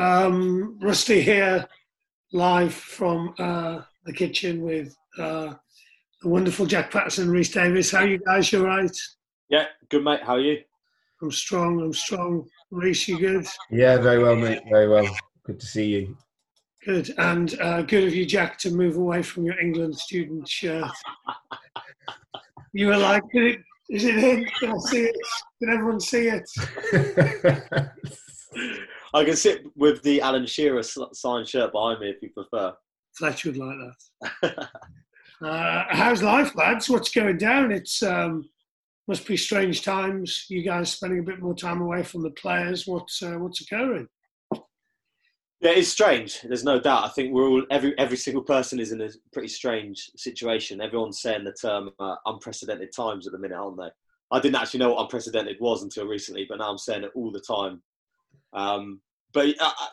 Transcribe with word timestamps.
Um, 0.00 0.78
Rusty 0.80 1.20
here, 1.20 1.66
live 2.32 2.72
from 2.72 3.34
uh, 3.38 3.80
the 4.04 4.12
kitchen 4.12 4.62
with 4.62 4.96
uh, 5.18 5.54
the 6.22 6.28
wonderful 6.28 6.66
Jack 6.66 6.92
Pattinson, 6.92 7.28
Rhys 7.28 7.50
Davies. 7.50 7.90
How 7.90 8.00
are 8.00 8.06
you 8.06 8.18
guys? 8.18 8.52
You 8.52 8.64
are 8.64 8.68
right. 8.68 8.96
Yeah, 9.48 9.64
good 9.88 10.04
mate. 10.04 10.20
How 10.22 10.34
are 10.34 10.40
you? 10.40 10.62
I'm 11.20 11.32
strong. 11.32 11.80
I'm 11.80 11.92
strong. 11.92 12.48
Rhys, 12.70 13.08
you 13.08 13.18
good? 13.18 13.46
Yeah, 13.70 13.96
very 13.98 14.22
well, 14.22 14.36
mate. 14.36 14.62
Very 14.70 14.88
well. 14.88 15.08
Good 15.42 15.58
to 15.58 15.66
see 15.66 15.86
you. 15.86 16.16
Good. 16.84 17.12
And 17.18 17.58
uh, 17.60 17.82
good 17.82 18.04
of 18.04 18.14
you, 18.14 18.24
Jack, 18.24 18.56
to 18.58 18.70
move 18.70 18.98
away 18.98 19.24
from 19.24 19.44
your 19.44 19.58
England 19.58 19.98
student 19.98 20.46
shirt. 20.46 20.92
you 22.72 22.86
were 22.86 22.98
like, 22.98 23.24
it, 23.32 23.58
is 23.88 24.04
it 24.04 24.16
in? 24.16 24.44
Can 24.60 24.70
I 24.70 24.78
see 24.78 25.04
it? 25.06 25.16
Can 25.60 25.72
everyone 25.72 25.98
see 25.98 26.28
it? 26.28 26.48
I 29.18 29.24
can 29.24 29.36
sit 29.36 29.64
with 29.74 30.00
the 30.02 30.20
Alan 30.20 30.46
Shearer 30.46 30.82
signed 30.82 31.48
shirt 31.48 31.72
behind 31.72 31.98
me 31.98 32.10
if 32.10 32.22
you 32.22 32.30
prefer. 32.30 32.72
Fletch 33.16 33.44
would 33.44 33.56
like 33.56 33.76
that. 34.42 34.68
uh, 35.44 35.84
how's 35.88 36.22
life, 36.22 36.54
lads? 36.54 36.88
What's 36.88 37.10
going 37.10 37.36
down? 37.36 37.72
It's 37.72 38.00
um, 38.04 38.48
must 39.08 39.26
be 39.26 39.36
strange 39.36 39.82
times. 39.82 40.46
You 40.48 40.62
guys 40.62 40.92
spending 40.92 41.18
a 41.18 41.24
bit 41.24 41.40
more 41.40 41.54
time 41.54 41.80
away 41.80 42.04
from 42.04 42.22
the 42.22 42.30
players. 42.30 42.86
What's 42.86 43.20
uh, 43.20 43.32
what's 43.38 43.60
occurring? 43.60 44.06
Yeah, 44.52 45.72
it's 45.72 45.88
strange. 45.88 46.40
There's 46.42 46.62
no 46.62 46.78
doubt. 46.78 47.04
I 47.04 47.08
think 47.08 47.32
we're 47.32 47.48
all 47.48 47.64
every 47.72 47.98
every 47.98 48.16
single 48.16 48.44
person 48.44 48.78
is 48.78 48.92
in 48.92 49.00
a 49.00 49.08
pretty 49.32 49.48
strange 49.48 50.12
situation. 50.16 50.80
Everyone's 50.80 51.20
saying 51.20 51.42
the 51.42 51.54
term 51.60 51.90
uh, 51.98 52.14
unprecedented 52.26 52.90
times 52.94 53.26
at 53.26 53.32
the 53.32 53.38
minute, 53.40 53.58
aren't 53.58 53.78
they? 53.78 53.90
I 54.30 54.38
didn't 54.38 54.60
actually 54.60 54.78
know 54.78 54.92
what 54.92 55.02
unprecedented 55.02 55.56
was 55.58 55.82
until 55.82 56.06
recently, 56.06 56.46
but 56.48 56.58
now 56.58 56.70
I'm 56.70 56.78
saying 56.78 57.02
it 57.02 57.10
all 57.16 57.32
the 57.32 57.40
time. 57.40 57.82
Um, 58.52 59.00
but 59.32 59.48
uh, 59.60 59.72
uh, 59.80 59.86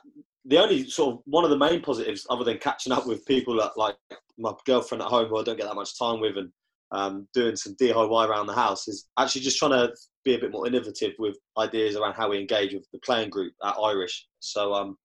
the 0.46 0.58
only 0.58 0.88
sort 0.90 1.16
of 1.16 1.22
one 1.26 1.44
of 1.44 1.50
the 1.50 1.58
main 1.58 1.82
positives, 1.82 2.26
other 2.30 2.44
than 2.44 2.58
catching 2.58 2.94
up 2.94 3.08
with 3.08 3.26
people 3.26 3.56
that, 3.58 3.72
like 3.78 3.98
my 4.38 4.54
girlfriend 4.66 5.02
at 5.02 5.08
home, 5.08 5.28
who 5.28 5.40
I 5.40 5.44
don't 5.44 5.58
get 5.58 5.68
that 5.68 5.76
much 5.76 5.98
time 5.98 6.20
with, 6.20 6.38
and 6.38 6.52
um, 6.92 7.28
doing 7.34 7.56
some 7.56 7.76
DIY 7.76 8.28
around 8.28 8.48
the 8.48 8.54
house, 8.54 8.88
is 8.88 9.08
actually 9.18 9.42
just 9.42 9.58
trying 9.58 9.72
to 9.72 9.94
be 10.24 10.36
a 10.36 10.40
bit 10.40 10.52
more 10.52 10.68
innovative 10.68 11.14
with 11.20 11.38
ideas 11.58 11.96
around 11.96 12.14
how 12.14 12.30
we 12.30 12.40
engage 12.40 12.74
with 12.74 12.86
the 12.92 13.00
playing 13.00 13.30
group 13.30 13.54
at 13.64 13.76
Irish. 13.82 14.28
So 14.40 14.74
um, 14.74 14.98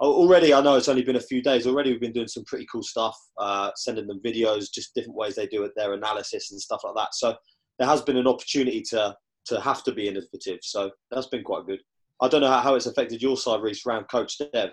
already, 0.00 0.52
I 0.52 0.60
know 0.60 0.76
it's 0.76 0.88
only 0.88 1.02
been 1.02 1.16
a 1.16 1.20
few 1.20 1.42
days. 1.42 1.66
Already, 1.66 1.90
we've 1.90 2.00
been 2.00 2.12
doing 2.12 2.28
some 2.28 2.44
pretty 2.44 2.66
cool 2.70 2.82
stuff, 2.82 3.16
uh, 3.38 3.70
sending 3.76 4.06
them 4.06 4.20
videos, 4.24 4.72
just 4.72 4.94
different 4.94 5.16
ways 5.16 5.36
they 5.36 5.46
do 5.46 5.64
it, 5.64 5.72
their 5.76 5.94
analysis 5.94 6.50
and 6.50 6.60
stuff 6.60 6.82
like 6.84 6.94
that. 6.96 7.14
So 7.14 7.36
there 7.78 7.88
has 7.88 8.02
been 8.02 8.16
an 8.16 8.26
opportunity 8.26 8.82
to 8.90 9.16
to 9.46 9.60
have 9.60 9.82
to 9.82 9.92
be 9.92 10.08
innovative. 10.08 10.58
So 10.62 10.90
that's 11.10 11.28
been 11.28 11.42
quite 11.42 11.64
good. 11.66 11.80
I 12.20 12.28
don't 12.28 12.40
know 12.40 12.50
how, 12.50 12.74
it's 12.74 12.86
affected 12.86 13.22
your 13.22 13.36
side, 13.36 13.62
Rhys, 13.62 13.86
around 13.86 14.04
Coach 14.08 14.38
Dev. 14.38 14.70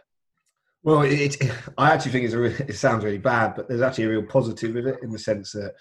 Well, 0.83 1.01
it, 1.01 1.41
it, 1.41 1.51
I 1.77 1.91
actually 1.91 2.11
think 2.11 2.25
it's 2.25 2.33
a, 2.33 2.43
it 2.69 2.75
sounds 2.75 3.03
really 3.03 3.17
bad, 3.17 3.55
but 3.55 3.67
there's 3.67 3.81
actually 3.81 4.05
a 4.05 4.09
real 4.09 4.23
positive 4.23 4.75
with 4.75 4.88
it 4.88 4.99
in 5.03 5.11
the 5.11 5.19
sense 5.19 5.51
that 5.51 5.73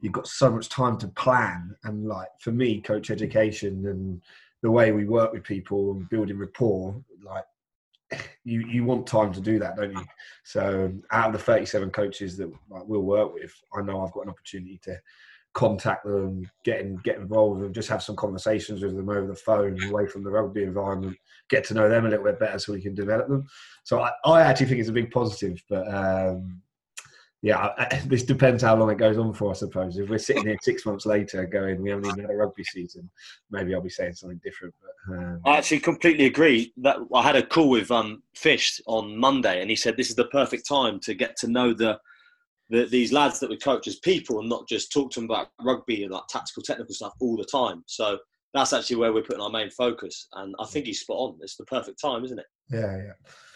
you've 0.00 0.12
got 0.12 0.26
so 0.26 0.50
much 0.50 0.68
time 0.68 0.98
to 0.98 1.08
plan. 1.08 1.74
And 1.84 2.06
like 2.06 2.28
for 2.40 2.52
me, 2.52 2.80
coach 2.80 3.10
education 3.10 3.86
and 3.86 4.22
the 4.62 4.70
way 4.70 4.92
we 4.92 5.04
work 5.04 5.32
with 5.32 5.44
people 5.44 5.92
and 5.92 6.08
building 6.08 6.38
rapport, 6.38 7.02
like 7.22 7.44
you 8.44 8.60
you 8.66 8.84
want 8.84 9.06
time 9.06 9.32
to 9.32 9.40
do 9.40 9.58
that, 9.58 9.76
don't 9.76 9.92
you? 9.92 10.04
So 10.44 10.92
out 11.10 11.28
of 11.28 11.32
the 11.32 11.38
37 11.38 11.90
coaches 11.90 12.36
that 12.36 12.50
like, 12.70 12.84
we'll 12.86 13.02
work 13.02 13.32
with, 13.34 13.54
I 13.76 13.82
know 13.82 14.04
I've 14.04 14.12
got 14.12 14.24
an 14.24 14.30
opportunity 14.30 14.78
to 14.84 15.00
contact 15.54 16.04
them, 16.04 16.50
get 16.64 16.80
in, 16.80 16.96
get 16.96 17.16
involved, 17.16 17.62
and 17.62 17.74
just 17.74 17.88
have 17.88 18.02
some 18.02 18.16
conversations 18.16 18.82
with 18.82 18.94
them 18.94 19.08
over 19.08 19.26
the 19.26 19.34
phone, 19.34 19.80
away 19.84 20.06
from 20.06 20.22
the 20.22 20.30
rugby 20.30 20.64
environment, 20.64 21.16
get 21.48 21.64
to 21.64 21.74
know 21.74 21.88
them 21.88 22.04
a 22.04 22.08
little 22.08 22.24
bit 22.24 22.40
better, 22.40 22.58
so 22.58 22.72
we 22.72 22.82
can 22.82 22.94
develop 22.94 23.28
them. 23.28 23.46
So 23.84 24.00
I, 24.00 24.10
I 24.24 24.42
actually 24.42 24.66
think 24.66 24.80
it's 24.80 24.88
a 24.88 24.92
big 24.92 25.10
positive, 25.10 25.62
but 25.68 25.88
um, 25.92 26.60
yeah, 27.40 27.68
I, 27.78 28.02
this 28.06 28.24
depends 28.24 28.62
how 28.62 28.74
long 28.74 28.90
it 28.90 28.98
goes 28.98 29.16
on 29.16 29.32
for, 29.32 29.50
I 29.50 29.54
suppose. 29.54 29.96
If 29.96 30.08
we're 30.08 30.18
sitting 30.18 30.46
here 30.46 30.56
six 30.62 30.84
months 30.84 31.06
later 31.06 31.46
going, 31.46 31.80
we 31.80 31.90
haven't 31.90 32.06
even 32.06 32.20
had 32.20 32.30
a 32.30 32.36
rugby 32.36 32.64
season, 32.64 33.08
maybe 33.50 33.74
I'll 33.74 33.80
be 33.80 33.90
saying 33.90 34.14
something 34.14 34.40
different. 34.42 34.74
But 34.82 35.14
um, 35.14 35.40
I 35.46 35.58
actually 35.58 35.80
completely 35.80 36.24
agree. 36.24 36.72
That 36.78 36.96
I 37.14 37.22
had 37.22 37.36
a 37.36 37.46
call 37.46 37.68
with 37.68 37.92
um, 37.92 38.24
Fish 38.34 38.80
on 38.86 39.16
Monday, 39.16 39.60
and 39.60 39.70
he 39.70 39.76
said 39.76 39.96
this 39.96 40.10
is 40.10 40.16
the 40.16 40.26
perfect 40.26 40.66
time 40.66 40.98
to 41.00 41.14
get 41.14 41.36
to 41.38 41.46
know 41.46 41.72
the 41.72 42.00
the, 42.70 42.86
these 42.86 43.12
lads 43.12 43.40
that 43.40 43.50
we 43.50 43.56
coach 43.56 43.86
as 43.86 43.96
people 43.96 44.40
and 44.40 44.48
not 44.48 44.68
just 44.68 44.92
talk 44.92 45.10
to 45.12 45.20
them 45.20 45.30
about 45.30 45.48
rugby 45.62 46.02
and 46.04 46.12
like 46.12 46.26
tactical, 46.28 46.62
technical 46.62 46.94
stuff 46.94 47.14
all 47.20 47.36
the 47.36 47.44
time. 47.44 47.82
So 47.86 48.18
that's 48.54 48.72
actually 48.72 48.96
where 48.96 49.12
we're 49.12 49.22
putting 49.22 49.42
our 49.42 49.50
main 49.50 49.70
focus. 49.70 50.28
And 50.34 50.54
I 50.58 50.66
think 50.66 50.86
he's 50.86 51.00
spot 51.00 51.16
on. 51.16 51.38
It's 51.40 51.56
the 51.56 51.64
perfect 51.64 52.00
time, 52.00 52.24
isn't 52.24 52.38
it? 52.38 52.46
Yeah, 52.70 52.96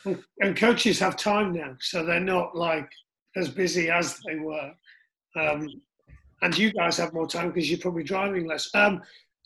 yeah. 0.06 0.14
And 0.40 0.56
coaches 0.56 0.98
have 0.98 1.16
time 1.16 1.52
now, 1.52 1.76
so 1.80 2.04
they're 2.04 2.20
not 2.20 2.56
like 2.56 2.90
as 3.36 3.48
busy 3.48 3.90
as 3.90 4.18
they 4.26 4.36
were. 4.36 4.72
Um, 5.36 5.68
and 6.42 6.56
you 6.56 6.72
guys 6.72 6.96
have 6.98 7.12
more 7.12 7.26
time 7.26 7.48
because 7.48 7.70
you're 7.70 7.78
probably 7.78 8.04
driving 8.04 8.46
less. 8.46 8.68
Um, 8.74 9.02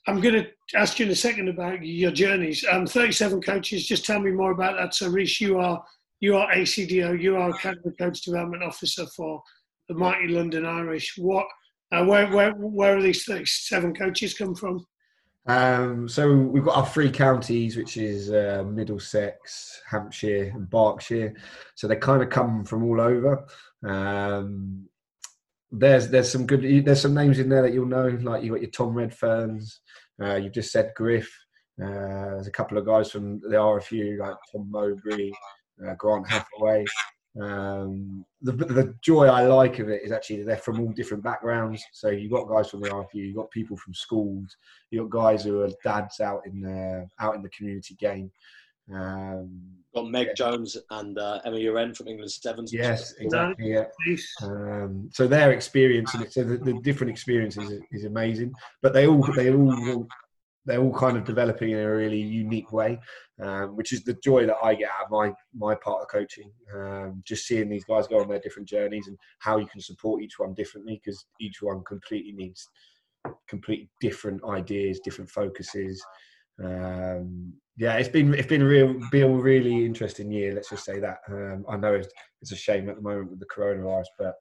I'm 0.07 0.21
going 0.21 0.35
to 0.35 0.49
ask 0.75 0.99
you 0.99 1.07
in 1.07 1.13
a 1.13 1.17
second 1.17 1.49
about 1.49 1.85
your 1.85 2.11
journeys. 2.11 2.65
Um, 2.71 2.87
37 2.87 3.41
coaches. 3.41 3.87
Just 3.87 4.05
tell 4.05 4.21
me 4.21 4.31
more 4.31 4.51
about 4.51 4.77
that. 4.77 4.95
So, 4.95 5.09
Rhys, 5.09 5.41
you 5.41 5.59
are 5.59 5.83
you 6.23 6.37
are 6.37 6.49
ACDO, 6.53 7.21
you 7.21 7.37
are 7.37 7.51
Academy 7.51 7.93
Coach 7.99 8.23
Development 8.23 8.63
Officer 8.63 9.05
for 9.17 9.43
the 9.89 9.95
mighty 9.95 10.29
London 10.29 10.65
Irish. 10.65 11.15
What, 11.19 11.47
uh, 11.91 12.05
where, 12.05 12.31
where, 12.31 12.53
where 12.53 12.97
are 12.97 13.03
these 13.03 13.27
seven 13.45 13.93
coaches 13.93 14.33
come 14.33 14.55
from? 14.55 14.87
Um, 15.49 16.09
so 16.09 16.33
we've 16.33 16.65
got 16.65 16.77
our 16.77 16.87
three 16.87 17.11
counties, 17.11 17.77
which 17.77 17.97
is 17.97 18.31
uh, 18.31 18.63
Middlesex, 18.65 19.83
Hampshire, 19.91 20.53
and 20.55 20.71
Berkshire. 20.71 21.35
So 21.75 21.89
they 21.89 21.97
kind 21.97 22.23
of 22.23 22.31
come 22.31 22.65
from 22.65 22.85
all 22.85 23.01
over. 23.01 23.45
Um, 23.85 24.89
there's 25.73 26.09
there's 26.09 26.31
some 26.31 26.47
good 26.47 26.85
there's 26.85 27.01
some 27.01 27.15
names 27.15 27.41
in 27.41 27.49
there 27.49 27.63
that 27.63 27.73
you'll 27.73 27.87
know, 27.87 28.07
like 28.23 28.45
you 28.45 28.53
got 28.53 28.61
your 28.61 28.71
Tom 28.71 28.95
Redferns. 28.95 29.79
Uh, 30.23 30.37
you've 30.37 30.53
just 30.53 30.71
said 30.71 30.93
Griff. 30.95 31.29
Uh, 31.83 32.37
there's 32.37 32.47
a 32.47 32.53
couple 32.53 32.79
of 32.79 32.87
guys 32.87 33.11
from 33.11 33.41
the 33.41 33.57
RFU 33.57 34.19
like 34.19 34.37
Tom 34.53 34.71
Mowbray, 34.71 35.33
uh, 35.87 35.95
Grant 35.95 36.29
Hathaway. 36.29 36.85
Um, 37.41 38.27
the, 38.43 38.53
the 38.53 38.95
joy 39.01 39.27
I 39.27 39.47
like 39.47 39.79
of 39.79 39.89
it 39.89 40.03
is 40.05 40.13
actually 40.13 40.43
they're 40.43 40.57
from 40.57 40.81
all 40.81 40.93
different 40.93 41.23
backgrounds. 41.23 41.83
So 41.93 42.11
you've 42.11 42.33
got 42.33 42.49
guys 42.49 42.71
from 42.71 42.81
the 42.81 42.91
RFU, 42.91 43.15
you've 43.15 43.37
got 43.37 43.51
people 43.51 43.77
from 43.77 43.95
schools, 43.95 44.57
you've 44.91 45.09
got 45.09 45.23
guys 45.23 45.45
who 45.45 45.63
are 45.63 45.71
dads 45.83 46.21
out 46.21 46.43
in 46.47 46.61
the 46.61 47.09
out 47.19 47.35
in 47.35 47.43
the 47.43 47.49
community 47.49 47.95
game. 47.95 48.31
Um, 48.93 49.63
got 49.95 50.11
Meg 50.11 50.29
yeah. 50.29 50.33
Jones 50.35 50.77
and 50.91 51.19
uh, 51.19 51.41
Emma 51.45 51.57
Uren 51.57 51.97
from 51.97 52.09
England 52.09 52.31
Sevens. 52.31 52.73
Yes, 52.73 53.15
exactly. 53.19 53.73
Yeah. 53.73 53.85
Um, 54.43 55.09
so 55.13 55.27
their 55.27 55.53
experience 55.53 56.13
and 56.15 56.31
so 56.31 56.43
the, 56.43 56.59
the 56.59 56.75
different 56.83 57.11
experiences 57.11 57.71
is, 57.71 57.83
is, 57.93 58.05
amazing. 58.05 58.53
But 58.83 58.93
they 58.93 59.07
all 59.07 59.27
they 59.37 59.51
all 59.53 60.07
they're 60.65 60.81
all 60.81 60.95
kind 60.95 61.17
of 61.17 61.25
developing 61.25 61.71
in 61.71 61.79
a 61.79 61.91
really 61.91 62.21
unique 62.21 62.73
way, 62.73 63.01
um, 63.43 63.77
which 63.77 63.93
is 63.93 64.05
the 64.05 64.17
joy 64.23 64.47
that 64.47 64.57
I 64.63 64.75
get 64.75 64.91
out 64.91 65.07
of 65.07 65.11
my 65.11 65.33
my 65.55 65.75
part 65.75 66.03
of 66.03 66.09
coaching. 66.09 66.53
Um, 66.75 67.23
just 67.27 67.47
seeing 67.47 67.69
these 67.69 67.85
guys 67.85 68.07
go 68.07 68.21
on 68.21 68.29
their 68.29 68.41
different 68.41 68.69
journeys 68.69 69.09
and 69.09 69.17
how 69.41 69.59
you 69.59 69.67
can 69.67 69.81
support 69.81 70.23
each 70.23 70.39
one 70.39 70.55
differently 70.55 71.01
because 71.03 71.25
each 71.41 71.63
one 71.63 71.83
completely 71.85 72.33
needs 72.33 72.69
completely 73.49 73.89
different 74.01 74.43
ideas, 74.45 75.01
different 75.05 75.31
focuses. 75.31 76.03
Um, 76.63 77.53
yeah, 77.77 77.95
it's 77.95 78.09
been 78.09 78.35
it's 78.35 78.49
been 78.49 78.63
a 78.63 78.67
real, 78.67 78.95
been 79.11 79.31
a 79.31 79.35
really 79.35 79.85
interesting 79.85 80.31
year. 80.31 80.55
Let's 80.55 80.71
just 80.71 80.85
say 80.85 81.01
that. 81.01 81.19
Um, 81.29 81.65
I 81.69 81.77
know 81.77 81.95
it's, 81.95 82.09
it's 82.41 82.53
a 82.53 82.57
shame 82.57 82.89
at 82.89 82.97
the 82.97 83.03
moment 83.03 83.31
with 83.31 83.41
the 83.41 83.47
coronavirus, 83.47 84.05
but 84.19 84.35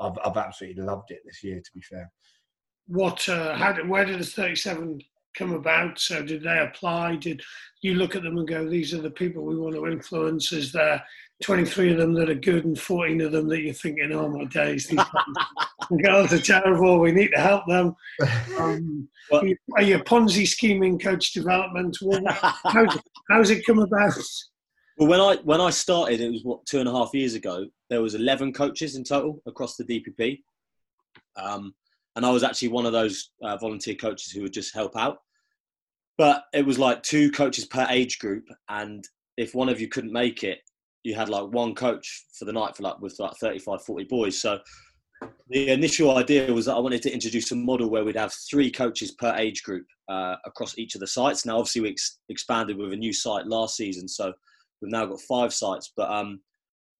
I've 0.00 0.18
I've 0.24 0.36
absolutely 0.36 0.82
loved 0.82 1.10
it 1.10 1.20
this 1.24 1.44
year. 1.44 1.60
To 1.60 1.70
be 1.74 1.82
fair. 1.82 2.10
What? 2.86 3.28
Uh, 3.28 3.54
how? 3.54 3.72
Did, 3.72 3.88
where 3.88 4.04
did 4.04 4.18
the 4.18 4.24
thirty-seven 4.24 5.00
come 5.36 5.52
about? 5.52 5.98
So 5.98 6.22
did 6.22 6.42
they 6.42 6.58
apply? 6.58 7.16
Did 7.16 7.42
you 7.82 7.94
look 7.94 8.16
at 8.16 8.22
them 8.22 8.38
and 8.38 8.48
go, 8.48 8.68
these 8.68 8.94
are 8.94 9.00
the 9.00 9.10
people 9.10 9.44
we 9.44 9.56
want 9.56 9.74
to 9.74 9.86
influence? 9.86 10.52
Is 10.52 10.72
there 10.72 11.02
23 11.42 11.92
of 11.92 11.98
them 11.98 12.14
that 12.14 12.30
are 12.30 12.34
good 12.34 12.64
and 12.64 12.78
14 12.78 13.20
of 13.20 13.32
them 13.32 13.48
that 13.48 13.62
you're 13.62 13.74
thinking, 13.74 14.12
oh 14.12 14.28
my 14.28 14.44
days, 14.44 14.86
these 14.86 15.00
girls 16.04 16.32
are 16.32 16.38
terrible, 16.38 17.00
we 17.00 17.12
need 17.12 17.30
to 17.34 17.40
help 17.40 17.64
them? 17.66 17.94
Um, 18.58 19.08
are 19.32 19.82
you 19.82 19.98
Ponzi 20.00 20.46
scheming 20.46 20.98
coach 20.98 21.32
development? 21.32 21.96
how's, 22.64 22.98
how's 23.30 23.50
it 23.50 23.66
come 23.66 23.78
about? 23.78 24.12
Well, 24.98 25.08
when 25.08 25.20
I 25.20 25.36
when 25.42 25.60
I 25.60 25.70
started, 25.70 26.20
it 26.20 26.30
was 26.30 26.44
what 26.44 26.66
two 26.66 26.78
and 26.78 26.88
a 26.88 26.92
half 26.92 27.14
years 27.14 27.34
ago. 27.34 27.66
There 27.88 28.02
was 28.02 28.14
eleven 28.14 28.52
coaches 28.52 28.94
in 28.94 29.04
total 29.04 29.40
across 29.46 29.76
the 29.76 29.84
DPP. 29.84 30.42
Um, 31.36 31.74
and 32.16 32.26
I 32.26 32.30
was 32.30 32.42
actually 32.42 32.68
one 32.68 32.86
of 32.86 32.92
those 32.92 33.30
uh, 33.42 33.56
volunteer 33.56 33.94
coaches 33.94 34.32
who 34.32 34.42
would 34.42 34.52
just 34.52 34.74
help 34.74 34.96
out. 34.96 35.18
But 36.18 36.44
it 36.52 36.66
was 36.66 36.78
like 36.78 37.02
two 37.02 37.30
coaches 37.30 37.64
per 37.64 37.86
age 37.88 38.18
group, 38.18 38.44
and 38.68 39.06
if 39.36 39.54
one 39.54 39.68
of 39.68 39.80
you 39.80 39.88
couldn't 39.88 40.12
make 40.12 40.44
it, 40.44 40.58
you 41.02 41.14
had 41.14 41.28
like 41.28 41.48
one 41.52 41.74
coach 41.74 42.26
for 42.38 42.44
the 42.44 42.52
night 42.52 42.76
for 42.76 42.82
like 42.82 43.00
with 43.00 43.16
like 43.18 43.32
35, 43.40 43.82
40 43.82 44.04
boys. 44.04 44.40
So 44.40 44.60
the 45.48 45.70
initial 45.70 46.16
idea 46.16 46.52
was 46.52 46.66
that 46.66 46.74
I 46.74 46.80
wanted 46.80 47.02
to 47.02 47.12
introduce 47.12 47.50
a 47.50 47.56
model 47.56 47.90
where 47.90 48.04
we'd 48.04 48.16
have 48.16 48.32
three 48.50 48.70
coaches 48.70 49.12
per 49.12 49.34
age 49.36 49.62
group 49.62 49.86
uh, 50.08 50.36
across 50.44 50.78
each 50.78 50.94
of 50.94 51.00
the 51.00 51.06
sites. 51.06 51.46
Now, 51.46 51.58
obviously, 51.58 51.80
we 51.80 51.90
ex- 51.90 52.18
expanded 52.28 52.76
with 52.76 52.92
a 52.92 52.96
new 52.96 53.12
site 53.12 53.46
last 53.46 53.76
season, 53.76 54.06
so 54.06 54.32
We've 54.82 54.90
now 54.90 55.06
got 55.06 55.20
five 55.20 55.54
sites, 55.54 55.92
but 55.96 56.10
um, 56.10 56.40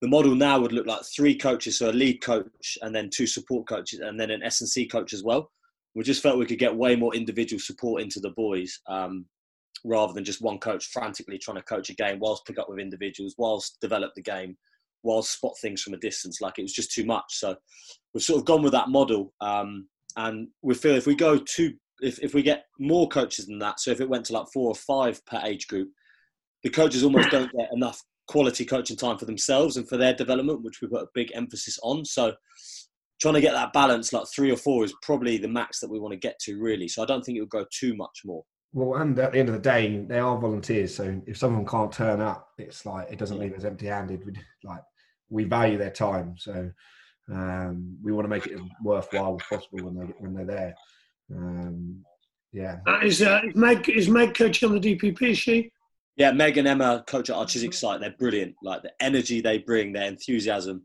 the 0.02 0.08
model 0.08 0.34
now 0.34 0.58
would 0.58 0.72
look 0.72 0.87
like 0.87 1.02
three 1.04 1.34
coaches, 1.34 1.78
so 1.78 1.88
a 1.88 1.93
lead 1.93 2.20
coach 2.20 2.76
and 2.82 2.93
then 2.93 3.08
two 3.08 3.26
support 3.26 3.69
coaches, 3.69 4.00
and 4.00 4.19
then 4.19 4.32
an 4.32 4.43
S 4.43 4.60
and 4.60 4.69
C 4.69 4.84
coach 4.84 5.12
as 5.14 5.22
well. 5.22 5.49
We 5.94 6.02
just 6.02 6.22
felt 6.22 6.38
we 6.38 6.46
could 6.46 6.58
get 6.58 6.75
way 6.75 6.96
more 6.96 7.14
individual 7.14 7.60
support 7.60 8.02
into 8.02 8.19
the 8.19 8.31
boys 8.31 8.81
um, 8.88 9.26
rather 9.84 10.12
than 10.12 10.25
just 10.25 10.43
one 10.43 10.58
coach 10.58 10.87
frantically 10.87 11.38
trying 11.38 11.58
to 11.58 11.62
coach 11.62 11.88
a 11.88 11.94
game 11.94 12.19
whilst 12.19 12.44
pick 12.46 12.58
up 12.58 12.69
with 12.69 12.81
individuals, 12.81 13.37
whilst 13.38 13.81
develop 13.81 14.12
the 14.16 14.22
game, 14.22 14.56
whilst 15.04 15.34
spot 15.34 15.52
things 15.62 15.82
from 15.82 15.94
a 15.94 15.99
distance. 15.99 16.40
Like 16.40 16.58
it 16.58 16.62
was 16.62 16.72
just 16.72 16.90
too 16.90 17.04
much. 17.04 17.37
So 17.37 17.54
we've 18.12 18.25
sort 18.25 18.40
of 18.40 18.44
gone 18.44 18.62
with 18.62 18.72
that 18.72 18.88
model, 18.88 19.32
um, 19.40 19.87
and 20.16 20.49
we 20.62 20.75
feel 20.75 20.96
if 20.96 21.06
we 21.06 21.14
go 21.14 21.38
to 21.38 21.72
if, 22.00 22.19
if 22.19 22.34
we 22.34 22.43
get 22.43 22.64
more 22.81 23.08
coaches 23.08 23.46
than 23.46 23.60
that, 23.60 23.78
so 23.78 23.93
if 23.93 24.00
it 24.00 24.08
went 24.08 24.25
to 24.26 24.32
like 24.32 24.46
four 24.52 24.69
or 24.69 24.75
five 24.75 25.25
per 25.26 25.40
age 25.44 25.69
group, 25.69 25.90
the 26.64 26.70
coaches 26.70 27.04
almost 27.04 27.31
don't 27.31 27.52
get 27.52 27.69
enough 27.72 28.02
quality 28.32 28.64
coaching 28.64 28.96
time 28.96 29.19
for 29.19 29.26
themselves 29.26 29.76
and 29.76 29.87
for 29.87 29.99
their 29.99 30.14
development, 30.14 30.62
which 30.62 30.81
we 30.81 30.88
put 30.88 31.02
a 31.02 31.08
big 31.14 31.31
emphasis 31.34 31.79
on. 31.82 32.02
So 32.02 32.32
trying 33.20 33.34
to 33.34 33.43
get 33.43 33.52
that 33.52 33.75
balance, 33.75 34.11
like 34.14 34.25
three 34.34 34.50
or 34.50 34.56
four, 34.56 34.84
is 34.84 34.94
probably 35.02 35.37
the 35.37 35.49
max 35.49 35.81
that 35.81 35.90
we 35.90 36.00
want 36.00 36.12
to 36.12 36.19
get 36.19 36.38
to, 36.40 36.58
really. 36.58 36.88
So 36.88 37.02
I 37.02 37.06
don't 37.06 37.23
think 37.23 37.37
it 37.37 37.43
would 37.43 37.50
go 37.50 37.67
too 37.70 37.94
much 37.94 38.23
more. 38.25 38.43
Well, 38.73 39.02
and 39.02 39.19
at 39.19 39.32
the 39.32 39.38
end 39.38 39.50
of 39.50 39.55
the 39.55 39.61
day, 39.61 40.02
they 40.08 40.19
are 40.19 40.38
volunteers. 40.38 40.94
So 40.94 41.20
if 41.26 41.37
someone 41.37 41.67
can't 41.67 41.93
turn 41.93 42.23
up, 42.23 42.49
it's 42.56 42.87
like 42.87 43.12
it 43.12 43.19
doesn't 43.19 43.38
leave 43.38 43.52
us 43.52 43.64
empty-handed. 43.64 44.25
We 44.25 44.32
like 44.64 44.81
we 45.28 45.44
value 45.44 45.76
their 45.76 45.90
time, 45.90 46.37
so 46.38 46.70
um, 47.31 47.99
we 48.02 48.12
want 48.12 48.25
to 48.25 48.31
make 48.31 48.46
it 48.46 48.55
as 48.55 48.61
worthwhile 48.82 49.38
as 49.38 49.46
possible 49.58 49.85
when 49.85 49.94
they 49.94 50.12
when 50.19 50.32
they're 50.32 50.46
there. 50.46 50.75
Um, 51.37 52.02
yeah. 52.50 52.78
Uh, 52.88 53.00
is 53.05 53.20
uh, 53.20 53.43
Meg 53.55 53.90
is 53.90 54.08
Meg 54.08 54.35
coaching 54.35 54.70
on 54.70 54.81
the 54.81 54.96
DPP? 54.96 55.32
Is 55.32 55.38
she? 55.38 55.70
Yeah, 56.17 56.32
Meg 56.32 56.59
and 56.59 56.69
Emma 56.69 57.05
coach 57.06 57.31
at 57.31 57.37
our 57.37 57.47
Chiswick 57.47 57.73
site. 57.73 58.00
They're 58.00 58.14
brilliant. 58.19 58.55
Like 58.62 58.82
the 58.82 58.93
energy 59.00 59.41
they 59.41 59.59
bring, 59.59 59.93
their 59.93 60.09
enthusiasm. 60.09 60.82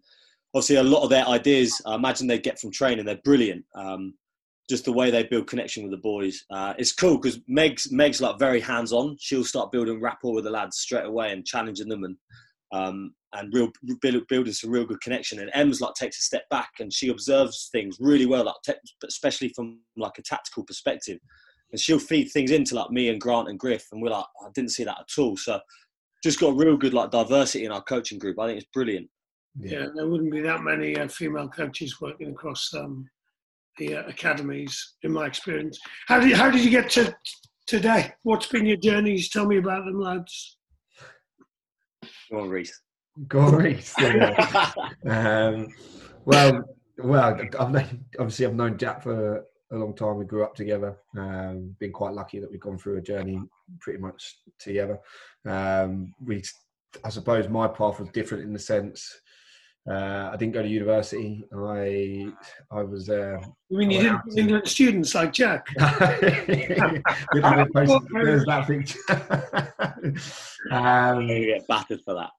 Obviously, 0.54 0.78
a 0.78 0.84
lot 0.84 1.04
of 1.04 1.10
their 1.10 1.28
ideas, 1.28 1.82
I 1.86 1.96
imagine 1.96 2.28
they 2.28 2.40
get 2.40 2.60
from 2.60 2.72
training. 2.72 3.06
They're 3.06 3.20
brilliant. 3.24 3.66
Um, 3.76 4.14
just 4.70 4.86
the 4.86 4.94
way 4.94 5.12
they 5.12 5.24
build 5.24 5.48
connection 5.48 5.84
with 5.84 5.92
the 5.92 5.98
boys. 5.98 6.44
Uh, 6.50 6.74
it's 6.78 6.94
cool 6.94 7.18
because 7.18 7.40
Meg's 7.48 7.92
Meg's 7.92 8.22
like 8.22 8.40
very 8.40 8.60
hands 8.60 8.92
on. 8.92 9.18
She'll 9.20 9.44
start 9.44 9.72
building 9.72 10.02
rapport 10.02 10.34
with 10.34 10.44
the 10.44 10.50
lads 10.50 10.78
straight 10.78 11.06
away 11.06 11.32
and 11.32 11.46
challenging 11.46 11.88
them 11.88 12.04
and 12.04 12.18
um, 12.74 13.14
and 13.34 13.54
real 13.54 13.72
building 14.02 14.54
some 14.54 14.72
real 14.72 14.86
good 14.86 15.02
connection. 15.02 15.40
And 15.40 15.52
Em's 15.54 15.80
like 15.80 15.94
takes 15.94 16.20
a 16.20 16.24
step 16.24 16.48
back 16.50 16.72
and 16.80 16.92
she 16.92 17.10
observes 17.10 17.70
things 17.72 17.98
really 18.00 18.26
well, 18.26 18.46
like 18.46 18.56
te- 18.66 18.74
especially 19.08 19.50
from 19.50 19.80
like 19.96 20.18
a 20.18 20.22
tactical 20.22 20.64
perspective 20.64 21.20
and 21.72 21.80
she'll 21.80 22.00
feed 22.00 22.25
things 22.25 22.52
into 22.52 22.75
like 22.75 22.92
me 22.92 23.10
and 23.10 23.22
Grant 23.22 23.50
and 23.50 23.60
Griff, 23.60 23.88
and 23.92 24.02
we're 24.02 24.10
like, 24.10 24.25
I 24.44 24.50
didn't 24.54 24.72
see 24.72 24.84
that 24.84 25.00
at 25.00 25.22
all. 25.22 25.38
So 25.38 25.60
just 26.24 26.40
got 26.40 26.56
real 26.56 26.78
good 26.78 26.94
like 26.94 27.12
diversity 27.12 27.66
in 27.66 27.72
our 27.72 27.84
coaching 27.84 28.19
group. 28.19 28.40
I 28.40 28.48
think 28.48 28.62
it's 28.62 28.72
brilliant. 28.74 29.10
Yeah, 29.60 29.80
yeah 29.80 29.88
there 29.96 30.08
wouldn't 30.08 30.31
be 30.31 30.42
that 30.42 30.64
many 30.64 30.98
uh, 30.98 31.08
female 31.08 31.50
coaches 31.50 32.00
working 32.02 32.31
across 32.31 32.74
um, 32.74 33.08
the 33.78 33.96
uh, 33.96 34.04
academies, 34.08 34.96
in 35.04 35.12
my 35.12 35.25
experience. 35.25 35.80
How 36.08 36.19
did 36.19 36.34
how 36.34 36.50
did 36.50 36.64
you 36.64 36.72
get 36.72 36.90
to 36.92 37.16
today? 37.68 38.14
What's 38.24 38.48
been 38.48 38.66
your 38.66 38.78
journeys? 38.78 39.30
Tell 39.30 39.46
me 39.46 39.58
about 39.58 39.86
them, 39.86 40.00
lads. 40.00 40.58
Go 42.31 42.42
on, 42.42 42.50
Rhys. 42.50 42.74
Go 43.28 43.40
on, 43.40 43.56
Rhys. 43.56 43.94
um, 45.08 45.68
well, 46.25 46.64
well, 46.98 47.40
I've 47.60 47.72
known, 47.72 48.06
obviously 48.19 48.46
I've 48.46 48.56
known 48.56 48.78
Jack 48.78 49.04
for 49.04 49.46
a 49.72 49.75
long 49.75 49.96
time. 49.96 50.18
We 50.18 50.25
grew 50.25 50.44
up 50.44 50.56
together. 50.56 50.98
Um, 51.18 51.75
been 51.80 51.92
quite 51.92 52.14
lucky 52.14 52.40
that 52.40 52.50
we've 52.50 52.60
gone 52.60 52.78
through 52.78 52.98
a 52.98 53.02
journey 53.02 53.40
pretty 53.80 54.00
much 54.00 54.40
together. 54.60 55.00
Um, 55.46 56.14
we, 56.24 56.44
I 57.04 57.10
suppose, 57.10 57.50
my 57.50 57.68
path 57.68 58.00
was 58.00 58.10
different 58.10 58.44
in 58.44 58.54
the 58.54 58.60
sense. 58.60 59.19
Uh, 59.90 60.30
I 60.34 60.36
didn't 60.36 60.54
go 60.54 60.62
to 60.62 60.68
university. 60.68 61.46
I 61.56 62.28
I 62.69 62.84
was. 62.84 63.10
Uh, 63.10 63.40
you 63.69 63.78
mean 63.78 63.90
you 63.90 64.02
didn't 64.02 64.38
England 64.38 64.68
students 64.68 65.16
like 65.16 65.31
Jack? 65.31 65.66
There's 65.78 65.88
that 68.46 68.66
picture. 68.68 69.00
um, 70.72 71.22
you 71.22 71.46
get 71.46 71.66
battered 71.68 72.02
for 72.04 72.16
that. 72.16 72.31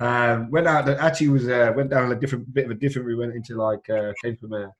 um, 0.00 0.50
went 0.50 0.66
out. 0.66 0.88
Actually, 0.88 1.28
was 1.28 1.46
uh, 1.46 1.74
went 1.76 1.90
down 1.90 2.10
a 2.10 2.16
different 2.16 2.50
bit 2.54 2.64
of 2.64 2.70
a 2.70 2.74
different. 2.74 3.06
We 3.06 3.14
went 3.14 3.34
into 3.34 3.56
like 3.56 3.90
uh, 3.90 4.14
came 4.22 4.38
from 4.38 4.54
a 4.54 4.72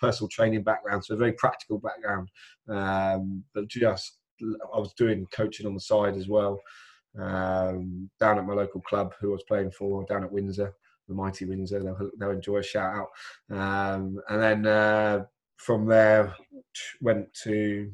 personal 0.00 0.28
training 0.28 0.62
background, 0.62 1.04
so 1.04 1.14
a 1.14 1.18
very 1.18 1.32
practical 1.32 1.78
background. 1.78 2.28
Um, 2.68 3.44
but 3.54 3.68
just 3.68 4.18
I 4.42 4.78
was 4.78 4.92
doing 4.94 5.26
coaching 5.32 5.66
on 5.66 5.74
the 5.74 5.80
side 5.80 6.16
as 6.16 6.28
well, 6.28 6.60
um, 7.18 8.10
down 8.20 8.38
at 8.38 8.46
my 8.46 8.54
local 8.54 8.80
club 8.82 9.14
who 9.20 9.30
I 9.30 9.32
was 9.32 9.44
playing 9.44 9.70
for 9.72 10.04
down 10.04 10.24
at 10.24 10.32
Windsor, 10.32 10.74
the 11.08 11.14
mighty 11.14 11.44
Windsor. 11.44 11.82
They'll, 11.82 12.10
they'll 12.18 12.30
enjoy 12.30 12.58
a 12.58 12.62
shout 12.62 12.94
out. 12.94 13.08
Um, 13.56 14.20
and 14.28 14.42
then 14.42 14.66
uh, 14.66 15.24
from 15.56 15.86
there 15.86 16.34
went 17.00 17.32
to 17.44 17.90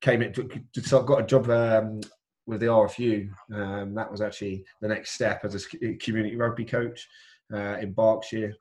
came 0.00 0.22
in, 0.22 0.32
got 0.32 1.20
a 1.20 1.26
job 1.26 1.50
um, 1.50 2.00
with 2.46 2.60
the 2.60 2.66
RFU. 2.66 3.28
Um, 3.52 3.94
that 3.94 4.10
was 4.10 4.20
actually 4.20 4.64
the 4.80 4.88
next 4.88 5.12
step 5.12 5.44
as 5.44 5.66
a 5.82 5.94
community 5.96 6.36
rugby 6.36 6.64
coach 6.64 7.06
uh, 7.52 7.76
in 7.80 7.92
Berkshire. 7.92 8.54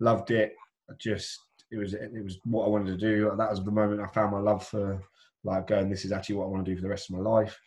Loved 0.00 0.30
it 0.30 0.54
just 0.98 1.38
it 1.70 1.78
was 1.78 1.94
it 1.94 2.22
was 2.22 2.38
what 2.44 2.66
I 2.66 2.68
wanted 2.68 2.98
to 2.98 3.06
do. 3.06 3.32
That 3.36 3.50
was 3.50 3.62
the 3.62 3.70
moment 3.70 4.00
I 4.00 4.06
found 4.06 4.32
my 4.32 4.40
love 4.40 4.66
for 4.66 5.02
like 5.42 5.66
going. 5.66 5.90
This 5.90 6.04
is 6.04 6.12
actually 6.12 6.36
what 6.36 6.44
I 6.44 6.48
want 6.48 6.64
to 6.64 6.70
do 6.70 6.76
for 6.76 6.82
the 6.82 6.88
rest 6.88 7.10
of 7.10 7.16
my 7.16 7.22
life. 7.22 7.58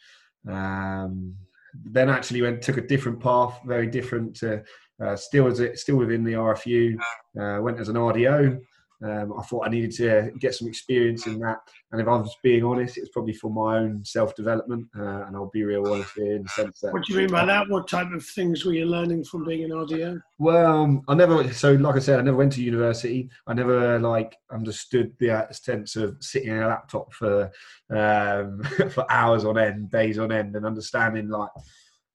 Um, 0.50 1.36
then 1.84 2.10
actually 2.10 2.42
went 2.42 2.62
took 2.62 2.78
a 2.78 2.81
different 2.81 3.19
path, 3.19 3.60
very 3.66 3.88
different. 3.88 4.36
To, 4.38 4.64
uh, 5.04 5.16
still 5.16 5.48
as 5.48 5.60
it 5.60 5.78
still 5.78 5.98
within 5.98 6.24
the 6.24 6.34
RFU. 6.34 6.98
Uh, 7.40 7.62
went 7.62 7.80
as 7.80 7.90
an 7.90 7.96
RDO. 7.96 8.60
Um, 9.04 9.34
I 9.38 9.44
thought 9.44 9.68
I 9.68 9.70
needed 9.70 9.92
to 9.98 10.32
get 10.40 10.56
some 10.56 10.68
experience 10.68 11.28
in 11.28 11.38
that, 11.40 11.58
and 11.92 12.02
if 12.02 12.08
I 12.08 12.16
was 12.16 12.36
being 12.42 12.64
honest, 12.64 12.98
it's 12.98 13.10
probably 13.10 13.34
for 13.34 13.52
my 13.52 13.78
own 13.78 14.04
self 14.04 14.36
development. 14.36 14.88
Uh, 14.98 15.26
and 15.26 15.36
I'll 15.36 15.52
be 15.54 15.64
real 15.64 15.88
honest 15.88 16.14
here 16.16 16.38
in 16.38 16.44
the 16.44 16.50
sense 16.50 16.80
that. 16.80 16.94
What 16.94 17.06
do 17.06 17.14
you 17.14 17.20
mean 17.20 17.30
by 17.30 17.46
that? 17.46 17.70
What 17.70 17.88
type 17.88 18.12
of 18.12 18.26
things 18.26 18.66
were 18.66 18.74
you 18.74 18.88
learning 18.88 19.26
from 19.26 19.46
being 19.46 19.66
an 19.66 19.70
RDO? 19.70 20.20
Well, 20.40 21.04
I 21.08 21.14
never. 21.14 21.54
So, 21.54 21.74
like 21.74 21.96
I 21.96 22.00
said, 22.00 22.20
I 22.20 22.24
never 22.24 22.38
went 22.38 22.54
to 22.54 22.64
university. 22.64 23.30
I 23.46 23.54
never 23.54 24.00
like 24.00 24.36
understood 24.52 25.14
the 25.20 25.48
sense 25.52 25.96
of 25.96 26.18
sitting 26.20 26.50
in 26.50 26.64
a 26.64 26.68
laptop 26.68 27.14
for 27.14 27.52
um, 27.92 28.64
for 28.90 29.06
hours 29.12 29.46
on 29.46 29.60
end, 29.60 29.92
days 29.92 30.18
on 30.18 30.32
end, 30.32 30.56
and 30.56 30.66
understanding 30.66 31.30
like. 31.30 31.52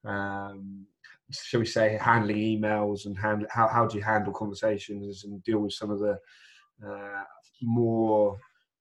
Um, 0.04 0.86
shall 1.30 1.60
we 1.60 1.66
say 1.66 1.98
handling 2.00 2.36
emails 2.36 3.06
and 3.06 3.16
hand, 3.16 3.46
how, 3.50 3.66
how 3.68 3.86
do 3.86 3.96
you 3.96 4.04
handle 4.04 4.32
conversations 4.32 5.24
and 5.24 5.42
deal 5.44 5.60
with 5.60 5.72
some 5.72 5.90
of 5.90 5.98
the 5.98 6.18
uh, 6.86 7.22
more 7.62 8.36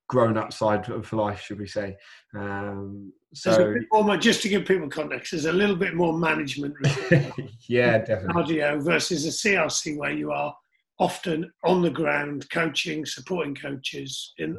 grown 0.07 0.37
up 0.37 0.51
side 0.51 0.89
of 0.89 1.11
life, 1.13 1.41
should 1.41 1.59
we 1.59 1.67
say? 1.67 1.95
Um, 2.35 3.13
so, 3.33 3.73
more, 3.93 4.17
just 4.17 4.41
to 4.41 4.49
give 4.49 4.65
people 4.65 4.89
context, 4.89 5.31
there's 5.31 5.45
a 5.45 5.53
little 5.53 5.77
bit 5.77 5.95
more 5.95 6.11
management. 6.17 6.75
yeah, 7.69 7.97
definitely. 7.99 8.57
RDO 8.57 8.83
versus 8.83 9.25
a 9.25 9.29
CRC 9.29 9.97
where 9.97 10.11
you 10.11 10.31
are 10.31 10.53
often 10.99 11.49
on 11.63 11.81
the 11.81 11.89
ground, 11.89 12.49
coaching, 12.51 13.05
supporting 13.05 13.55
coaches 13.55 14.33
in 14.37 14.57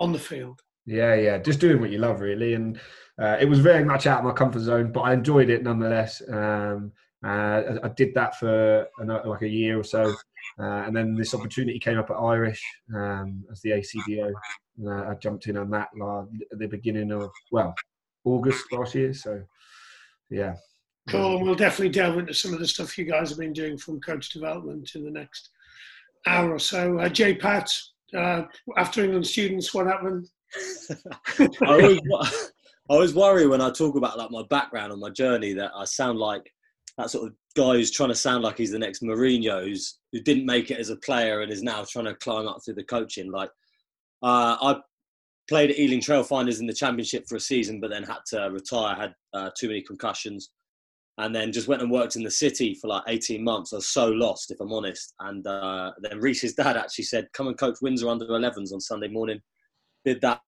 on 0.00 0.12
the 0.12 0.18
field. 0.18 0.60
Yeah, 0.86 1.14
yeah, 1.14 1.38
just 1.38 1.60
doing 1.60 1.80
what 1.80 1.90
you 1.90 1.98
love, 1.98 2.20
really, 2.20 2.54
and 2.54 2.80
uh, 3.20 3.36
it 3.40 3.48
was 3.48 3.60
very 3.60 3.84
much 3.84 4.06
out 4.06 4.18
of 4.18 4.24
my 4.24 4.32
comfort 4.32 4.60
zone, 4.60 4.90
but 4.90 5.02
I 5.02 5.12
enjoyed 5.12 5.50
it 5.50 5.62
nonetheless. 5.62 6.20
Um, 6.28 6.92
uh, 7.24 7.78
I 7.82 7.88
did 7.96 8.14
that 8.14 8.36
for 8.36 8.86
like 8.98 9.42
a 9.42 9.48
year 9.48 9.78
or 9.78 9.84
so, 9.84 10.14
uh, 10.58 10.84
and 10.86 10.96
then 10.96 11.14
this 11.14 11.34
opportunity 11.34 11.78
came 11.78 11.98
up 11.98 12.10
at 12.10 12.14
Irish 12.14 12.62
um, 12.94 13.44
as 13.50 13.60
the 13.60 13.70
ACDO. 13.70 14.32
Uh, 14.86 15.10
I 15.10 15.14
jumped 15.14 15.46
in 15.46 15.56
on 15.56 15.70
that 15.70 15.88
at 16.52 16.58
the 16.58 16.66
beginning 16.66 17.12
of, 17.12 17.30
well, 17.52 17.74
August 18.24 18.72
last 18.72 18.94
year. 18.94 19.12
So, 19.12 19.42
yeah. 20.30 20.54
Cool. 21.08 21.36
And 21.36 21.46
we'll 21.46 21.54
definitely 21.54 21.90
delve 21.90 22.18
into 22.18 22.34
some 22.34 22.52
of 22.52 22.60
the 22.60 22.66
stuff 22.66 22.96
you 22.96 23.04
guys 23.04 23.30
have 23.30 23.38
been 23.38 23.52
doing 23.52 23.76
from 23.76 24.00
coach 24.00 24.30
development 24.30 24.90
in 24.94 25.04
the 25.04 25.10
next 25.10 25.50
hour 26.26 26.54
or 26.54 26.58
so. 26.58 26.98
Uh, 26.98 27.08
Jay 27.08 27.34
Pat, 27.34 27.70
uh, 28.16 28.42
after 28.76 29.04
England 29.04 29.26
students, 29.26 29.72
what 29.74 29.86
happened? 29.86 30.28
I, 31.40 31.48
always, 31.62 32.00
I 32.20 32.30
always 32.88 33.14
worry 33.14 33.46
when 33.46 33.60
I 33.60 33.70
talk 33.70 33.96
about 33.96 34.18
like 34.18 34.30
my 34.30 34.42
background 34.50 34.92
and 34.92 35.00
my 35.00 35.10
journey 35.10 35.52
that 35.54 35.72
I 35.74 35.84
sound 35.84 36.18
like 36.18 36.52
that 36.98 37.10
sort 37.10 37.28
of 37.28 37.34
guy 37.56 37.74
who's 37.74 37.90
trying 37.90 38.08
to 38.08 38.14
sound 38.14 38.42
like 38.42 38.58
he's 38.58 38.72
the 38.72 38.78
next 38.78 39.02
Mourinho, 39.02 39.64
who's, 39.64 39.98
who 40.12 40.20
didn't 40.20 40.46
make 40.46 40.70
it 40.70 40.78
as 40.78 40.90
a 40.90 40.96
player 40.96 41.40
and 41.40 41.52
is 41.52 41.62
now 41.62 41.84
trying 41.88 42.06
to 42.06 42.14
climb 42.16 42.46
up 42.46 42.58
through 42.64 42.74
the 42.74 42.84
coaching. 42.84 43.30
Like, 43.30 43.50
uh, 44.22 44.56
I 44.60 44.80
played 45.48 45.70
at 45.70 45.78
Ealing 45.78 46.00
Trailfinders 46.00 46.60
in 46.60 46.66
the 46.66 46.72
championship 46.72 47.26
for 47.28 47.36
a 47.36 47.40
season, 47.40 47.80
but 47.80 47.90
then 47.90 48.04
had 48.04 48.20
to 48.28 48.50
retire. 48.50 48.94
Had 48.94 49.14
uh, 49.34 49.50
too 49.58 49.68
many 49.68 49.82
concussions, 49.82 50.50
and 51.18 51.34
then 51.34 51.52
just 51.52 51.68
went 51.68 51.82
and 51.82 51.90
worked 51.90 52.16
in 52.16 52.22
the 52.22 52.30
city 52.30 52.74
for 52.74 52.88
like 52.88 53.02
18 53.08 53.42
months. 53.42 53.72
I 53.72 53.76
was 53.76 53.88
so 53.88 54.08
lost, 54.08 54.50
if 54.50 54.60
I'm 54.60 54.72
honest. 54.72 55.14
And 55.20 55.46
uh, 55.46 55.92
then 56.00 56.20
Rhys's 56.20 56.54
dad 56.54 56.76
actually 56.76 57.04
said, 57.04 57.28
"Come 57.32 57.48
and 57.48 57.58
coach 57.58 57.78
Windsor 57.82 58.08
under 58.08 58.26
11s 58.26 58.72
on 58.72 58.80
Sunday 58.80 59.08
morning." 59.08 59.40
Did 60.04 60.20
that 60.22 60.40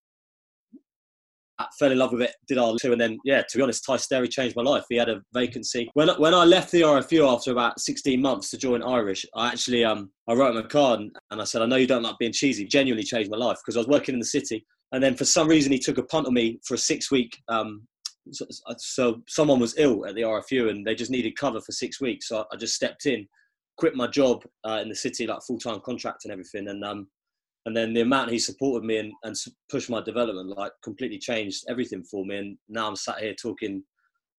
fell 1.79 1.93
in 1.93 1.99
love 1.99 2.13
with 2.13 2.23
it, 2.23 2.35
did 2.49 2.59
our 2.59 2.77
two, 2.81 2.93
and 2.93 3.01
then 3.01 3.19
yeah, 3.25 3.43
to 3.43 3.59
be 3.59 3.63
honest, 3.63 3.85
Ty 3.85 3.97
Sterry 3.97 4.29
changed 4.29 4.57
my 4.57 4.63
life. 4.63 4.85
He 4.89 4.97
had 4.97 5.09
a 5.09 5.23
vacancy 5.33 5.91
when 5.95 6.09
when 6.19 6.35
I 6.35 6.45
left 6.45 6.71
the 6.71 6.83
RFU 6.83 7.31
after 7.33 7.53
about 7.53 7.81
16 7.81 8.21
months 8.21 8.51
to 8.51 8.59
join 8.59 8.83
Irish. 8.83 9.27
I 9.35 9.49
actually 9.49 9.85
um 9.85 10.11
I 10.29 10.35
wrote 10.35 10.57
him 10.57 10.65
a 10.65 10.69
card 10.69 11.01
and 11.31 11.41
I 11.41 11.45
said 11.45 11.63
I 11.63 11.67
know 11.67 11.77
you 11.77 11.87
don't 11.87 12.03
like 12.03 12.19
being 12.19 12.33
cheesy. 12.33 12.67
Genuinely 12.67 13.05
changed 13.05 13.31
my 13.31 13.37
life 13.37 13.59
because 13.65 13.77
I 13.77 13.81
was 13.81 13.89
working 13.89 14.15
in 14.15 14.21
the 14.21 14.27
city, 14.27 14.65
and 14.93 15.03
then 15.03 15.17
for 15.17 15.25
some 15.25 15.49
reason 15.49 15.73
he 15.73 15.79
took 15.79 15.99
a 15.99 16.05
punt 16.05 16.27
on 16.27 16.35
me 16.35 16.59
for 16.67 16.75
a 16.75 16.79
six 16.79 17.11
week 17.11 17.37
um. 17.49 17.87
So, 18.31 18.47
so 18.79 19.21
someone 19.27 19.59
was 19.59 19.75
ill 19.79 20.07
at 20.07 20.15
the 20.15 20.21
RFU 20.21 20.71
and 20.71 20.87
they 20.87 20.95
just 20.95 21.11
needed 21.11 21.37
cover 21.37 21.61
for 21.61 21.73
six 21.73 22.01
weeks. 22.01 22.29
So 22.29 22.45
I 22.53 22.57
just 22.57 22.77
stepped 22.77 23.07
in, 23.07 23.27
quit 23.77 23.97
my 23.97 24.07
job 24.07 24.45
uh, 24.65 24.79
in 24.81 24.89
the 24.89 24.95
city, 24.95 25.27
like 25.27 25.43
full 25.45 25.59
time 25.59 25.81
contract 25.85 26.25
and 26.25 26.31
everything, 26.31 26.69
and 26.69 26.85
um, 26.85 27.09
and 27.67 27.77
then 27.77 27.93
the 27.93 28.01
amount 28.01 28.31
he 28.31 28.39
supported 28.39 28.85
me 28.85 28.99
and, 28.99 29.13
and 29.23 29.37
pushed 29.71 29.91
my 29.91 30.01
development 30.03 30.57
like 30.57 30.73
completely 30.83 31.19
changed 31.19 31.65
everything 31.69 32.03
for 32.03 32.25
me 32.25 32.37
and 32.37 32.59
now 32.69 32.89
i'm 32.89 32.97
sat 32.97 33.19
here 33.19 33.35
talking 33.35 33.83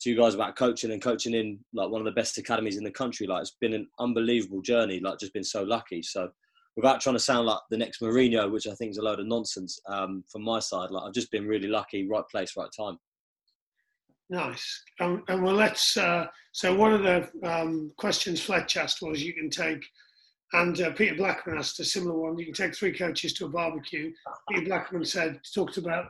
to 0.01 0.09
you 0.09 0.17
guys 0.17 0.35
about 0.35 0.55
coaching 0.55 0.91
and 0.91 1.01
coaching 1.01 1.33
in 1.33 1.57
like 1.73 1.89
one 1.89 2.01
of 2.01 2.05
the 2.05 2.11
best 2.11 2.37
academies 2.37 2.77
in 2.77 2.83
the 2.83 2.91
country 2.91 3.25
like 3.27 3.41
it's 3.41 3.55
been 3.61 3.73
an 3.73 3.87
unbelievable 3.99 4.61
journey 4.61 4.99
like 4.99 5.19
just 5.19 5.33
been 5.33 5.43
so 5.43 5.63
lucky 5.63 6.01
so 6.01 6.29
without 6.75 7.01
trying 7.01 7.15
to 7.15 7.19
sound 7.19 7.45
like 7.45 7.59
the 7.69 7.77
next 7.77 8.01
Mourinho, 8.01 8.51
which 8.51 8.67
I 8.67 8.73
think 8.73 8.91
is 8.91 8.97
a 8.97 9.03
load 9.03 9.19
of 9.19 9.27
nonsense 9.27 9.79
um, 9.87 10.23
from 10.27 10.43
my 10.43 10.59
side, 10.59 10.89
like 10.89 11.03
I've 11.05 11.13
just 11.13 11.31
been 11.31 11.47
really 11.47 11.67
lucky, 11.67 12.07
right 12.07 12.23
place, 12.31 12.53
right 12.57 12.69
time. 12.75 12.97
Nice. 14.29 14.83
Um, 14.99 15.23
and 15.27 15.43
well, 15.43 15.53
let's. 15.53 15.97
Uh, 15.97 16.25
so 16.51 16.73
one 16.73 16.93
of 16.93 17.03
the 17.03 17.29
um, 17.47 17.91
questions 17.97 18.41
Fletch 18.41 18.77
asked 18.77 19.01
was, 19.01 19.21
you 19.21 19.33
can 19.33 19.49
take 19.49 19.83
and 20.53 20.79
uh, 20.81 20.91
Peter 20.91 21.15
Blackman 21.15 21.57
asked 21.57 21.79
a 21.79 21.85
similar 21.85 22.17
one. 22.17 22.37
You 22.37 22.45
can 22.45 22.53
take 22.53 22.75
three 22.75 22.95
coaches 22.95 23.33
to 23.33 23.45
a 23.45 23.49
barbecue. 23.49 24.13
Peter 24.49 24.65
Blackman 24.65 25.05
said 25.05 25.39
talked 25.53 25.77
about 25.77 26.05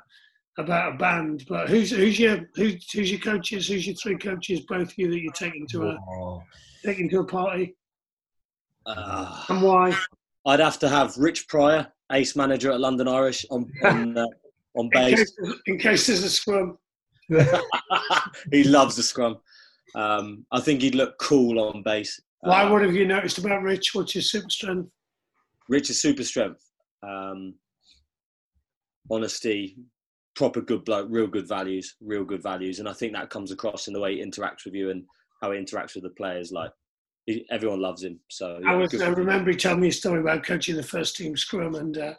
about 0.58 0.94
a 0.94 0.98
band, 0.98 1.46
but 1.48 1.70
who's 1.70 1.92
who's 1.92 2.20
your 2.20 2.50
who's, 2.56 2.92
who's 2.92 3.12
your 3.12 3.20
coaches? 3.20 3.68
Who's 3.68 3.88
your 3.88 3.96
three 3.96 4.18
coaches? 4.18 4.62
Both 4.62 4.92
of 4.92 4.98
you 4.98 5.10
that 5.10 5.20
you're 5.20 5.34
taking 5.34 5.66
to 5.68 5.84
a 5.90 5.98
oh. 6.10 6.44
taking 6.86 7.10
to 7.10 7.20
a 7.20 7.26
party, 7.26 7.76
uh, 8.86 9.46
and 9.50 9.62
why? 9.62 9.98
I'd 10.46 10.60
have 10.60 10.78
to 10.80 10.90
have 10.90 11.18
Rich 11.18 11.48
Pryor, 11.48 11.88
ace 12.12 12.36
manager 12.36 12.72
at 12.72 12.80
London 12.80 13.08
Irish, 13.08 13.46
on 13.50 13.72
on, 13.84 14.18
uh, 14.18 14.26
on 14.76 14.90
bass. 14.92 15.12
In 15.12 15.18
case, 15.18 15.62
in 15.68 15.80
case 15.80 16.08
there's 16.08 16.24
a 16.24 16.30
scrum. 16.30 16.78
he 18.52 18.66
loves 18.66 18.98
the 18.98 19.04
scrum. 19.04 19.38
Um, 19.96 20.46
I 20.52 20.60
think 20.60 20.82
he'd 20.82 20.96
look 20.96 21.18
cool 21.18 21.60
on 21.60 21.82
bass. 21.84 22.20
Why? 22.44 22.64
Uh, 22.64 22.72
what 22.72 22.82
have 22.82 22.94
you 22.94 23.08
noticed 23.08 23.38
about 23.38 23.64
Rich? 23.64 23.96
What's 23.96 24.14
his 24.14 24.30
super 24.30 24.50
strength? 24.50 24.90
Rich 25.70 25.90
is 25.90 26.02
super 26.02 26.24
strength. 26.24 26.62
Um, 27.02 27.56
honesty, 29.10 29.78
proper 30.36 30.62
good 30.62 30.84
bloke, 30.84 31.08
real 31.10 31.28
good 31.28 31.48
values, 31.48 31.96
real 32.02 32.26
good 32.26 32.44
values, 32.44 32.80
and 32.80 32.90
I 32.90 32.94
think 32.94 33.14
that 33.14 33.30
comes 33.30 33.52
across 33.52 33.88
in 33.88 33.94
the 33.94 34.00
way 34.00 34.16
he 34.16 34.24
interacts 34.24 34.66
with 34.66 34.74
you 34.74 34.90
and 34.90 35.04
how 35.42 35.52
he 35.52 35.60
interacts 35.60 35.96
with 35.96 36.04
the 36.04 36.10
players. 36.12 36.52
Like 36.52 36.72
he, 37.26 37.46
everyone 37.50 37.82
loves 37.82 38.04
him. 38.04 38.20
So 38.30 38.60
yeah, 38.62 38.74
I, 38.74 38.76
was, 38.76 39.02
I 39.02 39.08
remember 39.08 39.52
he 39.52 39.58
told 39.58 39.80
me 39.80 39.88
a 39.88 39.94
story 39.94 40.20
about 40.20 40.44
coaching 40.44 40.76
the 40.76 40.84
first 40.84 41.16
team 41.16 41.38
scrum, 41.38 41.76
and 41.76 41.98
uh, 41.98 42.14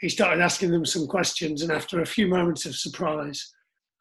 he 0.00 0.10
started 0.10 0.42
asking 0.42 0.72
them 0.72 0.84
some 0.84 1.06
questions, 1.06 1.62
and 1.62 1.72
after 1.72 2.02
a 2.02 2.06
few 2.06 2.28
moments 2.28 2.66
of 2.66 2.76
surprise, 2.76 3.54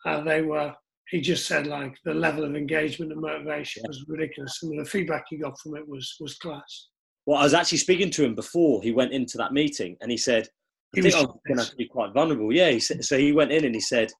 uh, 0.05 0.22
they 0.22 0.41
were 0.41 0.74
he 1.10 1.22
just 1.22 1.45
said 1.45 1.67
like 1.67 1.95
the 2.05 2.13
level 2.13 2.43
of 2.43 2.55
engagement 2.55 3.12
and 3.12 3.22
motivation 3.22 3.83
was 3.88 4.03
ridiculous, 4.07 4.62
and 4.63 4.79
the 4.79 4.86
feedback 4.89 5.25
he 5.29 5.38
got 5.38 5.60
from 5.60 5.75
it 5.75 5.88
was 5.88 6.15
was 6.19 6.38
class. 6.38 6.88
Well, 7.25 7.39
I 7.39 7.43
was 7.43 7.53
actually 7.53 7.77
speaking 7.77 8.10
to 8.12 8.25
him 8.25 8.36
before 8.36 8.81
he 8.81 8.91
went 8.91 9.13
into 9.13 9.38
that 9.38 9.53
meeting, 9.53 9.98
and 10.01 10.12
he 10.12 10.17
said, 10.17 10.48
"I 10.95 11.00
he 11.00 11.01
think 11.01 11.15
I'm 11.15 11.27
going 11.48 11.65
to 11.65 11.75
be 11.75 11.88
quite 11.88 12.13
vulnerable." 12.13 12.53
Yeah, 12.53 12.69
he 12.69 12.79
said, 12.79 13.03
so 13.03 13.17
he 13.17 13.31
went 13.31 13.51
in 13.51 13.65
and 13.65 13.75
he 13.75 13.81
said, 13.81 14.12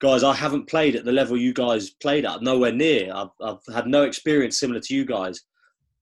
"Guys, 0.00 0.22
I 0.22 0.34
haven't 0.34 0.68
played 0.68 0.96
at 0.96 1.04
the 1.04 1.12
level 1.12 1.36
you 1.36 1.52
guys 1.52 1.90
played 1.90 2.24
at, 2.24 2.42
nowhere 2.42 2.72
near. 2.72 3.12
I've, 3.14 3.30
I've 3.40 3.74
had 3.74 3.86
no 3.86 4.04
experience 4.04 4.58
similar 4.58 4.80
to 4.80 4.94
you 4.94 5.04
guys." 5.04 5.42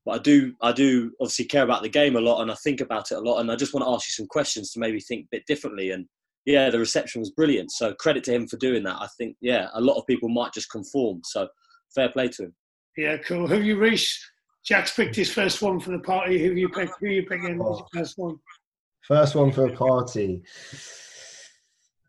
But 0.04 0.20
I 0.20 0.22
do, 0.22 0.54
I 0.62 0.70
do 0.70 1.10
obviously 1.20 1.46
care 1.46 1.64
about 1.64 1.82
the 1.82 1.88
game 1.88 2.14
a 2.14 2.20
lot, 2.20 2.40
and 2.40 2.50
I 2.50 2.54
think 2.62 2.80
about 2.80 3.10
it 3.10 3.16
a 3.16 3.20
lot, 3.20 3.40
and 3.40 3.50
I 3.50 3.56
just 3.56 3.74
want 3.74 3.84
to 3.84 3.90
ask 3.90 4.08
you 4.08 4.12
some 4.12 4.28
questions 4.28 4.70
to 4.72 4.78
maybe 4.78 5.00
think 5.00 5.24
a 5.24 5.28
bit 5.32 5.46
differently. 5.46 5.90
And 5.90 6.06
yeah, 6.46 6.70
the 6.70 6.78
reception 6.78 7.20
was 7.20 7.30
brilliant. 7.30 7.72
So 7.72 7.92
credit 7.94 8.24
to 8.24 8.32
him 8.32 8.46
for 8.46 8.56
doing 8.56 8.84
that. 8.84 8.96
I 9.00 9.08
think, 9.18 9.36
yeah, 9.40 9.68
a 9.74 9.80
lot 9.80 9.98
of 9.98 10.06
people 10.06 10.28
might 10.28 10.52
just 10.52 10.70
conform. 10.70 11.20
So 11.24 11.48
fair 11.94 12.08
play 12.08 12.28
to 12.28 12.44
him. 12.44 12.54
Yeah, 12.96 13.18
cool. 13.18 13.46
Who 13.46 13.60
you 13.60 13.78
reached? 13.78 14.24
Jack's 14.64 14.94
picked 14.94 15.16
his 15.16 15.30
first 15.30 15.60
one 15.60 15.78
for 15.80 15.90
the 15.90 15.98
party. 15.98 16.38
Who 16.38 16.52
you 16.52 16.68
picked? 16.68 16.94
Who 17.00 17.08
you 17.08 17.24
picking? 17.24 17.60
Oh. 17.60 17.84
First 17.92 18.14
one. 18.16 18.36
First 19.02 19.34
one 19.34 19.52
for 19.52 19.66
a 19.66 19.72
party. 19.72 20.42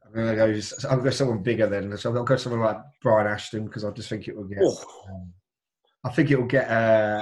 I'm 0.05 0.13
gonna 0.13 0.35
go. 0.35 0.45
I'm 0.45 0.89
gonna 0.89 1.03
go 1.03 1.09
someone 1.09 1.43
bigger 1.43 1.67
then. 1.67 1.95
So 1.97 2.15
I'll 2.15 2.23
go 2.23 2.37
someone 2.37 2.61
like 2.61 2.77
Brian 3.03 3.27
Ashton 3.27 3.65
because 3.65 3.83
I 3.83 3.91
just 3.91 4.09
think 4.09 4.27
it 4.27 4.35
will 4.35 4.45
get. 4.45 4.59
Oh. 4.61 4.83
Um, 5.09 5.33
I 6.03 6.09
think 6.09 6.31
it 6.31 6.37
will 6.37 6.47
get. 6.47 6.69
Uh, 6.69 7.21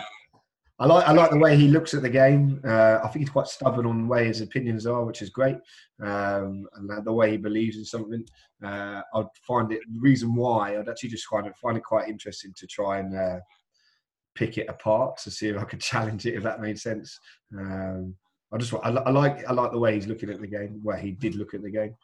I 0.77 0.87
like 0.87 1.07
I 1.07 1.13
like 1.13 1.31
the 1.31 1.37
way 1.37 1.55
he 1.55 1.69
looks 1.69 1.93
at 1.93 2.01
the 2.01 2.09
game. 2.09 2.59
Uh, 2.65 2.99
I 3.01 3.07
think 3.07 3.19
he's 3.19 3.29
quite 3.29 3.47
stubborn 3.47 3.85
on 3.85 4.03
the 4.03 4.07
way 4.07 4.25
his 4.25 4.41
opinions 4.41 4.85
are, 4.85 5.05
which 5.05 5.21
is 5.21 5.29
great. 5.29 5.55
Um, 6.01 6.67
and 6.75 7.05
the 7.05 7.13
way 7.13 7.31
he 7.31 7.37
believes 7.37 7.77
in 7.77 7.85
something, 7.85 8.25
uh, 8.63 9.01
I'd 9.13 9.25
find 9.47 9.71
it. 9.71 9.79
The 9.93 10.01
reason 10.01 10.35
why 10.35 10.77
I'd 10.77 10.89
actually 10.89 11.09
just 11.09 11.27
find 11.27 11.47
it 11.47 11.55
find 11.61 11.77
it 11.77 11.83
quite 11.83 12.09
interesting 12.09 12.53
to 12.57 12.67
try 12.67 12.99
and 12.99 13.17
uh, 13.17 13.39
pick 14.35 14.57
it 14.57 14.67
apart 14.67 15.17
to 15.19 15.31
see 15.31 15.47
if 15.47 15.57
I 15.57 15.63
could 15.63 15.81
challenge 15.91 16.25
it, 16.25 16.35
if 16.35 16.43
that 16.43 16.59
made 16.59 16.79
sense. 16.79 17.17
Um, 17.57 18.15
I 18.53 18.57
just 18.57 18.73
I, 18.73 18.89
I, 18.89 19.11
like 19.11 19.45
I 19.47 19.53
like 19.53 19.71
the 19.71 19.79
way 19.79 19.95
he's 19.95 20.07
looking 20.07 20.29
at 20.29 20.41
the 20.41 20.47
game, 20.47 20.81
where 20.83 20.97
he 20.97 21.11
did 21.11 21.35
look 21.35 21.53
at 21.53 21.63
the 21.63 21.71
game. 21.71 21.95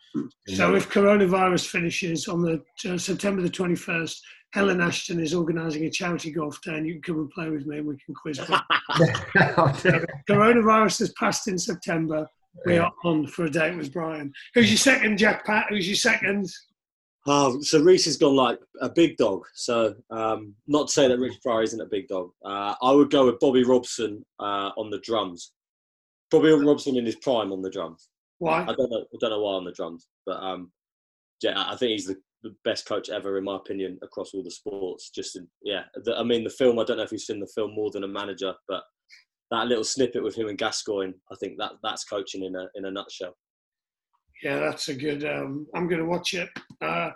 So 0.48 0.76
if 0.76 0.90
coronavirus 0.90 1.68
finishes 1.68 2.28
on 2.30 2.42
the 2.42 2.64
uh, 2.90 2.98
September 2.98 3.42
the 3.42 3.50
twenty 3.50 3.76
first, 3.76 4.24
Helen 4.54 4.82
Ashton 4.82 5.20
is 5.20 5.34
organising 5.34 5.86
a 5.86 5.90
charity 5.90 6.32
golf 6.32 6.62
day, 6.62 6.76
and 6.76 6.86
you 6.86 6.94
can 6.94 7.02
come 7.02 7.20
and 7.20 7.32
play 7.32 7.50
with 7.50 7.66
me, 7.66 7.78
and 7.78 7.88
we 7.88 7.98
can 7.98 8.14
quiz. 8.14 8.40
coronavirus 10.30 11.00
has 11.00 11.14
passed 11.14 11.48
in 11.48 11.58
September. 11.58 12.28
We 12.66 12.78
are 12.78 12.92
on 13.06 13.28
for 13.28 13.46
a 13.46 13.50
date 13.50 13.78
with 13.78 13.94
Brian. 13.94 14.34
Who's 14.54 14.70
your 14.70 14.78
second, 14.78 15.18
Jack 15.18 15.46
Pat? 15.46 15.68
Who's 15.70 15.88
your 15.88 15.96
second? 15.96 16.52
Oh, 17.28 17.62
so 17.62 17.82
Rhys 17.82 18.06
has 18.06 18.18
gone 18.18 18.36
like 18.36 18.60
a 18.82 18.90
big 18.90 19.16
dog. 19.16 19.46
So 19.54 19.96
um, 20.10 20.56
not 20.68 20.88
to 20.88 20.94
say 20.94 21.08
that 21.08 21.20
Rich 21.20 21.38
Pryor 21.42 21.62
isn't 21.64 21.80
a 21.80 21.86
big 21.86 22.08
dog. 22.08 22.32
Uh, 22.44 22.74
I 22.82 22.92
would 22.92 23.12
go 23.12 23.28
with 23.28 23.40
Bobby 23.40 23.64
Robson 23.64 24.26
uh, 24.40 24.72
on 24.76 24.90
the 24.90 25.00
drums. 25.00 25.52
Bobby 26.32 26.50
Robson 26.50 26.98
in 26.98 27.06
his 27.06 27.18
prime 27.18 27.52
on 27.52 27.62
the 27.62 27.70
drums. 27.70 28.10
Why? 28.40 28.64
I 28.64 28.74
don't 28.74 28.90
know. 28.90 29.06
I 29.14 29.18
don't 29.20 29.30
know 29.30 29.42
why 29.42 29.54
on 29.54 29.66
the 29.66 29.72
drums, 29.72 30.08
but 30.26 30.42
um, 30.42 30.72
yeah, 31.42 31.54
I 31.68 31.76
think 31.76 31.92
he's 31.92 32.08
the, 32.08 32.18
the 32.44 32.56
best 32.64 32.86
coach 32.86 33.10
ever, 33.10 33.38
in 33.38 33.44
my 33.44 33.56
opinion, 33.56 34.00
across 34.02 34.34
all 34.34 34.44
the 34.44 34.52
sports. 34.52 35.10
Just 35.10 35.36
in, 35.36 35.48
yeah, 35.64 35.84
the, 36.04 36.16
I 36.18 36.24
mean, 36.24 36.44
the 36.44 36.50
film. 36.50 36.80
I 36.80 36.84
don't 36.84 36.98
know 36.98 37.04
if 37.04 37.12
you've 37.12 37.22
seen 37.22 37.40
the 37.40 37.52
film 37.54 37.74
more 37.74 37.92
than 37.92 38.04
a 38.04 38.08
manager, 38.08 38.54
but 38.68 38.84
that 39.52 39.68
little 39.68 39.84
snippet 39.84 40.24
with 40.24 40.36
him 40.36 40.48
and 40.48 40.58
Gascoigne, 40.58 41.14
I 41.32 41.36
think 41.40 41.58
that 41.58 41.74
that's 41.84 42.06
coaching 42.06 42.44
in 42.44 42.56
a 42.56 42.68
in 42.76 42.86
a 42.86 42.92
nutshell. 42.92 43.36
Yeah, 44.44 44.60
that's 44.60 44.90
a 44.90 44.96
good. 44.96 45.24
Um, 45.24 45.68
I'm 45.76 45.88
going 45.88 46.00
to 46.00 46.08
watch 46.08 46.34
it. 46.34 46.50
Uh, 46.82 47.12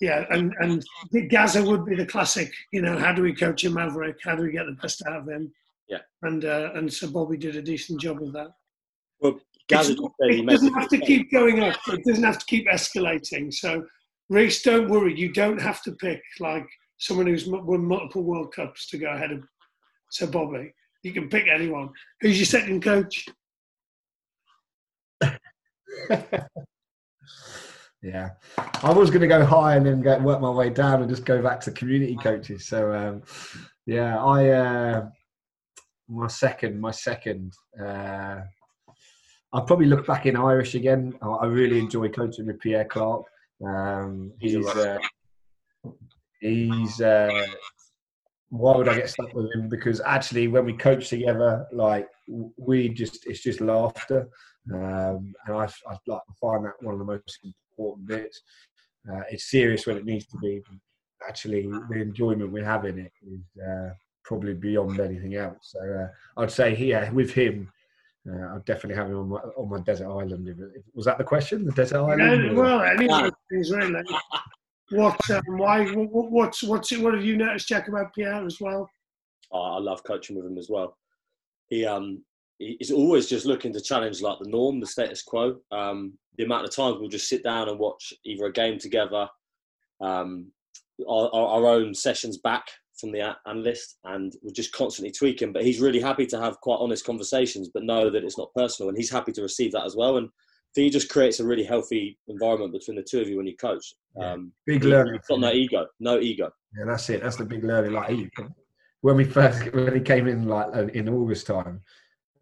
yeah, 0.00 0.24
and 0.30 0.52
and 0.60 0.84
Gazza 1.30 1.62
would 1.62 1.86
be 1.86 1.96
the 1.96 2.04
classic. 2.04 2.52
You 2.72 2.82
know, 2.82 2.98
how 2.98 3.12
do 3.12 3.22
we 3.22 3.34
coach 3.34 3.64
a 3.64 3.70
maverick? 3.70 4.18
How 4.22 4.36
do 4.36 4.42
we 4.42 4.52
get 4.52 4.66
the 4.66 4.76
best 4.82 5.02
out 5.06 5.20
of 5.20 5.28
him? 5.28 5.50
Yeah, 5.88 6.00
and 6.22 6.44
uh, 6.44 6.70
and 6.74 6.92
so 6.92 7.08
Bobby 7.08 7.38
did 7.38 7.56
a 7.56 7.62
decent 7.62 8.00
job 8.00 8.22
of 8.22 8.32
that. 8.34 8.48
Well, 9.20 9.40
Gazza 9.68 9.96
it 10.20 10.46
doesn't 10.46 10.74
have 10.74 10.88
to 10.88 10.98
keep 10.98 11.30
going 11.32 11.60
up. 11.62 11.76
It 11.88 12.04
doesn't 12.04 12.24
have 12.24 12.38
to 12.38 12.46
keep 12.46 12.68
escalating. 12.68 13.52
So, 13.52 13.84
Rhys, 14.28 14.62
don't 14.62 14.90
worry. 14.90 15.18
You 15.18 15.32
don't 15.32 15.60
have 15.60 15.82
to 15.82 15.92
pick 15.92 16.20
like 16.40 16.66
someone 16.98 17.26
who's 17.26 17.46
won 17.46 17.84
multiple 17.84 18.24
World 18.24 18.52
Cups 18.54 18.88
to 18.88 18.98
go 18.98 19.10
ahead 19.10 19.32
of 19.32 19.44
Sir 20.10 20.26
Bobby. 20.26 20.72
You 21.02 21.12
can 21.12 21.28
pick 21.28 21.46
anyone. 21.46 21.90
Who's 22.20 22.38
your 22.38 22.46
second 22.46 22.82
coach? 22.82 23.24
yeah, 28.02 28.30
I 28.82 28.92
was 28.92 29.10
going 29.10 29.20
to 29.20 29.28
go 29.28 29.44
high 29.44 29.76
and 29.76 29.86
then 29.86 30.02
get, 30.02 30.20
work 30.20 30.40
my 30.40 30.50
way 30.50 30.70
down 30.70 31.02
and 31.02 31.10
just 31.10 31.24
go 31.24 31.40
back 31.40 31.60
to 31.60 31.70
community 31.70 32.16
coaches. 32.16 32.66
So, 32.66 32.92
um, 32.92 33.22
yeah, 33.86 34.22
I 34.22 34.48
uh, 34.48 35.08
my 36.08 36.26
second, 36.26 36.80
my 36.80 36.90
second. 36.90 37.52
Uh, 37.80 38.40
I'll 39.52 39.64
probably 39.64 39.86
look 39.86 40.06
back 40.06 40.26
in 40.26 40.36
Irish 40.36 40.74
again. 40.74 41.16
I 41.22 41.46
really 41.46 41.78
enjoy 41.78 42.08
coaching 42.08 42.46
with 42.46 42.58
Pierre 42.60 42.84
Clarke. 42.84 43.26
Um, 43.64 44.32
he's 44.40 44.66
uh, 44.66 44.98
he's 46.40 47.00
uh, 47.00 47.46
why 48.50 48.76
would 48.76 48.88
I 48.88 48.96
get 48.96 49.10
stuck 49.10 49.32
with 49.34 49.52
him? 49.54 49.68
Because 49.68 50.00
actually, 50.00 50.48
when 50.48 50.64
we 50.64 50.72
coach 50.72 51.08
together, 51.08 51.66
like 51.72 52.08
we 52.56 52.88
just, 52.88 53.26
it's 53.26 53.42
just 53.42 53.60
laughter, 53.60 54.28
um, 54.72 55.34
and 55.46 55.56
I, 55.56 55.64
I 55.64 55.96
like 56.06 56.22
find 56.40 56.64
that 56.64 56.74
one 56.80 56.94
of 56.94 56.98
the 56.98 57.04
most 57.04 57.40
important 57.44 58.06
bits. 58.06 58.40
Uh, 59.10 59.22
it's 59.30 59.50
serious 59.50 59.86
when 59.86 59.96
it 59.96 60.04
needs 60.04 60.26
to 60.26 60.38
be. 60.38 60.62
Actually, 61.26 61.62
the 61.62 62.00
enjoyment 62.00 62.52
we 62.52 62.62
have 62.62 62.84
in 62.84 62.98
it 62.98 63.12
is 63.26 63.62
uh, 63.62 63.90
probably 64.24 64.54
beyond 64.54 65.00
anything 65.00 65.34
else. 65.34 65.56
So 65.62 65.80
uh, 65.80 66.40
I'd 66.40 66.50
say 66.50 66.74
here 66.74 67.10
with 67.12 67.32
him, 67.32 67.70
uh, 68.28 68.56
I'd 68.56 68.64
definitely 68.64 68.96
have 68.96 69.10
him 69.10 69.18
on 69.18 69.28
my 69.28 69.38
on 69.56 69.68
my 69.68 69.80
desert 69.80 70.08
island. 70.08 70.48
If, 70.48 70.58
if, 70.58 70.82
was 70.94 71.04
that 71.04 71.18
the 71.18 71.24
question? 71.24 71.64
The 71.64 71.72
desert 71.72 71.98
island? 71.98 72.44
Yeah, 72.44 72.52
well, 72.52 72.82
any 72.82 73.08
of 73.08 73.22
those 73.22 73.30
things 73.50 73.70
really. 73.70 74.02
What? 74.90 75.30
Um, 75.30 75.42
why? 75.58 75.86
What, 75.86 76.30
what's 76.30 76.62
what's 76.62 76.92
it, 76.92 77.00
what 77.00 77.14
have 77.14 77.24
you 77.24 77.36
noticed, 77.36 77.68
Jack, 77.68 77.88
about 77.88 78.14
Pierre 78.14 78.44
as 78.44 78.58
well? 78.60 78.88
Oh, 79.52 79.76
I 79.76 79.78
love 79.78 80.02
coaching 80.04 80.36
with 80.36 80.46
him 80.46 80.58
as 80.58 80.68
well. 80.68 80.96
He 81.68 81.84
um 81.84 82.22
he's 82.58 82.90
always 82.90 83.28
just 83.28 83.46
looking 83.46 83.72
to 83.72 83.80
challenge 83.80 84.22
like 84.22 84.38
the 84.38 84.48
norm, 84.48 84.80
the 84.80 84.86
status 84.86 85.22
quo. 85.22 85.56
Um, 85.70 86.14
the 86.38 86.44
amount 86.44 86.64
of 86.64 86.74
times 86.74 86.96
we'll 86.98 87.08
just 87.08 87.28
sit 87.28 87.42
down 87.42 87.68
and 87.68 87.78
watch 87.78 88.12
either 88.24 88.46
a 88.46 88.52
game 88.52 88.78
together, 88.78 89.28
um, 90.00 90.50
our, 91.08 91.28
our, 91.34 91.66
own 91.66 91.94
sessions 91.94 92.38
back 92.38 92.64
from 92.98 93.12
the 93.12 93.36
analyst, 93.46 93.98
and 94.04 94.34
we're 94.42 94.52
just 94.52 94.72
constantly 94.72 95.12
tweaking. 95.12 95.52
But 95.52 95.64
he's 95.64 95.80
really 95.80 96.00
happy 96.00 96.26
to 96.26 96.40
have 96.40 96.60
quite 96.60 96.78
honest 96.80 97.04
conversations, 97.04 97.70
but 97.72 97.84
know 97.84 98.10
that 98.10 98.24
it's 98.24 98.38
not 98.38 98.54
personal, 98.54 98.88
and 98.88 98.98
he's 98.98 99.10
happy 99.10 99.32
to 99.32 99.42
receive 99.42 99.72
that 99.72 99.84
as 99.84 99.96
well. 99.96 100.16
And 100.16 100.28
I 100.28 100.70
think 100.74 100.84
he 100.84 100.90
just 100.90 101.10
creates 101.10 101.40
a 101.40 101.46
really 101.46 101.64
healthy 101.64 102.18
environment 102.28 102.72
between 102.72 102.96
the 102.96 103.02
two 103.02 103.20
of 103.20 103.28
you 103.28 103.36
when 103.38 103.46
you 103.46 103.56
coach. 103.56 103.94
Um, 104.20 104.52
big 104.66 104.84
learning. 104.84 105.20
Got 105.28 105.40
no 105.40 105.52
ego, 105.52 105.86
no 106.00 106.18
ego. 106.18 106.50
Yeah, 106.76 106.84
that's 106.86 107.08
it. 107.10 107.22
That's 107.22 107.36
the 107.36 107.44
big 107.44 107.64
learning. 107.64 107.92
Like 107.92 108.10
he, 108.10 108.30
when 109.00 109.16
we 109.16 109.24
first 109.24 109.72
when 109.72 109.94
he 109.94 110.00
came 110.00 110.26
in 110.26 110.46
like 110.46 110.68
uh, 110.74 110.86
in 110.88 111.08
August 111.08 111.46
time, 111.46 111.80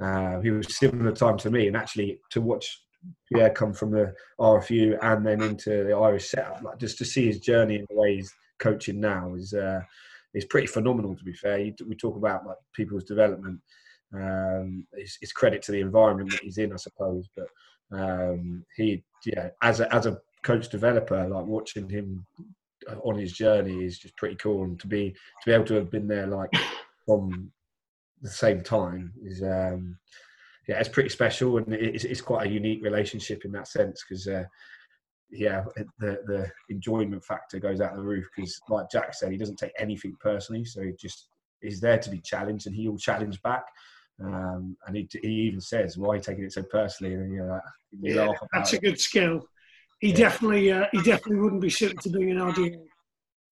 uh, 0.00 0.40
he 0.40 0.50
was 0.50 0.76
similar 0.76 1.12
time 1.12 1.38
to 1.38 1.50
me, 1.50 1.66
and 1.66 1.76
actually 1.76 2.20
to 2.30 2.40
watch 2.40 2.80
Pierre 3.32 3.50
come 3.50 3.72
from 3.72 3.90
the 3.90 4.14
RFU 4.40 4.98
and 5.02 5.26
then 5.26 5.42
into 5.42 5.84
the 5.84 5.94
Irish 5.94 6.28
setup, 6.28 6.62
like 6.62 6.78
just 6.78 6.98
to 6.98 7.04
see 7.04 7.26
his 7.26 7.40
journey 7.40 7.76
and 7.76 7.86
the 7.88 7.96
way 7.96 8.16
he's 8.16 8.32
coaching 8.58 9.00
now 9.00 9.34
is 9.34 9.52
uh, 9.52 9.80
is 10.34 10.44
pretty 10.44 10.66
phenomenal. 10.66 11.16
To 11.16 11.24
be 11.24 11.32
fair, 11.32 11.58
we 11.86 11.94
talk 11.94 12.16
about 12.16 12.46
like 12.46 12.56
people's 12.74 13.04
development. 13.04 13.60
Um, 14.12 14.86
it's, 14.92 15.18
it's, 15.20 15.32
credit 15.32 15.62
to 15.62 15.72
the 15.72 15.80
environment 15.80 16.30
that 16.30 16.42
he's 16.42 16.58
in, 16.58 16.72
I 16.72 16.76
suppose. 16.76 17.28
But 17.36 17.48
um, 17.98 18.64
he, 18.76 19.02
yeah, 19.24 19.48
as 19.62 19.80
a 19.80 19.92
as 19.94 20.06
a 20.06 20.18
coach 20.42 20.68
developer, 20.68 21.26
like 21.26 21.46
watching 21.46 21.88
him 21.88 22.26
on 23.02 23.18
his 23.18 23.32
journey 23.32 23.84
is 23.84 23.98
just 23.98 24.16
pretty 24.16 24.36
cool, 24.36 24.64
and 24.64 24.78
to 24.80 24.86
be 24.86 25.10
to 25.10 25.46
be 25.46 25.52
able 25.52 25.64
to 25.66 25.74
have 25.74 25.90
been 25.90 26.08
there 26.08 26.26
like 26.26 26.50
from 27.06 27.50
the 28.22 28.30
same 28.30 28.62
time 28.62 29.12
is 29.24 29.42
um, 29.42 29.98
yeah, 30.68 30.78
it's 30.78 30.88
pretty 30.88 31.10
special, 31.10 31.58
and 31.58 31.72
it's, 31.72 32.04
it's 32.04 32.20
quite 32.20 32.46
a 32.46 32.50
unique 32.50 32.82
relationship 32.82 33.44
in 33.44 33.52
that 33.52 33.68
sense 33.68 34.04
because. 34.06 34.26
Uh, 34.26 34.44
yeah, 35.34 35.64
the 35.98 36.18
the 36.26 36.50
enjoyment 36.68 37.24
factor 37.24 37.58
goes 37.58 37.80
out 37.80 37.96
the 37.96 38.02
roof 38.02 38.26
because, 38.34 38.60
like 38.68 38.90
Jack 38.90 39.14
said, 39.14 39.32
he 39.32 39.38
doesn't 39.38 39.56
take 39.58 39.72
anything 39.78 40.16
personally, 40.20 40.64
so 40.64 40.82
he 40.82 40.92
just 40.92 41.28
is 41.62 41.80
there 41.80 41.98
to 41.98 42.10
be 42.10 42.20
challenged, 42.20 42.66
and 42.66 42.76
he'll 42.76 42.96
challenge 42.96 43.40
back. 43.42 43.64
Um, 44.22 44.76
and 44.86 44.96
he, 44.96 45.08
he 45.22 45.28
even 45.28 45.60
says, 45.60 45.98
"Why 45.98 46.10
are 46.10 46.16
you 46.16 46.22
taking 46.22 46.44
it 46.44 46.52
so 46.52 46.62
personally?" 46.62 47.14
And 47.14 47.32
you 47.32 47.38
know, 47.38 47.60
yeah, 48.00 48.32
that's 48.52 48.72
a 48.72 48.78
good 48.78 49.00
skill. 49.00 49.48
He 50.00 50.10
yeah. 50.10 50.16
definitely 50.16 50.72
uh, 50.72 50.86
he 50.92 50.98
definitely 50.98 51.40
wouldn't 51.40 51.62
be 51.62 51.70
suited 51.70 52.00
to 52.00 52.10
being 52.10 52.30
an 52.30 52.38
RDA. 52.38 52.78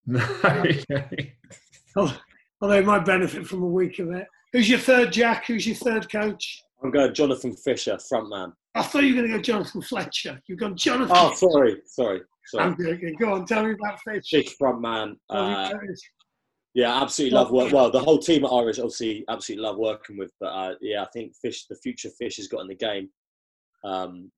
No. 1.95 2.11
Although 2.61 2.81
he 2.81 2.87
might 2.87 3.05
benefit 3.05 3.47
from 3.47 3.62
a 3.62 3.69
week 3.69 3.99
of 3.99 4.11
it. 4.12 4.27
Who's 4.53 4.69
your 4.69 4.79
third 4.79 5.12
Jack? 5.12 5.47
Who's 5.47 5.67
your 5.67 5.77
third 5.77 6.11
coach? 6.11 6.62
I'm 6.83 6.91
going 6.91 7.15
Jonathan 7.15 7.55
Fisher, 7.55 7.97
frontman. 8.12 8.53
I 8.75 8.83
thought 8.83 9.05
you 9.05 9.15
were 9.15 9.23
going 9.23 9.33
to 9.33 9.39
go 9.39 9.43
Jonathan 9.43 9.83
Fletcher. 9.83 10.41
You've 10.47 10.59
gone 10.59 10.77
Jonathan. 10.77 11.17
Oh, 11.17 11.35
sorry, 11.35 11.77
sorry, 11.87 12.23
sorry. 12.47 12.65
I'm 12.65 12.77
joking. 12.77 13.17
Go 13.21 13.35
on, 13.35 13.47
tell 13.47 13.65
me 13.65 13.73
about 13.73 14.01
Fisher. 14.01 14.43
Fish 14.43 14.57
frontman. 14.61 15.17
Uh, 15.31 15.73
yeah, 16.75 17.03
absolutely 17.03 17.37
love 17.37 17.51
work. 17.51 17.73
Well, 17.73 17.91
the 17.91 18.01
whole 18.01 18.19
team 18.19 18.45
at 18.45 18.49
Irish 18.49 18.79
obviously 18.79 19.25
absolutely 19.29 19.65
love 19.65 19.77
working 19.77 20.17
with. 20.17 20.33
But 20.41 20.47
uh, 20.47 20.75
yeah, 20.81 21.03
I 21.03 21.07
think 21.12 21.35
Fish, 21.37 21.67
the 21.67 21.77
future 21.77 22.11
Fish, 22.19 22.37
has 22.39 22.49
got 22.49 22.62
in 22.62 22.69
the 22.69 22.75
game. 22.75 23.11
Um, 23.85 24.31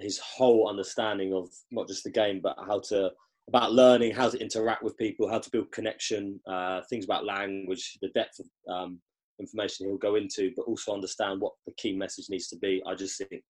his 0.00 0.18
whole 0.18 0.68
understanding 0.68 1.32
of 1.32 1.48
not 1.70 1.88
just 1.88 2.04
the 2.04 2.10
game, 2.10 2.40
but 2.42 2.56
how 2.66 2.80
to 2.88 3.10
about 3.48 3.72
learning 3.72 4.14
how 4.14 4.28
to 4.28 4.38
interact 4.38 4.82
with 4.82 4.96
people, 4.98 5.28
how 5.28 5.38
to 5.38 5.50
build 5.50 5.72
connection, 5.72 6.38
uh, 6.46 6.82
things 6.90 7.06
about 7.06 7.24
language, 7.24 7.96
the 8.02 8.08
depth 8.08 8.40
of 8.40 8.46
um, 8.72 9.00
information 9.40 9.86
he'll 9.86 9.96
go 9.96 10.16
into, 10.16 10.52
but 10.56 10.62
also 10.62 10.92
understand 10.92 11.40
what 11.40 11.52
the 11.66 11.72
key 11.72 11.96
message 11.96 12.26
needs 12.28 12.48
to 12.48 12.56
be. 12.56 12.82
I 12.86 12.94
just 12.94 13.18
think, 13.18 13.42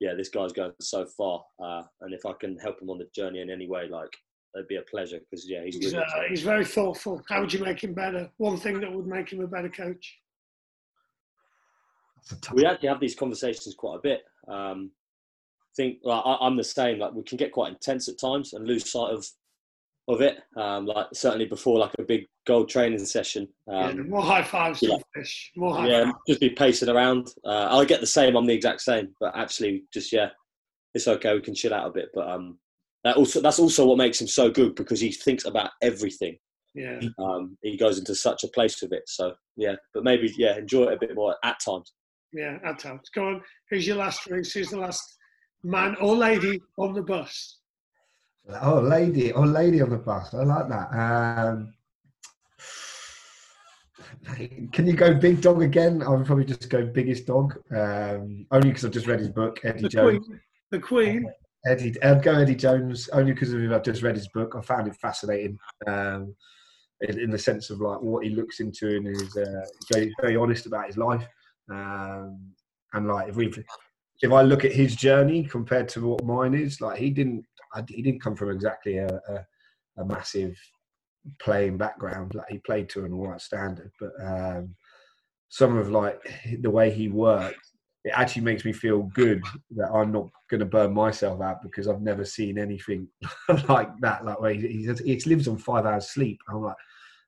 yeah, 0.00 0.14
this 0.14 0.28
guy's 0.28 0.52
going 0.52 0.72
so 0.80 1.06
far, 1.16 1.44
uh, 1.62 1.82
and 2.02 2.14
if 2.14 2.26
I 2.26 2.32
can 2.40 2.58
help 2.58 2.80
him 2.80 2.90
on 2.90 2.98
the 2.98 3.08
journey 3.14 3.40
in 3.40 3.50
any 3.50 3.66
way, 3.68 3.88
like 3.88 4.10
it'd 4.54 4.68
be 4.68 4.76
a 4.76 4.82
pleasure 4.82 5.18
because 5.18 5.48
yeah, 5.48 5.64
he's 5.64 5.76
he's, 5.76 5.92
really 5.92 6.04
uh, 6.04 6.22
he's 6.28 6.42
very 6.42 6.64
thoughtful. 6.64 7.22
How 7.28 7.40
would 7.40 7.52
you 7.52 7.64
make 7.64 7.82
him 7.82 7.94
better? 7.94 8.30
One 8.38 8.56
thing 8.56 8.80
that 8.80 8.92
would 8.92 9.06
make 9.06 9.32
him 9.32 9.40
a 9.40 9.46
better 9.46 9.68
coach. 9.68 10.18
We 12.52 12.66
actually 12.66 12.88
have 12.88 13.00
these 13.00 13.14
conversations 13.14 13.74
quite 13.76 13.96
a 13.96 14.00
bit. 14.02 14.24
Um, 14.48 14.90
I 15.50 15.72
think 15.76 15.98
like, 16.02 16.22
I, 16.24 16.46
am 16.46 16.56
the 16.56 16.64
same. 16.64 16.98
Like 16.98 17.12
we 17.12 17.22
can 17.22 17.36
get 17.36 17.52
quite 17.52 17.72
intense 17.72 18.08
at 18.08 18.18
times 18.18 18.52
and 18.52 18.66
lose 18.66 18.90
sight 18.90 19.12
of 19.12 19.26
of 20.08 20.20
it. 20.20 20.38
Um, 20.56 20.86
like 20.86 21.06
certainly 21.12 21.46
before 21.46 21.78
like 21.78 21.92
a 21.98 22.02
big 22.02 22.26
gold 22.46 22.68
training 22.68 23.04
session. 23.04 23.48
Um, 23.68 23.96
yeah, 23.96 24.02
more 24.04 24.22
high 24.22 24.42
fives, 24.42 24.82
yeah. 24.82 24.96
fish. 25.14 25.52
More 25.56 25.74
high 25.76 25.88
yeah, 25.88 26.04
fives. 26.04 26.16
just 26.28 26.40
be 26.40 26.50
pacing 26.50 26.88
around. 26.88 27.28
Uh, 27.44 27.68
I 27.70 27.84
get 27.84 28.00
the 28.00 28.06
same. 28.06 28.36
I'm 28.36 28.46
the 28.46 28.54
exact 28.54 28.80
same, 28.80 29.14
but 29.20 29.36
actually, 29.36 29.84
just 29.92 30.12
yeah, 30.12 30.28
it's 30.94 31.08
okay. 31.08 31.34
We 31.34 31.40
can 31.40 31.54
chill 31.54 31.74
out 31.74 31.88
a 31.88 31.92
bit. 31.92 32.08
But 32.14 32.28
um, 32.28 32.58
that 33.04 33.16
also 33.16 33.40
that's 33.40 33.58
also 33.58 33.86
what 33.86 33.98
makes 33.98 34.20
him 34.20 34.28
so 34.28 34.50
good 34.50 34.74
because 34.74 35.00
he 35.00 35.12
thinks 35.12 35.44
about 35.44 35.70
everything. 35.82 36.38
Yeah. 36.74 37.00
Um, 37.18 37.56
he 37.62 37.76
goes 37.76 37.98
into 37.98 38.14
such 38.14 38.44
a 38.44 38.48
place 38.48 38.80
with 38.82 38.92
it. 38.92 39.04
So 39.06 39.34
yeah, 39.56 39.76
but 39.94 40.04
maybe 40.04 40.32
yeah, 40.36 40.58
enjoy 40.58 40.84
it 40.84 40.94
a 40.94 40.98
bit 40.98 41.14
more 41.14 41.34
at 41.42 41.58
times. 41.64 41.92
Yeah, 42.32 42.58
at 42.64 42.78
times. 42.78 43.08
Go 43.14 43.28
on. 43.28 43.42
Who's 43.70 43.86
your 43.86 43.96
last 43.96 44.26
race? 44.26 44.52
Who's 44.52 44.70
the 44.70 44.78
last 44.78 45.02
man 45.64 45.96
or 46.00 46.14
lady 46.14 46.60
on 46.78 46.92
the 46.92 47.02
bus? 47.02 47.55
Oh, 48.62 48.80
lady, 48.80 49.32
oh, 49.32 49.42
lady 49.42 49.82
on 49.82 49.90
the 49.90 49.96
bus. 49.96 50.32
I 50.32 50.44
like 50.44 50.68
that. 50.68 50.88
Um, 50.92 51.74
can 54.72 54.86
you 54.86 54.92
go 54.92 55.14
big 55.14 55.40
dog 55.40 55.62
again? 55.62 56.02
I 56.02 56.10
would 56.10 56.26
probably 56.26 56.44
just 56.44 56.68
go 56.68 56.86
biggest 56.86 57.26
dog. 57.26 57.58
Um, 57.70 58.46
only 58.52 58.68
because 58.68 58.84
I've 58.84 58.92
just 58.92 59.06
read 59.06 59.18
his 59.18 59.30
book, 59.30 59.60
Eddie 59.64 59.82
the 59.82 59.88
Jones. 59.88 60.26
Queen. 60.26 60.40
The 60.70 60.78
Queen. 60.78 61.32
Eddie, 61.66 62.00
I'd 62.02 62.22
go 62.22 62.34
Eddie 62.34 62.54
Jones 62.54 63.08
only 63.08 63.32
because 63.32 63.52
I've 63.52 63.82
just 63.82 64.02
read 64.02 64.14
his 64.14 64.28
book. 64.28 64.54
I 64.56 64.60
found 64.60 64.86
it 64.86 64.96
fascinating. 64.96 65.58
Um, 65.86 66.34
in, 67.00 67.18
in, 67.18 67.30
the 67.30 67.38
sense 67.38 67.68
of 67.70 67.80
like 67.80 68.00
what 68.00 68.24
he 68.24 68.30
looks 68.30 68.60
into 68.60 68.96
and 68.96 69.08
is 69.08 69.36
uh, 69.36 69.66
very, 69.92 70.14
very 70.20 70.36
honest 70.36 70.66
about 70.66 70.86
his 70.86 70.96
life. 70.96 71.26
Um, 71.70 72.52
and 72.94 73.08
like 73.08 73.28
if 73.28 73.36
we 73.36 73.52
if 74.22 74.32
I 74.32 74.42
look 74.42 74.64
at 74.64 74.72
his 74.72 74.96
journey 74.96 75.44
compared 75.44 75.88
to 75.90 76.06
what 76.06 76.24
mine 76.24 76.54
is, 76.54 76.80
like 76.80 76.98
he 76.98 77.10
didn't 77.10 77.44
I, 77.76 77.84
he 77.88 78.02
didn't 78.02 78.22
come 78.22 78.36
from 78.36 78.50
exactly 78.50 78.98
a, 78.98 79.06
a, 79.06 79.46
a, 79.98 80.04
massive 80.04 80.56
playing 81.40 81.76
background. 81.76 82.34
Like 82.34 82.48
he 82.50 82.58
played 82.58 82.88
to 82.90 83.04
an 83.04 83.12
all 83.12 83.28
right 83.28 83.40
standard, 83.40 83.90
but 84.00 84.12
um, 84.24 84.74
some 85.48 85.76
of 85.76 85.90
like 85.90 86.20
the 86.60 86.70
way 86.70 86.90
he 86.90 87.08
worked, 87.08 87.60
it 88.04 88.12
actually 88.14 88.42
makes 88.42 88.64
me 88.64 88.72
feel 88.72 89.02
good 89.14 89.42
that 89.76 89.90
I'm 89.92 90.12
not 90.12 90.28
going 90.50 90.60
to 90.60 90.66
burn 90.66 90.94
myself 90.94 91.40
out 91.40 91.62
because 91.62 91.88
I've 91.88 92.02
never 92.02 92.24
seen 92.24 92.58
anything 92.58 93.08
like 93.68 93.90
that. 94.00 94.24
Like 94.24 94.40
where 94.40 94.54
he, 94.54 94.86
he, 94.86 95.14
he 95.14 95.20
lives 95.28 95.48
on 95.48 95.58
five 95.58 95.86
hours 95.86 96.10
sleep. 96.10 96.38
I'm 96.48 96.62
like, 96.62 96.76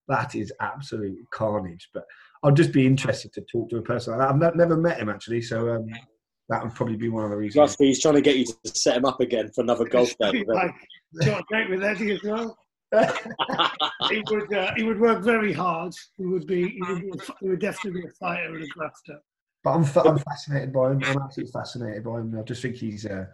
that 0.08 0.34
is 0.34 0.52
absolute 0.60 1.18
carnage. 1.32 1.88
But 1.92 2.04
I'll 2.42 2.52
just 2.52 2.72
be 2.72 2.86
interested 2.86 3.32
to 3.34 3.40
talk 3.42 3.70
to 3.70 3.78
a 3.78 3.82
person 3.82 4.12
like 4.12 4.20
that. 4.20 4.48
I've 4.48 4.56
never 4.56 4.76
met 4.76 4.98
him 4.98 5.08
actually, 5.08 5.42
so 5.42 5.74
um, 5.74 5.86
that 6.48 6.62
would 6.62 6.74
probably 6.74 6.96
be 6.96 7.08
one 7.08 7.24
of 7.24 7.30
the 7.30 7.36
reasons. 7.36 7.56
Must 7.56 7.78
be 7.78 7.86
he's 7.86 8.00
trying 8.00 8.14
to 8.14 8.20
get 8.20 8.36
you 8.36 8.46
to 8.46 8.56
set 8.64 8.96
him 8.96 9.04
up 9.04 9.20
again 9.20 9.50
for 9.54 9.62
another 9.62 9.84
golf 9.84 10.14
day. 10.20 10.44
like, 10.46 10.74
short 11.22 11.44
date 11.50 11.70
with 11.70 11.84
Eddie 11.84 12.12
as 12.12 12.22
well. 12.22 12.56
he 14.08 14.22
would 14.30 14.54
uh, 14.54 14.72
he 14.74 14.82
would 14.82 14.98
work 14.98 15.22
very 15.22 15.52
hard. 15.52 15.92
He 16.16 16.24
would 16.24 16.46
be 16.46 16.70
he 16.70 16.80
would, 16.80 17.02
be, 17.02 17.10
he 17.40 17.48
would 17.50 17.60
definitely 17.60 18.00
be 18.00 18.06
a 18.06 18.10
fighter 18.12 18.54
and 18.54 18.64
a 18.64 18.66
grafter. 18.68 19.18
But 19.62 19.70
I'm 19.72 19.84
I'm 20.06 20.18
fascinated 20.18 20.72
by 20.72 20.92
him. 20.92 21.02
I'm 21.04 21.22
absolutely 21.22 21.52
fascinated 21.52 22.04
by 22.04 22.20
him. 22.20 22.34
I 22.38 22.42
just 22.42 22.62
think 22.62 22.76
he's 22.76 23.04
uh, 23.04 23.26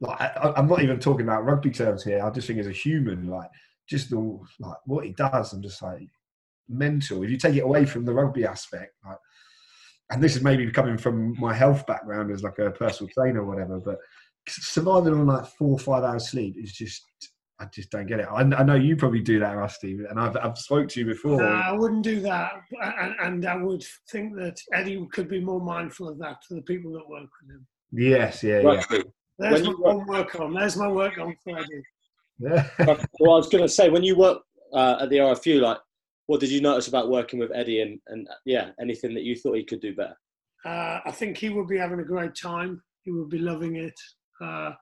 like 0.00 0.20
I, 0.20 0.52
am 0.56 0.68
not 0.68 0.82
even 0.82 1.00
talking 1.00 1.26
about 1.26 1.44
rugby 1.44 1.70
terms 1.70 2.04
here. 2.04 2.22
I 2.22 2.30
just 2.30 2.46
think 2.46 2.60
as 2.60 2.68
a 2.68 2.72
human, 2.72 3.26
like 3.26 3.50
just 3.88 4.10
the 4.10 4.18
like 4.60 4.76
what 4.84 5.04
he 5.04 5.12
does, 5.12 5.52
I'm 5.52 5.62
just 5.62 5.82
like 5.82 6.08
mental. 6.68 7.24
If 7.24 7.30
you 7.30 7.36
take 7.36 7.56
it 7.56 7.64
away 7.64 7.86
from 7.86 8.04
the 8.04 8.14
rugby 8.14 8.46
aspect, 8.46 8.94
like 9.04 9.18
and 10.10 10.22
this 10.22 10.36
is 10.36 10.42
maybe 10.42 10.70
coming 10.70 10.98
from 10.98 11.34
my 11.38 11.54
health 11.54 11.86
background 11.86 12.30
as 12.30 12.42
like 12.42 12.58
a 12.58 12.70
personal 12.70 13.10
trainer 13.16 13.42
or 13.42 13.46
whatever, 13.46 13.80
but 13.80 13.98
surviving 14.48 15.14
on 15.14 15.26
like 15.26 15.46
four 15.58 15.72
or 15.72 15.78
five 15.78 16.04
hours 16.04 16.28
sleep 16.30 16.56
is 16.58 16.72
just 16.72 17.02
I 17.60 17.66
just 17.72 17.90
don't 17.90 18.06
get 18.06 18.18
it. 18.18 18.26
I, 18.30 18.40
I, 18.40 18.62
know 18.64 18.74
you 18.74 18.96
probably 18.96 19.22
do 19.22 19.38
that, 19.38 19.56
Rusty, 19.56 19.96
and 20.10 20.18
I've, 20.18 20.36
I've 20.36 20.58
spoke 20.58 20.88
to 20.88 21.00
you 21.00 21.06
before. 21.06 21.40
No, 21.40 21.46
I 21.46 21.70
wouldn't 21.70 22.02
do 22.02 22.20
that, 22.20 22.52
and, 22.82 23.14
and, 23.20 23.46
I 23.46 23.54
would 23.54 23.84
think 24.10 24.34
that 24.36 24.56
Eddie 24.72 25.06
could 25.12 25.28
be 25.28 25.40
more 25.40 25.60
mindful 25.60 26.08
of 26.08 26.18
that 26.18 26.38
to 26.48 26.56
the 26.56 26.62
people 26.62 26.92
that 26.94 27.08
work 27.08 27.28
with 27.42 27.54
him. 27.54 27.66
Yes, 27.92 28.42
yeah, 28.42 28.58
yeah. 28.60 29.02
There's 29.38 29.62
when 29.62 29.80
my 29.80 29.94
work, 29.94 30.08
work 30.08 30.40
on. 30.40 30.54
There's 30.54 30.76
my 30.76 30.88
work 30.88 31.16
on 31.18 31.36
Friday. 31.44 31.82
Yeah. 32.40 32.68
well, 33.20 33.34
I 33.34 33.36
was 33.36 33.48
going 33.48 33.62
to 33.62 33.68
say 33.68 33.88
when 33.88 34.02
you 34.02 34.16
work 34.16 34.42
uh, 34.72 34.98
at 35.02 35.10
the 35.10 35.18
RFU, 35.18 35.60
like 35.60 35.78
what 36.26 36.40
did 36.40 36.50
you 36.50 36.60
notice 36.60 36.88
about 36.88 37.10
working 37.10 37.38
with 37.38 37.52
Eddie 37.54 37.80
and, 37.82 38.00
and 38.06 38.28
yeah, 38.44 38.70
anything 38.80 39.14
that 39.14 39.24
you 39.24 39.36
thought 39.36 39.56
he 39.56 39.64
could 39.64 39.80
do 39.80 39.94
better? 39.94 40.16
Uh, 40.64 41.00
I 41.04 41.10
think 41.10 41.36
he 41.36 41.50
would 41.50 41.68
be 41.68 41.78
having 41.78 42.00
a 42.00 42.04
great 42.04 42.34
time. 42.34 42.82
He 43.02 43.10
would 43.10 43.28
be 43.28 43.38
loving 43.38 43.76
it. 43.76 43.94
Uh, 44.42 44.72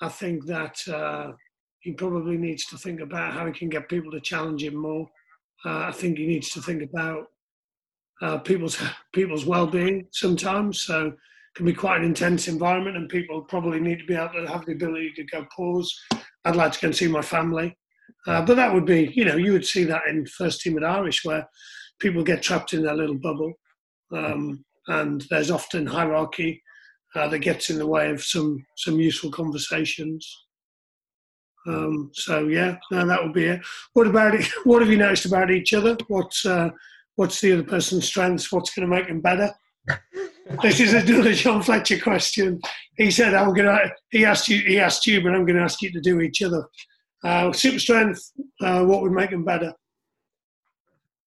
I 0.00 0.08
think 0.08 0.46
that 0.46 0.76
uh, 0.88 1.32
he 1.80 1.92
probably 1.92 2.36
needs 2.36 2.64
to 2.66 2.78
think 2.78 3.00
about 3.00 3.34
how 3.34 3.46
he 3.46 3.52
can 3.52 3.68
get 3.68 3.88
people 3.88 4.10
to 4.12 4.20
challenge 4.20 4.62
him 4.62 4.76
more. 4.76 5.06
Uh, 5.64 5.80
I 5.80 5.92
think 5.92 6.18
he 6.18 6.26
needs 6.26 6.50
to 6.50 6.62
think 6.62 6.82
about 6.82 7.26
uh, 8.22 8.38
people's 8.38 8.82
people's 9.12 9.44
well-being 9.44 10.06
sometimes. 10.12 10.80
So 10.82 11.08
it 11.08 11.14
can 11.54 11.66
be 11.66 11.74
quite 11.74 11.98
an 11.98 12.06
intense 12.06 12.48
environment, 12.48 12.96
and 12.96 13.08
people 13.08 13.42
probably 13.42 13.80
need 13.80 13.98
to 13.98 14.06
be 14.06 14.14
able 14.14 14.32
to 14.34 14.50
have 14.50 14.64
the 14.64 14.72
ability 14.72 15.12
to 15.16 15.24
go 15.24 15.46
pause. 15.54 15.94
I'd 16.44 16.56
like 16.56 16.72
to 16.72 16.80
go 16.80 16.86
and 16.88 16.96
see 16.96 17.08
my 17.08 17.22
family, 17.22 17.76
uh, 18.26 18.42
but 18.44 18.56
that 18.56 18.72
would 18.72 18.86
be, 18.86 19.12
you 19.14 19.24
know, 19.24 19.36
you 19.36 19.52
would 19.52 19.66
see 19.66 19.84
that 19.84 20.06
in 20.08 20.26
first 20.26 20.60
team 20.60 20.76
at 20.76 20.84
Irish 20.84 21.24
where 21.24 21.48
people 22.00 22.24
get 22.24 22.42
trapped 22.42 22.72
in 22.72 22.82
their 22.82 22.94
little 22.94 23.18
bubble, 23.18 23.52
um, 24.12 24.64
and 24.88 25.24
there's 25.30 25.50
often 25.50 25.86
hierarchy 25.86 26.62
uh, 27.14 27.28
that 27.28 27.38
gets 27.38 27.70
in 27.70 27.78
the 27.78 27.86
way 27.86 28.10
of 28.10 28.22
some 28.22 28.64
some 28.76 29.00
useful 29.00 29.30
conversations. 29.30 30.28
Um, 31.66 32.10
so 32.14 32.46
yeah, 32.46 32.76
no, 32.90 33.06
that 33.06 33.22
would 33.22 33.32
be 33.32 33.46
it. 33.46 33.60
What 33.92 34.06
about 34.06 34.34
it? 34.34 34.46
What 34.64 34.82
have 34.82 34.90
you 34.90 34.98
noticed 34.98 35.26
about 35.26 35.50
each 35.50 35.72
other? 35.72 35.96
What's 36.08 36.44
uh, 36.44 36.70
what's 37.16 37.40
the 37.40 37.52
other 37.52 37.64
person's 37.64 38.06
strengths? 38.06 38.50
What's 38.52 38.74
going 38.74 38.88
to 38.88 38.94
make 38.94 39.08
them 39.08 39.20
better? 39.20 39.52
this 40.62 40.80
is 40.80 40.94
another 40.94 41.32
John 41.32 41.62
Fletcher 41.62 41.98
question. 41.98 42.60
He 42.96 43.10
said, 43.10 43.34
"I'm 43.34 43.54
going 43.54 43.66
to." 43.66 43.90
He 44.10 44.24
asked 44.24 44.48
you. 44.48 44.58
He 44.66 44.78
asked 44.78 45.06
you, 45.06 45.22
but 45.22 45.34
I'm 45.34 45.46
going 45.46 45.56
to 45.56 45.62
ask 45.62 45.80
you 45.82 45.92
to 45.92 46.00
do 46.00 46.20
each 46.20 46.42
other. 46.42 46.64
Uh, 47.24 47.52
super 47.52 47.78
strength. 47.78 48.32
Uh, 48.60 48.84
what 48.84 49.02
would 49.02 49.12
make 49.12 49.30
him 49.30 49.44
better? 49.44 49.72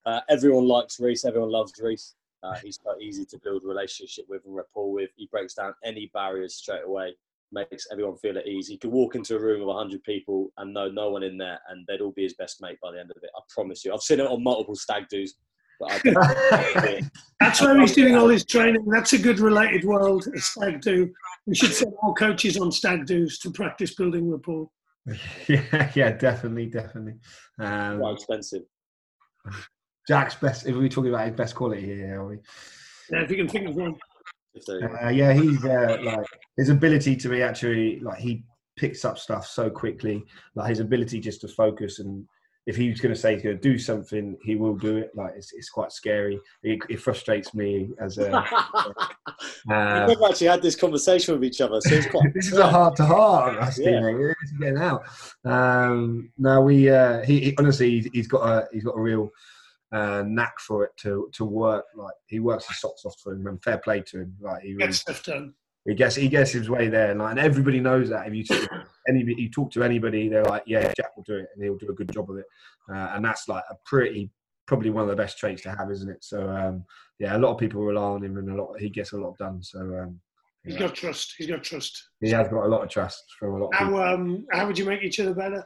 Uh, 0.06 0.22
everyone 0.30 0.68
likes 0.68 1.00
Rhys. 1.00 1.26
Everyone 1.26 1.52
loves 1.52 1.74
Rhys. 1.80 2.16
Uh, 2.42 2.56
he's 2.64 2.78
quite 2.78 3.02
easy 3.02 3.26
to 3.26 3.38
build 3.44 3.64
a 3.64 3.68
relationship 3.68 4.26
with 4.30 4.44
and 4.46 4.56
rapport 4.56 4.92
with. 4.92 5.10
He 5.16 5.28
breaks 5.32 5.54
down 5.54 5.74
any 5.84 6.10
barriers 6.14 6.56
straight 6.56 6.84
away. 6.86 7.16
Makes 7.52 7.88
everyone 7.92 8.16
feel 8.18 8.38
at 8.38 8.48
ease. 8.48 8.68
He 8.68 8.78
could 8.78 8.92
walk 8.92 9.16
into 9.16 9.36
a 9.36 9.40
room 9.40 9.62
of 9.62 9.68
100 9.68 10.04
people 10.04 10.52
and 10.58 10.74
know 10.74 10.88
no 10.90 11.10
one 11.10 11.24
in 11.24 11.38
there, 11.38 11.60
and 11.70 11.86
they'd 11.88 12.02
all 12.02 12.12
be 12.12 12.24
his 12.24 12.36
best 12.36 12.62
mate 12.62 12.78
by 12.82 12.92
the 12.92 13.00
end 13.00 13.12
of 13.12 13.18
it. 13.24 13.30
I 13.36 13.42
promise 13.50 13.84
you. 13.84 13.94
I've 13.94 14.02
seen 14.02 14.20
it 14.20 14.28
on 14.28 14.44
multiple 14.44 14.76
stag 14.76 15.08
do's. 15.10 15.36
That's 17.40 17.62
where 17.62 17.80
he's 17.80 17.96
doing 17.96 18.16
all 18.16 18.28
his 18.28 18.44
training. 18.44 18.86
That's 18.86 19.14
a 19.14 19.18
good 19.18 19.40
related 19.40 19.86
world, 19.86 20.28
a 20.36 20.40
stag 20.40 20.82
do. 20.82 21.12
We 21.46 21.56
should 21.56 21.74
send 21.74 21.94
more 22.04 22.14
coaches 22.14 22.58
on 22.58 22.72
stag 22.72 23.06
do's 23.06 23.40
to 23.40 23.52
practice 23.52 23.96
building 23.96 24.30
rapport. 24.30 24.70
Yeah, 25.48 25.92
yeah, 25.96 26.12
definitely, 26.12 26.68
definitely. 26.68 27.16
Um, 27.60 28.00
Quite 28.00 28.14
expensive. 28.14 28.64
Jack's 30.08 30.36
best. 30.36 30.68
If 30.68 30.76
we're 30.76 30.90
talking 30.90 31.14
about 31.14 31.28
his 31.28 31.36
best 31.36 31.56
quality 31.56 31.86
here, 31.86 32.22
are 32.22 32.28
we? 32.28 32.38
Yeah, 33.12 33.24
if 33.24 33.32
you 33.32 33.38
can 33.38 33.48
think 33.48 33.70
of 33.70 33.76
one. 33.76 33.96
Uh, 34.68 35.10
yeah, 35.10 35.34
he's 35.34 35.64
uh, 35.64 35.98
like 36.04 36.26
his 36.58 36.70
ability 36.70 37.16
to 37.16 37.30
be 37.30 37.42
actually 37.42 38.00
like 38.00 38.18
he 38.18 38.44
picks 38.76 39.06
up 39.06 39.18
stuff 39.18 39.46
so 39.46 39.70
quickly. 39.70 40.26
Like 40.56 40.70
his 40.70 40.80
ability 40.80 41.20
just 41.20 41.42
to 41.42 41.48
focus 41.48 42.00
and 42.00 42.26
if 42.70 42.76
he's 42.76 43.02
going 43.02 43.14
to 43.14 43.20
say 43.20 43.34
he's 43.34 43.42
going 43.42 43.58
to 43.58 43.62
do 43.62 43.80
something, 43.80 44.38
he 44.44 44.56
will 44.56 44.76
do 44.76 44.98
it. 44.98 45.10
Like 45.16 45.34
it's, 45.36 45.52
it's 45.54 45.70
quite 45.70 45.92
scary. 45.92 46.40
It, 46.62 46.80
it 46.88 47.02
frustrates 47.02 47.56
me 47.56 47.90
as 48.00 48.20
a. 48.20 48.30
We've 48.30 48.46
Uh, 49.70 50.06
never 50.06 50.26
actually 50.28 50.48
had 50.48 50.62
this 50.62 50.76
conversation 50.76 51.34
with 51.34 51.44
each 51.44 51.62
other, 51.62 51.80
so 51.82 51.96
it's 51.96 52.08
quite. 52.08 52.32
this 52.34 52.52
is 52.52 52.58
a 52.58 52.68
heart 52.68 52.96
to 52.98 53.06
heart, 53.06 53.58
Rusty. 53.58 53.84
Yeah. 53.84 54.02
mate. 54.02 54.36
Getting 54.60 54.78
out. 54.78 55.04
Um, 55.46 56.32
no, 56.38 56.62
we. 56.62 56.90
Uh, 56.90 57.22
he, 57.24 57.40
he 57.40 57.56
honestly, 57.58 57.90
he's, 57.90 58.10
he's 58.14 58.28
got 58.28 58.42
a 58.48 58.68
he's 58.74 58.84
got 58.84 58.98
a 58.98 59.02
real 59.02 59.30
uh, 59.92 60.24
knack 60.28 60.60
for 60.60 60.84
it 60.84 60.92
to 60.98 61.30
to 61.34 61.46
work. 61.46 61.86
Like 61.96 62.14
he 62.28 62.40
works 62.40 62.68
his 62.68 62.80
socks 62.80 63.06
off 63.06 63.16
for 63.24 63.34
him, 63.34 63.48
and 63.48 63.64
fair 63.64 63.78
play 63.78 64.02
to 64.08 64.22
him. 64.22 64.36
Like 64.42 64.62
he 64.62 64.74
really, 64.74 64.88
Get 64.88 64.96
stuff 64.96 65.24
done. 65.24 65.54
He 65.86 65.96
gets 65.96 66.16
he 66.16 66.28
gets 66.28 66.52
his 66.52 66.70
way 66.70 66.88
there, 66.88 67.12
and, 67.12 67.20
like, 67.20 67.32
and 67.32 67.40
everybody 67.40 67.80
knows 67.80 68.10
that. 68.10 68.28
If 68.28 68.34
you 68.34 68.44
talk, 68.44 68.70
any 69.08 69.24
you 69.24 69.50
talk 69.50 69.72
to 69.72 69.84
anybody, 69.84 70.30
they're 70.30 70.44
like, 70.44 70.64
"Yeah, 70.68 70.92
Jack 70.96 71.16
will 71.16 71.24
do 71.24 71.38
it, 71.38 71.48
and 71.54 71.64
he'll 71.64 71.78
do 71.78 71.90
a 71.90 71.96
good 71.96 72.12
job 72.12 72.30
of 72.30 72.38
it." 72.38 72.46
Uh, 72.90 73.12
and 73.14 73.24
that's 73.24 73.48
like 73.48 73.64
a 73.70 73.76
pretty 73.86 74.30
probably 74.68 74.90
one 74.92 75.04
of 75.04 75.10
the 75.10 75.16
best 75.16 75.38
traits 75.38 75.64
to 75.64 75.70
have, 75.72 75.90
isn't 75.90 76.10
it? 76.10 76.24
So 76.24 76.50
um, 76.50 76.84
yeah, 77.18 77.36
a 77.36 77.40
lot 77.40 77.54
of 77.54 77.58
people 77.58 77.82
rely 77.82 78.02
on 78.04 78.24
him, 78.24 78.38
and 78.38 78.50
a 78.50 78.56
lot 78.56 78.80
he 78.80 78.90
gets 78.90 79.14
a 79.14 79.18
lot 79.18 79.38
done. 79.38 79.64
So 79.64 79.80
um, 79.80 80.20
He's 80.64 80.74
yeah. 80.74 80.80
got 80.82 80.96
trust. 80.96 81.36
He's 81.38 81.48
got 81.48 81.64
trust. 81.64 82.10
he 82.20 82.30
has 82.32 82.48
got 82.50 82.66
a 82.66 82.68
lot 82.68 82.84
of 82.84 82.90
trust 82.90 83.24
from 83.40 83.56
a 83.56 83.58
lot 83.58 83.74
of 83.74 83.80
people. 83.80 83.98
How 83.98 84.14
um 84.14 84.46
how 84.52 84.68
would 84.68 84.78
you 84.78 84.86
make 84.86 85.04
each 85.04 85.20
other 85.20 85.34
better? 85.34 85.64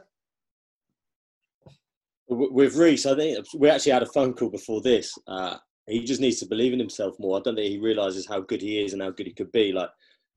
With 2.28 2.76
Reese, 2.76 3.04
I 3.04 3.14
think 3.16 3.46
we 3.58 3.68
actually 3.68 3.92
had 3.92 4.02
a 4.02 4.06
phone 4.06 4.32
call 4.32 4.48
before 4.48 4.80
this. 4.80 5.12
Uh, 5.26 5.58
he 5.86 6.04
just 6.04 6.20
needs 6.20 6.40
to 6.40 6.46
believe 6.46 6.72
in 6.72 6.78
himself 6.78 7.18
more. 7.18 7.38
I 7.38 7.42
don't 7.42 7.56
think 7.56 7.68
he 7.68 7.78
realizes 7.78 8.26
how 8.26 8.40
good 8.40 8.62
he 8.62 8.82
is 8.82 8.92
and 8.92 9.02
how 9.02 9.10
good 9.10 9.26
he 9.26 9.32
could 9.32 9.52
be. 9.52 9.72
Like 9.72 9.90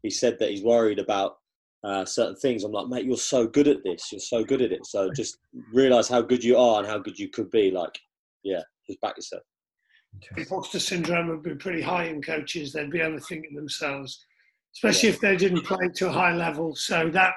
he 0.03 0.09
said 0.09 0.37
that 0.39 0.49
he's 0.49 0.63
worried 0.63 0.99
about 0.99 1.37
uh, 1.83 2.05
certain 2.05 2.35
things. 2.35 2.63
I'm 2.63 2.71
like, 2.71 2.87
mate, 2.87 3.05
you're 3.05 3.17
so 3.17 3.47
good 3.47 3.67
at 3.67 3.83
this. 3.83 4.11
You're 4.11 4.19
so 4.19 4.43
good 4.43 4.61
at 4.61 4.71
it. 4.71 4.85
So 4.85 5.09
just 5.11 5.37
realize 5.73 6.09
how 6.09 6.21
good 6.21 6.43
you 6.43 6.57
are 6.57 6.79
and 6.79 6.87
how 6.87 6.97
good 6.97 7.17
you 7.17 7.29
could 7.29 7.49
be. 7.49 7.71
Like, 7.71 7.97
yeah, 8.43 8.61
just 8.85 8.99
back 9.01 9.15
yourself. 9.15 9.43
Imposter 10.35 10.79
syndrome 10.79 11.29
would 11.29 11.43
be 11.43 11.55
pretty 11.55 11.81
high 11.81 12.05
in 12.05 12.21
coaches. 12.21 12.73
They'd 12.73 12.91
be 12.91 12.99
overthinking 12.99 13.55
themselves, 13.55 14.25
especially 14.75 15.09
if 15.09 15.19
they 15.19 15.37
didn't 15.37 15.63
play 15.63 15.89
to 15.95 16.09
a 16.09 16.11
high 16.11 16.33
level. 16.33 16.75
So 16.75 17.09
that 17.09 17.35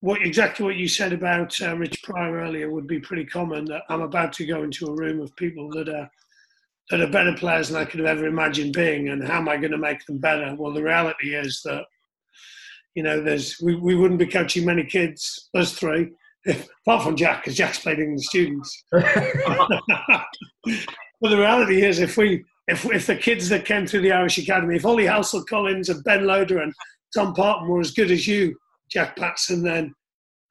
what 0.00 0.20
exactly 0.22 0.64
what 0.64 0.76
you 0.76 0.88
said 0.88 1.12
about 1.12 1.60
uh, 1.62 1.76
Rich 1.76 2.02
Pryor 2.02 2.40
earlier 2.40 2.70
would 2.70 2.86
be 2.86 3.00
pretty 3.00 3.24
common. 3.24 3.64
That 3.66 3.82
I'm 3.88 4.02
about 4.02 4.32
to 4.34 4.46
go 4.46 4.62
into 4.62 4.86
a 4.86 4.94
room 4.94 5.20
of 5.20 5.34
people 5.36 5.70
that 5.70 5.88
are 5.88 6.10
that 6.90 7.00
are 7.00 7.10
better 7.10 7.34
players 7.34 7.68
than 7.68 7.80
I 7.80 7.84
could 7.84 8.00
have 8.00 8.08
ever 8.08 8.26
imagined 8.26 8.72
being, 8.72 9.08
and 9.08 9.26
how 9.26 9.38
am 9.38 9.48
I 9.48 9.56
going 9.56 9.72
to 9.72 9.78
make 9.78 10.04
them 10.06 10.18
better? 10.18 10.54
Well, 10.56 10.72
the 10.72 10.82
reality 10.82 11.34
is 11.34 11.60
that 11.64 11.84
you 12.94 13.02
know 13.02 13.22
there's 13.22 13.56
we, 13.60 13.76
we 13.76 13.96
wouldn't 13.96 14.20
be 14.20 14.26
coaching 14.26 14.64
many 14.64 14.84
kids, 14.84 15.48
us 15.54 15.72
three, 15.72 16.10
if, 16.44 16.68
apart 16.86 17.02
from 17.04 17.16
Jack, 17.16 17.42
because 17.42 17.56
Jack's 17.56 17.80
played 17.80 17.98
in 17.98 18.14
the 18.14 18.22
students. 18.22 18.84
But 21.20 21.30
the 21.30 21.38
reality 21.38 21.82
is, 21.82 21.98
if 21.98 22.16
we, 22.16 22.44
if, 22.68 22.84
if 22.86 23.06
the 23.06 23.16
kids 23.16 23.48
that 23.48 23.64
came 23.64 23.86
through 23.86 24.02
the 24.02 24.12
Irish 24.12 24.38
Academy, 24.38 24.76
if 24.76 24.84
Ollie 24.84 25.04
Hassell 25.04 25.46
Collins 25.46 25.88
and 25.88 26.04
Ben 26.04 26.26
Loader 26.26 26.60
and 26.60 26.72
Tom 27.14 27.34
Parton 27.34 27.68
were 27.68 27.80
as 27.80 27.92
good 27.92 28.10
as 28.10 28.26
you, 28.26 28.56
Jack 28.90 29.16
Patson, 29.16 29.62
then 29.62 29.94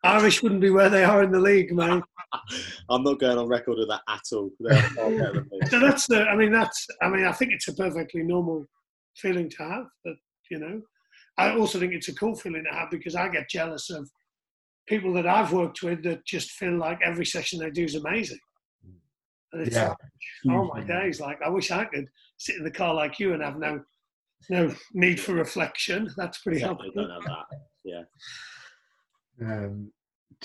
Irish 0.06 0.44
wouldn't 0.44 0.62
be 0.62 0.70
where 0.70 0.90
they 0.90 1.04
are 1.04 1.24
in 1.24 1.32
the 1.32 1.40
league, 1.40 1.74
man. 1.74 2.02
I'm 2.90 3.04
not 3.04 3.20
going 3.20 3.38
on 3.38 3.48
record 3.48 3.78
with 3.78 3.88
that 3.90 4.02
at 4.08 4.22
all. 4.34 4.52
They're 4.60 4.82
far 4.82 5.10
better 5.12 5.34
than 5.34 5.48
me. 5.52 5.60
So 5.70 5.80
that's 5.80 6.06
the, 6.08 6.24
I 6.26 6.36
mean, 6.36 6.52
that's, 6.52 6.86
I 7.02 7.10
mean, 7.10 7.26
I 7.26 7.32
think 7.32 7.52
it's 7.54 7.68
a 7.68 7.74
perfectly 7.74 8.24
normal 8.24 8.66
feeling 9.18 9.50
to 9.50 9.64
have. 9.64 9.86
That 10.04 10.16
you 10.52 10.60
know, 10.60 10.82
I 11.38 11.56
also 11.56 11.80
think 11.80 11.94
it's 11.94 12.10
a 12.10 12.16
cool 12.16 12.36
feeling 12.36 12.64
to 12.70 12.78
have 12.78 12.92
because 12.92 13.16
I 13.16 13.30
get 13.30 13.50
jealous 13.50 13.90
of 13.90 14.10
people 14.88 15.14
that 15.14 15.26
I've 15.26 15.52
worked 15.54 15.82
with 15.82 16.04
that 16.04 16.26
just 16.26 16.52
feel 16.52 16.78
like 16.78 17.00
every 17.04 17.26
session 17.26 17.60
they 17.60 17.72
do 17.72 17.84
is 17.86 17.96
amazing. 17.96 18.40
And 19.54 19.66
it's 19.66 19.76
Yeah. 19.76 19.90
like, 19.90 19.98
oh 20.52 20.66
my 20.66 20.82
days, 20.84 21.20
like 21.20 21.40
I 21.44 21.50
wish 21.50 21.72
I 21.72 21.86
could 21.86 22.06
sit 22.38 22.58
in 22.58 22.64
the 22.64 22.72
car 22.72 22.94
like 22.94 23.20
you 23.20 23.34
and 23.34 23.42
have 23.42 23.58
no 23.58 23.82
no 24.50 24.72
need 24.94 25.20
for 25.20 25.34
reflection. 25.34 26.10
That's 26.18 26.40
pretty 26.40 26.60
Definitely 26.60 26.92
helpful. 26.96 27.08
don't 27.08 27.24
have 27.24 27.48
that. 27.50 27.58
Yeah. 27.84 28.04
Um, 29.66 29.92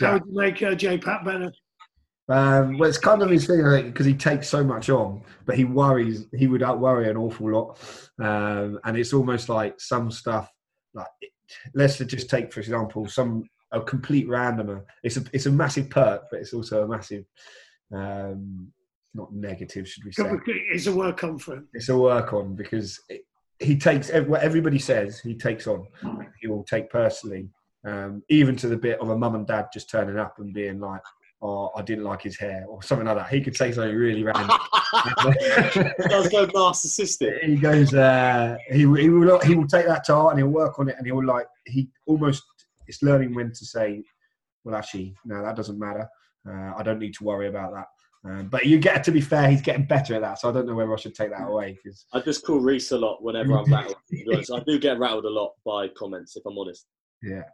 How 0.01 0.13
Jack, 0.13 0.25
would 0.25 0.33
you 0.33 0.41
make 0.41 0.63
uh, 0.63 0.75
J 0.75 0.99
Pat 0.99 1.25
better? 1.25 1.53
um, 2.31 2.79
well, 2.79 2.89
it's 2.89 2.99
kind 2.99 3.23
of 3.23 3.31
his 3.31 3.47
thing 3.47 3.63
because 3.87 4.07
he 4.07 4.15
takes 4.15 4.49
so 4.49 4.63
much 4.63 4.89
on, 4.89 5.23
but 5.47 5.57
he 5.57 5.65
worries. 5.65 6.27
He 6.33 6.47
would 6.47 6.63
worry 6.63 7.11
an 7.11 7.17
awful 7.17 7.51
lot, 7.51 7.79
um, 8.21 8.79
and 8.85 8.97
it's 8.97 9.13
almost 9.13 9.49
like 9.49 9.81
some 9.81 10.11
stuff. 10.11 10.49
Like, 10.95 11.09
let's 11.75 11.99
just 11.99 12.31
take 12.31 12.53
for 12.53 12.61
example 12.61 13.09
some 13.09 13.45
a 13.73 13.81
complete 13.81 14.29
randomer. 14.29 14.85
It's 15.03 15.17
a 15.17 15.25
it's 15.33 15.47
a 15.47 15.51
massive 15.51 15.91
perk, 15.91 16.23
but 16.31 16.41
it's 16.41 16.53
also 16.53 16.85
a 16.85 16.89
massive, 16.89 17.25
um, 17.93 18.69
not 19.13 19.33
negative, 19.33 19.89
should 19.89 20.05
we 20.05 20.13
say? 20.13 20.31
It's 20.73 20.87
a 20.87 20.95
work 20.95 21.17
conference. 21.17 21.67
it's 21.75 21.89
a 21.89 21.99
work 21.99 22.33
on 22.33 22.55
because 22.55 23.01
it, 23.09 23.23
he 23.59 23.77
takes 23.77 24.11
what 24.13 24.43
everybody 24.43 24.79
says 24.79 25.21
he 25.21 25.35
takes 25.35 25.67
on 25.67 25.87
he 26.41 26.49
will 26.49 26.65
take 26.65 26.89
personally 26.89 27.51
um, 27.87 28.23
even 28.29 28.57
to 28.57 28.69
the 28.69 28.77
bit 28.77 29.01
of 29.01 29.11
a 29.11 29.17
mum 29.17 29.35
and 29.35 29.47
dad 29.47 29.67
just 29.73 29.91
turning 29.91 30.19
up 30.19 30.39
and 30.39 30.53
being 30.53 30.81
like 30.81 31.03
oh 31.43 31.71
i 31.75 31.83
didn't 31.83 32.05
like 32.05 32.23
his 32.23 32.39
hair 32.39 32.65
or 32.69 32.83
something 32.83 33.07
like 33.07 33.17
that 33.17 33.29
he 33.29 33.41
could 33.41 33.57
say 33.57 33.73
something 33.73 33.97
really 33.97 34.23
random 34.23 34.49
Does 36.09 36.29
go 36.29 36.47
narcissistic. 36.49 37.43
he 37.43 37.57
goes 37.57 37.95
uh, 37.95 38.57
he, 38.69 38.81
he 38.81 39.09
will 39.09 39.41
he 39.41 39.55
will 39.55 39.67
take 39.67 39.87
that 39.87 40.05
to 40.05 40.15
heart 40.15 40.33
and 40.33 40.41
he'll 40.41 40.49
work 40.49 40.79
on 40.79 40.89
it 40.89 40.97
and 40.99 41.07
he'll 41.07 41.25
like 41.25 41.47
he 41.67 41.89
almost 42.07 42.43
it's 42.87 43.03
learning 43.03 43.35
when 43.35 43.53
to 43.53 43.65
say 43.65 44.03
well 44.65 44.75
actually 44.75 45.15
no 45.25 45.43
that 45.43 45.57
doesn't 45.57 45.79
matter 45.79 46.07
uh, 46.49 46.73
i 46.77 46.83
don't 46.83 46.99
need 46.99 47.15
to 47.15 47.25
worry 47.25 47.49
about 47.49 47.73
that 47.73 47.87
um, 48.23 48.49
but 48.49 48.67
you 48.67 48.79
get 48.79 49.03
to 49.03 49.11
be 49.11 49.21
fair 49.23 49.49
he's 49.51 49.63
getting 49.63 49.87
better 49.87 50.15
at 50.15 50.21
that 50.21 50.39
so 50.39 50.51
i 50.51 50.53
don't 50.53 50.67
know 50.67 50.75
whether 50.75 50.93
i 50.93 50.97
should 50.97 51.15
take 51.15 51.31
that 51.31 51.49
away 51.49 51.79
because 51.83 52.05
I 52.13 52.21
just 52.21 52.45
call 52.45 52.61
Rhys 52.61 52.93
a 52.93 52.99
lot 52.99 53.23
whenever 53.23 53.57
I'm 53.57 53.65
rattled. 53.73 53.97
To 54.11 54.15
be 54.15 54.27
honest. 54.31 54.53
I 54.53 54.61
do 54.67 54.79
get 54.79 54.99
rattled 54.99 55.25
a 55.25 55.31
lot 55.31 55.53
by 55.65 55.89
comments, 55.89 56.37
if 56.37 56.45
I'm 56.45 56.59
honest. 56.59 56.87
Yeah. 57.23 57.45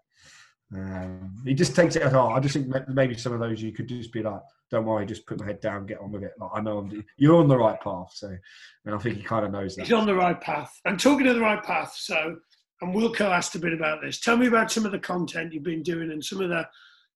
Um, 0.74 1.42
he 1.44 1.54
just 1.54 1.76
takes 1.76 1.96
it 1.96 2.02
at 2.02 2.12
heart. 2.12 2.36
I 2.36 2.40
just 2.40 2.54
think 2.54 2.88
maybe 2.88 3.16
some 3.16 3.32
of 3.32 3.40
those 3.40 3.62
you 3.62 3.72
could 3.72 3.88
just 3.88 4.12
be 4.12 4.22
like, 4.22 4.40
don't 4.70 4.84
worry, 4.84 5.06
just 5.06 5.26
put 5.26 5.38
my 5.38 5.46
head 5.46 5.60
down, 5.60 5.86
get 5.86 6.00
on 6.00 6.10
with 6.10 6.24
it. 6.24 6.32
Like 6.38 6.50
I 6.54 6.60
know 6.60 6.78
I'm, 6.78 7.04
you're 7.16 7.36
on 7.36 7.48
the 7.48 7.56
right 7.56 7.80
path. 7.80 8.10
So, 8.14 8.36
and 8.84 8.94
I 8.94 8.98
think 8.98 9.16
he 9.16 9.22
kind 9.22 9.44
of 9.44 9.52
knows 9.52 9.76
that. 9.76 9.82
He's 9.82 9.92
on 9.92 10.06
the 10.06 10.14
right 10.14 10.40
path. 10.40 10.72
I'm 10.84 10.96
talking 10.96 11.26
to 11.26 11.34
the 11.34 11.40
right 11.40 11.62
path. 11.62 11.94
So, 11.96 12.36
and 12.82 12.94
Wilco 12.94 13.30
asked 13.30 13.54
a 13.54 13.60
bit 13.60 13.72
about 13.72 14.00
this. 14.02 14.20
Tell 14.20 14.36
me 14.36 14.48
about 14.48 14.72
some 14.72 14.84
of 14.84 14.92
the 14.92 14.98
content 14.98 15.52
you've 15.52 15.62
been 15.62 15.82
doing 15.82 16.10
and 16.10 16.24
some 16.24 16.40
of 16.40 16.48
the 16.48 16.66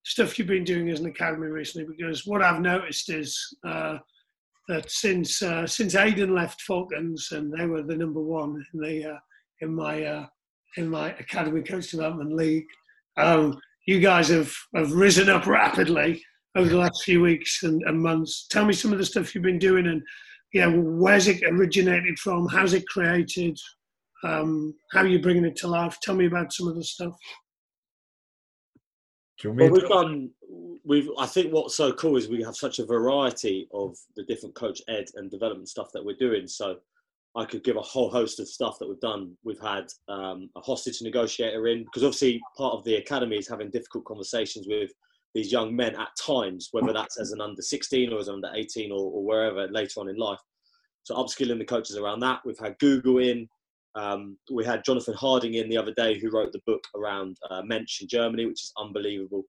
stuff 0.04 0.38
you've 0.38 0.48
been 0.48 0.64
doing 0.64 0.88
as 0.90 1.00
an 1.00 1.06
academy 1.06 1.48
recently. 1.48 1.92
Because 1.96 2.26
what 2.26 2.42
I've 2.42 2.60
noticed 2.60 3.10
is 3.10 3.38
uh, 3.66 3.98
that 4.68 4.90
since 4.90 5.42
uh, 5.42 5.66
since 5.66 5.96
Aidan 5.96 6.34
left 6.34 6.62
Falcons 6.62 7.32
and 7.32 7.52
they 7.52 7.66
were 7.66 7.82
the 7.82 7.96
number 7.96 8.22
one 8.22 8.64
in 8.72 8.80
the 8.80 9.12
uh, 9.12 9.18
in 9.60 9.74
my 9.74 10.04
uh, 10.04 10.26
in 10.76 10.88
my 10.88 11.10
academy 11.14 11.62
coach 11.62 11.90
development 11.90 12.32
league, 12.32 12.66
um, 13.20 13.61
you 13.87 14.00
guys 14.00 14.28
have, 14.28 14.52
have 14.74 14.92
risen 14.92 15.28
up 15.28 15.46
rapidly 15.46 16.22
over 16.56 16.68
the 16.68 16.76
last 16.76 17.04
few 17.04 17.20
weeks 17.22 17.62
and, 17.62 17.83
and, 17.87 18.00
months. 18.00 18.46
Tell 18.50 18.64
me 18.64 18.72
some 18.72 18.92
of 18.92 18.98
the 18.98 19.06
stuff 19.06 19.35
you've 19.35 19.44
been 19.44 19.59
doing 19.59 19.87
and 19.87 20.02
yeah, 20.52 20.66
where's 20.66 21.28
it 21.28 21.42
originated 21.44 22.18
from? 22.18 22.48
How's 22.48 22.72
it 22.74 22.87
created? 22.88 23.59
Um, 24.24 24.74
how 24.92 25.00
are 25.00 25.06
you 25.06 25.20
bringing 25.20 25.44
it 25.44 25.56
to 25.56 25.68
life? 25.68 25.98
Tell 26.02 26.14
me 26.14 26.26
about 26.26 26.52
some 26.52 26.66
of 26.68 26.74
the 26.74 26.85
stuff. 26.85 27.16
Well, 29.44 29.70
we've 29.70 29.88
done. 29.88 30.30
We've. 30.85 31.09
I 31.18 31.26
think 31.26 31.52
what's 31.52 31.76
so 31.76 31.92
cool 31.92 32.16
is 32.16 32.28
we 32.28 32.42
have 32.42 32.56
such 32.56 32.78
a 32.78 32.85
variety 32.85 33.68
of 33.72 33.96
the 34.16 34.24
different 34.24 34.54
coach 34.54 34.83
ed 34.88 35.06
and 35.14 35.30
development 35.30 35.68
stuff 35.68 35.90
that 35.94 36.04
we're 36.04 36.16
doing. 36.16 36.46
So 36.46 36.76
I 37.36 37.44
could 37.44 37.62
give 37.62 37.76
a 37.76 37.82
whole 37.82 38.10
host 38.10 38.40
of 38.40 38.48
stuff 38.48 38.78
that 38.78 38.88
we've 38.88 39.00
done. 39.00 39.36
We've 39.44 39.60
had 39.60 39.86
um, 40.08 40.50
a 40.56 40.60
hostage 40.60 41.00
negotiator 41.00 41.68
in 41.68 41.84
because 41.84 42.02
obviously 42.02 42.40
part 42.56 42.74
of 42.74 42.84
the 42.84 42.96
academy 42.96 43.36
is 43.36 43.48
having 43.48 43.70
difficult 43.70 44.04
conversations 44.04 44.66
with 44.68 44.90
these 45.34 45.52
young 45.52 45.74
men 45.74 45.94
at 45.94 46.08
times, 46.20 46.68
whether 46.72 46.92
that's 46.92 47.20
as 47.20 47.30
an 47.30 47.40
under 47.40 47.62
16 47.62 48.12
or 48.12 48.18
as 48.18 48.26
an 48.26 48.34
under 48.34 48.50
18 48.52 48.90
or, 48.90 48.98
or 48.98 49.24
wherever 49.24 49.68
later 49.68 50.00
on 50.00 50.08
in 50.08 50.16
life. 50.16 50.40
So 51.04 51.14
upskilling 51.14 51.58
the 51.58 51.64
coaches 51.64 51.96
around 51.96 52.20
that. 52.20 52.40
We've 52.44 52.58
had 52.58 52.78
Google 52.78 53.18
in. 53.18 53.48
Um, 53.94 54.36
we 54.52 54.64
had 54.64 54.84
Jonathan 54.84 55.14
Harding 55.14 55.54
in 55.54 55.68
the 55.68 55.76
other 55.76 55.92
day 55.94 56.18
who 56.18 56.30
wrote 56.30 56.52
the 56.52 56.62
book 56.66 56.82
around 56.96 57.36
uh, 57.48 57.62
Mensch 57.62 58.00
in 58.00 58.08
Germany, 58.08 58.46
which 58.46 58.62
is 58.62 58.72
unbelievable. 58.78 59.44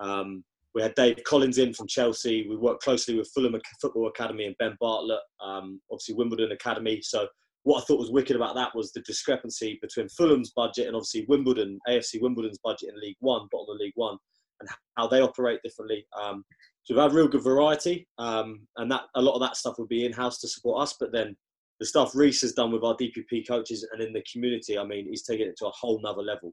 Um, 0.00 0.42
we 0.76 0.82
had 0.82 0.94
Dave 0.94 1.16
Collins 1.24 1.56
in 1.56 1.72
from 1.72 1.88
Chelsea. 1.88 2.46
We 2.46 2.54
worked 2.54 2.82
closely 2.82 3.16
with 3.16 3.30
Fulham 3.34 3.58
Football 3.80 4.08
Academy 4.08 4.44
and 4.44 4.54
Ben 4.58 4.76
Bartlett, 4.78 5.20
um, 5.42 5.80
obviously 5.90 6.16
Wimbledon 6.16 6.52
Academy. 6.52 7.00
So 7.00 7.26
what 7.62 7.80
I 7.80 7.84
thought 7.86 7.98
was 7.98 8.10
wicked 8.10 8.36
about 8.36 8.56
that 8.56 8.74
was 8.74 8.92
the 8.92 9.00
discrepancy 9.00 9.78
between 9.80 10.10
Fulham's 10.10 10.52
budget 10.54 10.86
and 10.86 10.94
obviously 10.94 11.24
Wimbledon, 11.30 11.78
AFC 11.88 12.20
Wimbledon's 12.20 12.58
budget 12.62 12.90
in 12.90 13.00
League 13.00 13.16
One, 13.20 13.48
bottom 13.50 13.74
of 13.74 13.80
League 13.80 13.94
One, 13.94 14.18
and 14.60 14.68
how 14.98 15.06
they 15.06 15.22
operate 15.22 15.60
differently. 15.64 16.06
Um, 16.22 16.44
so 16.82 16.94
we've 16.94 17.02
had 17.02 17.14
real 17.14 17.26
good 17.26 17.42
variety, 17.42 18.06
um, 18.18 18.60
and 18.76 18.92
that 18.92 19.04
a 19.14 19.22
lot 19.22 19.32
of 19.32 19.40
that 19.40 19.56
stuff 19.56 19.76
would 19.78 19.88
be 19.88 20.04
in 20.04 20.12
house 20.12 20.40
to 20.40 20.48
support 20.48 20.82
us. 20.82 20.94
But 21.00 21.10
then 21.10 21.34
the 21.80 21.86
stuff 21.86 22.14
Rhys 22.14 22.42
has 22.42 22.52
done 22.52 22.70
with 22.70 22.84
our 22.84 22.96
DPP 22.96 23.48
coaches 23.48 23.88
and 23.94 24.02
in 24.02 24.12
the 24.12 24.22
community, 24.30 24.78
I 24.78 24.84
mean, 24.84 25.06
he's 25.08 25.24
taken 25.24 25.48
it 25.48 25.56
to 25.56 25.68
a 25.68 25.70
whole 25.70 26.02
nother 26.02 26.20
level 26.20 26.52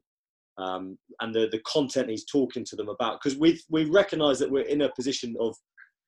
um, 0.58 0.98
and 1.20 1.34
the, 1.34 1.48
the 1.50 1.60
content 1.60 2.08
he's 2.08 2.24
talking 2.24 2.64
to 2.64 2.76
them 2.76 2.88
about 2.88 3.20
because 3.22 3.38
we 3.38 3.60
we 3.70 3.84
recognise 3.86 4.38
that 4.38 4.50
we're 4.50 4.62
in 4.62 4.82
a 4.82 4.92
position 4.92 5.34
of 5.40 5.56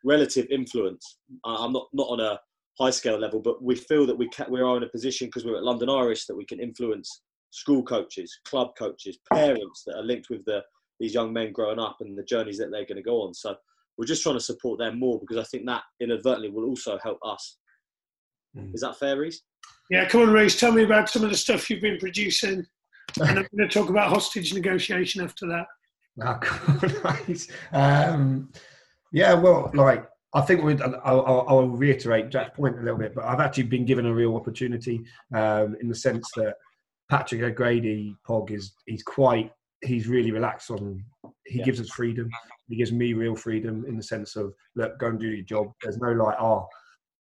relative 0.04 0.46
influence. 0.50 1.18
I'm 1.44 1.72
not 1.72 1.88
not 1.92 2.08
on 2.08 2.20
a 2.20 2.38
high 2.78 2.90
scale 2.90 3.18
level, 3.18 3.40
but 3.40 3.62
we 3.62 3.74
feel 3.74 4.06
that 4.06 4.16
we 4.16 4.28
can, 4.28 4.50
we 4.50 4.60
are 4.60 4.76
in 4.76 4.82
a 4.82 4.88
position 4.88 5.28
because 5.28 5.44
we're 5.44 5.56
at 5.56 5.64
London 5.64 5.88
Irish 5.88 6.26
that 6.26 6.36
we 6.36 6.44
can 6.44 6.60
influence 6.60 7.22
school 7.50 7.82
coaches, 7.82 8.38
club 8.44 8.72
coaches, 8.78 9.18
parents 9.32 9.82
that 9.86 9.96
are 9.96 10.02
linked 10.02 10.30
with 10.30 10.44
the 10.44 10.62
these 10.98 11.14
young 11.14 11.32
men 11.32 11.52
growing 11.52 11.78
up 11.78 11.96
and 12.00 12.16
the 12.16 12.22
journeys 12.22 12.56
that 12.58 12.70
they're 12.70 12.86
going 12.86 12.96
to 12.96 13.02
go 13.02 13.22
on. 13.22 13.34
So 13.34 13.54
we're 13.98 14.06
just 14.06 14.22
trying 14.22 14.36
to 14.36 14.40
support 14.40 14.78
them 14.78 14.98
more 14.98 15.18
because 15.20 15.36
I 15.36 15.44
think 15.44 15.66
that 15.66 15.82
inadvertently 16.00 16.50
will 16.50 16.64
also 16.64 16.98
help 17.02 17.18
us. 17.22 17.58
Mm. 18.56 18.74
Is 18.74 18.80
that 18.80 18.98
fair, 18.98 19.18
Rhys? 19.18 19.42
Yeah, 19.90 20.08
come 20.08 20.22
on, 20.22 20.30
Rhys. 20.30 20.58
Tell 20.58 20.72
me 20.72 20.84
about 20.84 21.10
some 21.10 21.22
of 21.22 21.30
the 21.30 21.36
stuff 21.36 21.68
you've 21.68 21.82
been 21.82 21.98
producing 21.98 22.66
and 23.20 23.38
I'm 23.38 23.46
going 23.56 23.68
to 23.68 23.68
talk 23.68 23.88
about 23.88 24.10
hostage 24.10 24.52
negotiation 24.52 25.22
after 25.22 25.46
that. 25.46 25.66
Oh, 26.22 26.80
nice. 27.28 27.48
Um, 27.72 28.50
yeah, 29.12 29.34
well, 29.34 29.70
like 29.74 30.06
I 30.34 30.40
think 30.42 30.62
we 30.62 30.80
I'll, 30.82 31.44
I'll, 31.48 31.68
reiterate 31.68 32.30
Jack's 32.30 32.56
point 32.56 32.78
a 32.78 32.82
little 32.82 32.98
bit, 32.98 33.14
but 33.14 33.24
I've 33.24 33.40
actually 33.40 33.64
been 33.64 33.84
given 33.84 34.06
a 34.06 34.14
real 34.14 34.36
opportunity 34.36 35.04
um, 35.34 35.76
in 35.80 35.88
the 35.88 35.94
sense 35.94 36.28
that 36.36 36.56
Patrick 37.10 37.42
O'Grady 37.42 38.14
Pog 38.28 38.50
is 38.50 38.74
he's 38.86 39.02
quite 39.02 39.52
he's 39.82 40.08
really 40.08 40.32
relaxed 40.32 40.70
on. 40.70 41.04
He 41.46 41.58
yeah. 41.58 41.64
gives 41.64 41.80
us 41.80 41.90
freedom. 41.90 42.28
He 42.68 42.76
gives 42.76 42.92
me 42.92 43.12
real 43.12 43.36
freedom 43.36 43.84
in 43.86 43.96
the 43.96 44.02
sense 44.02 44.36
of 44.36 44.52
look, 44.74 44.98
go 44.98 45.08
and 45.08 45.20
do 45.20 45.28
your 45.28 45.44
job. 45.44 45.72
There's 45.82 45.98
no 45.98 46.12
like, 46.12 46.36
oh, 46.40 46.66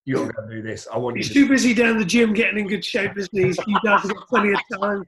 you're 0.05 0.31
going 0.31 0.49
to 0.49 0.55
do 0.55 0.61
this. 0.61 0.87
I 0.91 0.97
want 0.97 1.17
He's 1.17 1.33
you. 1.33 1.43
too 1.43 1.49
busy 1.49 1.73
down 1.73 1.97
the 1.97 2.05
gym 2.05 2.33
getting 2.33 2.59
in 2.59 2.67
good 2.67 2.83
shape, 2.83 3.17
isn't 3.17 3.29
he? 3.33 3.47
You 3.47 3.79
guys 3.85 4.01
have 4.01 4.13
got 4.13 4.27
plenty 4.27 4.53
of 4.53 4.79
time. 4.79 5.05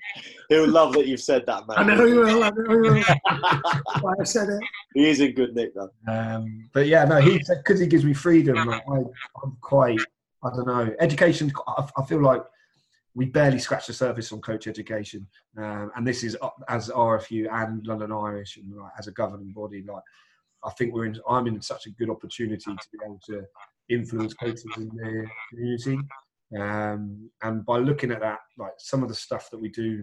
He'll 0.47 0.69
love 0.69 0.93
that 0.93 1.05
you've 1.05 1.19
said 1.19 1.45
that, 1.47 1.67
man. 1.67 1.77
I 1.77 1.83
know 1.83 2.05
he 2.05 2.13
will. 2.13 2.43
I 2.43 2.49
know 2.49 2.63
he 2.69 2.77
will. 2.77 3.03
Why 4.01 4.13
I 4.19 4.23
said 4.23 4.49
it. 4.49 4.61
He 4.93 5.09
is 5.09 5.19
in 5.19 5.33
good 5.33 5.53
nick, 5.53 5.73
though. 5.75 5.89
Um, 6.07 6.69
but 6.73 6.87
yeah, 6.87 7.03
no, 7.03 7.19
he 7.19 7.41
because 7.49 7.79
he 7.79 7.87
gives 7.87 8.05
me 8.05 8.13
freedom. 8.13 8.55
Like, 8.55 8.83
I, 8.89 8.97
am 9.43 9.57
quite. 9.59 9.99
I 10.43 10.49
don't 10.55 10.67
know. 10.67 10.95
Education. 10.99 11.51
I, 11.67 11.87
I, 11.97 12.05
feel 12.05 12.21
like 12.21 12.43
we 13.15 13.25
barely 13.25 13.59
scratch 13.59 13.87
the 13.87 13.93
surface 13.93 14.31
on 14.31 14.39
coach 14.39 14.67
education, 14.67 15.27
um, 15.57 15.91
and 15.97 16.07
this 16.07 16.23
is 16.23 16.37
as 16.69 16.89
RFU 16.89 17.51
and 17.51 17.85
London 17.85 18.13
Irish, 18.13 18.57
and 18.57 18.73
like, 18.73 18.91
as 18.97 19.07
a 19.07 19.11
governing 19.11 19.51
body, 19.51 19.83
like. 19.85 20.03
I 20.63 20.71
think 20.71 20.95
we're 20.95 21.05
in. 21.05 21.19
I'm 21.29 21.45
in 21.45 21.61
such 21.61 21.85
a 21.85 21.91
good 21.91 22.09
opportunity 22.09 22.57
to 22.57 22.89
be 22.91 22.97
able 23.05 23.19
to 23.27 23.45
influence 23.89 24.33
coaches 24.33 24.65
in 24.77 24.89
the 24.89 25.27
community. 25.49 25.99
Um, 26.59 27.29
and 27.41 27.65
by 27.65 27.77
looking 27.77 28.11
at 28.11 28.21
that, 28.21 28.39
like 28.57 28.73
some 28.77 29.03
of 29.03 29.09
the 29.09 29.15
stuff 29.15 29.49
that 29.51 29.59
we 29.59 29.69
do, 29.69 30.01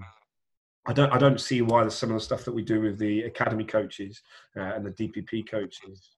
I 0.86 0.92
don't 0.92 1.12
I 1.12 1.18
don't 1.18 1.40
see 1.40 1.62
why 1.62 1.86
some 1.88 2.10
of 2.10 2.16
the 2.16 2.20
stuff 2.20 2.44
that 2.44 2.54
we 2.54 2.62
do 2.62 2.80
with 2.80 2.98
the 2.98 3.22
academy 3.22 3.64
coaches 3.64 4.20
uh, 4.56 4.74
and 4.74 4.84
the 4.84 4.90
DPP 4.90 5.48
coaches, 5.48 6.16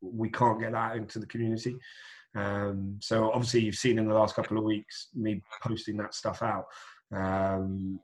we 0.00 0.30
can't 0.30 0.60
get 0.60 0.72
that 0.72 0.96
into 0.96 1.18
the 1.18 1.26
community. 1.26 1.76
Um, 2.34 2.96
so 3.00 3.30
obviously 3.30 3.60
you've 3.60 3.74
seen 3.74 3.98
in 3.98 4.08
the 4.08 4.14
last 4.14 4.34
couple 4.34 4.56
of 4.56 4.64
weeks 4.64 5.08
me 5.14 5.42
posting 5.62 5.98
that 5.98 6.14
stuff 6.14 6.42
out 6.42 6.64
um, 7.14 8.00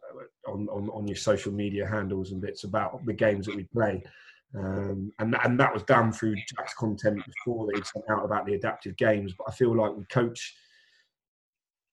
on, 0.46 0.68
on, 0.68 0.90
on 0.90 1.06
your 1.06 1.16
social 1.16 1.52
media 1.52 1.86
handles 1.86 2.32
and 2.32 2.40
bits 2.42 2.64
about 2.64 3.04
the 3.06 3.12
games 3.14 3.46
that 3.46 3.56
we 3.56 3.64
play. 3.64 4.02
Um, 4.56 5.12
and 5.18 5.36
and 5.44 5.60
that 5.60 5.74
was 5.74 5.82
done 5.82 6.10
through 6.10 6.34
Jack's 6.36 6.74
content 6.74 7.20
before 7.26 7.66
they 7.66 7.80
sent 7.82 8.04
out 8.10 8.24
about 8.24 8.46
the 8.46 8.54
adaptive 8.54 8.96
games. 8.96 9.34
But 9.36 9.48
I 9.48 9.52
feel 9.52 9.76
like 9.76 9.94
we 9.94 10.04
coach, 10.04 10.56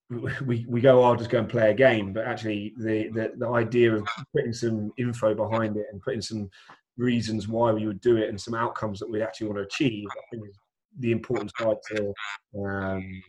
we 0.09 0.65
we 0.67 0.79
go, 0.79 1.01
oh, 1.01 1.03
I'll 1.03 1.15
just 1.17 1.29
go 1.29 1.39
and 1.39 1.49
play 1.49 1.71
a 1.71 1.73
game. 1.73 2.13
But 2.13 2.25
actually, 2.25 2.73
the, 2.77 3.09
the 3.09 3.33
the 3.37 3.49
idea 3.49 3.93
of 3.93 4.07
putting 4.33 4.53
some 4.53 4.93
info 4.97 5.35
behind 5.35 5.75
it 5.75 5.87
and 5.91 6.01
putting 6.01 6.21
some 6.21 6.49
reasons 6.97 7.49
why 7.49 7.73
we 7.73 7.87
would 7.87 7.99
do 7.99 8.15
it 8.15 8.29
and 8.29 8.39
some 8.39 8.55
outcomes 8.55 8.99
that 8.99 9.11
we 9.11 9.21
actually 9.21 9.47
want 9.47 9.57
to 9.57 9.65
achieve, 9.65 10.07
I 10.11 10.21
think 10.31 10.47
is 10.47 10.57
the 10.99 11.11
important 11.11 11.51
side 11.59 11.77
to 11.89 12.13
um, 12.57 13.21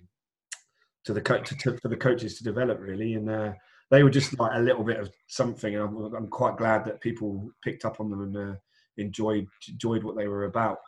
to 1.05 1.13
the 1.13 1.21
co- 1.21 1.43
to, 1.43 1.57
to, 1.57 1.77
for 1.79 1.89
the 1.89 1.97
coaches 1.97 2.39
to 2.39 2.45
develop 2.45 2.79
really. 2.81 3.15
And 3.15 3.29
uh, 3.29 3.53
they 3.91 4.05
were 4.05 4.11
just 4.11 4.39
like 4.39 4.53
a 4.55 4.61
little 4.61 4.85
bit 4.85 5.01
of 5.01 5.11
something. 5.27 5.75
And 5.75 5.83
I'm, 5.83 6.15
I'm 6.15 6.29
quite 6.29 6.57
glad 6.57 6.85
that 6.85 7.01
people 7.01 7.51
picked 7.65 7.85
up 7.85 7.99
on 7.99 8.09
them 8.09 8.23
and. 8.23 8.37
Uh, 8.37 8.55
enjoyed 8.99 9.47
enjoyed 9.69 10.05
what 10.05 10.17
they 10.17 10.29
were 10.29 10.45
about. 10.45 10.79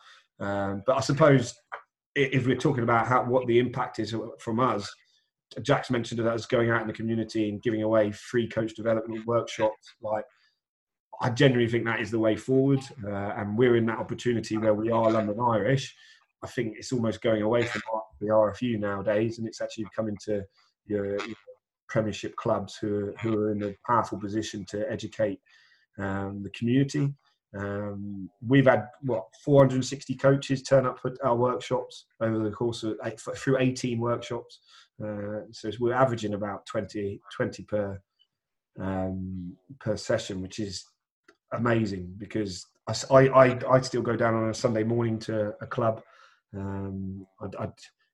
Um, 0.40 0.83
but 0.87 0.97
I 0.97 1.01
suppose 1.01 1.55
if 2.14 2.47
we're 2.47 2.57
talking 2.57 2.83
about 2.83 3.07
how 3.07 3.25
what 3.25 3.47
the 3.47 3.59
impact 3.59 3.99
is 3.99 4.14
from 4.40 4.61
us, 4.61 4.92
Jack's 5.62 5.90
mentioned 5.90 6.21
that 6.21 6.31
us 6.31 6.47
going 6.47 6.71
out 6.71 6.83
in 6.83 6.87
the 6.87 6.92
community 6.92 7.49
and 7.49 7.62
giving 7.62 7.83
away 7.83 8.12
free 8.12 8.49
coach 8.49 8.75
development 8.75 9.27
workshops. 9.27 9.94
Like, 10.03 10.25
I 11.21 11.31
genuinely 11.31 11.71
think 11.71 11.85
that 11.85 12.01
is 12.01 12.11
the 12.11 12.18
way 12.18 12.37
forward, 12.37 12.81
uh, 13.05 13.33
and 13.37 13.57
we're 13.57 13.77
in 13.77 13.87
that 13.87 13.99
opportunity 13.99 14.57
where 14.57 14.75
we 14.75 14.90
are 14.90 15.11
London 15.11 15.38
Irish. 15.40 15.94
I 16.42 16.47
think 16.47 16.75
it's 16.77 16.92
almost 16.92 17.23
going 17.23 17.42
away 17.42 17.64
from 17.64 17.83
the 18.21 18.27
RFU 18.27 18.79
nowadays, 18.79 19.38
and 19.38 19.49
it's 19.49 19.61
actually 19.61 19.87
coming 19.94 20.16
to 20.27 20.42
your, 20.87 21.18
your 21.27 21.37
Premiership 21.88 22.37
clubs 22.37 22.77
who 22.77 23.07
are, 23.07 23.14
who 23.21 23.37
are 23.37 23.53
in 23.53 23.62
a 23.64 23.75
powerful 23.87 24.18
position 24.21 24.64
to 24.66 24.90
educate 24.90 25.40
um, 25.99 26.42
the 26.42 26.51
community. 26.51 27.12
Um, 27.57 28.29
we've 28.47 28.67
had 28.67 28.89
what 29.03 29.25
460 29.45 30.15
coaches 30.17 30.63
turn 30.63 30.87
up 30.87 30.99
at 31.05 31.13
our 31.25 31.37
workshops 31.37 32.07
over 32.21 32.39
the 32.39 32.51
course 32.51 32.83
of 32.83 32.97
eight, 33.05 33.19
through 33.21 33.59
18 33.59 33.99
workshops. 33.99 34.61
Uh, 35.03 35.41
so 35.53 35.71
we're 35.81 35.95
averaging 35.95 36.35
about 36.35 36.67
20, 36.67 37.21
20 37.35 37.63
per 37.65 38.01
um, 38.81 39.57
per 39.81 39.97
session, 39.97 40.41
which 40.41 40.59
is 40.59 40.85
amazing 41.53 42.15
because 42.19 42.67
I, 43.11 43.29
I 43.29 43.59
I 43.71 43.81
still 43.81 44.03
go 44.03 44.17
down 44.17 44.35
on 44.35 44.51
a 44.51 44.55
Sunday 44.55 44.85
morning 44.85 45.19
to 45.21 45.55
a 45.61 45.67
club. 45.67 46.03
Um, 46.57 47.27
I, 47.41 47.65
I, 47.65 47.69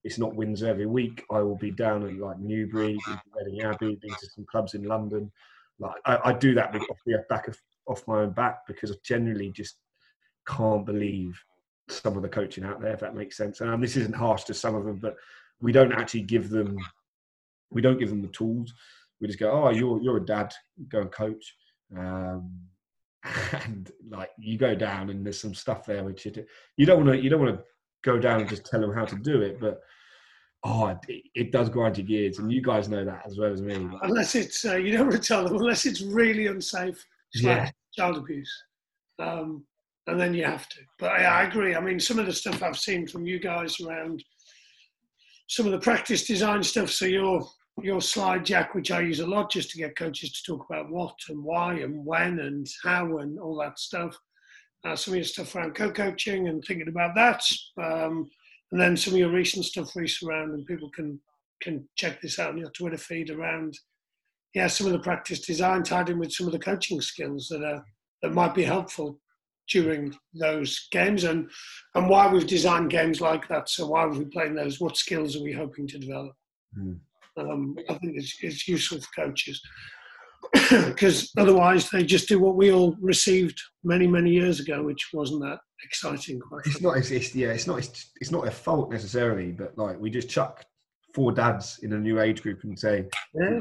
it's 0.04 0.18
not 0.18 0.34
Windsor 0.34 0.68
every 0.68 0.86
week. 0.86 1.24
I 1.30 1.40
will 1.40 1.56
be 1.56 1.70
down 1.70 2.06
at 2.06 2.18
like 2.18 2.38
Newbury, 2.38 2.98
Reading 3.34 3.62
Abbey, 3.62 3.98
been 4.00 4.10
to 4.10 4.26
some 4.34 4.46
clubs 4.50 4.74
in 4.74 4.84
London. 4.84 5.30
Like 5.78 5.96
I, 6.04 6.18
I 6.24 6.32
do 6.32 6.54
that 6.54 6.74
off 6.74 6.98
the 7.06 7.24
back 7.28 7.48
of 7.48 7.58
off 7.86 8.06
my 8.06 8.20
own 8.20 8.32
back 8.32 8.66
because 8.66 8.90
I 8.90 8.94
generally 9.04 9.50
just 9.50 9.76
can't 10.46 10.84
believe 10.84 11.38
some 11.88 12.16
of 12.16 12.22
the 12.22 12.28
coaching 12.28 12.64
out 12.64 12.80
there, 12.80 12.92
if 12.92 13.00
that 13.00 13.14
makes 13.14 13.36
sense. 13.36 13.60
And 13.60 13.82
this 13.82 13.96
isn't 13.96 14.16
harsh 14.16 14.44
to 14.44 14.54
some 14.54 14.74
of 14.74 14.84
them, 14.84 14.98
but 14.98 15.16
we 15.60 15.72
don't 15.72 15.92
actually 15.92 16.22
give 16.22 16.50
them 16.50 16.78
we 17.70 17.82
don't 17.82 17.98
give 17.98 18.08
them 18.08 18.22
the 18.22 18.28
tools. 18.28 18.72
We 19.20 19.26
just 19.26 19.38
go, 19.38 19.50
oh, 19.50 19.70
you're 19.70 20.00
you're 20.00 20.18
a 20.18 20.24
dad, 20.24 20.52
go 20.88 21.00
and 21.00 21.12
coach. 21.12 21.54
Um, 21.96 22.60
and 23.64 23.90
like 24.10 24.30
you 24.38 24.58
go 24.58 24.74
down 24.74 25.10
and 25.10 25.24
there's 25.24 25.40
some 25.40 25.54
stuff 25.54 25.86
there 25.86 26.04
which 26.04 26.26
you, 26.26 26.32
you 26.76 26.86
don't 26.86 27.04
want 27.04 27.16
to 27.16 27.22
you 27.22 27.30
don't 27.30 27.40
want 27.40 27.56
to 27.56 27.64
go 28.04 28.18
down 28.18 28.40
and 28.40 28.48
just 28.48 28.66
tell 28.66 28.80
them 28.80 28.92
how 28.92 29.04
to 29.04 29.16
do 29.16 29.40
it, 29.40 29.58
but 29.60 29.80
oh, 30.64 30.88
it, 31.08 31.22
it, 31.34 31.52
does 31.52 31.68
grind 31.68 31.96
your 31.96 32.06
gears, 32.06 32.38
and 32.38 32.52
you 32.52 32.62
guys 32.62 32.88
know 32.88 33.04
that 33.04 33.22
as 33.26 33.38
well 33.38 33.52
as 33.52 33.62
me. 33.62 33.88
Unless 34.02 34.34
it's 34.34 34.64
uh, 34.64 34.76
you 34.76 34.92
don't 34.92 35.08
want 35.08 35.22
to 35.22 35.26
tell 35.26 35.44
them 35.44 35.56
unless 35.56 35.86
it's 35.86 36.02
really 36.02 36.46
unsafe, 36.46 37.06
yeah. 37.42 37.70
child 37.96 38.16
abuse, 38.16 38.52
um, 39.18 39.64
and 40.06 40.20
then 40.20 40.34
you 40.34 40.44
have 40.44 40.68
to. 40.68 40.80
But 40.98 41.12
I, 41.12 41.24
I 41.24 41.42
agree. 41.44 41.74
I 41.74 41.80
mean, 41.80 41.98
some 41.98 42.18
of 42.18 42.26
the 42.26 42.32
stuff 42.32 42.62
I've 42.62 42.78
seen 42.78 43.06
from 43.06 43.26
you 43.26 43.38
guys 43.38 43.80
around 43.80 44.22
some 45.48 45.66
of 45.66 45.72
the 45.72 45.78
practice 45.78 46.26
design 46.26 46.62
stuff. 46.62 46.90
So 46.90 47.06
your 47.06 47.46
your 47.82 48.00
slide, 48.00 48.44
Jack, 48.44 48.74
which 48.74 48.90
I 48.90 49.00
use 49.00 49.20
a 49.20 49.26
lot 49.26 49.50
just 49.50 49.70
to 49.70 49.78
get 49.78 49.96
coaches 49.96 50.32
to 50.32 50.42
talk 50.44 50.64
about 50.70 50.90
what 50.90 51.16
and 51.28 51.42
why 51.42 51.74
and 51.74 52.04
when 52.06 52.38
and 52.38 52.66
how 52.84 53.18
and 53.18 53.38
all 53.38 53.58
that 53.58 53.78
stuff. 53.78 54.16
Uh, 54.84 54.94
some 54.94 55.14
of 55.14 55.16
your 55.16 55.24
stuff 55.24 55.54
around 55.54 55.74
co-coaching 55.74 56.48
and 56.48 56.62
thinking 56.64 56.88
about 56.88 57.14
that, 57.14 57.42
um, 57.82 58.28
and 58.70 58.80
then 58.80 58.96
some 58.96 59.14
of 59.14 59.18
your 59.18 59.32
recent 59.32 59.64
stuff, 59.64 59.96
Rhys, 59.96 60.22
around 60.22 60.50
and 60.50 60.66
people 60.66 60.90
can 60.90 61.18
can 61.62 61.88
check 61.96 62.20
this 62.20 62.38
out 62.38 62.50
on 62.50 62.58
your 62.58 62.70
Twitter 62.70 62.98
feed 62.98 63.30
around. 63.30 63.76
Yeah, 64.54 64.68
some 64.68 64.86
of 64.86 64.92
the 64.92 65.00
practice 65.00 65.40
design 65.40 65.82
tied 65.82 66.10
in 66.10 66.18
with 66.18 66.32
some 66.32 66.46
of 66.46 66.52
the 66.52 66.58
coaching 66.58 67.00
skills 67.00 67.48
that 67.48 67.64
are 67.64 67.84
that 68.22 68.32
might 68.32 68.54
be 68.54 68.62
helpful 68.62 69.20
during 69.68 70.14
those 70.34 70.88
games 70.90 71.24
and 71.24 71.50
and 71.94 72.08
why 72.08 72.30
we've 72.30 72.46
designed 72.46 72.90
games 72.90 73.20
like 73.20 73.48
that. 73.48 73.68
So 73.68 73.86
why 73.86 74.02
are 74.02 74.10
we 74.10 74.24
playing 74.26 74.54
those? 74.54 74.80
What 74.80 74.96
skills 74.96 75.36
are 75.36 75.42
we 75.42 75.52
hoping 75.52 75.86
to 75.88 75.98
develop? 75.98 76.32
Mm. 76.78 76.98
Um, 77.36 77.76
I 77.90 77.94
think 77.94 78.16
it's, 78.16 78.36
it's 78.42 78.68
useful 78.68 79.00
for 79.00 79.24
coaches 79.24 79.60
because 80.70 81.32
otherwise 81.36 81.90
they 81.90 82.04
just 82.04 82.28
do 82.28 82.38
what 82.38 82.56
we 82.56 82.70
all 82.70 82.94
received 83.00 83.60
many 83.82 84.06
many 84.06 84.30
years 84.30 84.60
ago, 84.60 84.82
which 84.82 85.08
wasn't 85.12 85.42
that 85.42 85.58
exciting. 85.84 86.40
it's 86.64 86.80
not. 86.80 86.96
It's, 86.96 87.10
it's, 87.10 87.34
yeah. 87.34 87.48
It's 87.48 87.66
not. 87.66 87.78
It's, 87.78 88.10
it's 88.20 88.30
not 88.30 88.46
a 88.46 88.50
fault 88.50 88.90
necessarily, 88.90 89.52
but 89.52 89.76
like 89.76 89.98
we 89.98 90.10
just 90.10 90.28
chuck 90.28 90.64
four 91.14 91.32
dads 91.32 91.78
in 91.82 91.92
a 91.92 91.98
new 91.98 92.20
age 92.20 92.42
group 92.42 92.64
and 92.64 92.78
say, 92.78 93.06
yeah. 93.34 93.58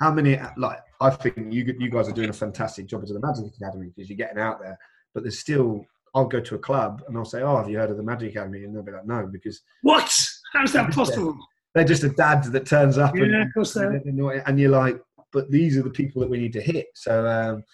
how 0.00 0.12
many? 0.12 0.38
Like 0.56 0.80
I 1.00 1.10
think 1.10 1.52
you 1.52 1.74
you 1.78 1.88
guys 1.88 2.08
are 2.08 2.12
doing 2.12 2.30
a 2.30 2.34
fantastic 2.34 2.86
job 2.86 3.02
as 3.02 3.10
the 3.10 3.20
Magic 3.20 3.46
Academy 3.56 3.90
because 3.94 4.10
you're 4.10 4.16
getting 4.18 4.38
out 4.38 4.60
there 4.60 4.78
but 5.14 5.22
there's 5.22 5.38
still 5.38 5.84
I'll 6.14 6.26
go 6.26 6.40
to 6.40 6.54
a 6.56 6.58
club 6.58 7.02
and 7.08 7.16
I'll 7.16 7.24
say, 7.24 7.40
"Oh, 7.42 7.56
have 7.56 7.70
you 7.70 7.78
heard 7.78 7.90
of 7.90 7.96
the 7.96 8.02
Magic 8.02 8.32
Academy?" 8.32 8.64
And 8.64 8.74
they'll 8.74 8.82
be 8.82 8.92
like, 8.92 9.06
"No," 9.06 9.26
because 9.26 9.62
what? 9.82 10.14
How's 10.52 10.72
that 10.72 10.92
possible? 10.92 11.36
They're 11.74 11.84
just 11.84 12.04
a 12.04 12.10
dad 12.10 12.44
that 12.44 12.66
turns 12.66 12.98
up, 12.98 13.16
yeah, 13.16 13.24
and, 13.24 13.34
of 13.36 13.48
course 13.54 13.76
and, 13.76 14.02
and 14.04 14.60
you're 14.60 14.70
like, 14.70 15.00
"But 15.32 15.50
these 15.50 15.78
are 15.78 15.82
the 15.82 15.90
people 15.90 16.20
that 16.20 16.28
we 16.28 16.38
need 16.38 16.52
to 16.52 16.60
hit." 16.60 16.86
So, 16.94 17.26
um, 17.26 17.64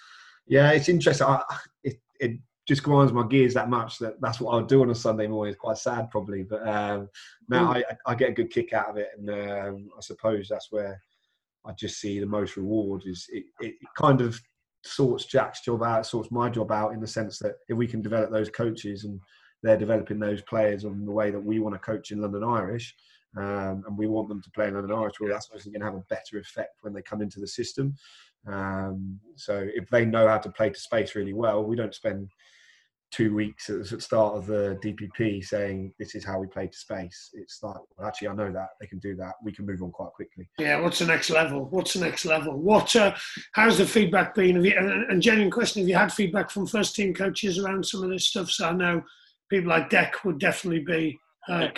yeah, 0.47 0.71
it's 0.71 0.89
interesting. 0.89 1.27
I, 1.27 1.43
it, 1.83 1.97
it 2.21 2.39
just 2.69 2.83
grinds 2.83 3.15
my 3.15 3.27
gears 3.27 3.55
that 3.55 3.71
much 3.71 3.99
that 3.99 4.21
that's 4.21 4.41
what 4.41 4.53
I'll 4.53 4.65
do 4.65 4.83
on 4.83 4.91
a 4.91 4.95
Sunday 4.95 5.27
morning. 5.27 5.53
It's 5.53 5.61
quite 5.61 5.79
sad, 5.79 6.11
probably, 6.11 6.43
but 6.43 6.69
um, 6.69 7.09
now 7.49 7.73
I, 7.73 7.83
I 8.05 8.15
get 8.15 8.29
a 8.29 8.35
good 8.35 8.51
kick 8.51 8.75
out 8.75 8.91
of 8.91 8.99
it, 8.99 9.09
and 9.17 9.31
um, 9.31 9.89
I 9.97 10.01
suppose 10.03 10.49
that's 10.49 10.71
where 10.71 11.01
I 11.65 11.73
just 11.73 11.99
see 11.99 12.21
the 12.21 12.27
most 12.27 12.59
reward. 12.59 13.05
Is 13.07 13.27
it, 13.31 13.45
it 13.61 13.75
kind 13.97 14.21
of 14.21 14.39
sorts 14.85 15.25
Jack's 15.25 15.63
job 15.63 15.83
out, 15.83 16.07
sorts 16.07 16.31
my 16.31 16.51
job 16.51 16.71
out 16.71 16.93
in 16.93 17.01
the 17.01 17.07
sense 17.07 17.39
that 17.39 17.55
if 17.71 17.77
we 17.77 17.87
can 17.87 18.03
develop 18.03 18.31
those 18.31 18.51
coaches 18.51 19.05
and 19.05 19.19
they're 19.63 19.79
developing 19.79 20.19
those 20.19 20.43
players 20.43 20.85
on 20.85 21.07
the 21.07 21.11
way 21.11 21.31
that 21.31 21.41
we 21.41 21.59
want 21.59 21.75
to 21.75 21.81
coach 21.81 22.11
in 22.11 22.21
London 22.21 22.45
Irish, 22.45 22.95
um, 23.39 23.83
and 23.87 23.97
we 23.97 24.07
want 24.07 24.29
them 24.29 24.43
to 24.43 24.51
play 24.51 24.69
in 24.69 24.75
London 24.75 24.97
Irish, 24.97 25.15
well, 25.21 25.31
that's 25.31 25.49
obviously 25.51 25.73
going 25.73 25.81
to 25.81 25.87
have 25.87 25.95
a 25.95 26.05
better 26.11 26.39
effect 26.39 26.77
when 26.83 26.93
they 26.93 27.03
come 27.03 27.23
into 27.23 27.41
the 27.41 27.49
system. 27.49 27.95
Um, 28.47 29.19
so 29.37 29.67
if 29.75 29.89
they 29.89 30.05
know 30.05 30.29
how 30.29 30.39
to 30.39 30.51
play 30.51 30.69
to 30.71 30.79
space 30.79 31.15
really 31.15 31.33
well, 31.33 31.65
we 31.65 31.77
don't 31.77 31.95
spend 31.95 32.31
two 33.11 33.35
weeks 33.35 33.71
at 33.71 33.89
the 33.89 34.01
start 34.01 34.35
of 34.35 34.47
the 34.47 34.79
DPP 34.85 35.45
saying 35.45 35.93
this 35.99 36.15
is 36.15 36.25
how 36.25 36.39
we 36.39 36.47
play 36.47 36.67
to 36.67 36.77
space. 36.77 37.31
It's 37.35 37.59
like, 37.63 37.77
well, 37.97 38.07
actually, 38.07 38.29
I 38.29 38.35
know 38.35 38.53
that 38.53 38.71
they 38.81 38.87
can 38.87 38.99
do 38.99 39.15
that. 39.17 39.35
We 39.43 39.53
can 39.53 39.67
move 39.67 39.83
on 39.83 39.91
quite 39.91 40.13
quickly. 40.13 40.49
Yeah. 40.59 40.81
What's 40.81 40.99
the 40.99 41.07
next 41.07 41.31
level? 41.31 41.67
What's 41.71 41.95
the 41.95 42.01
next 42.01 42.25
level? 42.25 42.57
What? 42.59 42.95
Uh, 42.95 43.15
how's 43.53 43.79
the 43.79 43.87
feedback 43.87 44.35
been? 44.35 44.57
Have 44.57 44.67
you, 44.67 44.77
and, 44.77 45.11
and 45.11 45.23
genuine 45.23 45.51
question: 45.51 45.83
Have 45.83 45.89
you 45.89 45.97
had 45.97 46.13
feedback 46.13 46.51
from 46.51 46.67
first 46.67 46.95
team 46.95 47.15
coaches 47.15 47.59
around 47.59 47.85
some 47.85 48.03
of 48.03 48.11
this 48.11 48.29
stuff? 48.29 48.51
So 48.51 48.69
I 48.69 48.73
know 48.73 49.03
people 49.51 49.71
like 49.71 49.91
Dec 49.91 50.25
would 50.25 50.39
definitely 50.39 50.85
be 50.85 51.19
uh, 51.49 51.69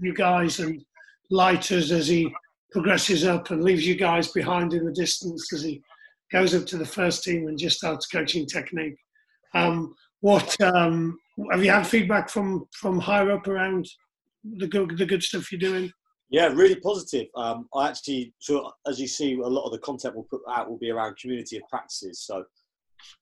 you 0.00 0.14
guys 0.14 0.58
and 0.58 0.84
lighters 1.30 1.92
as 1.92 2.08
he 2.08 2.32
progresses 2.72 3.24
up 3.24 3.50
and 3.50 3.62
leaves 3.62 3.86
you 3.86 3.94
guys 3.94 4.28
behind 4.28 4.72
in 4.72 4.84
the 4.84 4.92
distance 4.92 5.52
as 5.52 5.62
he 5.62 5.80
goes 6.32 6.54
up 6.54 6.66
to 6.66 6.78
the 6.78 6.86
first 6.86 7.22
team 7.22 7.46
and 7.46 7.58
just 7.58 7.78
starts 7.78 8.06
coaching 8.06 8.46
technique. 8.46 8.96
Um, 9.54 9.94
what 10.22 10.58
um, 10.62 11.18
have 11.50 11.62
you 11.62 11.70
had 11.70 11.86
feedback 11.86 12.30
from 12.30 12.64
from 12.72 12.98
higher 12.98 13.30
up 13.32 13.46
around 13.46 13.86
the 14.56 14.66
good 14.66 14.96
the 14.96 15.06
good 15.06 15.22
stuff 15.22 15.52
you're 15.52 15.58
doing? 15.58 15.92
Yeah, 16.30 16.46
really 16.46 16.76
positive. 16.76 17.26
Um, 17.36 17.68
I 17.74 17.90
actually, 17.90 18.32
so 18.38 18.72
as 18.86 18.98
you 18.98 19.06
see, 19.06 19.34
a 19.34 19.46
lot 19.46 19.66
of 19.66 19.72
the 19.72 19.78
content 19.80 20.14
we'll 20.14 20.24
put 20.30 20.40
out 20.48 20.70
will 20.70 20.78
be 20.78 20.90
around 20.90 21.18
community 21.18 21.58
of 21.58 21.64
practices. 21.68 22.24
So 22.24 22.44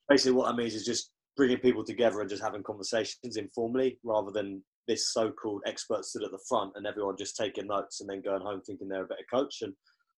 basically, 0.08 0.32
what 0.32 0.46
that 0.46 0.56
means 0.56 0.74
is 0.74 0.84
just 0.84 1.10
bringing 1.36 1.58
people 1.58 1.84
together 1.84 2.20
and 2.20 2.30
just 2.30 2.42
having 2.42 2.62
conversations 2.62 3.36
informally, 3.36 3.98
rather 4.04 4.30
than 4.30 4.62
this 4.86 5.12
so-called 5.12 5.62
expert 5.66 6.04
stood 6.04 6.24
at 6.24 6.30
the 6.30 6.44
front 6.48 6.72
and 6.76 6.86
everyone 6.86 7.16
just 7.16 7.36
taking 7.36 7.66
notes 7.66 8.00
and 8.00 8.08
then 8.08 8.22
going 8.22 8.42
home 8.42 8.60
thinking 8.60 8.88
they're 8.88 9.04
a 9.04 9.08
better 9.08 9.26
coach. 9.32 9.58
And 9.62 9.72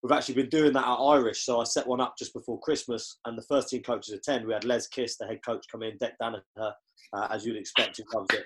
we've 0.02 0.12
actually 0.12 0.34
been 0.34 0.48
doing 0.48 0.72
that 0.72 0.86
at 0.86 0.94
Irish. 0.94 1.44
So 1.44 1.60
I 1.60 1.64
set 1.64 1.86
one 1.86 2.00
up 2.00 2.14
just 2.18 2.32
before 2.32 2.60
Christmas, 2.60 3.18
and 3.26 3.36
the 3.36 3.42
first 3.42 3.68
team 3.68 3.82
coaches 3.82 4.14
attend. 4.14 4.46
We 4.46 4.52
had 4.52 4.64
Les 4.64 4.86
Kiss, 4.88 5.16
the 5.16 5.26
head 5.26 5.40
coach, 5.44 5.66
come 5.70 5.82
in, 5.82 5.98
Dec 5.98 6.12
Danaher, 6.22 6.72
uh, 7.12 7.28
as 7.30 7.44
you'd 7.44 7.56
expect, 7.56 7.98
who 7.98 8.18
loves 8.18 8.28
it. 8.32 8.44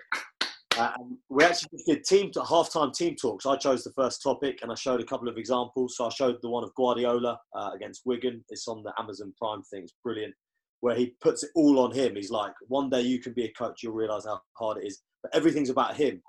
Uh, 0.76 0.90
we 1.28 1.44
actually 1.44 1.78
did 1.86 2.02
team 2.02 2.32
to 2.32 2.40
halftime 2.40 2.92
team 2.92 3.14
talks. 3.14 3.46
I 3.46 3.56
chose 3.56 3.84
the 3.84 3.92
first 3.92 4.22
topic, 4.22 4.58
and 4.62 4.72
I 4.72 4.74
showed 4.74 5.00
a 5.00 5.04
couple 5.04 5.28
of 5.28 5.36
examples. 5.38 5.96
So 5.96 6.06
I 6.06 6.10
showed 6.10 6.38
the 6.42 6.50
one 6.50 6.64
of 6.64 6.74
Guardiola 6.74 7.38
uh, 7.54 7.70
against 7.74 8.02
Wigan. 8.04 8.44
It's 8.48 8.66
on 8.66 8.82
the 8.82 8.92
Amazon 8.98 9.32
Prime 9.38 9.62
thing. 9.62 9.84
It's 9.84 9.94
brilliant, 10.02 10.34
where 10.80 10.96
he 10.96 11.14
puts 11.20 11.44
it 11.44 11.50
all 11.54 11.78
on 11.78 11.92
him. 11.92 12.16
He's 12.16 12.32
like, 12.32 12.52
one 12.66 12.90
day 12.90 13.02
you 13.02 13.20
can 13.20 13.34
be 13.34 13.44
a 13.44 13.52
coach, 13.52 13.82
you'll 13.82 13.94
realise 13.94 14.26
how 14.26 14.40
hard 14.54 14.78
it 14.78 14.86
is, 14.86 15.00
but 15.22 15.32
everything's 15.32 15.70
about 15.70 15.96
him. 15.96 16.20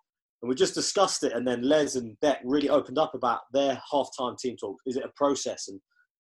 And 0.42 0.50
we 0.50 0.56
just 0.56 0.76
discussed 0.76 1.24
it, 1.24 1.34
and 1.34 1.48
then 1.48 1.64
Les 1.64 1.96
and 1.96 2.16
Dec 2.24 2.38
really 2.44 2.70
opened 2.70 2.98
up 2.98 3.16
about 3.16 3.42
their 3.54 3.82
halftime 3.92 4.38
team 4.38 4.56
talk. 4.58 4.78
Is 4.86 4.98
it 4.98 5.06
a 5.06 5.12
process? 5.16 5.68
And 5.68 5.80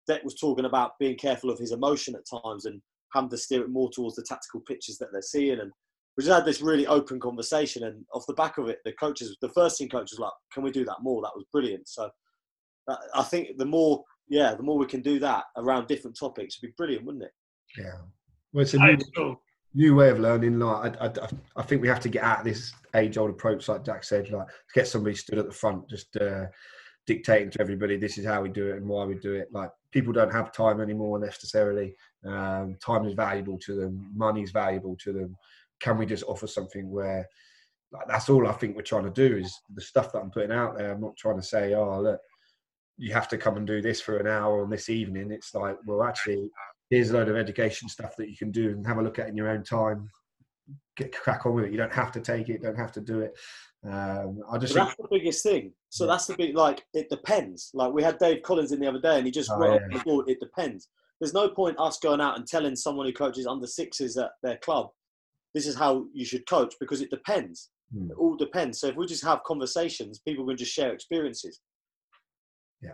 Dec 0.09 0.23
was 0.23 0.35
talking 0.35 0.65
about 0.65 0.91
being 0.99 1.17
careful 1.17 1.49
of 1.49 1.59
his 1.59 1.71
emotion 1.71 2.15
at 2.15 2.39
times 2.41 2.65
and 2.65 2.81
having 3.13 3.29
to 3.29 3.37
steer 3.37 3.61
it 3.61 3.69
more 3.69 3.89
towards 3.91 4.15
the 4.15 4.25
tactical 4.27 4.61
pitches 4.61 4.97
that 4.97 5.09
they're 5.11 5.21
seeing. 5.21 5.59
And 5.59 5.71
we 6.17 6.23
just 6.23 6.33
had 6.33 6.45
this 6.45 6.61
really 6.61 6.87
open 6.87 7.19
conversation. 7.19 7.83
And 7.83 8.05
off 8.13 8.25
the 8.27 8.33
back 8.33 8.57
of 8.57 8.67
it, 8.69 8.79
the 8.85 8.93
coaches, 8.93 9.35
the 9.41 9.49
first 9.49 9.77
team 9.77 9.89
coach 9.89 10.11
was 10.11 10.19
like, 10.19 10.33
"Can 10.53 10.63
we 10.63 10.71
do 10.71 10.85
that 10.85 11.01
more?" 11.01 11.21
That 11.21 11.35
was 11.35 11.45
brilliant. 11.51 11.87
So 11.87 12.09
uh, 12.87 12.95
I 13.13 13.23
think 13.23 13.57
the 13.57 13.65
more, 13.65 14.03
yeah, 14.29 14.55
the 14.55 14.63
more 14.63 14.77
we 14.77 14.85
can 14.85 15.01
do 15.01 15.19
that 15.19 15.45
around 15.57 15.87
different 15.87 16.17
topics, 16.17 16.61
would 16.61 16.69
be 16.69 16.73
brilliant, 16.77 17.05
wouldn't 17.05 17.25
it? 17.25 17.31
Yeah. 17.77 17.97
Well, 18.53 18.61
it's 18.61 18.73
a 18.73 18.79
new, 18.79 19.37
new 19.75 19.93
way 19.93 20.09
of 20.09 20.19
learning. 20.19 20.57
Like 20.57 20.99
I, 20.99 21.05
I, 21.07 21.27
I 21.57 21.61
think 21.61 21.81
we 21.81 21.87
have 21.87 21.99
to 21.99 22.09
get 22.09 22.23
out 22.23 22.39
of 22.39 22.45
this 22.45 22.73
age-old 22.95 23.29
approach, 23.29 23.67
like 23.67 23.85
Jack 23.85 24.03
said, 24.03 24.31
like 24.31 24.47
get 24.73 24.87
somebody 24.87 25.15
stood 25.15 25.37
at 25.37 25.45
the 25.45 25.51
front, 25.51 25.87
just 25.89 26.15
uh, 26.17 26.45
dictating 27.05 27.51
to 27.51 27.61
everybody 27.61 27.97
this 27.97 28.17
is 28.17 28.25
how 28.25 28.41
we 28.41 28.49
do 28.49 28.69
it 28.69 28.77
and 28.77 28.87
why 28.87 29.03
we 29.03 29.15
do 29.15 29.35
it. 29.35 29.49
Like 29.51 29.69
people 29.91 30.13
don't 30.13 30.31
have 30.31 30.51
time 30.51 30.81
anymore 30.81 31.19
necessarily. 31.19 31.95
Um, 32.25 32.77
time 32.83 33.05
is 33.05 33.13
valuable 33.13 33.59
to 33.59 33.75
them. 33.75 34.11
Money 34.15 34.41
is 34.41 34.51
valuable 34.51 34.95
to 35.03 35.13
them. 35.13 35.37
Can 35.79 35.97
we 35.97 36.05
just 36.05 36.23
offer 36.23 36.47
something 36.47 36.89
where 36.89 37.27
like, 37.91 38.07
that's 38.07 38.29
all 38.29 38.47
I 38.47 38.53
think 38.53 38.75
we're 38.75 38.81
trying 38.81 39.03
to 39.03 39.29
do 39.29 39.37
is 39.37 39.59
the 39.73 39.81
stuff 39.81 40.11
that 40.11 40.19
I'm 40.19 40.31
putting 40.31 40.51
out 40.51 40.77
there. 40.77 40.91
I'm 40.91 41.01
not 41.01 41.17
trying 41.17 41.37
to 41.37 41.45
say, 41.45 41.73
oh 41.75 42.01
look, 42.01 42.19
you 42.97 43.13
have 43.13 43.27
to 43.27 43.37
come 43.37 43.57
and 43.57 43.67
do 43.67 43.81
this 43.81 44.01
for 44.01 44.17
an 44.17 44.27
hour 44.27 44.63
on 44.63 44.69
this 44.69 44.89
evening. 44.89 45.31
It's 45.31 45.53
like, 45.53 45.77
well, 45.85 46.03
actually, 46.03 46.49
here's 46.89 47.09
a 47.09 47.13
load 47.13 47.29
of 47.29 47.35
education 47.35 47.89
stuff 47.89 48.15
that 48.17 48.29
you 48.29 48.37
can 48.37 48.51
do 48.51 48.69
and 48.69 48.85
have 48.85 48.97
a 48.97 49.01
look 49.01 49.19
at 49.19 49.27
in 49.27 49.37
your 49.37 49.49
own 49.49 49.63
time. 49.63 50.09
Get 50.97 51.13
crack 51.13 51.45
on 51.45 51.55
with 51.55 51.65
it. 51.65 51.71
You 51.71 51.77
don't 51.77 51.93
have 51.93 52.11
to 52.13 52.21
take 52.21 52.49
it. 52.49 52.63
Don't 52.63 52.77
have 52.77 52.91
to 52.93 53.01
do 53.01 53.19
it. 53.19 53.37
Um, 53.85 54.41
I 54.49 54.57
just 54.57 54.73
that's 54.73 54.95
the 54.95 55.07
biggest 55.11 55.43
thing. 55.43 55.73
So 55.89 56.05
yeah. 56.05 56.11
that's 56.11 56.25
the 56.25 56.35
big 56.35 56.55
like 56.55 56.83
it 56.93 57.09
depends. 57.09 57.69
Like 57.73 57.93
we 57.93 58.01
had 58.01 58.17
Dave 58.17 58.41
Collins 58.41 58.71
in 58.71 58.79
the 58.79 58.87
other 58.87 59.01
day, 59.01 59.17
and 59.17 59.25
he 59.25 59.31
just 59.31 59.51
oh, 59.51 59.59
wrote 59.59 59.81
yeah. 59.81 59.97
the 59.97 60.03
board. 60.03 60.29
It 60.29 60.39
depends. 60.39 60.89
There's 61.19 61.33
no 61.33 61.49
point 61.49 61.79
us 61.79 61.99
going 61.99 62.21
out 62.21 62.37
and 62.37 62.47
telling 62.47 62.75
someone 62.75 63.05
who 63.05 63.13
coaches 63.13 63.47
under 63.47 63.67
sixes 63.67 64.17
at 64.17 64.31
their 64.43 64.57
club, 64.57 64.89
this 65.53 65.65
is 65.65 65.75
how 65.75 66.05
you 66.13 66.25
should 66.25 66.47
coach 66.47 66.75
because 66.79 67.01
it 67.01 67.09
depends. 67.09 67.69
Hmm. 67.93 68.11
It 68.11 68.17
all 68.17 68.35
depends. 68.35 68.79
So 68.79 68.87
if 68.87 68.95
we 68.95 69.05
just 69.05 69.23
have 69.23 69.43
conversations, 69.43 70.19
people 70.19 70.45
can 70.45 70.57
just 70.57 70.73
share 70.73 70.91
experiences. 70.93 71.61
Yeah. 72.81 72.91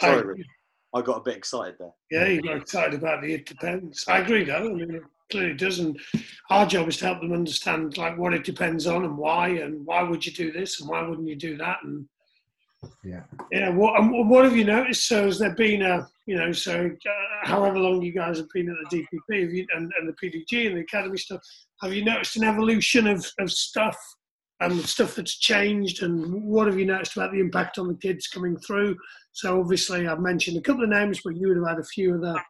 Sorry, 0.00 0.18
I, 0.18 0.42
I 0.94 1.02
got 1.02 1.18
a 1.18 1.22
bit 1.22 1.36
excited 1.36 1.74
there. 1.78 1.92
Yeah, 2.10 2.26
you 2.28 2.40
got 2.40 2.56
excited 2.56 2.94
about 2.94 3.22
the 3.22 3.34
it 3.34 3.46
depends. 3.46 4.04
I 4.06 4.18
agree, 4.18 4.44
though. 4.44 4.70
I 4.70 4.74
mean, 4.74 4.94
it 4.94 5.02
clearly 5.30 5.54
doesn't. 5.54 6.00
Our 6.50 6.66
job 6.66 6.88
is 6.88 6.98
to 6.98 7.06
help 7.06 7.20
them 7.20 7.32
understand 7.32 7.98
like 7.98 8.16
what 8.16 8.32
it 8.32 8.44
depends 8.44 8.86
on 8.86 9.04
and 9.04 9.18
why, 9.18 9.48
and 9.48 9.84
why 9.84 10.02
would 10.02 10.24
you 10.24 10.32
do 10.32 10.52
this 10.52 10.80
and 10.80 10.88
why 10.88 11.02
wouldn't 11.02 11.28
you 11.28 11.36
do 11.36 11.56
that, 11.56 11.78
and 11.82 12.06
yeah, 13.02 13.22
yeah. 13.50 13.70
What 13.70 13.94
what 14.00 14.44
have 14.44 14.56
you 14.56 14.64
noticed? 14.64 15.08
So 15.08 15.24
has 15.24 15.38
there 15.38 15.54
been 15.54 15.82
a 15.82 16.08
you 16.26 16.36
know 16.36 16.52
so 16.52 16.86
uh, 16.86 17.46
however 17.46 17.78
long 17.78 18.00
you 18.02 18.12
guys 18.12 18.38
have 18.38 18.48
been 18.54 18.70
at 18.70 18.76
the 18.90 18.98
DPP 18.98 19.52
you, 19.52 19.66
and, 19.74 19.90
and 19.98 20.08
the 20.08 20.12
PDG 20.12 20.68
and 20.68 20.76
the 20.76 20.82
academy 20.82 21.18
stuff, 21.18 21.40
have 21.82 21.92
you 21.92 22.04
noticed 22.04 22.36
an 22.36 22.44
evolution 22.44 23.08
of 23.08 23.26
of 23.40 23.50
stuff 23.50 23.96
and 24.60 24.80
stuff 24.80 25.16
that's 25.16 25.38
changed 25.38 26.02
and 26.02 26.44
what 26.44 26.66
have 26.66 26.78
you 26.78 26.86
noticed 26.86 27.16
about 27.16 27.32
the 27.32 27.40
impact 27.40 27.76
on 27.76 27.88
the 27.88 27.94
kids 27.94 28.28
coming 28.28 28.56
through 28.58 28.96
so 29.34 29.60
obviously 29.60 30.08
i've 30.08 30.20
mentioned 30.20 30.56
a 30.56 30.62
couple 30.62 30.82
of 30.82 30.88
names 30.88 31.20
but 31.22 31.36
you 31.36 31.48
would 31.48 31.58
have 31.58 31.68
had 31.68 31.78
a 31.78 31.84
few 31.84 32.14
of 32.14 32.22
the 32.22 32.40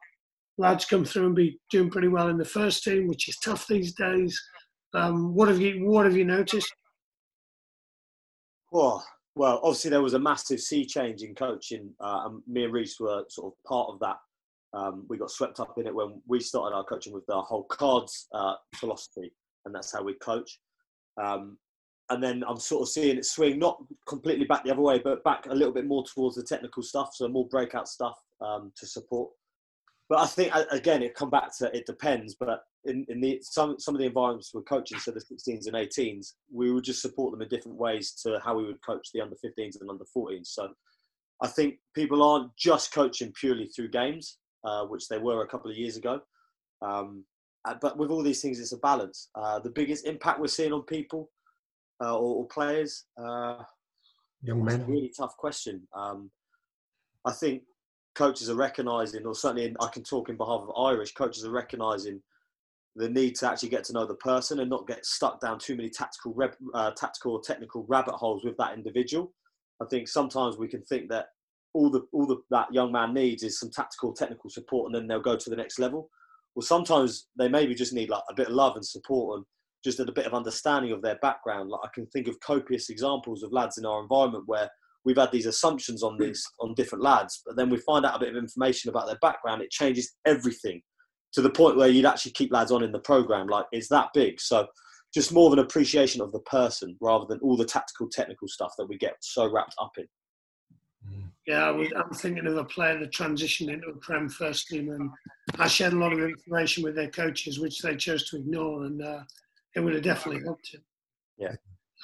lads 0.59 0.85
come 0.85 1.05
through 1.05 1.27
and 1.27 1.35
be 1.35 1.59
doing 1.71 1.91
pretty 1.91 2.09
well 2.09 2.29
in 2.29 2.39
the 2.39 2.45
first 2.45 2.85
team 2.85 3.09
which 3.09 3.29
is 3.29 3.39
tough 3.39 3.67
these 3.67 3.93
days. 3.95 4.41
Um, 4.95 5.35
what 5.35 5.49
have 5.49 5.61
you 5.61 5.87
what 5.87 6.05
have 6.07 6.17
you 6.17 6.25
noticed? 6.25 6.73
Well 8.71 9.05
well 9.37 9.61
obviously 9.63 9.91
there 9.91 10.03
was 10.03 10.15
a 10.15 10.19
massive 10.19 10.61
sea 10.61 10.87
change 10.87 11.23
in 11.23 11.35
coaching 11.35 11.93
uh, 12.01 12.23
and 12.27 12.43
me 12.47 12.65
and 12.65 12.73
Rhys 12.73 12.97
were 13.01 13.25
sort 13.29 13.53
of 13.53 13.69
part 13.69 13.89
of 13.91 14.01
that. 14.01 14.17
Um, 14.73 15.07
we 15.09 15.19
got 15.19 15.31
swept 15.31 15.61
up 15.61 15.75
in 15.79 15.87
it 15.87 15.95
when 15.95 16.21
we 16.27 16.41
started 16.41 16.75
our 16.75 16.85
coaching 16.85 17.13
with 17.13 17.27
the 17.27 17.41
whole 17.41 17.65
cards 17.65 18.29
uh, 18.33 18.55
philosophy 18.77 19.33
and 19.65 19.75
that's 19.75 19.93
how 19.93 20.03
we 20.03 20.15
coach. 20.15 20.59
Um, 21.21 21.59
and 22.11 22.23
then 22.23 22.45
I'm 22.47 22.59
sort 22.59 22.83
of 22.83 22.89
seeing 22.89 23.17
it 23.17 23.25
swing 23.25 23.59
not 23.59 23.83
completely 24.07 24.45
back 24.45 24.65
the 24.65 24.73
other 24.73 24.83
way, 24.83 25.01
but 25.03 25.25
back 25.25 25.47
a 25.47 25.55
little 25.55 25.73
bit 25.73 25.87
more 25.87 26.05
towards 26.05 26.37
the 26.37 26.43
technical 26.43 26.83
stuff, 26.83 27.11
so 27.15 27.29
more 27.29 27.49
breakout 27.49 27.89
stuff 27.89 28.19
um, 28.41 28.73
to 28.77 28.87
support. 28.87 29.31
But 30.09 30.19
I 30.19 30.27
think 30.27 30.53
again, 30.71 31.03
it 31.03 31.15
come 31.15 31.31
back 31.31 31.57
to 31.59 31.75
it 31.75 31.87
depends. 31.87 32.37
But 32.39 32.63
in, 32.85 33.07
in 33.09 33.21
the 33.21 33.41
some 33.43 33.79
some 33.79 33.95
of 33.95 34.01
the 34.01 34.07
environments 34.07 34.53
we're 34.53 34.63
coaching, 34.63 34.99
so 34.99 35.13
the 35.13 35.21
16s 35.21 35.67
and 35.67 35.75
18s, 35.75 36.35
we 36.53 36.71
would 36.71 36.85
just 36.85 37.01
support 37.01 37.33
them 37.33 37.41
in 37.41 37.49
different 37.49 37.79
ways 37.79 38.13
to 38.23 38.39
how 38.45 38.57
we 38.57 38.65
would 38.65 38.83
coach 38.85 39.09
the 39.15 39.23
under 39.23 39.37
15s 39.37 39.81
and 39.81 39.89
under 39.89 40.05
14s. 40.15 40.49
So 40.49 40.69
I 41.43 41.49
think 41.49 41.77
people 41.95 42.23
aren't 42.23 42.55
just 42.57 42.93
coaching 42.93 43.33
purely 43.33 43.67
through 43.67 43.89
games, 43.89 44.39
uh, 44.63 44.85
which 44.85 45.09
they 45.09 45.19
were 45.19 45.43
a 45.43 45.49
couple 45.49 45.71
of 45.71 45.77
years 45.77 45.97
ago. 45.97 46.21
Um, 46.83 47.25
uh, 47.65 47.75
but 47.81 47.97
with 47.97 48.11
all 48.11 48.23
these 48.23 48.43
things, 48.43 48.61
it's 48.61 48.73
a 48.73 48.79
balance. 48.79 49.31
Uh, 49.35 49.59
the 49.59 49.71
biggest 49.71 50.07
impact 50.07 50.39
we're 50.39 50.49
seeing 50.49 50.73
on 50.73 50.83
people 50.83 51.31
uh, 52.03 52.17
or, 52.17 52.37
or, 52.37 52.49
players? 52.49 53.05
Uh, 53.17 53.59
Young 54.43 54.65
men. 54.65 54.87
really 54.87 55.13
tough 55.17 55.37
question. 55.37 55.87
Um, 55.95 56.31
I 57.25 57.33
think 57.33 57.63
coaches 58.15 58.51
are 58.51 58.55
recognising, 58.55 59.27
or 59.27 59.35
certainly 59.35 59.67
in, 59.67 59.77
I 59.81 59.89
can 59.89 60.03
talk 60.03 60.29
in 60.29 60.37
behalf 60.37 60.63
of 60.63 60.77
Irish 60.77 61.13
coaches 61.13 61.45
are 61.45 61.51
recognising 61.51 62.21
the 62.97 63.09
need 63.09 63.35
to 63.37 63.51
actually 63.51 63.69
get 63.71 63.85
to 63.85 63.93
know 63.93 64.07
the 64.07 64.15
person 64.15 64.61
and 64.61 64.71
not 64.71 64.87
get 64.87 65.05
stuck 65.05 65.41
down 65.41 65.59
too 65.59 65.75
many 65.75 65.91
tactical, 65.91 66.37
uh, 66.75 66.93
tactical 66.93 67.33
or 67.33 67.41
technical 67.41 67.85
rabbit 67.89 68.15
holes 68.15 68.45
with 68.45 68.57
that 68.59 68.75
individual. 68.75 69.33
I 69.83 69.87
think 69.87 70.07
sometimes 70.07 70.57
we 70.57 70.69
can 70.69 70.83
think 70.83 71.11
that 71.11 71.27
all 71.73 71.91
the 71.91 72.03
all 72.13 72.27
the, 72.27 72.37
that 72.51 72.73
young 72.73 72.93
man 72.93 73.13
needs 73.13 73.43
is 73.43 73.59
some 73.59 73.71
tactical, 73.71 74.13
technical 74.13 74.49
support, 74.49 74.87
and 74.87 74.95
then 74.95 75.09
they'll 75.09 75.21
go 75.21 75.37
to 75.37 75.51
the 75.51 75.57
next 75.57 75.81
level. 75.81 76.09
Well, 76.55 76.63
sometimes 76.63 77.27
they 77.37 77.49
maybe 77.49 77.75
just 77.75 77.93
need 77.93 78.11
like 78.11 78.23
a 78.31 78.35
bit 78.35 78.47
of 78.47 78.55
love 78.55 78.77
and 78.77 78.87
support 78.87 79.39
and 79.39 79.47
just 79.85 80.01
a 80.01 80.11
bit 80.11 80.27
of 80.27 80.35
understanding 80.35 80.93
of 80.93 81.03
their 81.03 81.17
background. 81.17 81.71
Like 81.71 81.81
I 81.85 81.89
can 81.95 82.07
think 82.07 82.27
of 82.27 82.41
copious 82.41 82.89
examples 82.89 83.43
of 83.43 83.53
lads 83.53 83.79
in 83.79 83.87
our 83.87 84.03
environment 84.03 84.45
where 84.47 84.71
we've 85.05 85.19
had 85.19 85.31
these 85.31 85.47
assumptions 85.47 86.03
on 86.03 86.17
these 86.19 86.43
on 86.61 86.75
different 86.75 87.05
lads, 87.05 87.43
but 87.45 87.57
then 87.57 87.71
we 87.71 87.77
find 87.79 88.07
out 88.07 88.17
a 88.17 88.19
bit 88.19 88.31
of 88.31 88.37
information 88.37 88.89
about 88.89 89.07
their 89.07 89.19
background. 89.21 89.63
It 89.63 89.71
changes 89.71 90.15
everything 90.27 90.83
to 91.35 91.43
the 91.43 91.51
point 91.51 91.77
where 91.77 91.89
you'd 91.89 92.07
actually 92.07 92.33
keep 92.33 92.53
lads 92.53 92.73
on 92.73 92.83
in 92.83 92.93
the 92.93 93.01
program. 93.01 93.47
Like 93.47 93.67
it's 93.73 93.89
that 93.89 94.09
big. 94.15 94.41
So 94.41 94.67
just 95.13 95.33
more 95.33 95.47
of 95.47 95.53
an 95.53 95.59
appreciation 95.59 96.21
of 96.21 96.33
the 96.33 96.41
person 96.41 96.97
rather 97.01 97.27
than 97.29 97.39
all 97.41 97.57
the 97.57 97.65
tactical, 97.65 98.09
technical 98.09 98.49
stuff 98.49 98.73
that 98.79 98.89
we 98.89 98.97
get 98.99 99.17
so 99.21 99.51
wrapped 99.51 99.75
up 99.79 99.93
in. 99.99 100.07
Yeah, 101.47 101.67
I 101.67 102.01
am 102.01 102.11
thinking 102.15 102.47
of 102.47 102.57
a 102.57 102.65
player 102.65 102.99
that 102.99 103.13
transitioned 103.13 103.71
into 103.71 103.89
a 103.89 103.97
Prem 103.97 104.31
first 104.31 104.69
team, 104.69 104.91
and 104.91 105.11
I 105.59 105.69
shared 105.69 105.93
a 105.93 105.99
lot 105.99 106.15
of 106.15 106.19
information 106.19 106.83
with 106.83 106.95
their 106.95 107.11
coaches, 107.11 107.61
which 107.61 107.81
they 107.81 107.97
chose 107.97 108.29
to 108.31 108.37
ignore. 108.37 108.85
And 108.85 109.03
uh, 109.03 109.21
it 109.75 109.81
would 109.81 109.95
have 109.95 110.03
definitely 110.03 110.43
helped 110.45 110.73
him. 110.73 110.83
Yeah. 111.39 111.55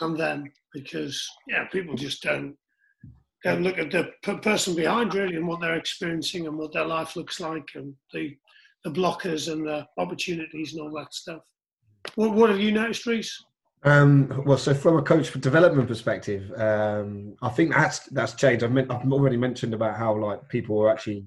And 0.00 0.16
then 0.16 0.50
because 0.72 1.28
yeah, 1.48 1.66
people 1.66 1.94
just 1.94 2.22
don't 2.22 2.56
don't 3.44 3.62
look 3.62 3.78
at 3.78 3.90
the 3.90 4.10
person 4.42 4.74
behind 4.74 5.14
really 5.14 5.36
and 5.36 5.48
what 5.48 5.60
they're 5.60 5.76
experiencing 5.76 6.46
and 6.46 6.58
what 6.58 6.72
their 6.72 6.84
life 6.84 7.16
looks 7.16 7.40
like 7.40 7.68
and 7.74 7.94
the 8.12 8.36
the 8.84 8.90
blockers 8.90 9.52
and 9.52 9.66
the 9.66 9.86
opportunities 9.98 10.72
and 10.72 10.82
all 10.82 10.90
that 10.92 11.12
stuff. 11.12 11.42
What, 12.14 12.32
what 12.32 12.48
have 12.48 12.60
you 12.60 12.72
noticed, 12.72 13.06
Rhys? 13.06 13.36
Um, 13.82 14.42
well, 14.44 14.58
so 14.58 14.74
from 14.74 14.98
a 14.98 15.02
coach 15.02 15.32
development 15.40 15.88
perspective, 15.88 16.52
um, 16.56 17.34
I 17.40 17.48
think 17.48 17.72
that's 17.72 18.00
that's 18.10 18.34
changed. 18.34 18.62
I've, 18.62 18.76
I've, 18.76 19.12
already 19.12 19.38
mentioned 19.38 19.72
about 19.72 19.96
how 19.96 20.14
like 20.16 20.46
people 20.48 20.78
are 20.82 20.90
actually 20.90 21.24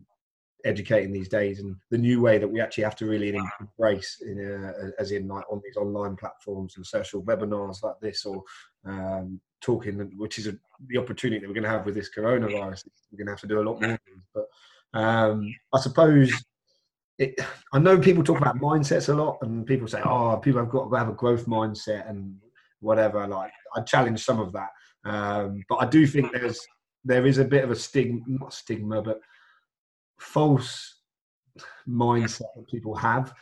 educating 0.66 1.12
these 1.12 1.28
days 1.28 1.60
and 1.60 1.76
the 1.92 1.98
new 1.98 2.22
way 2.22 2.38
that 2.38 2.48
we 2.48 2.62
actually 2.62 2.84
have 2.84 2.96
to 2.96 3.06
really 3.06 3.38
embrace 3.60 4.22
in, 4.22 4.64
uh, 4.66 4.90
as 5.00 5.12
in 5.12 5.28
like 5.28 5.44
on 5.52 5.62
these 5.64 5.76
online 5.78 6.16
platforms 6.16 6.76
and 6.78 6.86
social 6.86 7.22
webinars 7.24 7.84
like 7.84 8.00
this 8.02 8.26
or 8.26 8.44
um, 8.86 9.40
talking 9.62 9.98
which 10.18 10.40
is 10.40 10.48
a, 10.48 10.56
the 10.88 10.98
opportunity 10.98 11.40
that 11.40 11.48
we're 11.48 11.54
going 11.54 11.64
to 11.64 11.70
have 11.70 11.86
with 11.86 11.96
this 11.96 12.10
coronavirus 12.16 12.88
we're 13.12 13.18
going 13.18 13.28
to 13.28 13.32
have 13.32 13.42
to 13.42 13.48
do 13.48 13.60
a 13.60 13.68
lot 13.68 13.82
more 13.82 14.00
things 14.06 14.24
but 14.34 14.46
um, 14.94 15.54
i 15.74 15.80
suppose 15.80 16.32
it, 17.18 17.40
i 17.74 17.80
know 17.80 17.98
people 17.98 18.24
talk 18.24 18.40
about 18.40 18.58
mindsets 18.58 19.10
a 19.10 19.14
lot 19.14 19.38
and 19.42 19.66
people 19.66 19.88
say 19.88 20.02
oh 20.06 20.38
people 20.38 20.62
have 20.62 20.70
got 20.70 20.90
to 20.90 20.96
have 20.96 21.10
a 21.10 21.14
growth 21.14 21.46
mindset 21.46 22.10
and 22.10 22.36
whatever 22.80 23.28
like 23.28 23.52
i 23.76 23.82
challenge 23.82 24.24
some 24.24 24.40
of 24.40 24.54
that. 24.54 24.70
Um, 25.06 25.64
but 25.68 25.78
i 25.78 25.86
do 25.86 26.08
think 26.08 26.32
there's 26.32 26.60
there 27.06 27.26
is 27.26 27.38
a 27.38 27.46
bit 27.46 27.66
of 27.66 27.72
a 27.72 27.76
stigma 27.76 28.22
not 28.28 28.54
stigma 28.54 29.02
but 29.02 29.20
false 30.24 30.96
mindset 31.88 32.50
that 32.56 32.68
people 32.70 32.96
have. 32.96 33.34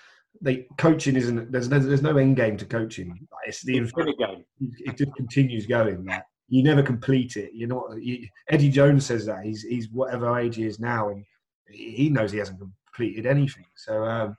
They 0.42 0.68
coaching 0.78 1.16
isn't 1.16 1.52
there's 1.52 1.70
no, 1.70 1.80
there's 1.80 2.02
no 2.02 2.18
end 2.18 2.36
game 2.36 2.58
to 2.58 2.66
coaching. 2.66 3.28
It's 3.46 3.62
the 3.62 3.78
infinite 3.78 4.18
game. 4.18 4.44
It 4.60 4.98
just 4.98 5.14
continues 5.16 5.68
going. 5.68 6.06
Like, 6.06 6.24
you 6.48 6.64
never 6.64 6.82
complete 6.82 7.38
it. 7.38 7.52
You're 7.54 7.70
not. 7.70 8.02
You, 8.02 8.28
Eddie 8.50 8.70
Jones 8.70 9.06
says 9.06 9.26
that 9.28 9.46
he's 9.46 9.62
he's 9.62 9.90
whatever 9.90 10.38
age 10.40 10.56
he 10.56 10.66
is 10.66 10.80
now, 10.80 11.10
and 11.10 11.24
he 11.70 12.10
knows 12.10 12.32
he 12.32 12.40
hasn't 12.40 12.60
completed 12.60 13.26
anything. 13.26 13.66
So 13.76 14.04
um, 14.04 14.36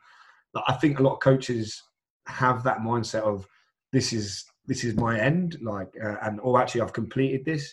I 0.66 0.74
think 0.74 0.98
a 0.98 1.02
lot 1.02 1.14
of 1.14 1.20
coaches 1.20 1.80
have 2.26 2.62
that 2.64 2.78
mindset 2.78 3.22
of 3.22 3.46
this 3.92 4.12
is 4.12 4.44
this 4.66 4.84
is 4.84 4.96
my 4.96 5.18
end, 5.18 5.58
like, 5.62 5.88
uh, 6.02 6.16
and 6.22 6.40
or 6.40 6.60
actually 6.60 6.80
I've 6.80 6.92
completed 6.92 7.44
this, 7.44 7.72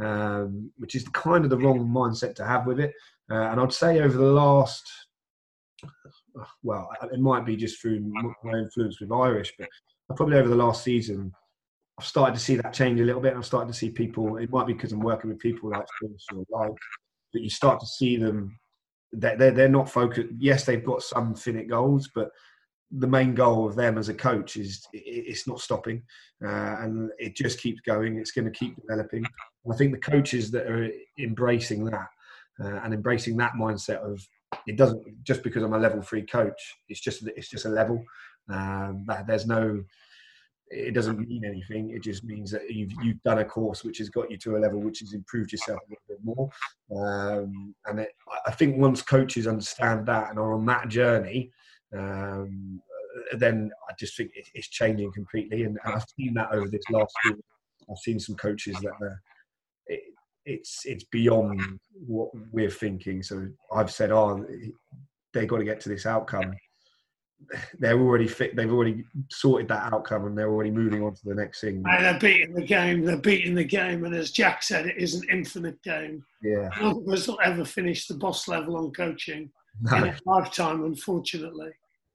um, 0.00 0.70
which 0.78 0.94
is 0.94 1.06
kind 1.08 1.44
of 1.44 1.50
the 1.50 1.58
wrong 1.58 1.88
mindset 1.88 2.34
to 2.36 2.44
have 2.44 2.66
with 2.66 2.80
it. 2.80 2.92
Uh, 3.30 3.50
and 3.50 3.60
I'd 3.60 3.72
say 3.72 4.00
over 4.00 4.16
the 4.16 4.24
last, 4.24 4.90
well, 6.62 6.88
it 7.12 7.20
might 7.20 7.44
be 7.44 7.56
just 7.56 7.80
through 7.80 8.00
my 8.00 8.58
influence 8.58 9.00
with 9.00 9.12
Irish, 9.12 9.52
but 9.58 9.68
probably 10.16 10.38
over 10.38 10.48
the 10.48 10.54
last 10.54 10.82
season, 10.82 11.32
I've 11.98 12.06
started 12.06 12.34
to 12.34 12.40
see 12.40 12.56
that 12.56 12.72
change 12.72 13.00
a 13.00 13.04
little 13.04 13.20
bit. 13.20 13.34
I've 13.34 13.44
started 13.44 13.72
to 13.72 13.78
see 13.78 13.90
people. 13.90 14.36
It 14.38 14.50
might 14.50 14.66
be 14.66 14.72
because 14.72 14.92
I'm 14.92 15.00
working 15.00 15.30
with 15.30 15.40
people 15.40 15.70
like 15.70 15.86
Spurs 15.96 16.26
or 16.34 16.44
like, 16.48 16.76
but 17.32 17.42
you 17.42 17.50
start 17.50 17.80
to 17.80 17.86
see 17.86 18.16
them. 18.16 18.58
That 19.12 19.38
they're, 19.38 19.50
they're 19.50 19.68
not 19.68 19.90
focused. 19.90 20.28
Yes, 20.38 20.64
they've 20.64 20.84
got 20.84 21.02
some 21.02 21.34
finite 21.34 21.68
goals, 21.68 22.10
but 22.14 22.30
the 22.90 23.06
main 23.06 23.34
goal 23.34 23.66
of 23.66 23.74
them 23.74 23.98
as 23.98 24.08
a 24.08 24.14
coach 24.14 24.56
is 24.56 24.86
it's 24.92 25.46
not 25.46 25.60
stopping, 25.60 26.02
uh, 26.44 26.76
and 26.80 27.10
it 27.18 27.34
just 27.34 27.58
keeps 27.58 27.80
going. 27.80 28.18
It's 28.18 28.32
going 28.32 28.44
to 28.44 28.58
keep 28.58 28.76
developing. 28.76 29.24
I 29.70 29.76
think 29.76 29.92
the 29.92 30.10
coaches 30.10 30.50
that 30.52 30.66
are 30.66 30.90
embracing 31.18 31.84
that 31.86 32.08
uh, 32.62 32.80
and 32.82 32.94
embracing 32.94 33.36
that 33.36 33.52
mindset 33.54 33.98
of 33.98 34.26
it 34.66 34.76
doesn't 34.76 35.02
just 35.24 35.42
because 35.42 35.62
I'm 35.62 35.74
a 35.74 35.78
level 35.78 36.02
three 36.02 36.22
coach. 36.22 36.76
It's 36.88 37.00
just 37.00 37.26
it's 37.36 37.50
just 37.50 37.66
a 37.66 37.70
level. 37.70 38.04
Um, 38.48 39.06
there's 39.26 39.46
no. 39.46 39.82
It 40.70 40.92
doesn't 40.92 41.26
mean 41.26 41.46
anything. 41.46 41.90
It 41.90 42.02
just 42.02 42.24
means 42.24 42.50
that 42.50 42.70
you've 42.70 42.92
you've 43.02 43.22
done 43.22 43.38
a 43.38 43.44
course 43.44 43.84
which 43.84 43.98
has 43.98 44.10
got 44.10 44.30
you 44.30 44.36
to 44.38 44.56
a 44.56 44.58
level 44.58 44.80
which 44.80 44.98
has 45.00 45.14
improved 45.14 45.50
yourself 45.50 45.80
a 45.80 45.90
little 45.90 46.04
bit 46.08 46.18
more. 46.22 46.50
Um, 46.94 47.74
and 47.86 48.00
it, 48.00 48.10
I 48.46 48.50
think 48.50 48.76
once 48.76 49.00
coaches 49.00 49.46
understand 49.46 50.06
that 50.06 50.30
and 50.30 50.38
are 50.38 50.52
on 50.52 50.66
that 50.66 50.88
journey, 50.88 51.52
um, 51.96 52.82
then 53.32 53.70
I 53.88 53.94
just 53.98 54.16
think 54.16 54.32
it's 54.54 54.68
changing 54.68 55.12
completely. 55.12 55.62
And 55.62 55.78
I've 55.84 56.04
seen 56.18 56.34
that 56.34 56.52
over 56.52 56.68
this 56.68 56.84
last 56.90 57.14
year. 57.24 57.36
I've 57.90 57.98
seen 57.98 58.20
some 58.20 58.36
coaches 58.36 58.76
that 58.82 58.92
are, 59.00 59.22
it's 60.48 60.86
it's 60.86 61.04
beyond 61.04 61.78
what 62.06 62.30
we're 62.52 62.70
thinking. 62.70 63.22
So 63.22 63.46
I've 63.72 63.90
said, 63.90 64.10
oh, 64.10 64.44
they've 65.34 65.48
got 65.48 65.58
to 65.58 65.64
get 65.64 65.80
to 65.80 65.88
this 65.88 66.06
outcome. 66.06 66.54
They're 67.78 68.00
already 68.00 68.26
fit. 68.26 68.56
They've 68.56 68.72
already 68.72 69.04
sorted 69.30 69.68
that 69.68 69.92
outcome, 69.92 70.26
and 70.26 70.36
they're 70.36 70.50
already 70.50 70.72
moving 70.72 71.04
on 71.04 71.14
to 71.14 71.20
the 71.24 71.36
next 71.36 71.60
thing. 71.60 71.84
And 71.88 72.04
they're 72.04 72.18
beating 72.18 72.52
the 72.52 72.64
game. 72.64 73.04
They're 73.04 73.16
beating 73.16 73.54
the 73.54 73.62
game, 73.62 74.04
and 74.04 74.12
as 74.12 74.32
Jack 74.32 74.64
said, 74.64 74.86
it 74.86 74.96
is 74.96 75.14
an 75.14 75.22
infinite 75.30 75.80
game. 75.84 76.24
Yeah, 76.42 76.68
none 76.80 76.96
of 76.96 77.08
us 77.08 77.28
will 77.28 77.38
ever 77.44 77.64
finish 77.64 78.08
the 78.08 78.14
boss 78.14 78.48
level 78.48 78.76
on 78.76 78.90
coaching 78.90 79.52
no. 79.80 79.98
in 79.98 80.08
a 80.08 80.16
lifetime, 80.26 80.84
unfortunately. 80.84 81.70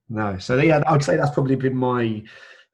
no. 0.09 0.38
So 0.39 0.57
yeah, 0.57 0.84
I 0.86 0.91
would 0.91 1.03
say 1.03 1.15
that's 1.15 1.31
probably 1.34 1.55
been 1.55 1.77
my 1.77 2.21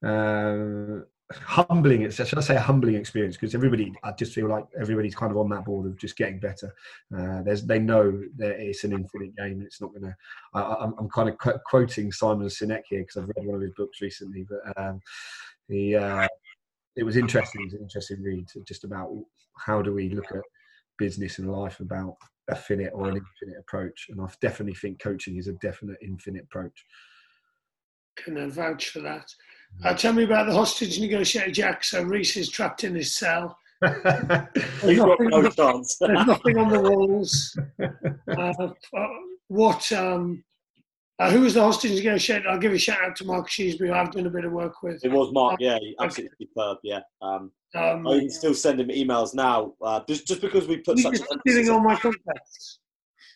uh, 0.03 1.01
humbling. 1.31 2.01
It's 2.01 2.15
should 2.15 2.37
I 2.37 2.41
say 2.41 2.55
a 2.55 2.61
humbling 2.61 2.95
experience 2.95 3.35
because 3.35 3.53
everybody, 3.53 3.93
I 4.03 4.11
just 4.13 4.33
feel 4.33 4.47
like 4.47 4.65
everybody's 4.79 5.15
kind 5.15 5.31
of 5.31 5.37
on 5.37 5.49
that 5.49 5.65
board 5.65 5.85
of 5.85 5.97
just 5.97 6.17
getting 6.17 6.39
better. 6.39 6.73
Uh, 7.15 7.41
there's 7.43 7.63
they 7.63 7.79
know 7.79 8.11
that 8.37 8.59
it's 8.59 8.83
an 8.83 8.93
infinite 8.93 9.35
game. 9.35 9.61
It's 9.61 9.81
not 9.81 9.93
to. 9.93 10.15
I'm, 10.53 10.95
I'm 10.97 11.09
kind 11.09 11.29
of 11.29 11.37
qu- 11.37 11.59
quoting 11.65 12.11
Simon 12.11 12.47
Sinek 12.47 12.83
here 12.89 13.01
because 13.01 13.17
I've 13.17 13.31
read 13.35 13.45
one 13.45 13.55
of 13.55 13.61
his 13.61 13.73
books 13.77 14.01
recently, 14.01 14.45
but 14.49 14.81
um, 14.81 15.01
he. 15.67 15.95
Uh, 15.95 16.27
it 16.95 17.03
was 17.03 17.15
interesting. 17.15 17.61
It 17.61 17.65
was 17.65 17.73
an 17.75 17.81
interesting 17.83 18.21
read, 18.21 18.47
just 18.67 18.83
about 18.83 19.15
how 19.57 19.81
do 19.81 19.93
we 19.93 20.09
look 20.09 20.31
at 20.31 20.41
business 20.97 21.39
and 21.39 21.51
life 21.51 21.79
about 21.79 22.15
a 22.49 22.55
finite 22.55 22.91
or 22.93 23.07
an 23.07 23.17
infinite 23.17 23.59
approach. 23.59 24.07
And 24.09 24.19
I 24.19 24.27
definitely 24.41 24.75
think 24.75 24.99
coaching 25.01 25.37
is 25.37 25.47
a 25.47 25.53
definite 25.53 25.97
infinite 26.01 26.43
approach. 26.43 26.85
Can 28.17 28.37
I 28.37 28.49
vouch 28.49 28.89
for 28.89 28.99
that? 28.99 29.31
Uh, 29.83 29.93
tell 29.93 30.13
me 30.13 30.23
about 30.23 30.47
the 30.47 30.53
hostage 30.53 30.99
negotiator, 30.99 31.51
Jack. 31.51 31.83
So 31.83 32.03
Rhys 32.03 32.35
is 32.35 32.49
trapped 32.49 32.83
in 32.83 32.95
his 32.95 33.15
cell. 33.15 33.57
He's 33.81 34.99
got 34.99 35.17
no 35.19 35.49
chance. 35.49 35.97
There's 35.97 36.27
nothing 36.27 36.57
on 36.57 36.69
the 36.69 36.81
walls. 36.81 37.57
Uh, 38.29 38.53
uh, 38.95 39.07
what? 39.47 39.91
Um, 39.91 40.43
uh, 41.17 41.31
who 41.31 41.41
was 41.41 41.55
the 41.55 41.61
hostage 41.61 41.91
negotiator? 41.91 42.47
I'll 42.47 42.59
give 42.59 42.71
a 42.71 42.77
shout 42.77 43.01
out 43.03 43.15
to 43.17 43.25
Mark 43.25 43.49
Sheesby, 43.49 43.87
who 43.87 43.93
I've 43.93 44.11
done 44.11 44.27
a 44.27 44.29
bit 44.29 44.45
of 44.45 44.51
work 44.51 44.81
with. 44.83 45.03
It 45.03 45.11
was 45.11 45.33
Mark, 45.33 45.59
yeah, 45.59 45.77
absolutely 45.99 46.47
superb, 46.47 46.77
yeah. 46.83 47.01
Um, 47.21 47.51
um, 47.75 48.07
I 48.07 48.19
can 48.19 48.29
still 48.29 48.53
send 48.53 48.79
him 48.79 48.87
emails 48.87 49.33
now, 49.33 49.73
uh, 49.81 50.01
just 50.07 50.25
just 50.27 50.41
because 50.41 50.67
we 50.67 50.77
put 50.77 50.97
such. 50.99 51.17
Stealing 51.41 51.69
all 51.69 51.81
my 51.81 51.95
contacts. 51.95 52.79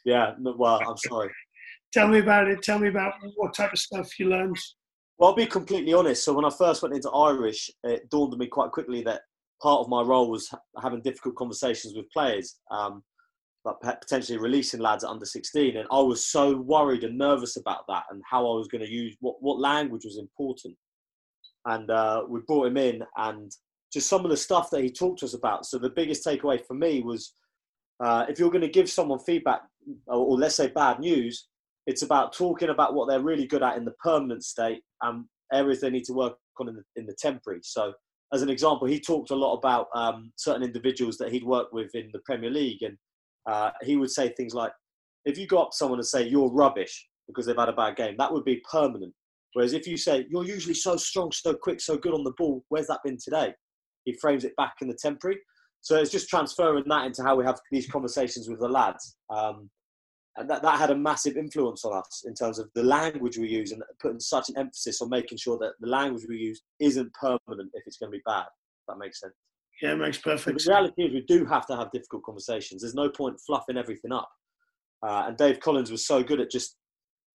Yeah, 0.06 0.34
no, 0.40 0.56
well, 0.58 0.80
I'm 0.88 0.98
sorry. 0.98 1.30
Tell 1.94 2.08
me 2.08 2.20
about 2.20 2.48
it. 2.48 2.62
Tell 2.64 2.80
me 2.80 2.88
about 2.88 3.14
what 3.36 3.54
type 3.54 3.74
of 3.74 3.80
stuff 3.80 4.18
you 4.18 4.30
learned. 4.30 4.58
Well, 5.18 5.30
I'll 5.30 5.36
be 5.36 5.46
completely 5.46 5.94
honest. 5.94 6.24
So 6.24 6.34
when 6.34 6.46
I 6.46 6.50
first 6.50 6.82
went 6.82 6.96
into 6.96 7.10
Irish, 7.10 7.70
it 7.84 8.10
dawned 8.10 8.34
on 8.34 8.40
me 8.40 8.48
quite 8.48 8.72
quickly 8.72 9.04
that 9.04 9.22
part 9.62 9.80
of 9.80 9.90
my 9.90 10.02
role 10.02 10.30
was 10.30 10.54
having 10.82 11.02
difficult 11.02 11.36
conversations 11.36 11.96
with 11.96 12.12
players, 12.12 12.60
um, 12.72 13.04
but 13.64 13.82
potentially 13.82 14.38
releasing 14.38 14.82
lads 14.82 15.04
at 15.04 15.10
under 15.10 15.26
16. 15.26 15.78
And 15.78 15.88
I 15.92 16.00
was 16.00 16.26
so 16.26 16.58
worried 16.58 17.04
and 17.04 17.18
nervous 17.18 17.58
about 17.58 17.86
that 17.88 18.04
and 18.10 18.22
how 18.30 18.40
I 18.40 18.56
was 18.56 18.68
going 18.68 18.84
to 18.84 18.92
use 18.92 19.16
what, 19.22 19.36
what 19.40 19.60
language 19.60 20.04
was 20.04 20.18
important. 20.18 20.76
And 21.66 21.90
uh, 21.90 22.24
we 22.28 22.42
brought 22.42 22.68
him 22.68 22.76
in, 22.76 23.04
and 23.16 23.50
just 23.94 24.10
some 24.10 24.26
of 24.26 24.32
the 24.32 24.36
stuff 24.36 24.70
that 24.72 24.84
he 24.84 24.90
talked 24.90 25.20
to 25.20 25.26
us 25.26 25.34
about. 25.34 25.66
So 25.66 25.78
the 25.78 25.92
biggest 25.92 26.26
takeaway 26.26 26.60
for 26.66 26.74
me 26.74 27.02
was 27.02 27.36
uh, 28.04 28.26
if 28.28 28.38
you're 28.38 28.52
going 28.52 28.62
to 28.62 28.68
give 28.68 28.90
someone 28.90 29.20
feedback, 29.20 29.62
or, 30.08 30.18
or 30.18 30.38
let's 30.38 30.56
say 30.56 30.68
bad 30.68 31.00
news, 31.00 31.48
it's 31.88 32.02
about 32.02 32.34
talking 32.34 32.70
about 32.70 32.94
what 32.94 33.10
they're 33.10 33.20
really 33.22 33.46
good 33.46 33.64
at 33.64 33.78
in 33.78 33.86
the 33.86 33.94
permanent 34.04 34.44
state 34.44 34.82
and 35.02 35.26
areas 35.52 35.82
they 35.82 35.90
need 35.90 36.06
to 36.06 36.14
work 36.14 36.36
on 36.60 36.70
in 36.70 36.76
the, 36.76 36.84
in 36.96 37.06
the 37.06 37.16
temporary. 37.20 37.60
So, 37.64 37.94
as 38.34 38.42
an 38.42 38.50
example, 38.50 38.88
he 38.88 39.00
talked 39.00 39.32
a 39.32 39.36
lot 39.36 39.56
about 39.56 39.88
um, 39.94 40.32
certain 40.38 40.64
individuals 40.64 41.18
that 41.18 41.32
he'd 41.32 41.44
worked 41.44 41.74
with 41.74 41.94
in 41.94 42.10
the 42.14 42.22
Premier 42.26 42.50
League, 42.50 42.82
and 42.82 42.98
uh, 43.50 43.72
he 43.84 43.96
would 43.96 44.10
say 44.10 44.30
things 44.30 44.54
like, 44.54 44.72
"If 45.26 45.38
you 45.38 45.46
go 45.46 45.60
up 45.60 45.72
to 45.72 45.78
someone 45.78 46.00
and 46.00 46.08
say 46.08 46.28
you're 46.28 46.52
rubbish 46.52 47.08
because 47.28 47.46
they've 47.46 47.56
had 47.56 47.70
a 47.70 47.74
bad 47.74 47.96
game, 47.96 48.16
that 48.18 48.32
would 48.32 48.46
be 48.46 48.62
permanent. 48.70 49.14
Whereas 49.54 49.74
if 49.74 49.86
you 49.86 49.98
say 49.98 50.26
you're 50.30 50.46
usually 50.46 50.74
so 50.74 50.98
strong, 50.98 51.32
so 51.32 51.54
quick, 51.54 51.80
so 51.80 51.96
good 51.96 52.14
on 52.14 52.24
the 52.24 52.34
ball, 52.38 52.64
where's 52.70 52.88
that 52.88 53.02
been 53.04 53.18
today?" 53.24 53.54
He 54.06 54.14
frames 54.20 54.44
it 54.44 54.56
back 54.58 54.76
in 54.82 54.88
the 54.88 54.98
temporary. 55.00 55.40
So 55.82 55.98
it's 55.98 56.12
just 56.12 56.30
transferring 56.30 56.86
that 56.88 57.06
into 57.06 57.24
how 57.24 57.36
we 57.36 57.46
have 57.46 57.60
these 57.70 57.88
conversations 57.88 58.50
with 58.50 58.60
the 58.60 58.68
lads. 58.70 59.18
Um, 59.30 59.70
and 60.38 60.50
that, 60.50 60.64
that 60.64 60.80
had 60.80 60.90
a 60.90 60.96
massive 60.96 61.38
influence 61.38 61.86
on 61.86 61.96
us 61.96 62.24
in 62.26 62.34
terms 62.34 62.58
of 62.58 62.70
the 62.74 62.84
language 62.84 63.38
we 63.38 63.48
use 63.48 63.72
and 63.72 63.84
putting 64.02 64.20
such 64.20 64.50
an 64.50 64.58
emphasis 64.58 65.02
on 65.02 65.10
making 65.10 65.38
sure 65.38 65.58
that 65.60 65.74
the 65.80 65.88
language 65.88 66.26
we 66.28 66.38
use 66.38 66.64
isn't 66.80 67.14
permanent 67.14 67.70
if 67.74 67.84
it's 67.86 67.98
going 67.98 68.12
to 68.12 68.18
be 68.18 68.24
bad. 68.26 68.46
that 68.88 68.98
makes 68.98 69.20
sense. 69.20 69.34
Yeah, 69.82 69.94
it 69.94 69.98
makes 69.98 70.18
perfect 70.18 70.62
sense. 70.62 70.66
The 70.66 70.72
reality 70.72 71.04
is 71.04 71.14
we 71.14 71.26
do 71.28 71.46
have 71.46 71.68
to 71.68 71.76
have 71.76 71.92
difficult 71.92 72.24
conversations. 72.24 72.82
There's 72.82 72.96
no 72.96 73.10
point 73.10 73.40
fluffing 73.46 73.78
everything 73.78 74.12
up. 74.12 74.30
Uh, 75.06 75.26
and 75.28 75.38
Dave 75.38 75.60
Collins 75.60 75.92
was 75.92 76.06
so 76.08 76.24
good 76.24 76.40
at 76.40 76.50
just 76.50 76.78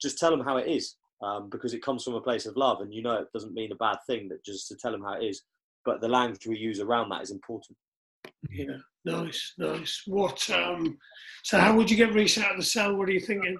just 0.01 0.19
tell 0.19 0.31
them 0.31 0.45
how 0.45 0.57
it 0.57 0.69
is 0.69 0.97
um, 1.23 1.51
because 1.51 1.75
it 1.75 1.83
comes 1.83 2.05
from 2.05 2.15
a 2.15 2.21
place 2.21 2.47
of 2.47 2.57
love 2.57 2.81
and 2.81 2.95
you 2.95 3.03
know 3.03 3.15
it 3.15 3.27
doesn't 3.35 3.53
mean 3.53 3.73
a 3.73 3.77
bad 3.77 3.99
thing 4.07 4.29
that 4.29 4.45
just 4.45 4.69
to 4.69 4.77
tell 4.77 4.93
them 4.93 5.03
how 5.03 5.15
it 5.15 5.25
is. 5.25 5.43
But 5.85 6.01
the 6.01 6.09
language 6.09 6.47
we 6.47 6.57
use 6.57 6.81
around 6.81 7.11
that 7.11 7.23
is 7.23 7.31
important. 7.31 7.77
Yeah, 8.51 8.79
nice, 9.09 9.55
nice. 9.59 10.03
What? 10.07 10.49
Um, 10.51 10.99
so, 11.43 11.59
how 11.59 11.75
would 11.77 11.91
you 11.91 11.97
get 11.97 12.15
Rhys 12.15 12.39
out 12.39 12.53
of 12.53 12.59
the 12.59 12.65
cell? 12.65 12.97
What 12.97 13.09
are 13.09 13.13
you 13.13 13.21
thinking? 13.21 13.57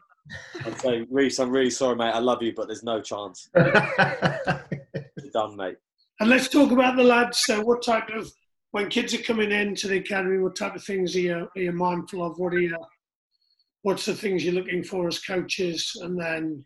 I'd 0.65 0.81
say, 0.81 1.07
Rhys, 1.11 1.39
I'm 1.39 1.51
really 1.51 1.71
sorry, 1.71 1.97
mate. 1.97 2.11
I 2.11 2.19
love 2.19 2.43
you, 2.43 2.53
but 2.55 2.67
there's 2.67 2.83
no 2.83 3.01
chance. 3.01 3.49
You're 3.57 5.33
done, 5.33 5.57
mate. 5.57 5.77
And 6.21 6.29
let's 6.29 6.49
talk 6.49 6.73
about 6.73 6.97
the 6.97 7.05
lads. 7.05 7.43
So, 7.45 7.63
what 7.63 7.83
type 7.83 8.09
of 8.11 8.31
when 8.73 8.91
kids 8.91 9.15
are 9.15 9.23
coming 9.23 9.51
into 9.51 9.89
the 9.89 9.99
academy, 9.99 10.39
what 10.39 10.57
type 10.57 10.75
of 10.75 10.85
things 10.85 11.17
are 11.17 11.21
you, 11.21 11.49
are 11.57 11.61
you 11.61 11.73
mindful 11.73 12.25
of? 12.25 12.39
What 12.39 12.53
are 12.53 12.61
you? 12.61 12.77
What's 13.83 14.05
the 14.05 14.15
things 14.15 14.45
you're 14.45 14.55
looking 14.55 14.83
for 14.83 15.09
as 15.09 15.21
coaches? 15.21 15.93
And 16.03 16.21
then, 16.21 16.65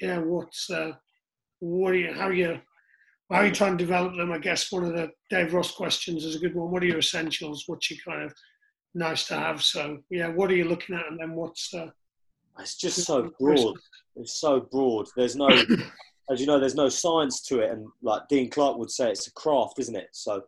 yeah, 0.00 0.18
what's 0.18 0.70
uh, 0.70 0.92
what 1.60 1.92
are 1.92 1.96
you? 1.96 2.14
How 2.14 2.28
are 2.28 2.32
you? 2.32 2.60
How 3.30 3.38
are 3.38 3.46
you 3.46 3.52
trying 3.52 3.76
to 3.76 3.84
develop 3.84 4.16
them? 4.16 4.32
I 4.32 4.38
guess 4.38 4.70
one 4.70 4.84
of 4.84 4.92
the 4.92 5.10
Dave 5.30 5.54
Ross 5.54 5.70
questions 5.70 6.24
is 6.24 6.36
a 6.36 6.38
good 6.38 6.54
one. 6.54 6.70
What 6.70 6.82
are 6.82 6.86
your 6.86 6.98
essentials? 6.98 7.64
What's 7.66 7.90
your 7.90 8.00
kind 8.06 8.22
of 8.22 8.34
nice 8.94 9.26
to 9.28 9.34
have? 9.34 9.62
So 9.62 9.98
yeah, 10.10 10.28
what 10.28 10.50
are 10.50 10.56
you 10.56 10.64
looking 10.64 10.94
at, 10.94 11.08
and 11.10 11.18
then 11.18 11.34
what's 11.34 11.72
uh, 11.72 11.88
it's 12.60 12.76
just 12.76 13.04
so 13.04 13.32
broad. 13.38 13.76
It's 14.16 14.40
so 14.40 14.60
broad. 14.60 15.08
There's 15.16 15.36
no, 15.36 15.48
as 16.30 16.40
you 16.40 16.46
know, 16.46 16.60
there's 16.60 16.74
no 16.74 16.88
science 16.88 17.42
to 17.46 17.60
it, 17.60 17.70
and 17.70 17.86
like 18.02 18.22
Dean 18.28 18.50
Clark 18.50 18.78
would 18.78 18.90
say, 18.90 19.10
it's 19.10 19.26
a 19.26 19.32
craft, 19.32 19.78
isn't 19.78 19.96
it? 19.96 20.08
So, 20.12 20.42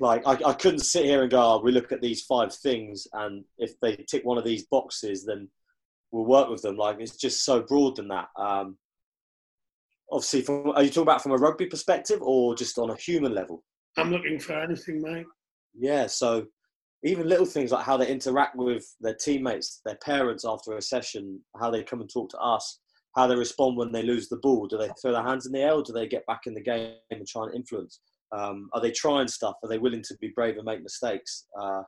like, 0.00 0.22
I, 0.26 0.32
I 0.44 0.52
couldn't 0.54 0.80
sit 0.80 1.04
here 1.04 1.22
and 1.22 1.30
go, 1.30 1.40
oh, 1.40 1.60
we 1.62 1.72
look 1.72 1.92
at 1.92 2.00
these 2.00 2.22
five 2.22 2.54
things, 2.54 3.06
and 3.12 3.44
if 3.58 3.78
they 3.80 3.96
tick 3.96 4.24
one 4.24 4.38
of 4.38 4.44
these 4.44 4.66
boxes, 4.66 5.24
then 5.24 5.48
we'll 6.10 6.24
work 6.24 6.48
with 6.48 6.62
them. 6.62 6.76
Like, 6.76 6.96
it's 7.00 7.16
just 7.16 7.44
so 7.44 7.62
broad 7.62 7.96
than 7.96 8.08
that. 8.08 8.28
Um, 8.36 8.76
obviously, 10.10 10.42
from, 10.42 10.70
are 10.70 10.82
you 10.82 10.88
talking 10.88 11.02
about 11.02 11.22
from 11.22 11.32
a 11.32 11.36
rugby 11.36 11.66
perspective 11.66 12.20
or 12.22 12.54
just 12.54 12.78
on 12.78 12.90
a 12.90 12.96
human 12.96 13.34
level? 13.34 13.62
I'm 13.96 14.10
looking 14.10 14.38
for 14.38 14.60
anything, 14.60 15.02
mate. 15.02 15.26
Yeah, 15.74 16.06
so 16.06 16.46
even 17.04 17.28
little 17.28 17.46
things 17.46 17.72
like 17.72 17.84
how 17.84 17.96
they 17.96 18.08
interact 18.08 18.56
with 18.56 18.84
their 19.00 19.14
teammates, 19.14 19.80
their 19.84 19.98
parents 20.04 20.44
after 20.46 20.76
a 20.76 20.82
session, 20.82 21.40
how 21.60 21.70
they 21.70 21.82
come 21.82 22.00
and 22.00 22.10
talk 22.10 22.30
to 22.30 22.38
us, 22.38 22.80
how 23.16 23.26
they 23.26 23.36
respond 23.36 23.76
when 23.76 23.92
they 23.92 24.02
lose 24.02 24.28
the 24.28 24.38
ball. 24.38 24.66
Do 24.66 24.78
they 24.78 24.90
throw 25.00 25.12
their 25.12 25.22
hands 25.22 25.46
in 25.46 25.52
the 25.52 25.60
air 25.60 25.74
or 25.74 25.82
do 25.82 25.92
they 25.92 26.06
get 26.06 26.26
back 26.26 26.42
in 26.46 26.54
the 26.54 26.62
game 26.62 26.94
and 27.10 27.26
try 27.26 27.44
and 27.44 27.54
influence? 27.54 28.00
Um, 28.36 28.68
are 28.74 28.80
they 28.80 28.90
trying 28.90 29.28
stuff? 29.28 29.54
Are 29.62 29.68
they 29.68 29.78
willing 29.78 30.02
to 30.02 30.16
be 30.20 30.32
brave 30.34 30.56
and 30.56 30.64
make 30.64 30.82
mistakes? 30.82 31.46
Uh, 31.60 31.82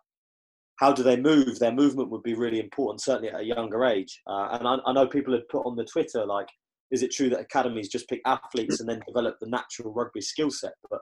how 0.76 0.92
do 0.92 1.02
they 1.02 1.16
move? 1.16 1.58
Their 1.58 1.72
movement 1.72 2.10
would 2.10 2.22
be 2.22 2.34
really 2.34 2.58
important, 2.58 3.02
certainly 3.02 3.28
at 3.28 3.40
a 3.40 3.44
younger 3.44 3.84
age. 3.84 4.20
Uh, 4.26 4.48
and 4.52 4.66
I, 4.66 4.76
I, 4.86 4.92
know 4.94 5.06
people 5.06 5.34
had 5.34 5.46
put 5.48 5.66
on 5.66 5.76
the 5.76 5.84
Twitter 5.84 6.24
like, 6.24 6.48
is 6.90 7.02
it 7.02 7.12
true 7.12 7.30
that 7.30 7.40
academies 7.40 7.88
just 7.88 8.08
pick 8.08 8.20
athletes 8.26 8.80
and 8.80 8.88
then 8.88 9.02
develop 9.06 9.36
the 9.40 9.48
natural 9.48 9.92
rugby 9.92 10.20
skill 10.20 10.50
set? 10.50 10.72
But 10.90 11.00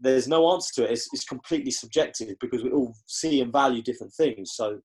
there's 0.00 0.26
no 0.26 0.52
answer 0.52 0.74
to 0.74 0.88
it. 0.88 0.92
It's, 0.92 1.08
it's, 1.12 1.24
completely 1.24 1.70
subjective 1.70 2.34
because 2.40 2.64
we 2.64 2.70
all 2.70 2.94
see 3.06 3.40
and 3.40 3.52
value 3.52 3.82
different 3.82 4.12
things. 4.14 4.52
So 4.54 4.80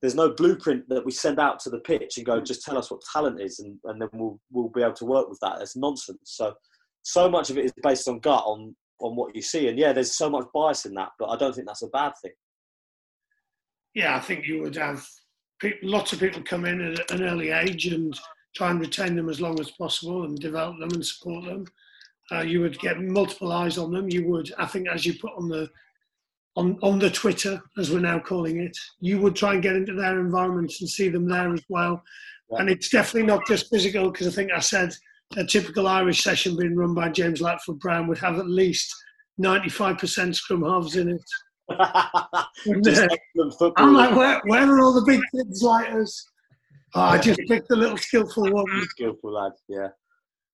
there's 0.00 0.14
no 0.14 0.30
blueprint 0.34 0.88
that 0.88 1.04
we 1.06 1.12
send 1.12 1.38
out 1.38 1.58
to 1.60 1.70
the 1.70 1.78
pitch 1.78 2.16
and 2.16 2.26
go, 2.26 2.40
just 2.40 2.62
tell 2.62 2.76
us 2.76 2.90
what 2.90 3.00
talent 3.12 3.40
is, 3.40 3.60
and, 3.60 3.78
and 3.84 4.00
then 4.00 4.08
we'll 4.12 4.38
we'll 4.50 4.68
be 4.68 4.82
able 4.82 4.92
to 4.94 5.06
work 5.06 5.28
with 5.28 5.38
that. 5.40 5.58
That's 5.58 5.76
nonsense. 5.76 6.18
So 6.24 6.54
so 7.02 7.30
much 7.30 7.50
of 7.50 7.58
it 7.58 7.64
is 7.64 7.72
based 7.82 8.08
on 8.08 8.18
gut, 8.18 8.42
on 8.44 8.76
on 9.00 9.16
what 9.16 9.34
you 9.34 9.42
see, 9.42 9.68
and 9.68 9.78
yeah, 9.78 9.92
there's 9.92 10.14
so 10.14 10.28
much 10.28 10.46
bias 10.52 10.84
in 10.84 10.94
that, 10.94 11.10
but 11.18 11.28
I 11.28 11.36
don't 11.36 11.54
think 11.54 11.66
that's 11.66 11.82
a 11.82 11.88
bad 11.88 12.12
thing. 12.20 12.32
Yeah, 13.94 14.16
I 14.16 14.20
think 14.20 14.46
you 14.46 14.62
would 14.62 14.76
have 14.76 15.06
lots 15.82 16.12
of 16.12 16.20
people 16.20 16.42
come 16.42 16.64
in 16.64 16.80
at 16.80 17.10
an 17.10 17.22
early 17.22 17.50
age 17.50 17.86
and 17.86 18.18
try 18.54 18.70
and 18.70 18.80
retain 18.80 19.16
them 19.16 19.28
as 19.28 19.40
long 19.40 19.58
as 19.60 19.70
possible 19.70 20.24
and 20.24 20.38
develop 20.38 20.78
them 20.78 20.90
and 20.92 21.04
support 21.04 21.44
them. 21.44 21.64
Uh, 22.30 22.40
you 22.40 22.60
would 22.60 22.78
get 22.78 23.00
multiple 23.00 23.52
eyes 23.52 23.78
on 23.78 23.92
them. 23.92 24.08
You 24.08 24.26
would, 24.28 24.52
I 24.58 24.66
think, 24.66 24.88
as 24.88 25.04
you 25.04 25.14
put 25.18 25.32
on 25.36 25.48
the 25.48 25.68
on 26.54 26.78
on 26.82 26.98
the 26.98 27.10
Twitter, 27.10 27.60
as 27.78 27.90
we're 27.90 28.00
now 28.00 28.18
calling 28.18 28.60
it, 28.60 28.76
you 29.00 29.18
would 29.20 29.34
try 29.34 29.54
and 29.54 29.62
get 29.62 29.76
into 29.76 29.94
their 29.94 30.20
environments 30.20 30.80
and 30.80 30.88
see 30.88 31.08
them 31.08 31.28
there 31.28 31.52
as 31.52 31.62
well. 31.68 32.02
Yeah. 32.50 32.60
And 32.60 32.70
it's 32.70 32.90
definitely 32.90 33.26
not 33.26 33.46
just 33.46 33.70
physical, 33.70 34.10
because 34.10 34.28
I 34.28 34.30
think 34.30 34.52
I 34.52 34.60
said 34.60 34.94
a 35.36 35.44
typical 35.44 35.88
Irish 35.88 36.22
session 36.22 36.56
being 36.56 36.76
run 36.76 36.94
by 36.94 37.08
James 37.08 37.40
Latford 37.40 37.78
Brown 37.78 38.06
would 38.06 38.18
have 38.18 38.38
at 38.38 38.48
least 38.48 38.94
95% 39.40 40.34
scrum 40.34 40.62
halves 40.62 40.96
in 40.96 41.08
it. 41.08 41.22
I'm 43.76 43.94
like, 43.94 44.14
where, 44.14 44.40
where 44.44 44.70
are 44.70 44.80
all 44.80 44.92
the 44.92 45.04
big 45.06 45.22
kids 45.34 45.62
like 45.62 45.90
us? 45.94 46.26
I 46.94 47.18
just 47.18 47.40
picked 47.48 47.68
the 47.68 47.76
little 47.76 47.96
skillful 47.96 48.50
one. 48.52 48.66
Skillful 48.88 49.32
lad, 49.32 49.52
yeah. 49.68 49.88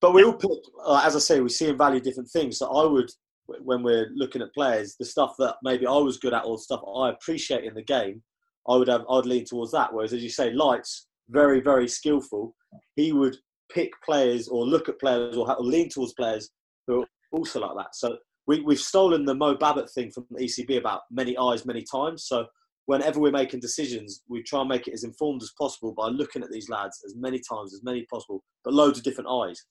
But 0.00 0.14
we 0.14 0.22
all 0.22 0.34
pick, 0.34 0.50
uh, 0.84 1.02
as 1.04 1.16
I 1.16 1.18
say, 1.18 1.40
we 1.40 1.48
see 1.48 1.68
and 1.68 1.78
value 1.78 2.00
different 2.00 2.30
things. 2.30 2.58
So 2.58 2.68
I 2.68 2.86
would, 2.86 3.10
when 3.46 3.82
we're 3.82 4.10
looking 4.14 4.42
at 4.42 4.54
players, 4.54 4.94
the 4.98 5.04
stuff 5.04 5.34
that 5.38 5.56
maybe 5.62 5.86
I 5.86 5.96
was 5.96 6.18
good 6.18 6.34
at 6.34 6.44
or 6.44 6.58
stuff 6.58 6.82
I 6.96 7.10
appreciate 7.10 7.64
in 7.64 7.74
the 7.74 7.82
game, 7.82 8.22
I 8.68 8.76
would 8.76 8.88
have, 8.88 9.04
I'd 9.10 9.26
lean 9.26 9.44
towards 9.44 9.72
that. 9.72 9.92
Whereas, 9.92 10.12
as 10.12 10.22
you 10.22 10.30
say, 10.30 10.52
Lights, 10.52 11.08
very, 11.30 11.60
very 11.60 11.88
skillful. 11.88 12.54
He 12.94 13.12
would 13.12 13.36
pick 13.72 13.90
players 14.04 14.48
or 14.48 14.64
look 14.64 14.88
at 14.88 15.00
players 15.00 15.36
or, 15.36 15.50
or 15.50 15.64
lean 15.64 15.88
towards 15.88 16.14
players 16.14 16.50
who 16.86 17.02
are 17.02 17.06
also 17.32 17.60
like 17.60 17.76
that. 17.76 17.94
So 17.94 18.18
we, 18.46 18.60
we've 18.60 18.78
stolen 18.78 19.24
the 19.24 19.34
Mo 19.34 19.56
Bobat 19.56 19.90
thing 19.92 20.10
from 20.10 20.26
the 20.30 20.44
ECB 20.44 20.78
about 20.78 21.02
many 21.10 21.36
eyes, 21.36 21.66
many 21.66 21.82
times. 21.82 22.24
So 22.26 22.46
whenever 22.88 23.20
we're 23.20 23.30
making 23.30 23.60
decisions, 23.60 24.22
we 24.30 24.42
try 24.42 24.60
and 24.60 24.68
make 24.70 24.88
it 24.88 24.94
as 24.94 25.04
informed 25.04 25.42
as 25.42 25.52
possible 25.58 25.92
by 25.92 26.08
looking 26.08 26.42
at 26.42 26.50
these 26.50 26.70
lads 26.70 26.98
as 27.04 27.14
many 27.14 27.38
times 27.38 27.74
as 27.74 27.82
many 27.84 28.06
possible, 28.10 28.42
but 28.64 28.72
loads 28.72 28.96
of 28.96 29.04
different 29.04 29.28
eyes. 29.28 29.62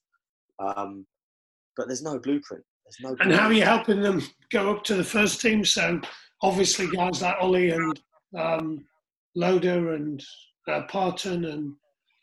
Um, 0.60 1.04
but 1.76 1.88
there's 1.88 2.04
no 2.04 2.20
blueprint. 2.20 2.64
There's 2.86 2.98
no. 3.02 3.10
Blueprint. 3.10 3.32
And 3.32 3.40
how 3.40 3.48
are 3.48 3.54
you 3.54 3.64
helping 3.64 4.04
them 4.04 4.22
go 4.52 4.70
up 4.70 4.84
to 4.84 4.94
the 4.94 5.04
first 5.04 5.42
team? 5.42 5.66
So 5.66 6.00
obviously, 6.44 6.92
guys 6.92 7.24
like 7.24 7.36
Ollie 7.42 7.72
and 7.72 8.00
um, 8.38 8.86
Loader 9.36 9.96
and 9.96 10.24
uh, 10.68 10.84
Parton 10.84 11.46
and 11.46 11.74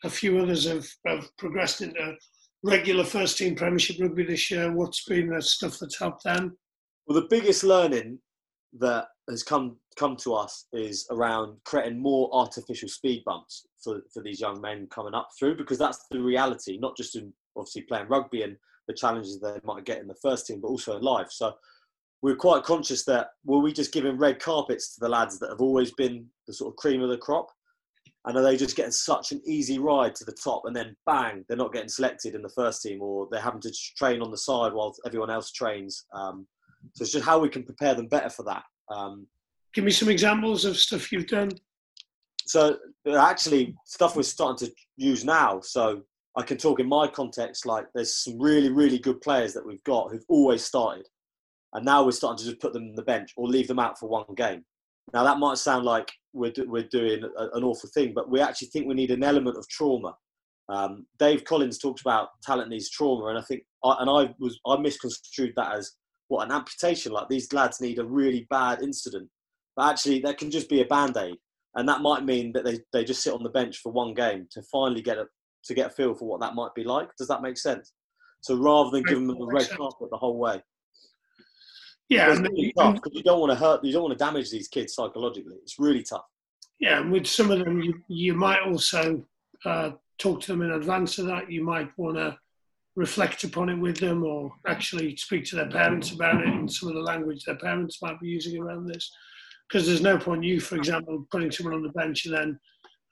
a 0.05 0.09
few 0.09 0.39
others 0.39 0.65
have, 0.65 0.87
have 1.07 1.27
progressed 1.37 1.81
into 1.81 2.15
regular 2.63 3.03
first 3.03 3.37
team 3.37 3.53
Premiership 3.53 3.97
rugby 3.99 4.23
this 4.23 4.49
year. 4.49 4.71
What's 4.71 5.03
been 5.03 5.27
the 5.27 5.41
stuff 5.41 5.77
that's 5.77 5.99
helped 5.99 6.23
them? 6.23 6.57
Well, 7.05 7.19
the 7.19 7.27
biggest 7.29 7.65
learning 7.65 8.19
that 8.79 9.07
has 9.29 9.43
come 9.43 9.75
come 9.95 10.15
to 10.17 10.33
us 10.33 10.67
is 10.73 11.07
around 11.11 11.57
creating 11.63 11.99
more 11.99 12.29
artificial 12.33 12.89
speed 12.89 13.23
bumps 13.25 13.65
for, 13.83 14.01
for 14.13 14.21
these 14.21 14.39
young 14.39 14.59
men 14.61 14.87
coming 14.91 15.13
up 15.13 15.29
through 15.37 15.55
because 15.55 15.77
that's 15.77 16.05
the 16.11 16.19
reality, 16.19 16.77
not 16.77 16.97
just 16.97 17.15
in 17.15 17.31
obviously 17.57 17.83
playing 17.83 18.07
rugby 18.07 18.43
and 18.43 18.57
the 18.87 18.93
challenges 18.93 19.39
they 19.39 19.57
might 19.63 19.85
get 19.85 19.99
in 19.99 20.07
the 20.07 20.15
first 20.21 20.45
team, 20.45 20.59
but 20.61 20.67
also 20.67 20.97
in 20.97 21.01
life. 21.01 21.31
So 21.31 21.53
we're 22.21 22.35
quite 22.35 22.63
conscious 22.63 23.05
that 23.05 23.29
were 23.45 23.59
we 23.59 23.71
just 23.71 23.93
giving 23.93 24.17
red 24.17 24.39
carpets 24.39 24.93
to 24.95 24.99
the 24.99 25.09
lads 25.09 25.39
that 25.39 25.49
have 25.49 25.61
always 25.61 25.91
been 25.91 26.25
the 26.47 26.53
sort 26.53 26.73
of 26.73 26.77
cream 26.77 27.01
of 27.01 27.09
the 27.09 27.17
crop? 27.17 27.47
And 28.25 28.35
are 28.35 28.41
they 28.41 28.57
just 28.57 28.75
getting 28.75 28.91
such 28.91 29.31
an 29.31 29.41
easy 29.45 29.77
ride 29.77 30.15
to 30.15 30.25
the 30.25 30.35
top 30.43 30.63
and 30.65 30.75
then 30.75 30.95
bang, 31.05 31.45
they're 31.47 31.57
not 31.57 31.71
getting 31.71 31.89
selected 31.89 32.33
in 32.33 32.41
the 32.41 32.49
first 32.49 32.81
team 32.81 33.01
or 33.01 33.27
they're 33.29 33.39
having 33.39 33.61
to 33.61 33.71
train 33.95 34.21
on 34.21 34.31
the 34.31 34.37
side 34.37 34.73
while 34.73 34.95
everyone 35.05 35.29
else 35.29 35.51
trains? 35.51 36.05
Um, 36.11 36.47
so 36.93 37.03
it's 37.03 37.11
just 37.11 37.25
how 37.25 37.39
we 37.39 37.49
can 37.49 37.63
prepare 37.63 37.93
them 37.93 38.07
better 38.07 38.29
for 38.29 38.43
that. 38.43 38.63
Um, 38.89 39.27
Give 39.75 39.83
me 39.83 39.91
some 39.91 40.09
examples 40.09 40.63
of 40.63 40.77
stuff 40.77 41.11
you've 41.11 41.27
done. 41.27 41.51
So 42.47 42.77
actually, 43.13 43.75
stuff 43.85 44.15
we're 44.15 44.23
starting 44.23 44.67
to 44.67 44.73
use 44.95 45.25
now. 45.25 45.59
So 45.59 46.01
I 46.37 46.43
can 46.43 46.57
talk 46.57 46.79
in 46.79 46.87
my 46.87 47.07
context. 47.07 47.65
Like 47.65 47.85
there's 47.93 48.15
some 48.15 48.39
really, 48.39 48.69
really 48.69 48.97
good 48.97 49.19
players 49.19 49.53
that 49.53 49.65
we've 49.65 49.83
got 49.83 50.11
who've 50.11 50.23
always 50.29 50.63
started, 50.63 51.07
and 51.73 51.83
now 51.83 52.05
we're 52.05 52.11
starting 52.11 52.37
to 52.37 52.49
just 52.51 52.61
put 52.61 52.71
them 52.71 52.83
on 52.83 52.95
the 52.95 53.03
bench 53.03 53.33
or 53.35 53.47
leave 53.47 53.67
them 53.67 53.79
out 53.79 53.99
for 53.99 54.07
one 54.07 54.25
game. 54.37 54.63
Now 55.13 55.25
that 55.25 55.39
might 55.39 55.57
sound 55.57 55.83
like 55.83 56.09
we're 56.31 56.53
we're 56.65 56.83
doing 56.83 57.23
an 57.23 57.63
awful 57.63 57.89
thing, 57.93 58.13
but 58.15 58.29
we 58.29 58.39
actually 58.39 58.69
think 58.69 58.87
we 58.87 58.95
need 58.95 59.11
an 59.11 59.23
element 59.23 59.57
of 59.57 59.67
trauma. 59.67 60.15
Um, 60.69 61.05
Dave 61.19 61.43
Collins 61.43 61.77
talks 61.79 62.01
about 62.01 62.29
talent 62.43 62.69
needs 62.69 62.89
trauma, 62.89 63.25
and 63.27 63.37
I 63.37 63.41
think 63.41 63.63
I, 63.83 63.97
and 63.99 64.09
I 64.09 64.33
was 64.39 64.57
I 64.65 64.77
misconstrued 64.77 65.53
that 65.57 65.75
as 65.75 65.91
what 66.29 66.45
an 66.45 66.53
amputation. 66.53 67.11
Like 67.11 67.27
these 67.27 67.51
lads 67.53 67.81
need 67.81 67.99
a 67.99 68.05
really 68.05 68.47
bad 68.49 68.81
incident, 68.81 69.29
but 69.75 69.89
actually 69.89 70.19
that 70.19 70.37
can 70.37 70.51
just 70.51 70.69
be 70.69 70.81
a 70.81 70.85
band 70.85 71.17
aid, 71.17 71.35
and 71.75 71.87
that 71.87 72.01
might 72.01 72.25
mean 72.25 72.51
that 72.53 72.63
they, 72.63 72.79
they 72.93 73.03
just 73.03 73.21
sit 73.21 73.33
on 73.33 73.43
the 73.43 73.49
bench 73.49 73.77
for 73.77 73.91
one 73.91 74.13
game 74.13 74.47
to 74.51 74.61
finally 74.63 75.01
get 75.01 75.17
a 75.17 75.25
to 75.65 75.73
get 75.73 75.87
a 75.87 75.89
feel 75.89 76.13
for 76.13 76.27
what 76.27 76.41
that 76.41 76.55
might 76.55 76.73
be 76.75 76.83
like. 76.83 77.09
Does 77.17 77.27
that 77.27 77.41
make 77.41 77.57
sense? 77.57 77.93
So 78.41 78.55
rather 78.55 78.91
than 78.91 79.03
giving 79.03 79.27
them 79.27 79.39
the 79.39 79.47
red 79.47 79.69
carpet 79.69 80.09
the 80.11 80.17
whole 80.17 80.37
way. 80.37 80.61
Yeah, 82.09 82.29
it's 82.29 82.39
really 82.39 82.71
tough 82.77 82.95
because 82.95 83.13
you 83.15 83.23
don't 83.23 83.39
want 83.39 83.51
to 83.51 83.57
hurt, 83.57 83.83
you 83.83 83.91
don't 83.91 84.03
want 84.03 84.17
to 84.17 84.23
damage 84.23 84.51
these 84.51 84.67
kids 84.67 84.93
psychologically. 84.93 85.55
It's 85.63 85.79
really 85.79 86.03
tough. 86.03 86.25
Yeah, 86.79 87.01
and 87.01 87.11
with 87.11 87.25
some 87.25 87.49
of 87.49 87.59
them, 87.59 87.81
you, 87.81 88.03
you 88.07 88.35
might 88.35 88.61
also 88.61 89.25
uh, 89.65 89.91
talk 90.19 90.41
to 90.41 90.51
them 90.51 90.61
in 90.61 90.71
advance 90.71 91.17
of 91.17 91.25
that. 91.25 91.51
You 91.51 91.63
might 91.63 91.89
want 91.97 92.17
to 92.17 92.37
reflect 92.95 93.43
upon 93.43 93.69
it 93.69 93.75
with 93.75 93.97
them 93.97 94.23
or 94.23 94.53
actually 94.67 95.15
speak 95.17 95.45
to 95.45 95.55
their 95.55 95.69
parents 95.69 96.11
about 96.11 96.41
it 96.41 96.47
in 96.47 96.67
some 96.67 96.89
of 96.89 96.95
the 96.95 97.01
language 97.01 97.43
their 97.43 97.57
parents 97.57 98.01
might 98.01 98.19
be 98.21 98.27
using 98.27 98.61
around 98.61 98.87
this. 98.87 99.11
Because 99.67 99.87
there's 99.87 100.01
no 100.01 100.17
point 100.17 100.43
you, 100.43 100.59
for 100.59 100.75
example, 100.75 101.25
putting 101.31 101.51
someone 101.51 101.75
on 101.75 101.83
the 101.83 101.89
bench 101.89 102.25
and 102.25 102.35
then 102.35 102.59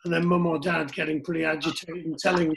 and 0.06 0.14
then 0.14 0.26
mum 0.26 0.45
or 0.45 0.60
dad 0.60 0.91
getting 0.93 1.24
pretty 1.24 1.45
agitated 1.45 2.06
and 2.06 2.18
telling 2.20 2.54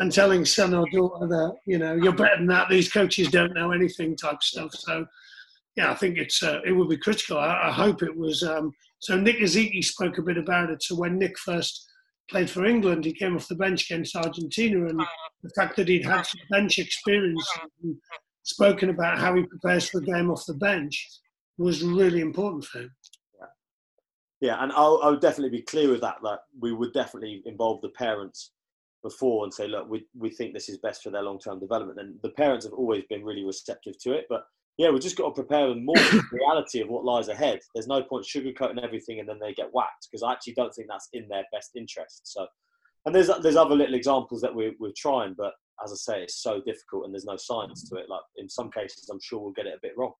and 0.00 0.12
telling 0.12 0.44
son 0.44 0.74
or 0.74 0.86
daughter 0.90 1.26
that 1.26 1.54
you 1.66 1.78
know 1.78 1.94
you're 1.94 2.12
better 2.12 2.36
than 2.36 2.46
that. 2.46 2.68
These 2.68 2.92
coaches 2.92 3.28
don't 3.28 3.54
know 3.54 3.72
anything 3.72 4.16
type 4.16 4.42
stuff. 4.42 4.72
So 4.74 5.06
yeah, 5.76 5.90
I 5.90 5.94
think 5.94 6.18
it's 6.18 6.42
uh, 6.42 6.60
it 6.64 6.72
would 6.72 6.88
be 6.88 6.96
critical. 6.96 7.38
I, 7.38 7.68
I 7.68 7.72
hope 7.72 8.02
it 8.02 8.16
was. 8.16 8.42
Um, 8.42 8.72
so 8.98 9.16
Nick 9.16 9.36
Isiekwe 9.36 9.84
spoke 9.84 10.18
a 10.18 10.22
bit 10.22 10.38
about 10.38 10.70
it. 10.70 10.82
So 10.82 10.96
when 10.96 11.18
Nick 11.18 11.38
first 11.38 11.86
played 12.30 12.50
for 12.50 12.64
England, 12.64 13.04
he 13.04 13.12
came 13.12 13.36
off 13.36 13.48
the 13.48 13.54
bench 13.54 13.90
against 13.90 14.16
Argentina, 14.16 14.86
and 14.86 15.00
the 15.42 15.50
fact 15.50 15.76
that 15.76 15.88
he'd 15.88 16.04
had 16.04 16.26
some 16.26 16.40
bench 16.50 16.78
experience 16.78 17.46
and 17.82 17.96
spoken 18.42 18.90
about 18.90 19.18
how 19.18 19.34
he 19.34 19.42
prepares 19.44 19.88
for 19.88 20.00
the 20.00 20.06
game 20.06 20.30
off 20.30 20.46
the 20.46 20.54
bench 20.54 21.08
was 21.58 21.82
really 21.82 22.20
important 22.20 22.64
for 22.64 22.80
him. 22.80 22.90
Yeah, 24.40 24.62
and 24.62 24.70
I'll, 24.72 25.00
I'll 25.02 25.18
definitely 25.18 25.56
be 25.56 25.62
clear 25.62 25.90
with 25.90 26.02
that. 26.02 26.16
That 26.22 26.40
we 26.60 26.72
would 26.72 26.92
definitely 26.92 27.42
involve 27.46 27.80
the 27.80 27.88
parents 27.90 28.52
before 29.02 29.44
and 29.44 29.54
say, 29.54 29.68
look, 29.68 29.88
we, 29.88 30.04
we 30.18 30.30
think 30.30 30.52
this 30.52 30.68
is 30.68 30.78
best 30.78 31.02
for 31.02 31.10
their 31.10 31.22
long 31.22 31.38
term 31.38 31.60
development. 31.60 32.00
And 32.00 32.16
the 32.22 32.30
parents 32.30 32.66
have 32.66 32.74
always 32.74 33.04
been 33.08 33.24
really 33.24 33.44
receptive 33.44 33.98
to 34.02 34.12
it. 34.12 34.26
But 34.28 34.44
yeah, 34.78 34.90
we've 34.90 35.02
just 35.02 35.16
got 35.16 35.28
to 35.28 35.42
prepare 35.42 35.68
them 35.68 35.84
more 35.84 35.96
for 35.96 36.16
the 36.16 36.22
reality 36.32 36.80
of 36.80 36.88
what 36.88 37.04
lies 37.04 37.28
ahead. 37.28 37.60
There's 37.74 37.86
no 37.86 38.02
point 38.02 38.26
sugarcoating 38.26 38.82
everything 38.82 39.20
and 39.20 39.28
then 39.28 39.38
they 39.40 39.54
get 39.54 39.72
whacked 39.72 40.08
because 40.10 40.22
I 40.22 40.32
actually 40.32 40.54
don't 40.54 40.74
think 40.74 40.88
that's 40.88 41.08
in 41.12 41.28
their 41.28 41.44
best 41.52 41.70
interest. 41.76 42.22
So, 42.24 42.46
and 43.06 43.14
there's 43.14 43.30
there's 43.42 43.56
other 43.56 43.74
little 43.74 43.94
examples 43.94 44.40
that 44.42 44.54
we're, 44.54 44.72
we're 44.80 44.92
trying, 44.96 45.34
but 45.38 45.54
as 45.84 45.92
I 45.92 45.96
say, 45.96 46.22
it's 46.22 46.42
so 46.42 46.60
difficult 46.60 47.04
and 47.04 47.14
there's 47.14 47.24
no 47.24 47.36
science 47.36 47.88
to 47.88 47.96
it. 47.96 48.10
Like 48.10 48.22
in 48.36 48.48
some 48.48 48.70
cases, 48.70 49.08
I'm 49.10 49.20
sure 49.22 49.38
we'll 49.38 49.52
get 49.52 49.66
it 49.66 49.74
a 49.74 49.80
bit 49.82 49.96
wrong. 49.96 50.12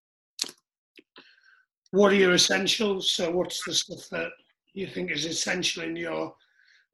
What 1.97 2.13
are 2.13 2.17
your 2.17 2.35
essentials? 2.35 3.11
So, 3.11 3.31
what's 3.31 3.65
the 3.65 3.73
stuff 3.73 4.07
that 4.11 4.29
you 4.75 4.87
think 4.87 5.11
is 5.11 5.25
essential 5.25 5.83
in 5.83 5.97
your 5.97 6.35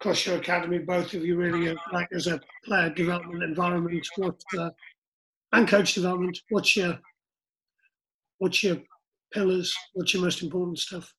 across 0.01 0.25
your 0.25 0.37
academy? 0.37 0.79
Both 0.79 1.13
of 1.15 1.25
you 1.25 1.37
really 1.37 1.77
like 1.93 2.07
as 2.13 2.29
a 2.29 2.41
player 2.65 2.89
development 2.91 3.43
environment. 3.43 4.07
What 4.15 4.41
uh, 4.57 4.71
and 5.55 5.67
coach 5.67 5.95
development? 5.95 6.39
What's 6.51 6.77
your 6.77 7.01
What's 8.39 8.63
your 8.63 8.77
pillars? 9.33 9.75
What's 9.95 10.15
your 10.15 10.23
most 10.23 10.41
important 10.41 10.79
stuff? 10.79 11.13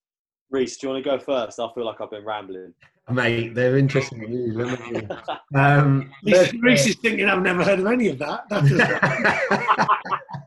Rhys, 0.50 0.78
do 0.78 0.88
you 0.88 0.94
want 0.94 1.04
to 1.04 1.10
go 1.10 1.20
first? 1.20 1.60
I 1.60 1.68
feel 1.76 1.86
like 1.86 2.00
I've 2.00 2.10
been 2.10 2.24
rambling. 2.24 2.74
Mate, 3.12 3.54
they're 3.54 3.78
interesting 3.78 4.26
views. 4.26 4.56
um, 5.56 6.10
Rhys 6.26 6.88
is 6.88 6.96
thinking 6.96 7.28
I've 7.28 7.42
never 7.42 7.66
heard 7.66 7.80
of 7.80 7.88
any 7.88 8.08
of 8.08 8.20
that. 8.20 8.48
that 8.50 8.64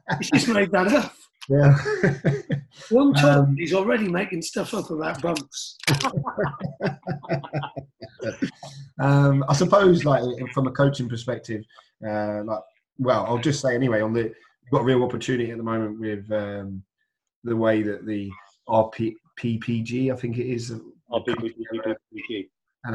he's 0.20 0.30
just 0.30 0.49
made 0.49 0.70
that 0.70 0.89
up. 0.89 1.12
Yeah. 1.49 1.76
One 2.90 3.14
time 3.14 3.38
um, 3.38 3.57
he's 3.57 3.72
already 3.72 4.09
making 4.09 4.42
stuff 4.42 4.74
up 4.74 4.90
about 4.90 5.22
bumps. 5.22 5.78
um, 9.01 9.44
I 9.49 9.55
suppose, 9.55 10.05
like 10.05 10.22
from 10.53 10.66
a 10.66 10.72
coaching 10.72 11.09
perspective, 11.09 11.62
uh, 12.07 12.42
like 12.44 12.61
well, 12.99 13.24
I'll 13.26 13.38
just 13.38 13.61
say 13.61 13.74
anyway 13.74 14.01
on 14.01 14.12
the 14.12 14.32
got 14.70 14.82
a 14.82 14.84
real 14.84 15.03
opportunity 15.05 15.51
at 15.51 15.57
the 15.57 15.62
moment 15.62 15.99
with 16.01 16.30
um, 16.32 16.82
the 17.44 17.57
way 17.57 17.82
that 17.82 18.07
the 18.07 18.30
RP, 18.68 19.14
PPG, 19.38 20.12
I 20.12 20.16
think 20.16 20.38
it 20.38 20.47
is, 20.47 20.70
and 20.70 20.82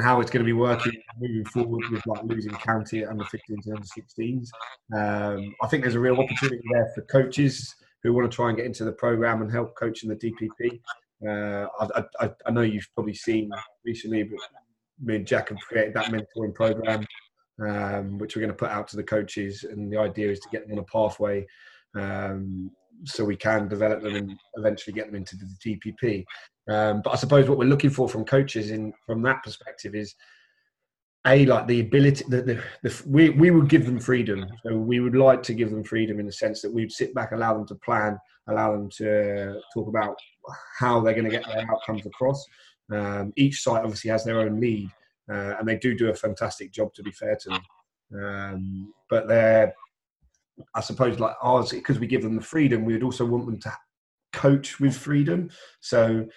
how 0.01 0.21
it's 0.21 0.31
going 0.31 0.43
to 0.43 0.45
be 0.45 0.53
working 0.53 0.93
moving 1.19 1.45
forward 1.45 1.83
with 1.91 2.05
like 2.05 2.23
losing 2.23 2.53
county 2.53 3.05
under 3.05 3.23
15s 3.23 3.65
and 3.65 3.75
under 3.75 3.87
16s. 3.87 4.49
Um, 4.93 5.55
I 5.61 5.67
think 5.67 5.83
there's 5.83 5.95
a 5.95 5.99
real 5.99 6.19
opportunity 6.19 6.61
there 6.73 6.91
for 6.93 7.01
coaches 7.03 7.73
who 8.03 8.13
want 8.13 8.29
to 8.29 8.35
try 8.35 8.49
and 8.49 8.57
get 8.57 8.65
into 8.65 8.83
the 8.83 8.91
program 8.91 9.41
and 9.41 9.51
help 9.51 9.75
coach 9.75 10.03
in 10.03 10.09
the 10.09 10.15
DPP. 10.15 10.79
Uh, 11.27 11.67
I, 11.79 12.03
I, 12.19 12.29
I, 12.47 12.51
know 12.51 12.61
you've 12.61 12.89
probably 12.95 13.13
seen 13.13 13.51
recently, 13.85 14.23
but 14.23 14.39
me 14.99 15.17
and 15.17 15.27
Jack 15.27 15.49
have 15.49 15.59
created 15.59 15.93
that 15.93 16.05
mentoring 16.05 16.55
program 16.55 17.05
um, 17.61 18.17
which 18.17 18.35
we're 18.35 18.41
going 18.41 18.51
to 18.51 18.57
put 18.57 18.69
out 18.69 18.87
to 18.89 18.95
the 18.95 19.03
coaches. 19.03 19.63
And 19.63 19.91
the 19.91 19.97
idea 19.97 20.31
is 20.31 20.39
to 20.39 20.49
get 20.51 20.67
them 20.67 20.77
on 20.77 20.83
a 20.83 20.83
pathway 20.83 21.45
um, 21.95 22.71
so 23.05 23.23
we 23.23 23.35
can 23.35 23.67
develop 23.67 24.01
them 24.01 24.15
and 24.15 24.39
eventually 24.55 24.93
get 24.93 25.07
them 25.07 25.15
into 25.15 25.35
the 25.35 25.45
DPP. 25.65 26.25
Um, 26.69 27.01
but 27.03 27.11
I 27.11 27.15
suppose 27.15 27.49
what 27.49 27.57
we're 27.57 27.65
looking 27.65 27.89
for 27.89 28.07
from 28.07 28.25
coaches 28.25 28.71
in 28.71 28.93
from 29.05 29.21
that 29.23 29.43
perspective 29.43 29.95
is 29.95 30.15
a 31.27 31.45
like 31.45 31.67
the 31.67 31.81
ability 31.81 32.23
the, 32.29 32.41
the, 32.41 32.63
the, 32.81 33.03
we, 33.05 33.29
we 33.29 33.51
would 33.51 33.69
give 33.69 33.85
them 33.85 33.99
freedom 33.99 34.45
so 34.65 34.75
we 34.75 34.99
would 34.99 35.15
like 35.15 35.43
to 35.43 35.53
give 35.53 35.69
them 35.69 35.83
freedom 35.83 36.19
in 36.19 36.25
the 36.25 36.31
sense 36.31 36.61
that 36.61 36.73
we'd 36.73 36.91
sit 36.91 37.13
back 37.13 37.31
allow 37.31 37.53
them 37.53 37.67
to 37.67 37.75
plan 37.75 38.17
allow 38.47 38.71
them 38.71 38.89
to 38.89 39.61
talk 39.73 39.87
about 39.87 40.15
how 40.79 40.99
they're 40.99 41.13
going 41.13 41.25
to 41.25 41.29
get 41.29 41.45
their 41.45 41.69
outcomes 41.71 42.05
across 42.07 42.43
um, 42.91 43.31
each 43.35 43.61
site 43.61 43.83
obviously 43.83 44.09
has 44.09 44.25
their 44.25 44.39
own 44.39 44.59
lead 44.59 44.89
uh, 45.31 45.55
and 45.59 45.67
they 45.67 45.77
do 45.77 45.95
do 45.95 46.09
a 46.09 46.13
fantastic 46.13 46.71
job. 46.71 46.93
To 46.93 47.03
be 47.03 47.11
fair 47.11 47.37
to 47.37 47.49
them, 47.49 48.23
um, 48.23 48.93
but 49.09 49.27
they're, 49.27 49.73
I 50.75 50.81
suppose, 50.81 51.19
like 51.19 51.35
ours 51.41 51.71
because 51.71 51.99
we 51.99 52.07
give 52.07 52.23
them 52.23 52.35
the 52.35 52.41
freedom. 52.41 52.85
We 52.85 52.93
would 52.93 53.03
also 53.03 53.25
want 53.25 53.45
them 53.45 53.59
to 53.59 53.73
coach 54.33 54.79
with 54.79 54.95
freedom. 54.95 55.49
So 55.79 56.27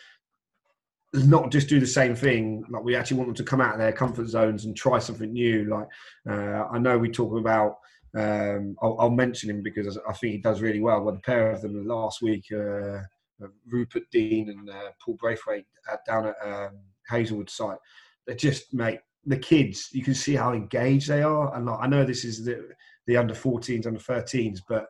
not 1.15 1.51
just 1.51 1.69
do 1.69 1.81
the 1.81 1.87
same 1.87 2.15
thing. 2.15 2.65
Like 2.69 2.83
we 2.83 2.97
actually 2.97 3.19
want 3.19 3.29
them 3.29 3.37
to 3.37 3.45
come 3.45 3.61
out 3.61 3.75
of 3.75 3.79
their 3.79 3.93
comfort 3.93 4.27
zones 4.29 4.65
and 4.65 4.77
try 4.77 4.99
something 4.99 5.33
new. 5.33 5.65
Like 5.65 5.87
uh, 6.29 6.67
I 6.71 6.79
know 6.79 6.99
we 6.99 7.11
talk 7.11 7.37
about. 7.39 7.79
Um, 8.17 8.77
I'll, 8.81 8.97
I'll, 9.01 9.11
mention 9.11 9.51
him 9.51 9.61
because 9.61 9.99
I 10.09 10.13
think 10.13 10.35
he 10.35 10.39
does 10.39 10.61
really 10.61 10.81
well. 10.81 11.01
Well, 11.01 11.15
the 11.15 11.21
pair 11.21 11.51
of 11.51 11.63
them 11.63 11.85
last 11.85 12.23
week, 12.23 12.45
uh, 12.53 13.01
Rupert 13.67 14.05
Dean 14.13 14.51
and 14.51 14.71
uh, 14.71 14.91
Paul 15.05 15.17
Braithwaite 15.19 15.67
at, 15.93 16.05
down 16.07 16.27
at 16.29 16.37
um, 16.41 16.79
Hazelwood 17.11 17.51
site, 17.51 17.79
they 18.29 18.37
just 18.37 18.73
make 18.73 19.01
the 19.27 19.37
kids. 19.37 19.89
You 19.91 20.05
can 20.05 20.15
see 20.15 20.37
how 20.37 20.53
engaged 20.53 21.09
they 21.09 21.23
are. 21.23 21.57
And 21.57 21.67
like, 21.67 21.81
I 21.81 21.89
know 21.89 22.05
this 22.05 22.25
is 22.25 22.45
the 22.45 22.69
the 23.07 23.17
under 23.17 23.35
14s, 23.35 23.87
under 23.87 23.99
13s, 23.99 24.61
but 24.69 24.87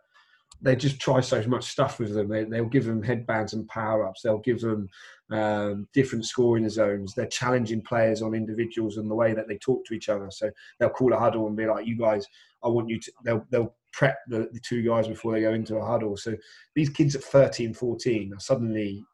they 0.60 0.76
just 0.76 1.00
try 1.00 1.20
so 1.20 1.42
much 1.46 1.64
stuff 1.64 1.98
with 1.98 2.14
them. 2.14 2.28
They, 2.28 2.60
will 2.60 2.68
give 2.68 2.84
them 2.84 3.02
headbands 3.02 3.52
and 3.52 3.68
power 3.68 4.06
ups. 4.06 4.22
They'll 4.22 4.38
give 4.38 4.60
them 4.60 4.88
um, 5.30 5.88
different 5.92 6.26
scoring 6.26 6.68
zones. 6.68 7.14
They're 7.14 7.26
challenging 7.26 7.82
players 7.82 8.22
on 8.22 8.34
individuals 8.34 8.96
and 8.96 9.10
the 9.10 9.14
way 9.14 9.34
that 9.34 9.48
they 9.48 9.58
talk 9.58 9.84
to 9.86 9.94
each 9.94 10.08
other. 10.08 10.28
So 10.30 10.50
they'll 10.78 10.90
call 10.90 11.12
a 11.12 11.18
huddle 11.18 11.46
and 11.46 11.56
be 11.56 11.66
like, 11.66 11.86
"You 11.86 11.96
guys, 11.96 12.26
I 12.62 12.68
want 12.68 12.88
you 12.88 13.00
to." 13.00 13.12
They'll 13.24 13.46
they'll 13.50 13.74
prep 13.92 14.18
the, 14.28 14.48
the 14.52 14.60
two 14.60 14.82
guys 14.82 15.08
before 15.08 15.32
they 15.32 15.40
go 15.40 15.54
into 15.54 15.76
a 15.76 15.86
huddle. 15.86 16.16
So 16.16 16.34
these 16.74 16.90
kids 16.90 17.14
at 17.14 17.22
13, 17.22 17.74
14 17.74 18.32
are 18.34 18.40
suddenly 18.40 19.04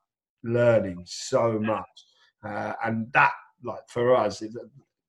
learning 0.43 1.03
so 1.05 1.59
much, 1.59 1.85
uh, 2.45 2.73
and 2.85 3.13
that 3.13 3.33
like 3.63 3.83
for 3.89 4.17
us, 4.17 4.43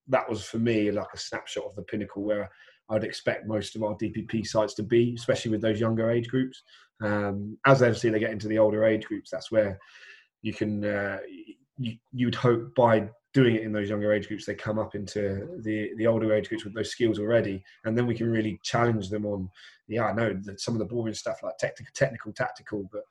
that 0.07 0.29
was 0.29 0.43
for 0.43 0.59
me 0.59 0.91
like 0.91 1.07
a 1.13 1.17
snapshot 1.17 1.65
of 1.65 1.75
the 1.75 1.83
pinnacle 1.83 2.23
where 2.23 2.49
I'd 2.89 3.05
expect 3.05 3.47
most 3.47 3.75
of 3.75 3.83
our 3.83 3.95
DPP 3.95 4.45
sites 4.45 4.73
to 4.75 4.83
be, 4.83 5.15
especially 5.17 5.51
with 5.51 5.61
those 5.61 5.79
younger 5.79 6.11
age 6.11 6.27
groups. 6.27 6.61
Um, 7.01 7.57
as 7.65 7.81
obviously 7.81 8.09
they 8.09 8.19
get 8.19 8.31
into 8.31 8.47
the 8.47 8.59
older 8.59 8.83
age 8.83 9.05
groups, 9.05 9.31
that's 9.31 9.51
where 9.51 9.79
you 10.41 10.53
can 10.53 10.83
uh, 10.83 11.19
you, 11.77 11.95
you'd 12.11 12.35
hope 12.35 12.73
by 12.75 13.09
doing 13.33 13.55
it 13.55 13.63
in 13.63 13.71
those 13.71 13.89
younger 13.89 14.11
age 14.11 14.27
groups 14.27 14.45
they 14.45 14.53
come 14.53 14.77
up 14.77 14.93
into 14.95 15.47
the 15.61 15.91
the 15.97 16.07
older 16.07 16.33
age 16.33 16.49
groups 16.49 16.65
with 16.65 16.75
those 16.75 16.91
skills 16.91 17.17
already 17.17 17.63
and 17.85 17.97
then 17.97 18.05
we 18.05 18.15
can 18.15 18.29
really 18.29 18.59
challenge 18.63 19.09
them 19.09 19.25
on 19.25 19.49
yeah 19.87 20.05
i 20.05 20.13
know 20.13 20.37
that 20.43 20.59
some 20.59 20.73
of 20.73 20.79
the 20.79 20.85
boring 20.85 21.13
stuff 21.13 21.41
like 21.43 21.57
technical 21.57 21.91
technical 21.95 22.33
tactical 22.33 22.87
but 22.91 23.03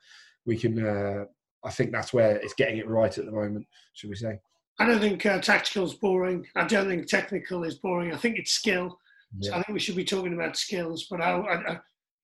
we 0.45 0.55
can 0.55 0.85
uh, 0.85 1.25
i 1.63 1.71
think 1.71 1.91
that's 1.91 2.13
where 2.13 2.35
it's 2.37 2.53
getting 2.53 2.77
it 2.77 2.87
right 2.87 3.17
at 3.17 3.25
the 3.25 3.31
moment 3.31 3.65
should 3.93 4.09
we 4.09 4.15
say 4.15 4.39
i 4.79 4.85
don't 4.85 4.99
think 4.99 5.25
uh, 5.25 5.41
tactical 5.41 5.85
is 5.85 5.95
boring 5.95 6.45
i 6.55 6.65
don't 6.65 6.87
think 6.87 7.07
technical 7.07 7.63
is 7.63 7.75
boring 7.75 8.13
i 8.13 8.17
think 8.17 8.37
it's 8.37 8.51
skill 8.51 8.99
yeah. 9.39 9.51
So 9.51 9.57
I 9.57 9.63
think 9.63 9.73
we 9.73 9.79
should 9.79 9.95
be 9.95 10.03
talking 10.03 10.33
about 10.33 10.57
skills. 10.57 11.07
But 11.09 11.21
I, 11.21 11.31
I, 11.31 11.71
I, 11.73 11.79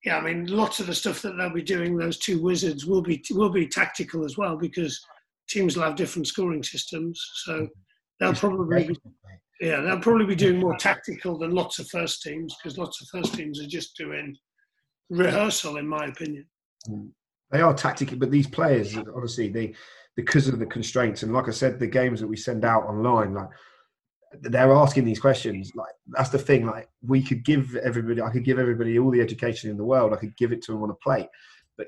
yeah, 0.06 0.18
I 0.18 0.22
mean, 0.22 0.46
lots 0.46 0.80
of 0.80 0.88
the 0.88 0.96
stuff 0.96 1.22
that 1.22 1.38
they'll 1.38 1.54
be 1.54 1.62
doing, 1.62 1.98
those 1.98 2.18
two 2.18 2.42
wizards, 2.42 2.86
will 2.86 3.02
be 3.02 3.24
will 3.32 3.50
be 3.50 3.68
tactical 3.68 4.24
as 4.24 4.38
well 4.38 4.58
because 4.58 5.00
teams 5.50 5.76
will 5.76 5.84
have 5.84 5.96
different 5.96 6.28
scoring 6.28 6.64
systems. 6.64 7.20
So 7.46 7.54
mm-hmm. 7.54 7.66
they'll 8.20 8.34
probably 8.34 8.88
be, 8.88 8.98
yeah, 9.60 9.82
they'll 9.82 10.00
probably 10.00 10.26
be 10.26 10.36
doing 10.36 10.60
more 10.60 10.78
tactical 10.78 11.38
than 11.38 11.52
lots 11.52 11.80
of 11.80 11.90
first 11.90 12.22
teams 12.22 12.56
because 12.56 12.78
lots 12.78 13.02
of 13.02 13.08
first 13.08 13.34
teams 13.34 13.62
are 13.62 13.68
just 13.68 13.96
doing 13.98 14.36
rehearsal, 15.10 15.78
in 15.78 15.88
my 15.88 16.06
opinion. 16.06 16.46
Mm. 16.88 17.10
They 17.52 17.62
are 17.62 17.74
tactical, 17.74 18.18
but 18.18 18.30
these 18.30 18.48
players, 18.48 18.98
honestly, 18.98 19.48
they 19.48 19.74
because 20.16 20.48
of 20.48 20.60
the 20.60 20.66
constraints 20.66 21.24
and 21.24 21.34
like 21.34 21.48
I 21.48 21.52
said, 21.52 21.80
the 21.80 21.88
games 21.88 22.20
that 22.20 22.28
we 22.28 22.36
send 22.36 22.66
out 22.66 22.84
online, 22.84 23.34
like 23.34 23.50
they're 24.42 24.74
asking 24.74 25.06
these 25.06 25.20
questions 25.20 25.72
like 25.76 25.94
that's 26.10 26.30
the 26.30 26.38
thing 26.38 26.66
like 26.66 26.90
we 27.06 27.22
could 27.22 27.44
give 27.46 27.76
everybody 27.78 28.22
i 28.22 28.30
could 28.30 28.44
give 28.44 28.60
everybody 28.60 29.00
all 29.00 29.12
the 29.12 29.22
education 29.22 29.70
in 29.70 29.78
the 29.78 29.84
world 29.84 30.14
i 30.14 30.18
could 30.18 30.36
give 30.38 30.52
it 30.52 30.62
to 30.62 30.72
them 30.72 30.84
on 30.84 30.90
a 30.90 30.96
plate 30.96 31.28
but 31.78 31.88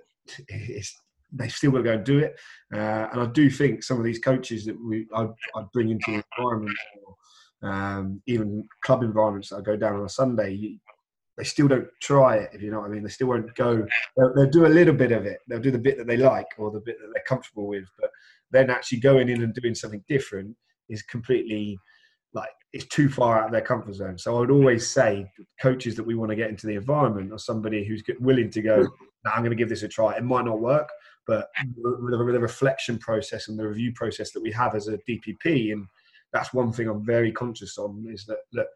they 1.31 1.47
still 1.47 1.71
got 1.71 1.77
to 1.77 1.83
go 1.83 1.93
and 1.93 2.03
do 2.03 2.19
it. 2.19 2.39
Uh, 2.73 3.07
and 3.11 3.21
i 3.21 3.25
do 3.33 3.49
think 3.49 3.83
some 3.83 3.97
of 3.97 4.03
these 4.03 4.19
coaches 4.19 4.65
that 4.65 4.75
we 4.83 5.07
i 5.15 5.27
bring 5.73 5.89
into 5.89 6.11
the 6.11 6.23
environment 6.37 6.77
or 7.05 7.15
um, 7.61 8.21
even 8.25 8.65
club 8.83 9.03
environments 9.03 9.49
that 9.49 9.57
I 9.57 9.61
go 9.61 9.75
down 9.75 9.95
on 9.95 10.05
a 10.05 10.09
sunday 10.09 10.79
they 11.37 11.43
still 11.43 11.67
don't 11.67 11.87
try 12.01 12.37
it 12.37 12.49
if 12.53 12.61
you 12.61 12.71
know 12.71 12.79
what 12.79 12.89
i 12.89 12.93
mean 12.93 13.03
they 13.03 13.09
still 13.09 13.27
won't 13.27 13.53
go 13.55 13.85
they'll, 14.15 14.33
they'll 14.33 14.49
do 14.49 14.65
a 14.65 14.67
little 14.67 14.93
bit 14.93 15.11
of 15.11 15.25
it 15.25 15.39
they'll 15.47 15.59
do 15.59 15.71
the 15.71 15.77
bit 15.77 15.97
that 15.97 16.07
they 16.07 16.17
like 16.17 16.47
or 16.57 16.71
the 16.71 16.79
bit 16.79 16.97
that 16.99 17.09
they're 17.13 17.23
comfortable 17.27 17.67
with 17.67 17.85
but 17.99 18.11
then 18.51 18.69
actually 18.69 18.99
going 18.99 19.29
in 19.29 19.43
and 19.43 19.53
doing 19.53 19.75
something 19.75 20.03
different 20.07 20.55
is 20.89 21.01
completely 21.03 21.77
it's 22.73 22.85
too 22.85 23.09
far 23.09 23.39
out 23.39 23.45
of 23.45 23.51
their 23.51 23.61
comfort 23.61 23.95
zone. 23.95 24.17
So 24.17 24.35
I 24.35 24.39
would 24.39 24.51
always 24.51 24.87
say 24.87 25.31
coaches 25.61 25.95
that 25.95 26.03
we 26.03 26.15
want 26.15 26.29
to 26.29 26.35
get 26.35 26.49
into 26.49 26.67
the 26.67 26.75
environment 26.75 27.33
are 27.33 27.39
somebody 27.39 27.83
who's 27.83 28.03
willing 28.19 28.51
to 28.51 28.61
go, 28.61 28.87
nah, 29.25 29.31
I'm 29.31 29.39
going 29.39 29.51
to 29.51 29.55
give 29.55 29.69
this 29.69 29.83
a 29.83 29.87
try. 29.87 30.15
It 30.15 30.23
might 30.23 30.45
not 30.45 30.59
work, 30.59 30.89
but 31.25 31.47
with 31.77 32.33
the 32.33 32.39
reflection 32.39 32.99
process 32.99 33.47
and 33.47 33.57
the 33.57 33.67
review 33.67 33.91
process 33.93 34.31
that 34.31 34.41
we 34.41 34.51
have 34.51 34.75
as 34.75 34.87
a 34.87 34.99
DPP, 35.09 35.73
and 35.73 35.87
that's 36.31 36.53
one 36.53 36.71
thing 36.71 36.87
I'm 36.87 37.03
very 37.03 37.31
conscious 37.31 37.77
on 37.77 38.05
is 38.07 38.25
that, 38.25 38.39
that 38.53 38.67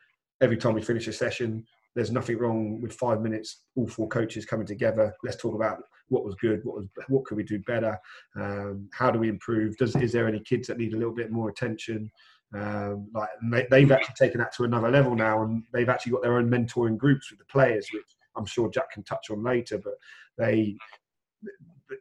every 0.41 0.57
time 0.57 0.73
we 0.73 0.81
finish 0.81 1.07
a 1.07 1.13
session, 1.13 1.63
there's 1.95 2.11
nothing 2.11 2.39
wrong 2.39 2.81
with 2.81 2.93
five 2.93 3.21
minutes. 3.21 3.65
All 3.75 3.87
four 3.87 4.07
coaches 4.07 4.45
coming 4.45 4.65
together. 4.65 5.13
Let's 5.23 5.37
talk 5.37 5.53
about 5.53 5.83
what 6.09 6.25
was 6.25 6.35
good, 6.35 6.61
what 6.63 6.77
was 6.77 6.87
what 7.07 7.25
could 7.25 7.37
we 7.37 7.43
do 7.43 7.59
better, 7.59 7.97
um, 8.35 8.89
how 8.93 9.11
do 9.11 9.19
we 9.19 9.29
improve? 9.29 9.77
Does 9.77 9.95
is 9.95 10.11
there 10.11 10.27
any 10.27 10.39
kids 10.39 10.67
that 10.67 10.77
need 10.77 10.93
a 10.93 10.97
little 10.97 11.13
bit 11.13 11.31
more 11.31 11.49
attention? 11.49 12.11
Um, 12.55 13.09
like 13.15 13.29
they, 13.69 13.81
have 13.81 13.91
actually 13.91 14.15
taken 14.15 14.39
that 14.39 14.53
to 14.55 14.63
another 14.63 14.91
level 14.91 15.15
now, 15.15 15.43
and 15.43 15.63
they've 15.73 15.89
actually 15.89 16.11
got 16.11 16.21
their 16.21 16.37
own 16.37 16.49
mentoring 16.49 16.97
groups 16.97 17.31
with 17.31 17.39
the 17.39 17.45
players, 17.45 17.87
which 17.91 18.03
I'm 18.35 18.45
sure 18.45 18.69
Jack 18.69 18.91
can 18.91 19.03
touch 19.03 19.31
on 19.31 19.43
later. 19.43 19.79
But 19.79 19.93
they, 20.37 20.75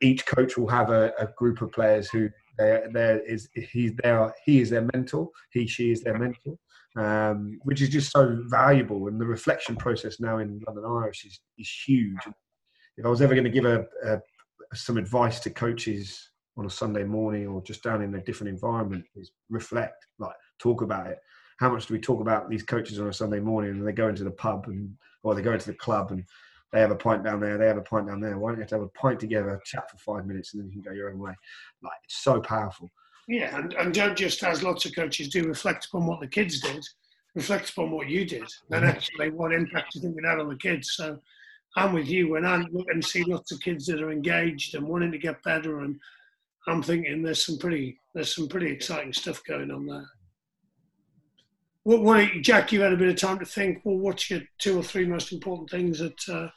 each 0.03 0.26
coach 0.26 0.59
will 0.59 0.68
have 0.68 0.90
a, 0.90 1.12
a 1.18 1.28
group 1.36 1.62
of 1.62 1.72
players 1.72 2.11
who 2.11 2.28
there 2.59 3.20
is 3.20 3.48
he's 3.55 3.92
there 4.03 4.32
he 4.44 4.61
is 4.61 4.70
their 4.70 4.86
mentor, 4.92 5.28
he 5.50 5.66
she 5.66 5.90
is 5.90 6.03
their 6.03 6.18
mentor, 6.18 6.59
um, 6.96 7.59
which 7.62 7.80
is 7.80 7.88
just 7.88 8.12
so 8.12 8.38
valuable. 8.46 9.09
And 9.09 9.20
the 9.20 9.26
reflection 9.26 9.76
process 9.76 10.20
now 10.20 10.38
in 10.38 10.61
London 10.66 10.84
Irish 10.86 11.24
is 11.24 11.40
is 11.59 11.70
huge. 11.86 12.20
If 12.98 13.07
I 13.07 13.09
was 13.09 13.22
ever 13.22 13.34
going 13.34 13.44
to 13.44 13.50
give 13.50 13.64
a, 13.64 13.86
a 14.05 14.20
some 14.74 14.98
advice 14.98 15.40
to 15.40 15.50
coaches 15.50 16.30
on 16.57 16.66
a 16.66 16.70
Sunday 16.70 17.05
morning 17.05 17.46
or 17.46 17.62
just 17.62 17.82
down 17.82 18.03
in 18.03 18.14
a 18.14 18.22
different 18.22 18.50
environment 18.50 19.05
is 19.16 19.32
reflect, 19.48 20.07
like 20.18 20.34
talk 20.62 20.82
about 20.82 21.06
it. 21.08 21.18
How 21.58 21.70
much 21.70 21.86
do 21.86 21.94
we 21.94 22.00
talk 22.00 22.20
about 22.20 22.48
these 22.48 22.62
coaches 22.62 23.00
on 23.00 23.08
a 23.08 23.12
Sunday 23.12 23.40
morning 23.40 23.72
and 23.72 23.86
they 23.86 23.92
go 23.92 24.08
into 24.08 24.24
the 24.24 24.30
pub 24.30 24.64
and 24.68 24.96
or 25.22 25.34
they 25.34 25.42
go 25.42 25.52
into 25.52 25.70
the 25.70 25.76
club 25.76 26.10
and 26.10 26.24
they 26.72 26.80
have 26.80 26.90
a 26.90 26.96
pint 26.96 27.22
down 27.22 27.40
there, 27.40 27.58
they 27.58 27.66
have 27.66 27.76
a 27.76 27.82
pint 27.82 28.06
down 28.06 28.20
there. 28.20 28.38
Why 28.38 28.50
don't 28.50 28.58
you 28.58 28.62
have 28.62 28.70
to 28.70 28.74
have 28.76 28.84
a 28.84 28.88
pint 28.88 29.20
together, 29.20 29.60
chat 29.64 29.90
for 29.90 29.98
five 29.98 30.26
minutes, 30.26 30.54
and 30.54 30.62
then 30.62 30.68
you 30.68 30.72
can 30.72 30.82
go 30.82 30.96
your 30.96 31.10
own 31.10 31.18
way? 31.18 31.34
Like 31.82 31.92
it's 32.04 32.22
so 32.22 32.40
powerful. 32.40 32.90
Yeah, 33.28 33.56
and, 33.56 33.72
and 33.74 33.94
don't 33.94 34.16
just 34.16 34.42
as 34.42 34.62
lots 34.62 34.84
of 34.84 34.94
coaches 34.94 35.28
do 35.28 35.44
reflect 35.44 35.86
upon 35.86 36.06
what 36.06 36.20
the 36.20 36.26
kids 36.26 36.60
did, 36.60 36.84
reflect 37.34 37.70
upon 37.70 37.90
what 37.90 38.08
you 38.08 38.24
did, 38.24 38.42
and 38.70 38.84
mm-hmm. 38.84 38.84
actually 38.86 39.30
what 39.30 39.52
impact 39.52 39.94
you 39.94 40.00
think 40.00 40.16
it 40.16 40.26
had 40.26 40.40
on 40.40 40.48
the 40.48 40.56
kids. 40.56 40.92
So 40.94 41.18
I'm 41.76 41.92
with 41.92 42.08
you 42.08 42.30
when 42.30 42.44
I 42.44 42.56
look 42.72 42.86
and 42.88 43.04
see 43.04 43.22
lots 43.24 43.52
of 43.52 43.60
kids 43.60 43.86
that 43.86 44.02
are 44.02 44.10
engaged 44.10 44.74
and 44.74 44.88
wanting 44.88 45.12
to 45.12 45.18
get 45.18 45.42
better 45.42 45.80
and 45.80 46.00
I'm 46.66 46.82
thinking 46.82 47.22
there's 47.22 47.44
some 47.44 47.58
pretty 47.58 47.98
there's 48.14 48.34
some 48.34 48.48
pretty 48.48 48.70
exciting 48.70 49.12
stuff 49.12 49.42
going 49.44 49.70
on 49.70 49.86
there. 49.86 50.06
What, 51.84 52.02
what 52.02 52.30
Jack? 52.42 52.72
You 52.72 52.80
had 52.80 52.92
a 52.92 52.96
bit 52.96 53.08
of 53.08 53.16
time 53.16 53.38
to 53.38 53.46
think. 53.46 53.80
Well, 53.84 53.98
what's 53.98 54.30
your 54.30 54.40
two 54.58 54.78
or 54.78 54.82
three 54.82 55.06
most 55.06 55.32
important 55.32 55.70
things 55.70 55.98
that 55.98 56.28
uh, 56.28 56.48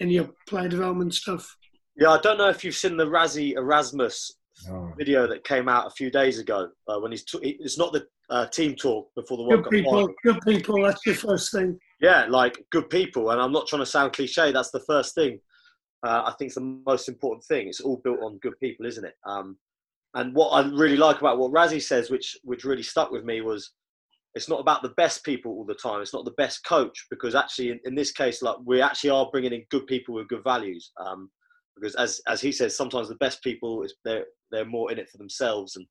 in 0.00 0.10
your 0.10 0.28
player 0.48 0.68
development 0.68 1.14
stuff? 1.14 1.56
Yeah, 1.96 2.10
I 2.10 2.20
don't 2.20 2.38
know 2.38 2.48
if 2.48 2.62
you've 2.62 2.74
seen 2.74 2.96
the 2.96 3.06
Rassie 3.06 3.54
Erasmus 3.56 4.32
oh. 4.70 4.92
video 4.98 5.26
that 5.26 5.44
came 5.44 5.68
out 5.68 5.86
a 5.86 5.90
few 5.90 6.10
days 6.10 6.38
ago 6.38 6.68
uh, 6.88 6.98
when 6.98 7.10
he's 7.10 7.24
t- 7.24 7.56
it's 7.60 7.78
not 7.78 7.92
the 7.92 8.06
uh, 8.28 8.46
team 8.46 8.74
talk 8.74 9.08
before 9.14 9.38
the 9.38 9.44
World 9.44 9.64
good 9.64 9.84
Cup. 9.84 9.92
People, 9.92 10.14
good 10.22 10.40
people. 10.46 10.82
That's 10.82 11.04
your 11.06 11.14
first 11.14 11.52
thing. 11.52 11.78
Yeah, 12.00 12.26
like 12.28 12.62
good 12.70 12.90
people, 12.90 13.30
and 13.30 13.40
I'm 13.40 13.52
not 13.52 13.66
trying 13.66 13.82
to 13.82 13.86
sound 13.86 14.12
cliche. 14.12 14.52
That's 14.52 14.70
the 14.70 14.80
first 14.80 15.14
thing 15.14 15.40
uh, 16.06 16.22
I 16.26 16.32
think 16.32 16.48
it's 16.48 16.56
the 16.56 16.80
most 16.86 17.08
important 17.08 17.44
thing. 17.44 17.68
It's 17.68 17.80
all 17.80 18.00
built 18.02 18.20
on 18.22 18.38
good 18.38 18.58
people, 18.60 18.86
isn't 18.86 19.04
it? 19.04 19.14
Um, 19.24 19.56
and 20.14 20.34
what 20.34 20.50
I 20.50 20.68
really 20.68 20.96
like 20.96 21.20
about 21.20 21.38
what 21.38 21.52
Rassie 21.52 21.82
says, 21.82 22.10
which 22.10 22.36
which 22.44 22.64
really 22.64 22.82
stuck 22.82 23.10
with 23.10 23.24
me, 23.24 23.40
was 23.40 23.72
it's 24.36 24.48
not 24.48 24.60
about 24.60 24.82
the 24.82 24.94
best 24.96 25.24
people 25.24 25.52
all 25.52 25.64
the 25.64 25.74
time. 25.74 26.02
It's 26.02 26.12
not 26.12 26.26
the 26.26 26.30
best 26.32 26.64
coach 26.64 27.06
because 27.10 27.34
actually, 27.34 27.70
in, 27.70 27.80
in 27.86 27.94
this 27.94 28.12
case, 28.12 28.42
like 28.42 28.56
we 28.64 28.82
actually 28.82 29.10
are 29.10 29.30
bringing 29.32 29.54
in 29.54 29.64
good 29.70 29.86
people 29.86 30.14
with 30.14 30.28
good 30.28 30.44
values. 30.44 30.92
Um, 31.04 31.30
because 31.74 31.94
as 31.96 32.20
as 32.28 32.40
he 32.40 32.52
says, 32.52 32.76
sometimes 32.76 33.08
the 33.08 33.16
best 33.16 33.42
people 33.42 33.82
is 33.82 33.94
they're 34.04 34.26
they're 34.52 34.64
more 34.64 34.92
in 34.92 34.98
it 34.98 35.08
for 35.08 35.18
themselves 35.18 35.76
and 35.76 35.86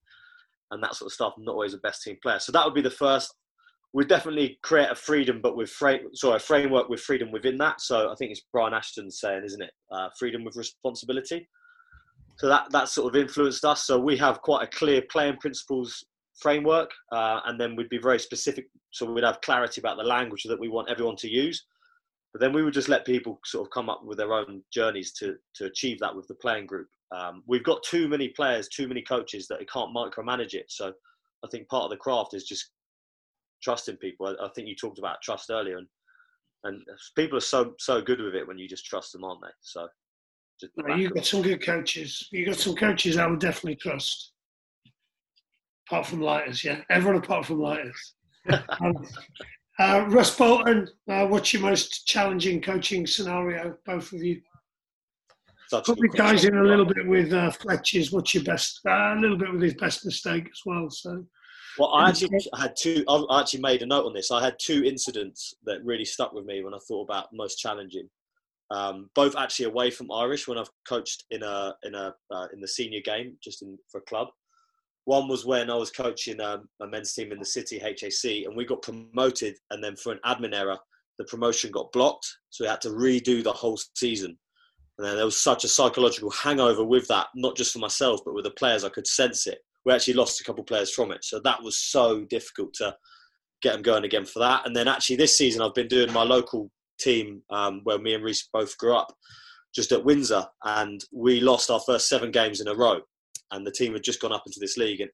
and 0.72 0.82
that 0.84 0.96
sort 0.96 1.10
of 1.10 1.14
stuff. 1.14 1.34
Not 1.38 1.54
always 1.54 1.74
the 1.74 1.80
best 1.80 2.04
team 2.04 2.18
player. 2.22 2.40
So 2.40 2.52
that 2.52 2.64
would 2.64 2.76
be 2.76 2.82
the 2.82 2.90
first 2.90 3.34
we 3.96 4.04
definitely 4.04 4.60
create 4.62 4.92
a 4.92 4.96
freedom, 4.96 5.40
but 5.42 5.56
with 5.56 5.70
frame, 5.70 6.02
sorry, 6.14 6.36
a 6.36 6.40
framework 6.40 6.90
with 6.90 7.00
freedom 7.00 7.32
within 7.32 7.58
that. 7.60 7.80
So 7.80 8.12
I 8.12 8.16
think 8.16 8.30
it's 8.30 8.42
Brian 8.52 8.74
Ashton 8.74 9.10
saying, 9.10 9.44
isn't 9.46 9.62
it? 9.62 9.72
Uh, 9.90 10.10
freedom 10.20 10.44
with 10.44 10.58
responsibility. 10.58 11.48
So 12.38 12.50
that 12.50 12.70
that 12.72 12.90
sort 12.90 13.16
of 13.16 13.20
influenced 13.20 13.64
us. 13.64 13.86
So 13.88 13.98
we 13.98 14.18
have 14.18 14.42
quite 14.42 14.64
a 14.64 14.78
clear 14.78 15.02
playing 15.10 15.38
principles 15.38 16.04
framework, 16.40 16.92
uh, 17.12 17.42
and 17.46 17.60
then 17.60 17.76
we'd 17.76 17.90
be 17.90 17.98
very 17.98 18.20
specific. 18.20 18.68
So 18.92 19.12
we'd 19.12 19.24
have 19.24 19.42
clarity 19.42 19.82
about 19.82 19.98
the 19.98 20.04
language 20.04 20.44
that 20.44 20.60
we 20.60 20.70
want 20.70 20.90
everyone 20.90 21.16
to 21.18 21.30
use. 21.30 21.66
But 22.34 22.42
then 22.42 22.52
we 22.52 22.64
would 22.64 22.74
just 22.74 22.90
let 22.90 23.06
people 23.06 23.40
sort 23.46 23.66
of 23.66 23.72
come 23.72 23.90
up 23.90 24.04
with 24.04 24.18
their 24.18 24.34
own 24.34 24.62
journeys 24.74 25.14
to 25.14 25.36
to 25.56 25.66
achieve 25.66 26.00
that 26.00 26.16
with 26.16 26.28
the 26.28 26.36
playing 26.36 26.66
group. 26.66 26.88
Um, 27.16 27.44
we've 27.48 27.64
got 27.64 27.84
too 27.84 28.08
many 28.10 28.30
players, 28.30 28.68
too 28.68 28.88
many 28.88 29.02
coaches 29.02 29.48
that 29.48 29.60
can't 29.72 29.96
micromanage 29.96 30.54
it. 30.54 30.66
So 30.70 30.92
I 31.46 31.48
think 31.50 31.70
part 31.70 31.86
of 31.86 31.92
the 31.92 31.98
craft 31.98 32.34
is 32.34 32.44
just 32.44 32.72
trusting 33.64 33.98
people. 33.98 34.28
I, 34.28 34.46
I 34.46 34.50
think 34.50 34.68
you 34.68 34.76
talked 34.76 35.00
about 35.00 35.22
trust 35.22 35.50
earlier, 35.50 35.78
and 35.78 35.88
and 36.66 36.82
people 37.16 37.38
are 37.38 37.42
so 37.42 37.74
so 37.80 38.02
good 38.02 38.20
with 38.20 38.36
it 38.36 38.46
when 38.46 38.58
you 38.58 38.68
just 38.68 38.86
trust 38.86 39.14
them, 39.14 39.24
aren't 39.24 39.42
they? 39.42 39.54
So 39.62 39.88
no, 40.78 40.96
you've 40.96 41.14
got 41.14 41.26
some 41.26 41.42
good 41.42 41.64
coaches. 41.64 42.28
You've 42.32 42.48
got 42.48 42.58
some 42.58 42.76
coaches 42.76 43.18
I 43.18 43.28
would 43.28 43.40
definitely 43.40 43.76
trust. 43.76 44.32
Apart 45.88 46.08
from 46.08 46.22
lighters, 46.22 46.64
yeah, 46.64 46.82
everyone 46.90 47.22
apart 47.22 47.46
from 47.46 47.60
lighters. 47.60 48.14
um, 48.80 49.06
uh, 49.78 50.06
Russ 50.10 50.36
Bolton, 50.36 50.88
uh, 51.10 51.28
what's 51.28 51.54
your 51.54 51.62
most 51.62 52.08
challenging 52.08 52.62
coaching 52.62 53.06
scenario, 53.06 53.78
both 53.86 54.12
of 54.14 54.24
you? 54.24 54.42
Probably 55.70 56.10
ties 56.10 56.46
in 56.46 56.58
a 56.58 56.64
little 56.64 56.86
bit 56.86 57.06
with 57.08 57.34
uh, 57.34 57.52
Fletcher's. 57.52 58.12
What's 58.12 58.34
your 58.34 58.44
best? 58.44 58.82
Uh, 58.88 59.16
a 59.16 59.20
little 59.20 59.38
bit 59.38 59.52
with 59.52 59.62
his 59.62 59.74
best 59.74 60.06
mistake 60.06 60.46
as 60.46 60.62
well. 60.66 60.90
So, 60.90 61.26
well, 61.78 61.94
I 61.94 62.10
actually 62.10 62.40
had 62.58 62.76
two. 62.78 63.04
I 63.10 63.42
actually 63.42 63.62
made 63.62 63.82
a 63.82 63.86
note 63.86 64.06
on 64.06 64.14
this. 64.14 64.32
I 64.32 64.44
had 64.44 64.56
two 64.60 64.84
incidents 64.84 65.56
that 65.66 65.84
really 65.84 66.06
stuck 66.06 66.34
with 66.34 66.46
me 66.46 66.64
when 66.64 66.74
I 66.74 66.80
thought 66.88 67.04
about 67.04 67.30
most 67.34 67.58
challenging. 67.58 68.08
Um, 68.72 69.10
both 69.16 69.36
actually 69.36 69.66
away 69.66 69.92
from 69.92 70.12
Irish 70.12 70.48
when 70.48 70.58
I've 70.58 70.70
coached 70.88 71.26
in 71.32 71.44
a 71.44 71.76
in 71.84 71.96
a 71.96 72.14
uh, 72.32 72.48
in 72.54 72.62
the 72.62 72.68
senior 72.68 73.02
game, 73.04 73.36
just 73.44 73.62
in 73.62 73.78
for 73.92 74.00
a 74.00 74.04
club. 74.04 74.28
One 75.06 75.28
was 75.28 75.46
when 75.46 75.70
I 75.70 75.76
was 75.76 75.92
coaching 75.92 76.42
um, 76.42 76.68
a 76.82 76.88
men's 76.88 77.14
team 77.14 77.32
in 77.32 77.40
the 77.40 77.46
city 77.46 77.80
HAC, 77.80 78.46
and 78.46 78.56
we 78.56 78.66
got 78.66 78.82
promoted, 78.82 79.56
and 79.72 79.84
then 79.84 79.96
for 79.96 80.12
an 80.12 80.20
admin 80.26 80.56
error, 80.56 80.78
the 81.18 81.26
promotion 81.26 81.72
got 81.72 81.92
blocked, 81.92 82.28
so 82.50 82.64
we 82.64 82.70
had 82.70 82.82
to 82.82 82.90
redo 82.90 83.44
the 83.44 83.52
whole 83.52 83.80
season. 83.96 84.38
And 84.98 85.08
then 85.08 85.16
there 85.16 85.26
was 85.26 85.38
such 85.38 85.64
a 85.64 85.70
psychological 85.70 86.32
hangover 86.32 86.84
with 86.84 87.08
that, 87.10 87.28
not 87.36 87.58
just 87.58 87.74
for 87.74 87.80
myself, 87.80 88.22
but 88.26 88.34
with 88.34 88.46
the 88.46 88.52
players. 88.52 88.84
I 88.84 88.90
could 88.90 89.08
sense 89.08 89.46
it. 89.46 89.60
We 89.86 89.94
actually 89.94 90.14
lost 90.14 90.42
a 90.42 90.44
couple 90.44 90.62
of 90.62 90.68
players 90.68 90.94
from 90.94 91.12
it. 91.12 91.24
So 91.24 91.40
that 91.44 91.62
was 91.62 91.78
so 91.78 92.24
difficult 92.26 92.74
to 92.76 92.96
get 93.62 93.74
them 93.74 93.82
going 93.82 94.06
again 94.06 94.26
for 94.26 94.40
that. 94.40 94.66
And 94.66 94.76
then 94.76 94.88
actually 94.88 95.18
this 95.18 95.38
season, 95.38 95.62
I've 95.62 95.74
been 95.74 95.88
doing 95.88 96.12
my 96.14 96.24
local 96.24 96.72
team 97.00 97.42
um, 97.50 97.82
where 97.84 98.00
me 98.00 98.14
and 98.14 98.24
Rhys 98.24 98.48
both 98.54 98.78
grew 98.78 98.96
up, 98.96 99.14
just 99.74 99.92
at 99.92 100.04
Windsor. 100.04 100.46
And 100.64 101.04
we 101.12 101.42
lost 101.42 101.70
our 101.70 101.82
first 101.82 102.08
seven 102.08 102.32
games 102.32 102.62
in 102.62 102.68
a 102.68 102.76
row. 102.76 103.02
And 103.52 103.66
the 103.66 103.72
team 103.72 103.94
had 103.94 104.04
just 104.04 104.22
gone 104.22 104.32
up 104.32 104.44
into 104.46 104.60
this 104.60 104.78
league. 104.78 105.02
And 105.02 105.10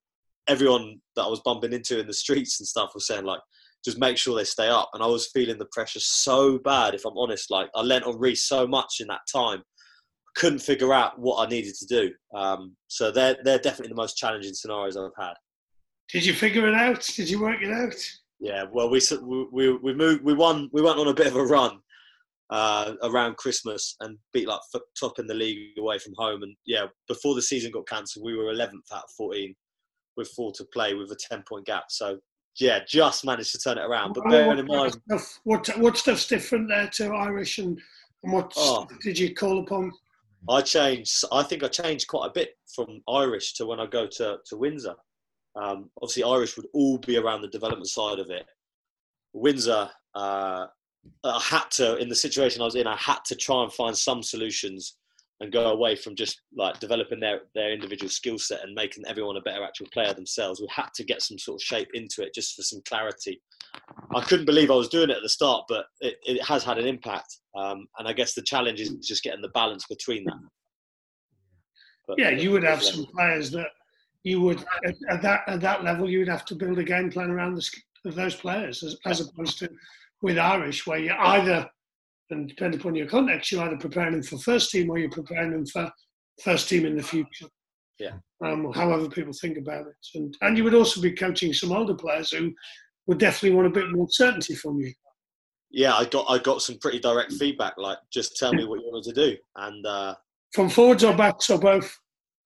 everyone 0.48 1.00
that 1.16 1.24
I 1.24 1.28
was 1.28 1.42
bumping 1.42 1.74
into 1.74 2.00
in 2.00 2.08
the 2.08 2.14
streets 2.14 2.60
and 2.60 2.68
stuff 2.68 2.92
was 2.94 3.08
saying, 3.08 3.26
like, 3.26 3.42
just 3.84 4.00
make 4.00 4.18
sure 4.18 4.36
they 4.36 4.44
stay 4.44 4.68
up. 4.68 4.90
And 4.94 5.04
I 5.04 5.08
was 5.08 5.30
feeling 5.34 5.58
the 5.58 5.68
pressure 5.72 6.00
so 6.00 6.60
bad, 6.60 6.94
if 6.94 7.06
I'm 7.06 7.18
honest. 7.18 7.50
Like 7.50 7.70
I 7.76 7.82
lent 7.82 8.06
on 8.06 8.20
Rhys 8.20 8.44
so 8.44 8.68
much 8.68 8.98
in 9.00 9.08
that 9.08 9.22
time 9.32 9.60
I 9.60 10.40
couldn't 10.40 10.60
figure 10.60 10.94
out 10.94 11.20
what 11.20 11.46
I 11.46 11.50
needed 11.50 11.76
to 11.76 11.86
do. 11.86 12.12
Um, 12.36 12.76
so 12.88 13.12
they're 13.12 13.38
they're 13.44 13.60
definitely 13.60 13.90
the 13.90 14.02
most 14.02 14.18
challenging 14.18 14.54
scenarios 14.54 14.98
I've 14.98 15.12
had. 15.18 15.34
Did 16.12 16.26
you 16.26 16.34
figure 16.34 16.68
it 16.68 16.76
out? 16.76 17.02
Did 17.16 17.30
you 17.30 17.42
work 17.42 17.62
it 17.62 17.72
out? 17.72 17.96
Yeah, 18.40 18.66
well, 18.72 18.90
we 18.90 19.02
we 19.52 19.74
we 19.74 19.94
moved. 19.94 20.24
We 20.24 20.34
won. 20.34 20.70
We 20.74 20.82
went 20.82 21.00
on 21.00 21.08
a 21.08 21.14
bit 21.14 21.28
of 21.28 21.36
a 21.36 21.44
run 21.44 21.80
uh, 22.52 22.94
around 23.04 23.38
Christmas 23.38 23.96
and 24.02 24.18
beat 24.34 24.48
like 24.48 24.60
top 25.00 25.20
in 25.20 25.28
the 25.28 25.34
league 25.34 25.78
away 25.80 25.98
from 25.98 26.14
home. 26.18 26.44
And 26.44 26.56
yeah, 26.66 26.86
before 27.08 27.34
the 27.34 27.42
season 27.42 27.72
got 27.72 27.88
cancelled, 27.88 28.26
we 28.26 28.36
were 28.36 28.54
11th 28.54 28.92
out 28.94 29.06
of 29.06 29.12
14 29.18 29.56
with 30.18 30.30
four 30.30 30.52
to 30.54 30.66
play 30.74 30.94
with 30.94 31.12
a 31.12 31.18
10 31.30 31.44
point 31.48 31.66
gap. 31.66 31.86
So 31.90 32.20
yeah, 32.60 32.80
just 32.86 33.26
managed 33.26 33.54
to 33.54 33.60
turn 33.60 33.78
it 33.78 33.86
around. 33.86 34.14
But 34.14 34.30
bearing 34.30 34.60
in 34.60 34.68
mind, 34.68 34.98
stuff, 35.08 35.40
what 35.44 35.68
what 35.78 35.98
stuff's 35.98 36.28
different 36.28 36.68
there 36.68 36.90
to 36.96 37.14
Irish 37.14 37.60
and, 37.60 37.80
and 38.24 38.34
what 38.34 38.52
oh, 38.58 38.86
did 39.02 39.18
you 39.18 39.34
call 39.34 39.60
upon? 39.60 39.92
I 40.50 40.62
changed. 40.62 41.24
I 41.32 41.44
think 41.44 41.64
I 41.64 41.70
changed 41.70 42.08
quite 42.08 42.28
a 42.28 42.34
bit 42.34 42.50
from 42.76 43.02
Irish 43.08 43.54
to 43.54 43.66
when 43.66 43.80
I 43.80 43.86
go 43.86 44.06
to 44.06 44.38
to 44.46 44.58
Windsor. 44.58 44.96
Um, 45.56 45.90
obviously, 46.02 46.24
Irish 46.24 46.58
would 46.58 46.68
all 46.74 46.98
be 46.98 47.18
around 47.18 47.42
the 47.42 47.48
development 47.48 47.88
side 47.88 48.20
of 48.20 48.30
it. 48.30 48.46
Windsor, 49.34 49.90
uh, 50.14 50.66
I 51.24 51.40
had 51.40 51.70
to 51.72 51.98
in 51.98 52.10
the 52.10 52.16
situation 52.16 52.62
I 52.62 52.66
was 52.66 52.76
in. 52.76 52.88
I 52.88 52.96
had 52.96 53.20
to 53.26 53.36
try 53.36 53.64
and 53.64 53.72
find 53.74 53.98
some 53.98 54.24
solutions 54.24 54.98
and 55.40 55.52
go 55.52 55.72
away 55.72 55.96
from 55.96 56.16
just 56.16 56.42
like 56.56 56.80
developing 56.80 57.20
their 57.20 57.42
their 57.56 57.74
individual 57.74 58.10
skill 58.10 58.38
set 58.38 58.64
and 58.64 58.76
making 58.76 59.04
everyone 59.08 59.38
a 59.38 59.42
better 59.42 59.64
actual 59.64 59.88
player 59.92 60.14
themselves. 60.14 60.62
We 60.62 60.68
had 60.70 60.90
to 60.96 61.04
get 61.04 61.22
some 61.22 61.40
sort 61.40 61.60
of 61.60 61.66
shape 61.66 61.90
into 61.94 62.22
it 62.22 62.34
just 62.34 62.56
for 62.56 62.62
some 62.62 62.82
clarity. 62.88 63.42
I 64.16 64.22
couldn't 64.22 64.46
believe 64.46 64.70
I 64.70 64.76
was 64.76 64.90
doing 64.90 65.10
it 65.10 65.18
at 65.18 65.24
the 65.24 65.30
start, 65.30 65.66
but 65.68 65.86
it, 66.00 66.18
it 66.24 66.44
has 66.44 66.64
had 66.64 66.78
an 66.78 66.86
impact. 66.86 67.38
Um, 67.56 67.88
and 67.98 68.08
I 68.08 68.14
guess 68.14 68.34
the 68.34 68.44
challenge 68.44 68.80
is 68.80 68.94
just 69.06 69.24
getting 69.24 69.42
the 69.42 69.50
balance 69.50 69.86
between 69.88 70.24
that. 70.26 70.38
But, 72.08 72.20
yeah, 72.20 72.30
you 72.30 72.52
would 72.52 72.64
have 72.64 72.84
some 72.84 73.06
players 73.06 73.52
that 73.52 73.68
you 74.24 74.42
would 74.42 74.64
at, 74.86 74.96
at, 75.10 75.22
that 75.22 75.42
at 75.48 75.62
that 75.62 75.84
level 75.84 76.10
you 76.10 76.20
would 76.20 76.28
have 76.28 76.46
to 76.46 76.56
build 76.56 76.78
a 76.78 76.84
game 76.84 77.10
plan 77.10 77.32
around 77.32 77.56
the, 77.56 77.68
of 78.06 78.16
those 78.16 78.36
players 78.36 78.84
as, 78.84 78.98
as 79.06 79.22
opposed 79.22 79.60
to 79.60 79.70
with 80.22 80.38
Irish 80.38 80.86
where 80.86 81.00
you 81.00 81.14
either 81.18 81.68
and 82.30 82.48
depending 82.48 82.80
upon 82.80 82.96
your 82.96 83.08
context 83.08 83.52
you're 83.52 83.64
either 83.64 83.78
preparing 83.78 84.14
them 84.14 84.24
for 84.24 84.38
first 84.38 84.72
team 84.72 84.90
or 84.90 84.98
you're 84.98 85.10
preparing 85.10 85.52
them 85.52 85.66
for 85.66 85.92
first 86.42 86.70
team 86.70 86.86
in 86.86 86.96
the 86.96 87.04
future. 87.04 87.48
Yeah. 88.00 88.14
Um, 88.44 88.72
however 88.74 89.08
people 89.10 89.34
think 89.34 89.58
about 89.58 89.86
it, 89.86 89.96
and 90.16 90.36
and 90.42 90.58
you 90.58 90.64
would 90.64 90.74
also 90.74 91.02
be 91.02 91.12
coaching 91.12 91.54
some 91.54 91.72
older 91.72 91.94
players 91.94 92.32
who 92.32 92.52
would 93.06 93.20
definitely 93.20 93.56
want 93.56 93.68
a 93.68 93.72
bit 93.72 93.92
more 93.92 94.08
certainty 94.10 94.56
from 94.56 94.80
you. 94.80 94.92
Yeah, 95.70 95.94
I 95.94 96.06
got 96.06 96.26
I 96.28 96.40
got 96.40 96.64
some 96.64 96.80
pretty 96.80 97.00
direct 97.00 97.34
feedback, 97.34 97.74
like 97.78 98.00
just 98.12 98.38
tell 98.38 98.54
me 98.54 98.66
what 98.66 98.80
you 98.80 98.90
wanted 98.92 99.14
to 99.14 99.30
do, 99.30 99.38
and 99.58 99.86
uh, 99.86 100.16
from 100.54 100.70
forwards 100.70 101.04
or 101.04 101.16
backs 101.16 101.50
or 101.52 101.60
both. 101.60 101.96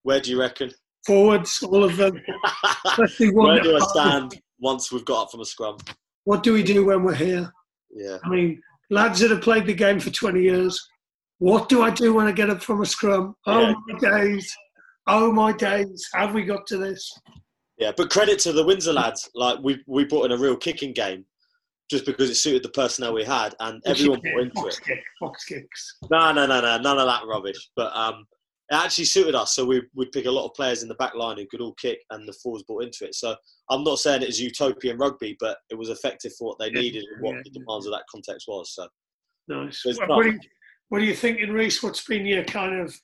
Where 0.04 0.20
do 0.20 0.30
you 0.30 0.40
reckon? 0.40 0.72
Forwards, 1.08 1.64
all 1.64 1.86
of 1.86 1.96
them. 1.96 2.14
Where 3.20 3.62
do 3.62 3.78
I 3.78 3.80
stand 3.80 4.42
once 4.60 4.92
we've 4.92 5.06
got 5.06 5.24
up 5.24 5.32
from 5.32 5.42
a 5.42 5.46
scrum? 5.46 5.78
What 6.24 6.44
do 6.44 6.54
we 6.54 6.64
do 6.64 6.86
when 6.86 7.04
we're 7.04 7.16
here? 7.16 7.52
Yeah. 7.92 8.18
I 8.24 8.30
mean, 8.30 8.62
lads 8.90 9.20
that 9.20 9.32
have 9.32 9.42
played 9.42 9.66
the 9.66 9.74
game 9.74 10.00
for 10.00 10.10
20 10.10 10.42
years, 10.42 10.80
what 11.40 11.70
do 11.70 11.82
I 11.82 11.90
do 11.90 12.14
when 12.14 12.28
I 12.28 12.32
get 12.32 12.50
up 12.50 12.64
from 12.64 12.82
a 12.82 12.86
scrum? 12.86 13.36
Oh 13.46 13.62
yeah. 13.62 13.74
my 13.88 14.00
days. 14.00 14.56
Oh 15.08 15.32
my 15.32 15.52
days. 15.52 16.10
Have 16.14 16.34
we 16.34 16.44
got 16.44 16.66
to 16.68 16.78
this? 16.78 17.12
Yeah, 17.78 17.92
but 17.96 18.10
credit 18.10 18.40
to 18.40 18.54
the 18.54 18.66
Windsor 18.66 18.94
lads. 18.94 19.30
Like 19.36 19.60
we 19.62 19.84
we 19.86 20.06
brought 20.06 20.26
in 20.26 20.32
a 20.32 20.38
real 20.38 20.56
kicking 20.56 20.94
game, 20.94 21.26
just 21.90 22.06
because 22.06 22.30
it 22.30 22.36
suited 22.36 22.64
the 22.64 22.70
personnel 22.70 23.14
we 23.14 23.26
had, 23.26 23.54
and 23.60 23.82
everyone 23.86 24.22
bought 24.22 24.42
into 24.42 24.68
it. 24.68 24.80
Kick, 24.84 25.04
box 25.20 25.44
kicks. 25.44 25.98
No, 26.10 26.32
no, 26.32 26.46
no, 26.46 26.62
no, 26.62 26.78
none 26.78 26.98
of 26.98 27.06
that 27.06 27.28
rubbish. 27.28 27.70
But 27.76 27.96
um, 27.96 28.26
it 28.70 28.76
actually 28.76 29.06
suited 29.06 29.36
us. 29.36 29.54
So 29.56 29.66
we 29.66 29.84
would 29.94 30.12
pick 30.14 30.26
a 30.26 30.32
lot 30.32 30.46
of 30.46 30.54
players 30.54 30.84
in 30.84 30.90
the 30.90 30.96
back 30.96 31.16
line 31.16 31.38
who 31.38 31.48
could 31.48 31.62
all 31.62 31.74
kick, 31.74 32.00
and 32.12 32.28
the 32.28 32.34
forwards 32.34 32.64
bought 32.64 32.84
into 32.84 33.06
it. 33.06 33.14
So 33.14 33.36
I'm 33.70 33.84
not 33.84 34.00
saying 34.00 34.22
it 34.22 34.28
was 34.28 34.42
utopian 34.42 34.98
rugby, 34.98 35.36
but 35.40 35.58
it 35.70 35.76
was 35.76 35.90
effective 35.90 36.34
for 36.38 36.50
what 36.50 36.60
they 36.60 36.68
yeah, 36.68 36.82
needed 36.82 37.06
and 37.14 37.22
what 37.22 37.36
yeah, 37.36 37.42
the 37.44 37.50
demands 37.52 37.86
yeah. 37.86 37.94
of 37.94 38.00
that 38.00 38.04
context 38.12 38.48
was. 38.48 38.74
So 38.74 38.88
nice. 39.48 39.84
What, 39.84 40.10
what, 40.10 40.24
do 40.24 40.32
you, 40.32 40.40
what 40.90 41.02
are 41.02 41.06
you 41.06 41.16
thinking, 41.16 41.52
Rhys? 41.52 41.82
What's 41.82 42.06
been 42.06 42.26
your 42.26 42.44
kind 42.44 42.80
of 42.80 42.96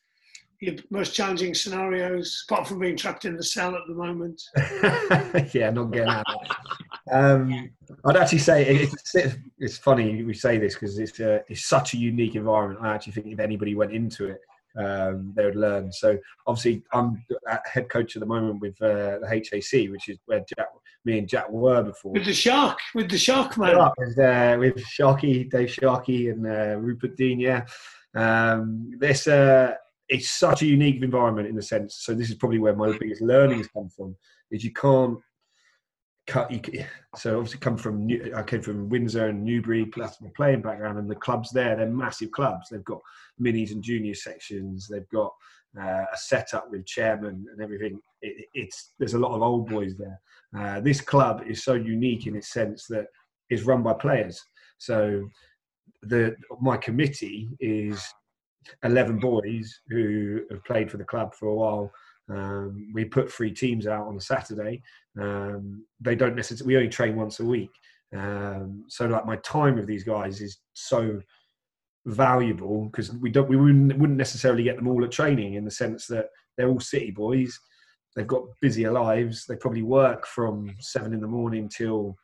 your 0.62 0.76
most 0.92 1.16
challenging 1.16 1.56
scenarios, 1.56 2.46
apart 2.48 2.68
from 2.68 2.80
being 2.80 2.96
trapped 2.96 3.26
in 3.26 3.36
the 3.36 3.44
cell 3.44 3.76
at 3.76 3.82
the 3.88 3.96
moment? 3.96 4.40
yeah, 5.56 5.72
not 5.72 5.92
getting 5.92 6.08
out. 6.08 6.26
um, 7.12 7.72
I'd 8.06 8.16
actually 8.16 8.38
say 8.38 8.66
it's, 8.68 9.16
it's 9.58 9.78
funny 9.80 10.24
we 10.24 10.36
say 10.36 10.60
this 10.60 10.76
because 10.76 11.00
it's 11.00 11.20
a, 11.20 11.44
it's 11.48 11.68
such 11.68 11.96
a 11.96 11.98
unique 11.98 12.36
environment. 12.36 12.80
I 12.84 12.94
actually 12.94 13.14
think 13.14 13.28
if 13.28 13.40
anybody 13.40 13.74
went 13.74 13.92
into 13.92 14.28
it, 14.28 14.42
um, 14.78 15.34
they 15.36 15.46
would 15.46 15.56
learn. 15.56 15.92
So 15.92 16.18
obviously, 16.48 16.84
I'm 16.94 17.24
head 17.66 17.90
coach 17.90 18.16
at 18.16 18.20
the 18.20 18.26
moment 18.26 18.62
with 18.62 18.82
uh, 18.82 19.20
the 19.20 19.28
HAC, 19.28 19.90
which 19.92 20.10
is 20.10 20.18
where 20.26 20.44
Jack, 20.58 20.68
me 21.06 21.20
and 21.20 21.28
Jack 21.28 21.50
were 21.50 21.84
before. 21.84 22.14
With 22.14 22.26
the 22.26 22.34
shark, 22.34 22.80
with 22.96 23.10
the 23.10 23.18
shark 23.18 23.58
man. 23.58 23.90
With, 23.98 24.20
uh, 24.20 24.58
with 24.60 24.78
Sharky, 24.78 25.50
Dave 25.50 25.70
Sharky, 25.70 26.32
and 26.32 26.46
uh, 26.46 26.78
Rupert 26.80 27.18
Dean. 27.18 27.40
Yeah, 27.40 27.66
um, 28.16 28.92
this 29.00 29.28
uh, 29.28 29.74
it's 30.10 30.32
such 30.32 30.62
a 30.62 30.66
unique 30.66 31.02
environment 31.02 31.48
in 31.48 31.56
the 31.56 31.62
sense. 31.62 31.98
So 32.02 32.14
this 32.14 32.30
is 32.30 32.36
probably 32.36 32.60
where 32.60 32.76
my 32.76 32.98
biggest 32.98 33.22
learnings 33.22 33.68
come 33.68 33.90
from. 33.90 34.16
Is 34.52 34.64
you 34.64 34.74
can't 34.74 35.18
cut. 36.32 36.50
You, 36.52 36.86
so 37.16 37.38
obviously 37.38 37.60
come 37.60 37.78
from 37.78 38.06
New, 38.06 38.34
I 38.36 38.44
came 38.44 38.62
from 38.62 38.88
Windsor 38.88 39.28
and 39.28 39.44
Newbury, 39.44 39.86
plus 39.86 40.22
my 40.22 40.30
playing 40.36 40.62
background, 40.62 40.98
and 40.98 41.10
the 41.10 41.16
clubs 41.16 41.52
there 41.52 41.76
they're 41.76 41.88
massive 41.88 42.32
clubs. 42.32 42.70
They've 42.70 42.84
got 42.84 43.02
minis 43.40 43.72
and 43.72 43.84
junior 43.84 44.16
sections. 44.16 44.88
They've 44.88 45.10
got 45.10 45.34
uh, 45.80 46.06
a 46.14 46.18
setup 46.18 46.72
with 46.72 46.86
chairman 46.86 47.46
and 47.52 47.62
everything. 47.62 48.00
It, 48.22 48.46
it's 48.54 48.94
there's 48.98 49.14
a 49.14 49.20
lot 49.20 49.36
of 49.36 49.42
old 49.42 49.70
boys 49.70 49.96
there. 49.98 50.20
Uh, 50.58 50.80
this 50.80 51.02
club 51.02 51.44
is 51.46 51.64
so 51.64 51.74
unique 51.74 52.28
in 52.28 52.36
its 52.36 52.54
sense 52.54 52.88
that 52.88 53.08
it's 53.50 53.64
run 53.64 53.84
by 53.84 53.94
players. 53.94 54.42
So 54.78 55.28
the 56.04 56.36
my 56.62 56.78
committee 56.78 57.50
is 57.60 58.02
11 58.84 59.20
boys 59.20 59.82
who 59.90 60.42
have 60.50 60.64
played 60.64 60.90
for 60.90 60.98
the 60.98 61.04
club 61.04 61.36
for 61.36 61.50
a 61.50 61.56
while. 61.56 61.92
Um, 62.30 62.92
we 62.94 63.06
put 63.06 63.32
three 63.32 63.52
teams 63.52 63.88
out 63.88 64.08
on 64.08 64.16
a 64.16 64.22
Saturday. 64.22 64.82
Um, 65.20 65.86
they 66.00 66.16
don't 66.16 66.36
necessarily, 66.36 66.68
we 66.68 66.78
only 66.78 66.90
train 66.90 67.16
once 67.16 67.40
a 67.40 67.46
week. 67.46 67.72
Um, 68.16 68.86
so 68.88 69.08
like 69.08 69.26
my 69.26 69.38
time 69.38 69.76
with 69.76 69.88
these 69.88 70.04
guys 70.04 70.42
is 70.42 70.60
so 70.74 71.20
valuable 72.06 72.86
because 72.86 73.12
we 73.14 73.30
don't, 73.30 73.50
we 73.50 73.56
wouldn't, 73.56 73.98
wouldn't 73.98 74.18
necessarily 74.18 74.64
get 74.64 74.76
them 74.76 74.88
all 74.88 75.04
at 75.04 75.12
training 75.12 75.56
in 75.56 75.66
the 75.66 75.72
sense 75.72 76.08
that 76.08 76.28
they're 76.58 76.70
all 76.70 76.80
city 76.80 77.12
boys. 77.12 77.58
They've 78.16 78.28
got 78.28 78.44
busier 78.62 78.92
lives. 78.92 79.46
They 79.46 79.56
probably 79.56 79.84
work 79.84 80.26
from 80.28 80.76
seven 80.80 81.14
in 81.14 81.22
the 81.22 81.28
morning 81.28 81.70
till 81.70 82.16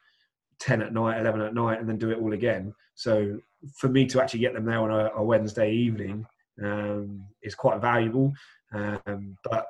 10 0.59 0.81
at 0.81 0.93
night, 0.93 1.19
11 1.19 1.41
at 1.41 1.53
night, 1.53 1.79
and 1.79 1.87
then 1.87 1.97
do 1.97 2.11
it 2.11 2.19
all 2.19 2.33
again. 2.33 2.73
So 2.95 3.37
for 3.77 3.87
me 3.89 4.05
to 4.07 4.21
actually 4.21 4.41
get 4.41 4.53
them 4.53 4.65
there 4.65 4.79
on 4.79 4.91
a, 4.91 5.11
a 5.15 5.23
Wednesday 5.23 5.71
evening 5.71 6.25
um, 6.63 7.23
is 7.41 7.55
quite 7.55 7.79
valuable. 7.79 8.33
Um, 8.73 9.37
but 9.43 9.65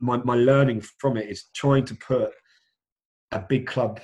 my, 0.00 0.16
my 0.18 0.34
learning 0.34 0.80
from 0.98 1.16
it 1.16 1.28
is 1.28 1.44
trying 1.54 1.84
to 1.86 1.94
put 1.94 2.32
a 3.32 3.40
big 3.40 3.66
club 3.66 4.00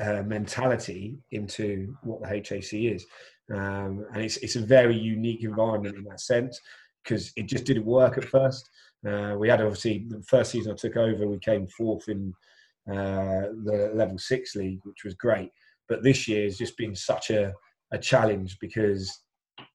uh, 0.00 0.22
mentality 0.22 1.18
into 1.32 1.94
what 2.02 2.22
the 2.22 2.28
HAC 2.28 2.72
is. 2.72 3.04
Um, 3.52 4.06
and 4.12 4.22
it's, 4.22 4.36
it's 4.38 4.56
a 4.56 4.60
very 4.60 4.96
unique 4.96 5.42
environment 5.42 5.96
in 5.96 6.04
that 6.04 6.20
sense 6.20 6.58
because 7.02 7.32
it 7.36 7.46
just 7.46 7.64
didn't 7.64 7.84
work 7.84 8.16
at 8.16 8.24
first. 8.24 8.68
Uh, 9.06 9.34
we 9.38 9.48
had 9.48 9.60
obviously 9.60 10.06
the 10.08 10.22
first 10.22 10.50
season 10.50 10.72
I 10.72 10.76
took 10.76 10.96
over, 10.96 11.26
we 11.28 11.38
came 11.38 11.66
fourth 11.66 12.08
in 12.08 12.32
uh, 12.90 13.52
the 13.64 13.92
level 13.94 14.18
six 14.18 14.54
league, 14.54 14.80
which 14.84 15.04
was 15.04 15.14
great. 15.14 15.50
But 15.88 16.02
this 16.02 16.26
year 16.26 16.44
has 16.44 16.56
just 16.56 16.78
been 16.78 16.94
such 16.94 17.30
a, 17.30 17.52
a 17.92 17.98
challenge 17.98 18.58
because 18.60 19.23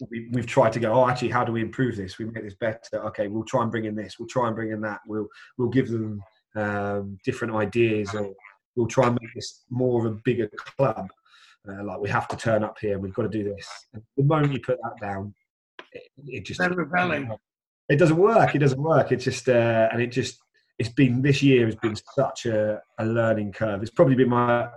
we, 0.10 0.30
have 0.36 0.46
tried 0.46 0.74
to 0.74 0.80
go. 0.80 0.94
Oh, 0.94 1.08
actually, 1.08 1.30
how 1.30 1.44
do 1.44 1.52
we 1.52 1.62
improve 1.62 1.96
this? 1.96 2.18
We 2.18 2.26
make 2.26 2.44
this 2.44 2.56
better. 2.56 3.06
Okay, 3.08 3.28
we'll 3.28 3.44
try 3.44 3.64
and 3.64 3.72
bring 3.72 3.86
in 3.86 3.96
this. 3.96 4.18
We'll 4.20 4.28
try 4.28 4.48
and 4.48 4.56
bring 4.56 4.72
in 4.72 4.82
that. 4.82 5.00
We'll 5.08 5.28
we'll 5.58 5.70
give 5.70 5.90
them 5.90 6.22
um, 6.56 7.18
different 7.26 7.56
ideas, 7.56 8.14
or 8.14 8.34
we'll 8.76 8.88
try 8.88 9.08
and 9.08 9.18
make 9.22 9.34
this 9.36 9.64
more 9.70 10.06
of 10.06 10.14
a 10.14 10.18
bigger 10.24 10.50
club. 10.56 11.10
Uh, 11.68 11.84
like 11.84 12.00
we 12.00 12.10
have 12.10 12.28
to 12.30 12.38
turn 12.38 12.64
up 12.64 12.78
here. 12.80 12.98
We've 13.00 13.14
got 13.14 13.24
to 13.24 13.30
do 13.30 13.44
this. 13.44 13.68
And 13.94 14.02
the 14.16 14.24
moment 14.24 14.54
you 14.54 14.62
put 14.62 14.80
that 14.82 15.06
down, 15.06 15.34
it, 15.92 16.04
it 16.26 16.46
just 16.46 16.60
they're 16.60 16.70
rebelling. 16.70 17.30
It 17.90 17.98
doesn't 17.98 18.18
work. 18.18 18.56
It 18.56 18.60
doesn't 18.60 18.82
work. 18.82 19.12
It's 19.12 19.26
just 19.26 19.50
uh, 19.50 19.90
and 19.92 20.02
it 20.02 20.08
just 20.08 20.40
it's 20.78 20.90
been 20.90 21.22
this 21.22 21.44
year 21.44 21.66
has 21.66 21.76
been 21.76 21.98
such 22.16 22.46
a, 22.46 22.82
a 23.00 23.06
learning 23.06 23.52
curve. 23.52 23.82
It's 23.82 23.92
probably 23.92 24.16
been 24.16 24.30
my 24.30 24.70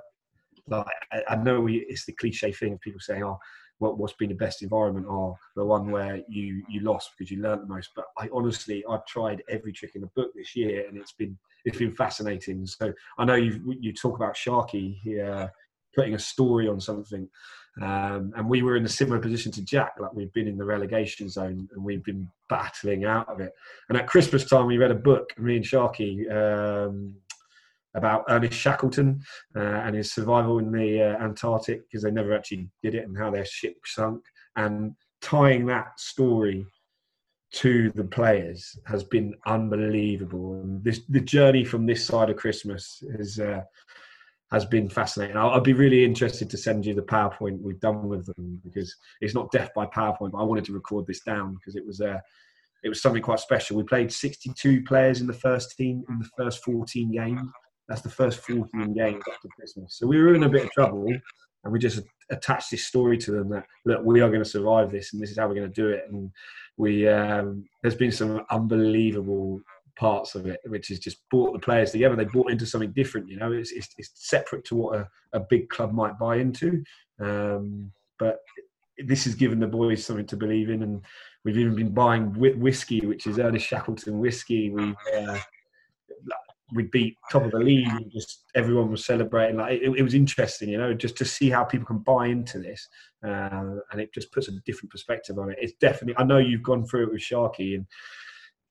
like 0.66 0.86
I, 1.12 1.22
I 1.28 1.36
know 1.36 1.60
we, 1.60 1.86
it's 1.88 2.04
the 2.04 2.12
cliche 2.12 2.52
thing 2.52 2.74
of 2.74 2.80
people 2.80 3.00
saying, 3.00 3.22
"Oh, 3.22 3.38
what, 3.82 3.98
what's 3.98 4.14
been 4.14 4.30
the 4.30 4.34
best 4.34 4.62
environment?" 4.62 5.06
or 5.08 5.36
the 5.56 5.64
one 5.64 5.90
where 5.90 6.20
you 6.28 6.62
you 6.68 6.80
lost 6.80 7.10
because 7.12 7.30
you 7.30 7.42
learned 7.42 7.62
the 7.62 7.74
most. 7.74 7.90
But 7.94 8.06
I 8.18 8.28
honestly, 8.32 8.84
I've 8.88 9.06
tried 9.06 9.42
every 9.48 9.72
trick 9.72 9.94
in 9.94 10.00
the 10.00 10.10
book 10.16 10.30
this 10.34 10.56
year, 10.56 10.86
and 10.88 10.96
it's 10.96 11.12
been 11.12 11.36
it's 11.64 11.78
been 11.78 11.94
fascinating. 11.94 12.66
So 12.66 12.92
I 13.18 13.24
know 13.24 13.34
you 13.34 13.76
you 13.80 13.92
talk 13.92 14.16
about 14.16 14.34
Sharky 14.34 14.98
here 15.02 15.52
putting 15.94 16.14
a 16.14 16.18
story 16.18 16.68
on 16.68 16.80
something. 16.80 17.28
Um, 17.80 18.32
and 18.36 18.48
we 18.48 18.62
were 18.62 18.76
in 18.76 18.84
a 18.84 18.88
similar 18.88 19.18
position 19.18 19.50
to 19.52 19.62
Jack, 19.62 19.94
like 19.98 20.12
we've 20.12 20.32
been 20.32 20.48
in 20.48 20.58
the 20.58 20.64
relegation 20.64 21.28
zone 21.28 21.68
and 21.72 21.84
we've 21.84 22.04
been 22.04 22.28
battling 22.48 23.04
out 23.04 23.28
of 23.28 23.40
it. 23.40 23.52
And 23.88 23.96
at 23.96 24.06
Christmas 24.06 24.44
time, 24.44 24.66
we 24.66 24.76
read 24.76 24.90
a 24.90 24.96
book, 24.96 25.30
me 25.38 25.56
and 25.56 25.64
Sharky, 25.64 26.30
um, 26.30 27.14
about 27.94 28.24
Ernest 28.28 28.58
Shackleton 28.58 29.20
uh, 29.54 29.60
and 29.60 29.96
his 29.96 30.12
survival 30.12 30.58
in 30.58 30.72
the 30.72 31.02
uh, 31.02 31.22
Antarctic 31.22 31.82
because 31.82 32.02
they 32.02 32.10
never 32.10 32.34
actually 32.34 32.68
did 32.82 32.94
it 32.94 33.04
and 33.06 33.16
how 33.16 33.30
their 33.30 33.44
ship 33.44 33.76
sunk. 33.84 34.22
And 34.56 34.94
tying 35.20 35.66
that 35.66 35.98
story 35.98 36.66
to 37.52 37.90
the 37.94 38.04
players 38.04 38.78
has 38.86 39.04
been 39.04 39.34
unbelievable. 39.46 40.54
And 40.54 40.82
this 40.82 41.02
the 41.08 41.20
journey 41.20 41.64
from 41.64 41.86
this 41.86 42.04
side 42.04 42.30
of 42.30 42.36
Christmas 42.36 43.02
is 43.18 43.38
uh, 43.38 43.60
has 44.50 44.64
been 44.64 44.88
fascinating. 44.88 45.36
I'll, 45.36 45.50
I'll, 45.50 45.60
be 45.60 45.72
really 45.72 46.04
interested 46.04 46.50
to 46.50 46.58
send 46.58 46.84
you 46.84 46.94
the 46.94 47.02
PowerPoint 47.02 47.60
we've 47.62 47.80
done 47.80 48.08
with 48.08 48.26
them 48.26 48.60
because 48.64 48.94
it's 49.20 49.34
not 49.34 49.50
death 49.50 49.70
by 49.74 49.86
PowerPoint. 49.86 50.32
But 50.32 50.38
I 50.38 50.44
wanted 50.44 50.64
to 50.66 50.74
record 50.74 51.06
this 51.06 51.20
down 51.20 51.54
because 51.54 51.76
it 51.76 51.86
was 51.86 52.00
uh, 52.00 52.18
it 52.82 52.88
was 52.88 53.02
something 53.02 53.22
quite 53.22 53.40
special. 53.40 53.76
We 53.76 53.84
played 53.84 54.12
62 54.12 54.82
players 54.84 55.20
in 55.20 55.26
the 55.26 55.32
first 55.32 55.76
team 55.76 56.04
in 56.08 56.18
the 56.18 56.28
first 56.36 56.64
14 56.64 57.12
games. 57.12 57.40
That's 57.92 58.00
the 58.00 58.08
first 58.08 58.38
14 58.46 58.94
games 58.94 59.22
after 59.30 59.48
Christmas. 59.54 59.98
So 59.98 60.06
we 60.06 60.18
were 60.18 60.34
in 60.34 60.44
a 60.44 60.48
bit 60.48 60.64
of 60.64 60.70
trouble, 60.70 61.06
and 61.62 61.70
we 61.70 61.78
just 61.78 62.00
attached 62.30 62.70
this 62.70 62.86
story 62.86 63.18
to 63.18 63.32
them 63.32 63.50
that 63.50 63.66
look, 63.84 64.00
we 64.02 64.22
are 64.22 64.30
going 64.30 64.42
to 64.42 64.48
survive 64.48 64.90
this, 64.90 65.12
and 65.12 65.22
this 65.22 65.30
is 65.30 65.38
how 65.38 65.46
we're 65.46 65.56
going 65.56 65.70
to 65.70 65.82
do 65.82 65.90
it. 65.90 66.04
And 66.10 66.30
we 66.78 67.06
um, 67.06 67.66
there's 67.82 67.94
been 67.94 68.10
some 68.10 68.46
unbelievable 68.50 69.60
parts 69.94 70.34
of 70.34 70.46
it, 70.46 70.60
which 70.64 70.90
is 70.90 71.00
just 71.00 71.18
brought 71.28 71.52
the 71.52 71.58
players 71.58 71.90
together. 71.90 72.16
They 72.16 72.24
bought 72.24 72.50
into 72.50 72.64
something 72.64 72.92
different. 72.92 73.28
You 73.28 73.36
know, 73.36 73.52
it's 73.52 73.72
it's, 73.72 73.90
it's 73.98 74.12
separate 74.14 74.64
to 74.68 74.74
what 74.74 74.98
a, 74.98 75.06
a 75.34 75.40
big 75.40 75.68
club 75.68 75.92
might 75.92 76.18
buy 76.18 76.36
into. 76.36 76.82
Um, 77.20 77.92
but 78.18 78.38
this 79.04 79.24
has 79.24 79.34
given 79.34 79.60
the 79.60 79.66
boys 79.66 80.02
something 80.02 80.26
to 80.28 80.36
believe 80.38 80.70
in, 80.70 80.82
and 80.82 81.04
we've 81.44 81.58
even 81.58 81.76
been 81.76 81.92
buying 81.92 82.32
whiskey, 82.32 83.04
which 83.04 83.26
is 83.26 83.38
Ernest 83.38 83.66
Shackleton 83.66 84.18
whiskey. 84.18 84.70
We 84.70 84.94
uh, 85.14 85.38
we 86.74 86.84
beat 86.84 87.16
top 87.30 87.44
of 87.44 87.50
the 87.50 87.58
league, 87.58 87.88
and 87.88 88.10
just 88.10 88.44
everyone 88.54 88.90
was 88.90 89.04
celebrating. 89.04 89.56
Like 89.56 89.80
it, 89.80 89.92
it, 89.96 90.02
was 90.02 90.14
interesting, 90.14 90.68
you 90.68 90.78
know, 90.78 90.94
just 90.94 91.16
to 91.18 91.24
see 91.24 91.50
how 91.50 91.64
people 91.64 91.86
can 91.86 91.98
buy 91.98 92.26
into 92.26 92.58
this, 92.58 92.88
uh, 93.24 93.76
and 93.90 94.00
it 94.00 94.12
just 94.12 94.32
puts 94.32 94.48
a 94.48 94.52
different 94.66 94.90
perspective 94.90 95.38
on 95.38 95.50
it. 95.50 95.58
It's 95.60 95.74
definitely. 95.80 96.14
I 96.18 96.24
know 96.24 96.38
you've 96.38 96.62
gone 96.62 96.86
through 96.86 97.04
it 97.04 97.12
with 97.12 97.20
Sharky, 97.20 97.76
and 97.76 97.86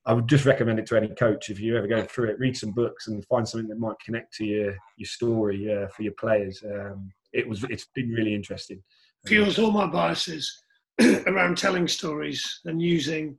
I 0.06 0.14
would 0.14 0.28
just 0.28 0.46
recommend 0.46 0.80
it 0.80 0.86
to 0.88 0.98
any 0.98 1.10
coach 1.10 1.50
if 1.50 1.60
you 1.60 1.78
ever 1.78 1.88
go 1.88 2.04
through 2.04 2.30
it. 2.30 2.40
Read 2.40 2.58
some 2.58 2.72
books 2.72 3.08
and 3.08 3.26
find 3.26 3.48
something 3.48 3.70
that 3.70 3.80
might 3.80 4.00
connect 4.04 4.34
to 4.36 4.46
your 4.46 4.76
your 4.98 5.08
story 5.08 5.72
uh, 5.72 5.88
for 5.90 6.04
your 6.04 6.14
players. 6.14 6.64
Um, 6.66 7.12
it 7.34 7.48
was 7.48 7.64
it's 7.70 7.88
been 7.94 8.10
really 8.10 8.34
interesting. 8.34 8.82
Fuels 9.28 9.60
all 9.60 9.72
my 9.72 9.86
biases 9.86 10.64
around 11.28 11.58
telling 11.58 11.88
stories 11.88 12.62
and 12.66 12.82
using 12.82 13.38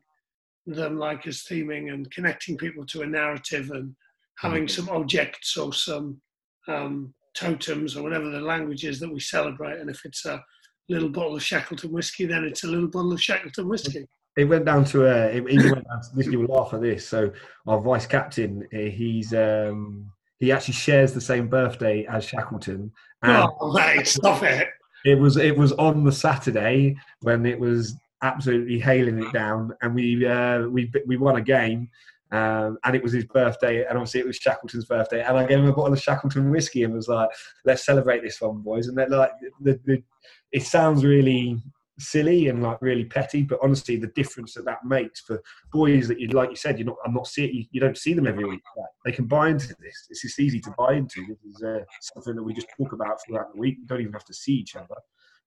them 0.67 0.97
like 0.97 1.27
as 1.27 1.39
theming 1.39 1.93
and 1.93 2.11
connecting 2.11 2.57
people 2.57 2.87
to 2.87 3.03
a 3.03 3.07
narrative 3.07 3.71
and 3.71 3.95
having 4.39 4.69
some 4.69 4.89
objects 4.89 5.57
or 5.57 5.73
some 5.73 6.21
um, 6.69 7.15
totems 7.35 7.97
or 7.97 8.03
whatever 8.03 8.31
the 8.31 8.41
language 8.41 8.85
is 8.85 9.01
that 9.01 9.13
we 9.13 9.21
celebrate. 9.21 9.81
And 9.81 9.91
if 9.91 10.05
it's 10.05 10.25
a 10.27 10.43
little 10.89 11.09
bottle 11.09 11.37
of 11.37 11.43
Shackleton 11.43 11.93
whiskey, 11.93 12.27
then 12.27 12.45
it's 12.45 12.65
a 12.65 12.69
little 12.69 12.89
bottle 12.89 13.13
of 13.13 13.23
Shackleton 13.23 13.69
whiskey 13.69 14.07
it 14.37 14.45
went 14.45 14.65
down 14.65 14.85
to 14.87 15.07
uh, 15.07 15.29
it 15.29 15.49
even 15.49 15.73
went 15.73 15.89
down 15.89 16.03
to 16.03 16.17
this. 16.17 16.27
You 16.27 16.41
will 16.41 16.55
laugh 16.55 16.73
at 16.73 16.81
this. 16.81 17.07
So 17.07 17.33
our 17.67 17.81
vice 17.81 18.07
captain, 18.07 18.67
uh, 18.73 18.79
he's 18.79 19.35
um, 19.35 20.11
he 20.39 20.51
actually 20.51 20.75
shares 20.75 21.13
the 21.13 21.21
same 21.21 21.49
birthday 21.49 22.07
as 22.07 22.25
Shackleton. 22.25 22.91
And 23.23 23.49
oh, 23.61 23.73
mate, 23.73 24.07
stop 24.07 24.43
it! 24.43 24.69
It 25.05 25.19
was 25.19 25.37
it 25.37 25.57
was 25.57 25.73
on 25.73 26.05
the 26.05 26.13
Saturday 26.13 26.97
when 27.21 27.45
it 27.45 27.59
was 27.59 27.95
absolutely 28.23 28.79
hailing 28.79 29.23
it 29.23 29.33
down, 29.33 29.73
and 29.83 29.95
we 29.95 30.27
uh, 30.27 30.63
we 30.63 30.91
we 31.07 31.17
won 31.17 31.37
a 31.37 31.43
game. 31.43 31.91
Um, 32.33 32.79
and 32.85 32.97
it 32.97 33.03
was 33.03 33.13
his 33.13 33.27
birthday, 33.27 33.85
and 33.85 33.99
obviously 33.99 34.21
it 34.21 34.27
was 34.27 34.37
Shackleton's 34.37 34.87
birthday. 34.87 35.23
And 35.23 35.37
I 35.37 35.45
gave 35.45 35.59
him 35.59 35.67
a 35.67 35.73
bottle 35.73 35.93
of 35.93 36.01
Shackleton 36.01 36.51
whiskey 36.51 36.83
and 36.83 36.95
was 36.95 37.09
like, 37.09 37.29
"Let's 37.67 37.85
celebrate 37.85 38.23
this 38.23 38.41
one, 38.41 38.63
boys." 38.63 38.89
And 38.89 38.97
they're 38.97 39.09
like, 39.09 39.33
the, 39.61 39.79
the, 39.85 40.03
it 40.51 40.63
sounds 40.63 41.05
really 41.05 41.63
silly 41.99 42.49
and 42.49 42.63
like 42.63 42.81
really 42.81 43.05
petty, 43.05 43.43
but 43.43 43.59
honestly, 43.63 43.97
the 43.97 44.09
difference 44.09 44.55
that 44.55 44.65
that 44.65 44.85
makes 44.85 45.21
for 45.21 45.43
boys 45.73 46.09
that 46.09 46.19
you 46.19 46.29
like 46.29 46.51
you 46.51 46.57
said, 46.57 46.79
you're 46.79 46.87
not. 46.87 46.97
I'm 47.05 47.15
not 47.15 47.27
seeing 47.27 47.55
you, 47.55 47.65
you 47.71 47.81
don't 47.81 47.99
see 47.99 48.15
them 48.15 48.27
every 48.27 48.45
week. 48.45 48.63
They 49.05 49.13
can 49.13 49.27
buy 49.27 49.49
into 49.49 49.69
this. 49.69 50.07
It's 50.09 50.23
just 50.23 50.41
easy 50.41 50.61
to 50.61 50.75
buy 50.79 50.95
into. 50.95 51.27
This 51.27 51.57
is 51.57 51.63
uh, 51.63 51.81
something 52.01 52.35
that 52.35 52.43
we 52.43 52.55
just 52.55 52.69
talk 52.79 52.93
about 52.93 53.19
throughout 53.27 53.53
the 53.53 53.61
week. 53.61 53.77
You 53.79 53.87
don't 53.87 54.01
even 54.01 54.13
have 54.15 54.25
to 54.25 54.35
see 54.35 54.53
each 54.53 54.75
other. 54.75 54.97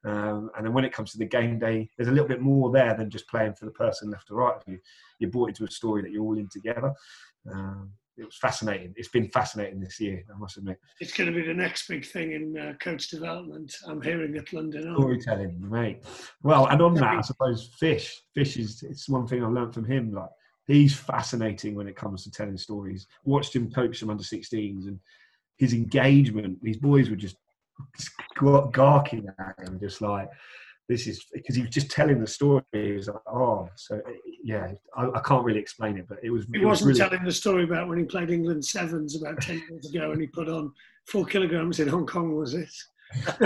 Um, 0.05 0.51
and 0.55 0.65
then 0.65 0.73
when 0.73 0.85
it 0.85 0.93
comes 0.93 1.11
to 1.11 1.17
the 1.17 1.25
game 1.25 1.57
day, 1.57 1.89
there's 1.97 2.09
a 2.09 2.11
little 2.11 2.27
bit 2.27 2.41
more 2.41 2.71
there 2.71 2.95
than 2.95 3.09
just 3.09 3.27
playing 3.27 3.55
for 3.55 3.65
the 3.65 3.71
person 3.71 4.11
left 4.11 4.29
or 4.29 4.35
right 4.35 4.55
of 4.55 4.63
you. 4.67 4.79
You're 5.19 5.31
brought 5.31 5.49
into 5.49 5.63
a 5.63 5.71
story 5.71 6.03
that 6.03 6.11
you're 6.11 6.23
all 6.23 6.37
in 6.37 6.47
together. 6.47 6.93
Um, 7.51 7.91
it 8.17 8.23
was 8.23 8.37
fascinating. 8.37 8.93
It's 8.95 9.09
been 9.09 9.27
fascinating 9.29 9.79
this 9.81 9.99
year, 9.99 10.23
I 10.33 10.37
must 10.37 10.57
admit. 10.57 10.77
It's 11.01 11.11
going 11.11 11.31
to 11.31 11.35
be 11.35 11.45
the 11.45 11.53
next 11.53 11.87
big 11.87 12.05
thing 12.05 12.31
in 12.31 12.57
uh, 12.57 12.73
coach 12.79 13.09
development. 13.09 13.75
I'm 13.87 14.01
hearing 14.01 14.37
at 14.37 14.53
London. 14.53 14.95
Storytelling, 14.95 15.69
mate. 15.69 16.03
Well, 16.41 16.67
and 16.67 16.81
on 16.81 16.93
that, 16.95 17.17
I 17.17 17.21
suppose 17.21 17.71
Fish. 17.77 18.21
Fish 18.33 18.57
is 18.57 18.83
it's 18.83 19.09
one 19.09 19.27
thing 19.27 19.43
I 19.43 19.47
learned 19.47 19.73
from 19.73 19.85
him. 19.85 20.13
Like 20.13 20.29
he's 20.65 20.95
fascinating 20.95 21.75
when 21.75 21.87
it 21.87 21.97
comes 21.97 22.23
to 22.23 22.31
telling 22.31 22.57
stories. 22.57 23.07
Watched 23.25 23.55
him 23.55 23.69
coach 23.69 23.99
some 23.99 24.09
under 24.09 24.23
16s, 24.23 24.87
and 24.87 24.99
his 25.57 25.73
engagement. 25.73 26.59
These 26.61 26.77
boys 26.77 27.09
were 27.09 27.15
just 27.17 27.35
gawking 28.71 29.27
at 29.39 29.67
him, 29.67 29.79
just 29.79 30.01
like 30.01 30.29
this 30.87 31.07
is 31.07 31.25
because 31.33 31.55
he 31.55 31.63
was 31.63 31.71
just 31.71 31.89
telling 31.89 32.19
the 32.19 32.27
story. 32.27 32.61
He 32.71 32.91
was 32.91 33.07
like, 33.07 33.17
oh, 33.27 33.69
so 33.75 34.01
yeah, 34.43 34.71
I, 34.95 35.09
I 35.09 35.19
can't 35.21 35.43
really 35.43 35.59
explain 35.59 35.97
it, 35.97 36.07
but 36.07 36.19
it 36.23 36.29
was. 36.29 36.45
He 36.53 36.61
it 36.61 36.65
wasn't 36.65 36.89
was 36.89 36.99
really... 36.99 37.09
telling 37.09 37.25
the 37.25 37.31
story 37.31 37.63
about 37.63 37.87
when 37.87 37.97
he 37.97 38.03
played 38.03 38.29
England 38.29 38.63
sevens 38.63 39.19
about 39.19 39.41
ten 39.41 39.61
years 39.69 39.89
ago, 39.89 40.11
and 40.11 40.21
he 40.21 40.27
put 40.27 40.47
on 40.47 40.71
four 41.07 41.25
kilograms 41.25 41.79
in 41.79 41.87
Hong 41.87 42.05
Kong. 42.05 42.35
Was 42.35 42.53
it? 42.53 42.69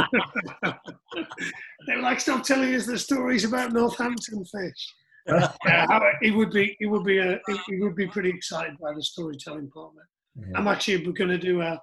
they 1.87 1.95
were 1.95 2.01
like, 2.01 2.19
stop 2.19 2.43
telling 2.43 2.73
us 2.75 2.85
the 2.85 2.97
stories 2.97 3.45
about 3.45 3.71
Northampton 3.71 4.43
fish. 4.45 4.93
yeah, 5.65 5.99
he 6.21 6.31
would 6.31 6.51
be. 6.51 6.75
He 6.79 6.87
would 6.87 7.03
be. 7.03 7.19
Uh, 7.19 7.37
a, 7.47 7.57
he 7.67 7.79
would 7.79 7.95
be 7.95 8.07
pretty 8.07 8.29
excited 8.29 8.77
by 8.81 8.93
the 8.93 9.03
storytelling 9.03 9.69
part 9.69 9.93
it. 9.95 10.47
Yeah. 10.47 10.57
I'm 10.57 10.67
actually 10.67 11.03
going 11.13 11.29
to 11.29 11.37
do 11.37 11.61
a. 11.61 11.79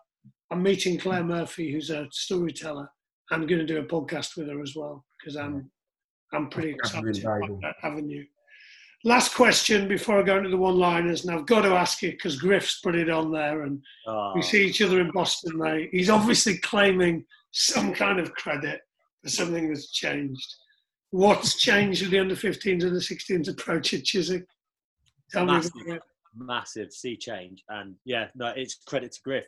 I'm 0.50 0.62
meeting 0.62 0.98
Claire 0.98 1.24
Murphy, 1.24 1.72
who's 1.72 1.90
a 1.90 2.06
storyteller. 2.10 2.88
I'm 3.30 3.46
going 3.46 3.58
to 3.58 3.66
do 3.66 3.78
a 3.78 3.84
podcast 3.84 4.36
with 4.36 4.48
her 4.48 4.62
as 4.62 4.74
well 4.76 5.04
because 5.18 5.36
I'm 5.36 5.70
I'm 6.32 6.48
pretty 6.48 6.70
excited 6.70 7.18
about 7.24 7.40
that 7.62 7.74
avenue. 7.82 8.24
last 9.04 9.34
question 9.34 9.88
before 9.88 10.18
I 10.20 10.22
go 10.22 10.36
into 10.36 10.48
the 10.50 10.56
one-liners, 10.56 11.24
and 11.24 11.34
I've 11.36 11.46
got 11.46 11.62
to 11.62 11.68
ask 11.74 12.02
you 12.02 12.10
because 12.12 12.36
Griff's 12.38 12.80
put 12.80 12.94
it 12.96 13.08
on 13.10 13.32
there, 13.32 13.62
and 13.62 13.80
Oh, 14.06 14.32
we 14.34 14.40
ah. 14.40 14.44
see 14.44 14.66
each 14.66 14.82
other 14.82 15.00
in 15.00 15.10
Boston, 15.12 15.56
mate. 15.58 15.88
He's 15.92 16.10
obviously 16.10 16.58
claiming 16.58 17.24
some 17.52 17.92
kind 17.94 18.18
of 18.20 18.32
credit 18.34 18.80
for 19.22 19.30
something 19.30 19.68
that's 19.68 19.90
changed. 19.92 20.46
What's 21.10 21.56
changed 21.56 22.02
with 22.02 22.10
the 22.10 22.18
under 22.18 22.34
15s 22.36 22.82
and 22.84 22.94
the 22.94 23.00
16s 23.00 23.48
approach 23.48 23.94
at 23.94 24.04
Chiswick? 24.04 24.44
Tell 25.30 25.46
Massive. 25.46 25.72
it. 25.86 26.02
massive 26.36 26.92
sea 26.92 27.16
change. 27.16 27.62
And 27.68 27.94
yeah, 28.04 28.28
no, 28.34 28.52
it's 28.56 28.74
credit 28.86 29.12
to 29.12 29.20
Griff. 29.22 29.44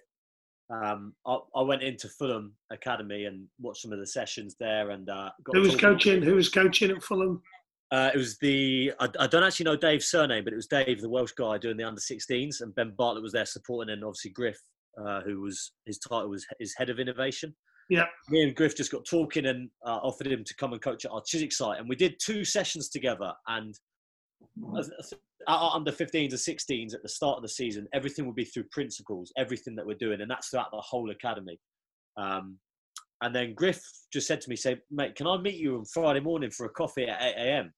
Um, 0.71 1.15
I, 1.27 1.39
I 1.57 1.63
went 1.63 1.83
into 1.83 2.09
Fulham 2.09 2.53
Academy 2.71 3.25
and 3.25 3.47
watched 3.59 3.83
some 3.83 3.93
of 3.93 3.99
the 3.99 4.07
sessions 4.07 4.55
there, 4.61 4.91
and 4.91 5.09
uh, 5.09 5.31
got 5.45 5.57
Who 5.57 5.63
was 5.63 5.77
coaching? 5.77 6.23
Who 6.23 6.35
was 6.35 6.49
coaching 6.49 6.91
at 6.91 7.03
Fulham? 7.03 7.43
Uh, 7.91 8.11
it 8.13 8.19
was 8.19 8.37
the 8.39 8.93
I, 9.01 9.09
I 9.19 9.27
don't 9.27 9.43
actually 9.43 9.65
know 9.65 9.77
Dave's 9.77 10.11
surname, 10.11 10.45
but 10.45 10.53
it 10.53 10.57
was 10.57 10.67
Dave, 10.67 11.01
the 11.01 11.09
Welsh 11.09 11.33
guy, 11.33 11.57
doing 11.57 11.79
the 11.79 11.85
under 11.85 12.01
16s, 12.01 12.61
and 12.61 12.75
Ben 12.75 12.93
Bartlett 12.99 13.23
was 13.23 13.33
there 13.33 13.47
supporting, 13.47 13.93
and 13.93 14.05
obviously 14.05 14.31
Griff, 14.31 14.61
uh, 15.03 15.23
who 15.23 15.41
was 15.41 15.73
his 15.87 15.99
title 15.99 16.29
was 16.29 16.47
his 16.61 16.75
head 16.77 16.91
of 16.91 16.99
innovation. 16.99 17.55
Yeah. 17.89 18.05
Me 18.29 18.43
and 18.43 18.55
Griff 18.55 18.77
just 18.77 18.93
got 18.93 19.07
talking 19.07 19.47
and 19.47 19.71
uh, 19.87 20.01
offered 20.03 20.27
him 20.27 20.45
to 20.45 20.55
come 20.57 20.75
and 20.75 20.83
coach 20.83 21.07
at 21.07 21.11
our 21.11 21.23
Chiswick 21.27 21.53
site, 21.53 21.81
and 21.81 21.89
we 21.89 21.97
did 21.97 22.17
two 22.23 22.45
sessions 22.45 22.91
together. 22.91 23.33
And 23.47 23.75
I 24.75 24.83
th- 24.83 24.93
I 24.99 25.03
th- 25.09 25.13
at 25.13 25.15
our 25.15 25.28
under 25.49 25.91
15s 25.93 26.31
and 26.31 26.33
16s 26.33 26.95
at 26.95 27.03
the 27.03 27.09
start 27.09 27.37
of 27.37 27.43
the 27.43 27.49
season, 27.49 27.89
everything 27.95 28.27
would 28.27 28.37
be 28.37 28.45
through 28.45 28.65
principles, 28.71 29.33
everything 29.37 29.75
that 29.77 29.87
we're 29.87 29.97
doing, 29.97 30.21
and 30.21 30.31
that's 30.31 30.49
throughout 30.49 30.71
the 30.71 30.81
whole 30.81 31.11
academy. 31.11 31.59
Um, 32.17 32.59
and 33.23 33.35
then 33.35 33.55
Griff 33.55 33.83
just 34.13 34.27
said 34.29 34.41
to 34.43 34.51
me, 34.51 34.57
"Say, 34.57 34.77
mate, 34.91 35.17
can 35.17 35.27
I 35.27 35.39
meet 35.39 35.57
you 35.57 35.77
on 35.79 35.85
Friday 35.87 36.21
morning 36.21 36.51
for 36.51 36.67
a 36.67 36.71
coffee 36.71 37.07
at 37.07 37.21
8 37.21 37.35
a.m.?" 37.37 37.73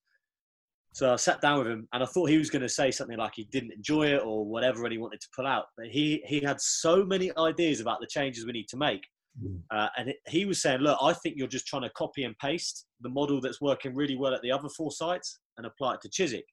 So 0.93 1.13
I 1.13 1.17
sat 1.17 1.41
down 1.41 1.59
with 1.59 1.69
him, 1.69 1.89
and 1.93 2.03
I 2.03 2.07
thought 2.07 2.29
he 2.29 2.39
was 2.39 2.51
going 2.51 2.63
to 2.63 2.69
say 2.69 2.91
something 2.91 3.17
like 3.17 3.35
he 3.37 3.45
didn't 3.45 3.73
enjoy 3.73 4.09
it 4.09 4.23
or 4.25 4.45
whatever, 4.45 4.85
and 4.85 4.93
he 4.93 4.99
wanted 4.99 5.21
to 5.21 5.29
pull 5.35 5.47
out. 5.47 5.67
But 5.77 5.87
he 5.87 6.23
he 6.27 6.41
had 6.41 6.61
so 6.61 7.05
many 7.05 7.31
ideas 7.39 7.81
about 7.81 8.01
the 8.01 8.09
changes 8.09 8.45
we 8.45 8.53
need 8.53 8.69
to 8.69 8.77
make, 8.77 9.07
Mm. 9.41 9.63
uh, 9.71 9.89
and 9.97 10.11
it- 10.11 10.21
he 10.29 10.45
was 10.45 10.61
saying, 10.61 10.81
"Look, 10.81 10.99
I 11.01 11.13
think 11.13 11.37
you're 11.37 11.47
just 11.47 11.67
trying 11.67 11.83
to 11.83 11.91
copy 11.91 12.25
and 12.25 12.37
paste 12.39 12.87
the 13.01 13.09
model 13.09 13.41
that's 13.41 13.61
working 13.61 13.95
really 13.95 14.17
well 14.17 14.35
at 14.35 14.43
the 14.43 14.51
other 14.51 14.69
four 14.69 14.91
sites 14.91 15.39
and 15.57 15.65
apply 15.65 15.95
it 15.95 16.01
to 16.03 16.09
Chiswick." 16.09 16.47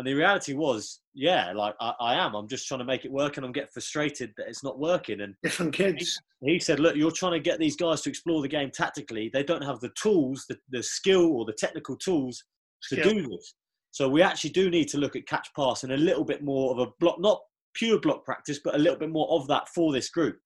And 0.00 0.06
the 0.06 0.14
reality 0.14 0.54
was, 0.54 1.00
yeah, 1.12 1.52
like 1.54 1.74
I, 1.78 1.92
I 2.00 2.14
am. 2.14 2.34
I'm 2.34 2.48
just 2.48 2.66
trying 2.66 2.78
to 2.78 2.86
make 2.86 3.04
it 3.04 3.12
work, 3.12 3.36
and 3.36 3.44
I'm 3.44 3.52
getting 3.52 3.68
frustrated 3.70 4.32
that 4.38 4.48
it's 4.48 4.64
not 4.64 4.78
working. 4.78 5.20
And 5.20 5.34
Different 5.42 5.74
kids. 5.74 6.18
he 6.40 6.58
said, 6.58 6.80
look, 6.80 6.96
you're 6.96 7.10
trying 7.10 7.32
to 7.32 7.38
get 7.38 7.58
these 7.58 7.76
guys 7.76 8.00
to 8.00 8.08
explore 8.08 8.40
the 8.40 8.48
game 8.48 8.70
tactically. 8.70 9.28
They 9.30 9.42
don't 9.42 9.62
have 9.62 9.78
the 9.80 9.90
tools, 10.00 10.46
the, 10.48 10.56
the 10.70 10.82
skill 10.82 11.26
or 11.32 11.44
the 11.44 11.52
technical 11.52 11.96
tools 11.96 12.42
to 12.88 13.02
do 13.02 13.28
this. 13.28 13.54
So 13.90 14.08
we 14.08 14.22
actually 14.22 14.50
do 14.50 14.70
need 14.70 14.88
to 14.88 14.96
look 14.96 15.16
at 15.16 15.26
catch 15.26 15.48
pass 15.54 15.84
and 15.84 15.92
a 15.92 15.98
little 15.98 16.24
bit 16.24 16.42
more 16.42 16.72
of 16.72 16.78
a 16.78 16.90
block, 16.98 17.20
not 17.20 17.42
pure 17.74 18.00
block 18.00 18.24
practice, 18.24 18.58
but 18.64 18.74
a 18.74 18.78
little 18.78 18.98
bit 18.98 19.10
more 19.10 19.28
of 19.30 19.46
that 19.48 19.68
for 19.68 19.92
this 19.92 20.08
group. 20.08 20.38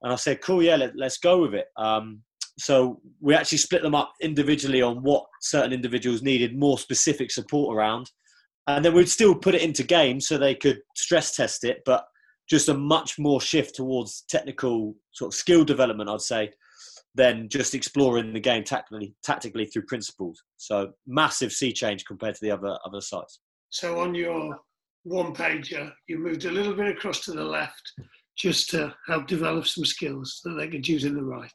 And 0.00 0.10
I 0.10 0.16
said, 0.16 0.40
cool, 0.40 0.62
yeah, 0.62 0.76
let, 0.76 0.96
let's 0.96 1.18
go 1.18 1.42
with 1.42 1.52
it. 1.52 1.66
Um, 1.76 2.22
so 2.58 3.02
we 3.20 3.34
actually 3.34 3.58
split 3.58 3.82
them 3.82 3.94
up 3.94 4.14
individually 4.22 4.80
on 4.80 5.02
what 5.02 5.26
certain 5.42 5.74
individuals 5.74 6.22
needed 6.22 6.58
more 6.58 6.78
specific 6.78 7.30
support 7.30 7.76
around. 7.76 8.10
And 8.68 8.84
then 8.84 8.94
we'd 8.94 9.08
still 9.08 9.34
put 9.34 9.54
it 9.54 9.62
into 9.62 9.82
games 9.82 10.28
so 10.28 10.36
they 10.36 10.54
could 10.54 10.80
stress 10.94 11.34
test 11.34 11.64
it, 11.64 11.80
but 11.86 12.04
just 12.50 12.68
a 12.68 12.74
much 12.74 13.18
more 13.18 13.40
shift 13.40 13.74
towards 13.74 14.24
technical 14.28 14.94
sort 15.12 15.32
of 15.32 15.38
skill 15.38 15.64
development, 15.64 16.10
I'd 16.10 16.20
say, 16.20 16.50
than 17.14 17.48
just 17.48 17.74
exploring 17.74 18.34
the 18.34 18.40
game 18.40 18.64
tactically, 18.64 19.14
tactically 19.24 19.64
through 19.64 19.86
principles. 19.86 20.42
So 20.58 20.92
massive 21.06 21.50
sea 21.50 21.72
change 21.72 22.04
compared 22.04 22.34
to 22.34 22.40
the 22.42 22.50
other 22.50 22.78
other 22.84 23.00
sites. 23.00 23.40
So 23.70 24.00
on 24.00 24.14
your 24.14 24.58
one 25.04 25.34
pager, 25.34 25.90
you 26.06 26.18
moved 26.18 26.44
a 26.44 26.50
little 26.50 26.74
bit 26.74 26.88
across 26.88 27.24
to 27.24 27.32
the 27.32 27.44
left 27.44 27.92
just 28.36 28.68
to 28.70 28.94
help 29.06 29.26
develop 29.26 29.66
some 29.66 29.86
skills 29.86 30.40
that 30.44 30.52
they 30.52 30.68
could 30.68 30.86
use 30.86 31.04
in 31.04 31.14
the 31.14 31.24
right. 31.24 31.50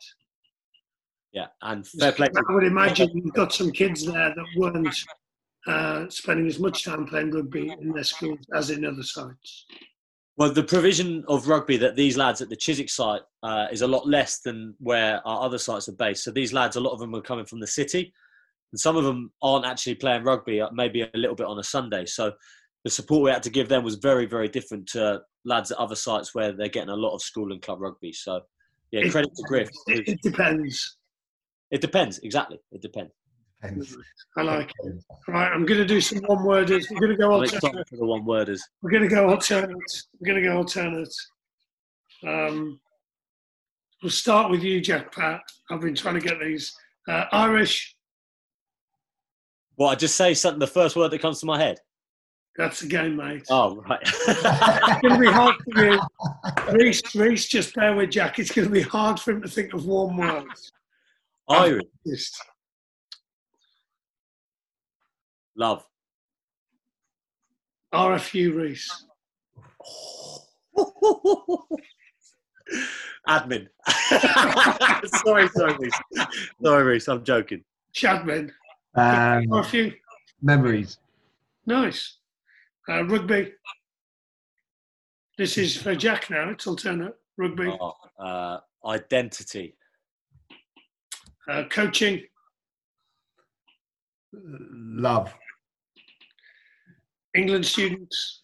Yeah, 1.32 1.48
and 1.62 1.88
fair 1.88 2.12
play. 2.12 2.30
I 2.36 2.54
would 2.54 2.64
imagine 2.64 3.10
you've 3.14 3.34
got 3.34 3.54
some 3.54 3.72
kids 3.72 4.06
there 4.06 4.34
that 4.36 4.46
weren't 4.58 4.96
uh, 5.68 6.10
spending 6.10 6.48
as 6.48 6.60
much 6.60 6.84
time 6.84 7.06
playing 7.06 7.32
rugby 7.32 7.74
in 7.80 7.92
their 7.92 8.04
schools 8.04 8.40
as 8.54 8.70
in 8.70 8.86
other 8.86 9.04
sites. 9.04 9.66
Well, 10.36 10.52
the 10.52 10.64
provision 10.64 11.24
of 11.28 11.48
rugby 11.48 11.78
that 11.78 11.96
these 11.96 12.18
lads 12.18 12.42
at 12.42 12.50
the 12.50 12.56
Chiswick 12.56 12.90
site 12.90 13.22
uh, 13.44 13.68
is 13.72 13.84
a 13.84 13.88
lot 13.88 14.08
less 14.08 14.40
than 14.40 14.76
where 14.80 15.22
our 15.28 15.44
other 15.46 15.60
sites 15.60 15.88
are 15.90 15.94
based. 15.94 16.24
So 16.24 16.32
these 16.32 16.54
lads, 16.54 16.76
a 16.76 16.80
lot 16.82 16.94
of 16.94 17.00
them 17.00 17.14
are 17.14 17.22
coming 17.22 17.46
from 17.46 17.60
the 17.60 17.68
city, 17.68 18.12
and 18.72 18.80
some 18.80 18.98
of 18.98 19.04
them 19.04 19.32
aren't 19.44 19.66
actually 19.66 19.96
playing 19.96 20.24
rugby, 20.24 20.60
uh, 20.60 20.70
maybe 20.74 21.02
a 21.02 21.10
little 21.14 21.36
bit 21.36 21.46
on 21.46 21.60
a 21.60 21.64
Sunday. 21.64 22.08
So 22.08 22.34
the 22.84 22.90
support 22.90 23.24
we 23.24 23.30
had 23.30 23.44
to 23.44 23.52
give 23.52 23.70
them 23.70 23.84
was 23.84 23.96
very, 23.96 24.26
very 24.26 24.48
different 24.50 24.88
to 24.90 25.22
lads 25.46 25.72
at 25.72 25.78
other 25.78 25.96
sites 25.96 26.34
where 26.34 26.52
they're 26.52 26.68
getting 26.68 26.90
a 26.90 26.96
lot 26.96 27.14
of 27.14 27.22
school 27.22 27.52
and 27.52 27.62
club 27.62 27.80
rugby. 27.80 28.12
So 28.12 28.42
yeah, 28.92 29.08
credit 29.10 29.36
to 29.36 29.44
Griff. 29.44 29.70
It, 29.88 30.08
it 30.08 30.20
depends. 30.24 30.98
It 31.70 31.82
depends, 31.82 32.20
exactly. 32.20 32.60
It 32.72 32.82
depends. 32.82 33.12
Depends. 33.64 33.98
I 34.38 34.42
like 34.42 34.72
it. 34.84 34.94
Right, 35.28 35.48
I'm 35.52 35.66
going 35.66 35.80
to 35.80 35.86
do 35.86 36.02
some 36.02 36.20
one 36.26 36.44
worders. 36.44 36.86
We're 36.92 37.00
going 37.00 37.12
to 37.12 37.18
go 37.18 37.34
I'm 37.38 37.44
excited 37.44 37.64
alternate. 37.64 37.88
for 37.90 37.96
the 37.98 38.06
one 38.06 38.26
worders. 38.26 38.62
We're 38.82 38.92
going 38.92 39.04
to 39.04 39.10
go 39.10 39.30
alternate. 39.30 39.78
We're 40.20 40.32
going 40.34 40.44
to 40.44 40.50
go 40.50 40.58
alternate. 40.58 41.14
Um, 42.28 42.80
we'll 44.02 44.10
start 44.10 44.52
with 44.52 44.64
you, 44.64 44.82
Jack 44.82 45.14
Pat. 45.14 45.42
I've 45.72 45.82
been 45.82 45.96
trying 45.96 46.16
to 46.16 46.20
get 46.22 46.40
these. 46.42 46.74
Uh, 47.08 47.26
Irish, 47.32 47.96
Well, 49.78 49.90
I 49.90 49.96
just 49.96 50.16
say 50.16 50.34
something. 50.34 50.60
The 50.60 50.68
first 50.68 50.96
word 50.96 51.10
that 51.12 51.20
comes 51.22 51.40
to 51.42 51.46
my 51.46 51.60
head. 51.60 51.78
that's 52.58 52.80
the 52.82 52.88
game, 52.88 53.16
mate. 53.18 53.44
Oh, 53.50 53.76
right. 53.88 54.00
It's 54.04 55.02
going 55.02 55.14
to 55.16 55.20
be 55.20 55.28
hard 55.28 55.56
for 55.74 55.86
you. 55.86 56.00
Rhys, 56.72 57.02
Rhys, 57.16 57.48
just 57.48 57.76
bear 57.76 57.96
with 57.96 58.12
Jack. 58.12 58.40
It's 58.40 58.52
going 58.52 58.68
to 58.68 58.74
be 58.74 58.82
hard 58.82 59.20
for 59.20 59.32
him 59.32 59.42
to 59.42 59.48
think 59.50 59.74
of 59.74 59.86
one 59.86 60.18
word. 60.18 60.46
Irish 61.50 61.84
Just 62.08 62.42
love. 65.56 65.86
RFU, 67.94 68.56
Rhys. 68.56 68.90
Admin. 73.28 73.68
sorry, 75.24 75.48
sorry, 75.50 75.76
Rhys. 75.80 75.94
Sorry, 76.64 76.84
Rhys. 76.84 77.08
I'm 77.08 77.24
joking. 77.24 77.64
Shadman. 77.96 78.52
Um, 78.96 79.46
RFU. 79.48 79.94
memories. 80.42 80.98
Nice. 81.66 82.18
Uh, 82.90 83.04
rugby. 83.06 83.54
This 85.38 85.58
is 85.58 85.78
for 85.78 85.96
Jack 85.96 86.30
now. 86.30 86.50
It's 86.50 86.68
alternate. 86.68 87.16
Rugby. 87.38 87.76
Oh, 87.80 87.94
uh, 88.20 88.60
identity. 88.86 89.76
Uh, 91.50 91.64
coaching. 91.70 92.24
Love. 94.34 95.34
England 97.36 97.66
students. 97.66 98.44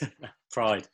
Pride. 0.50 0.86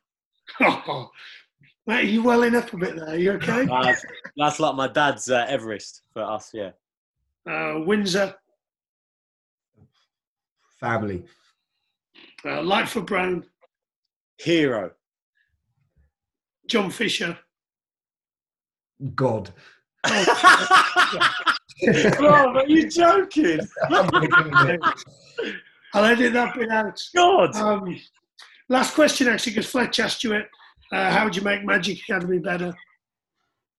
Oh, 0.61 1.11
mate, 1.87 2.05
are 2.05 2.09
you 2.09 2.23
welling 2.23 2.55
up 2.55 2.73
a 2.73 2.77
bit 2.77 2.97
there? 2.97 3.11
Are 3.11 3.16
you 3.16 3.33
okay? 3.33 3.66
That's, 3.66 4.05
that's 4.36 4.61
like 4.61 4.74
my 4.74 4.89
dad's 4.89 5.31
uh, 5.31 5.47
Everest 5.49 6.03
for 6.12 6.23
us. 6.23 6.51
Yeah. 6.53 6.70
Uh, 7.49 7.81
Windsor. 7.85 8.35
Family. 10.81 11.24
Uh, 12.44 12.62
Lightfoot 12.62 13.07
Brown. 13.07 13.44
Hero. 14.39 14.90
John 16.69 16.90
Fisher. 16.90 17.39
God. 19.15 19.51
Bro, 20.05 20.24
are 22.57 22.66
you 22.66 22.89
joking? 22.90 23.61
I'll 25.94 26.05
edit 26.05 26.32
that 26.32 26.55
bit 26.55 26.70
out. 26.70 27.01
God. 27.14 27.55
Um, 27.56 28.01
last 28.69 28.94
question, 28.94 29.28
actually, 29.28 29.52
because 29.52 29.70
Fletch 29.70 30.01
asked 30.01 30.24
you 30.24 30.32
it. 30.32 30.47
Uh, 30.93 31.10
how 31.10 31.24
would 31.24 31.36
you 31.36 31.43
make 31.43 31.64
Magic 31.64 31.98
Academy 32.01 32.39
better? 32.39 32.74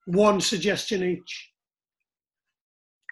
One 0.06 0.41
suggestion 0.41 1.03
each. 1.03 1.52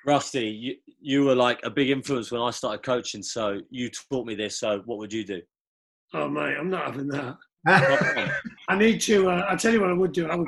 Rusty, 0.06 0.48
you, 0.48 0.76
you 1.00 1.24
were 1.26 1.36
like 1.36 1.60
a 1.64 1.70
big 1.70 1.90
influence 1.90 2.32
when 2.32 2.42
I 2.42 2.50
started 2.52 2.84
coaching, 2.84 3.22
so 3.22 3.60
you 3.70 3.90
taught 3.90 4.26
me 4.26 4.36
this. 4.36 4.60
So 4.60 4.82
what 4.86 4.98
would 4.98 5.14
you 5.14 5.24
do? 5.24 5.42
Oh, 6.14 6.28
mate, 6.28 6.56
I'm 6.60 6.70
not 6.70 6.88
having 6.88 7.08
that. 7.10 7.38
I 7.68 8.76
need 8.76 9.00
to. 9.02 9.30
Uh, 9.30 9.46
I 9.48 9.56
tell 9.56 9.72
you 9.72 9.82
what, 9.82 9.92
I 9.92 9.94
would 9.94 10.14
do. 10.14 10.28
I 10.28 10.36
would. 10.36 10.48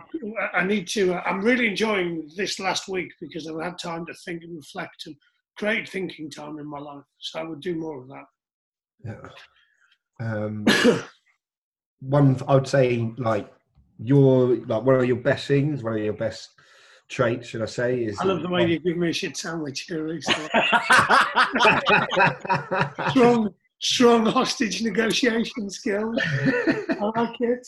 I 0.53 0.65
need 0.65 0.87
to. 0.89 1.13
Uh, 1.13 1.21
I'm 1.25 1.41
really 1.41 1.67
enjoying 1.67 2.27
this 2.35 2.59
last 2.59 2.89
week 2.89 3.11
because 3.21 3.47
I've 3.47 3.61
had 3.61 3.77
time 3.77 4.05
to 4.07 4.13
think 4.25 4.43
and 4.43 4.55
reflect 4.55 5.03
and 5.05 5.15
create 5.57 5.87
thinking 5.87 6.31
time 6.31 6.57
in 6.57 6.67
my 6.67 6.79
life. 6.79 7.03
So 7.19 7.39
I 7.39 7.43
would 7.43 7.61
do 7.61 7.75
more 7.75 8.01
of 8.01 8.07
that. 8.07 8.25
Yeah. 9.03 9.29
Um, 10.19 10.65
one, 11.99 12.39
I 12.47 12.55
would 12.55 12.67
say, 12.67 13.11
like 13.17 13.51
your 13.99 14.55
like 14.55 14.83
one 14.83 14.95
of 14.95 15.05
your 15.05 15.17
best 15.17 15.47
things, 15.47 15.83
one 15.83 15.93
of 15.93 15.99
your 15.99 16.13
best 16.13 16.49
traits, 17.09 17.47
should 17.47 17.61
I 17.61 17.65
say, 17.65 18.03
is. 18.05 18.19
I 18.19 18.25
love 18.25 18.41
the 18.41 18.49
way 18.49 18.65
you 18.65 18.79
give 18.79 18.97
me 18.97 19.09
a 19.09 19.13
shit 19.13 19.37
sandwich 19.37 19.81
here, 19.81 20.19
strong, 23.09 23.53
strong 23.79 24.25
hostage 24.25 24.81
negotiation 24.81 25.69
skills. 25.69 26.19
I 26.25 27.11
like 27.15 27.41
it. 27.41 27.67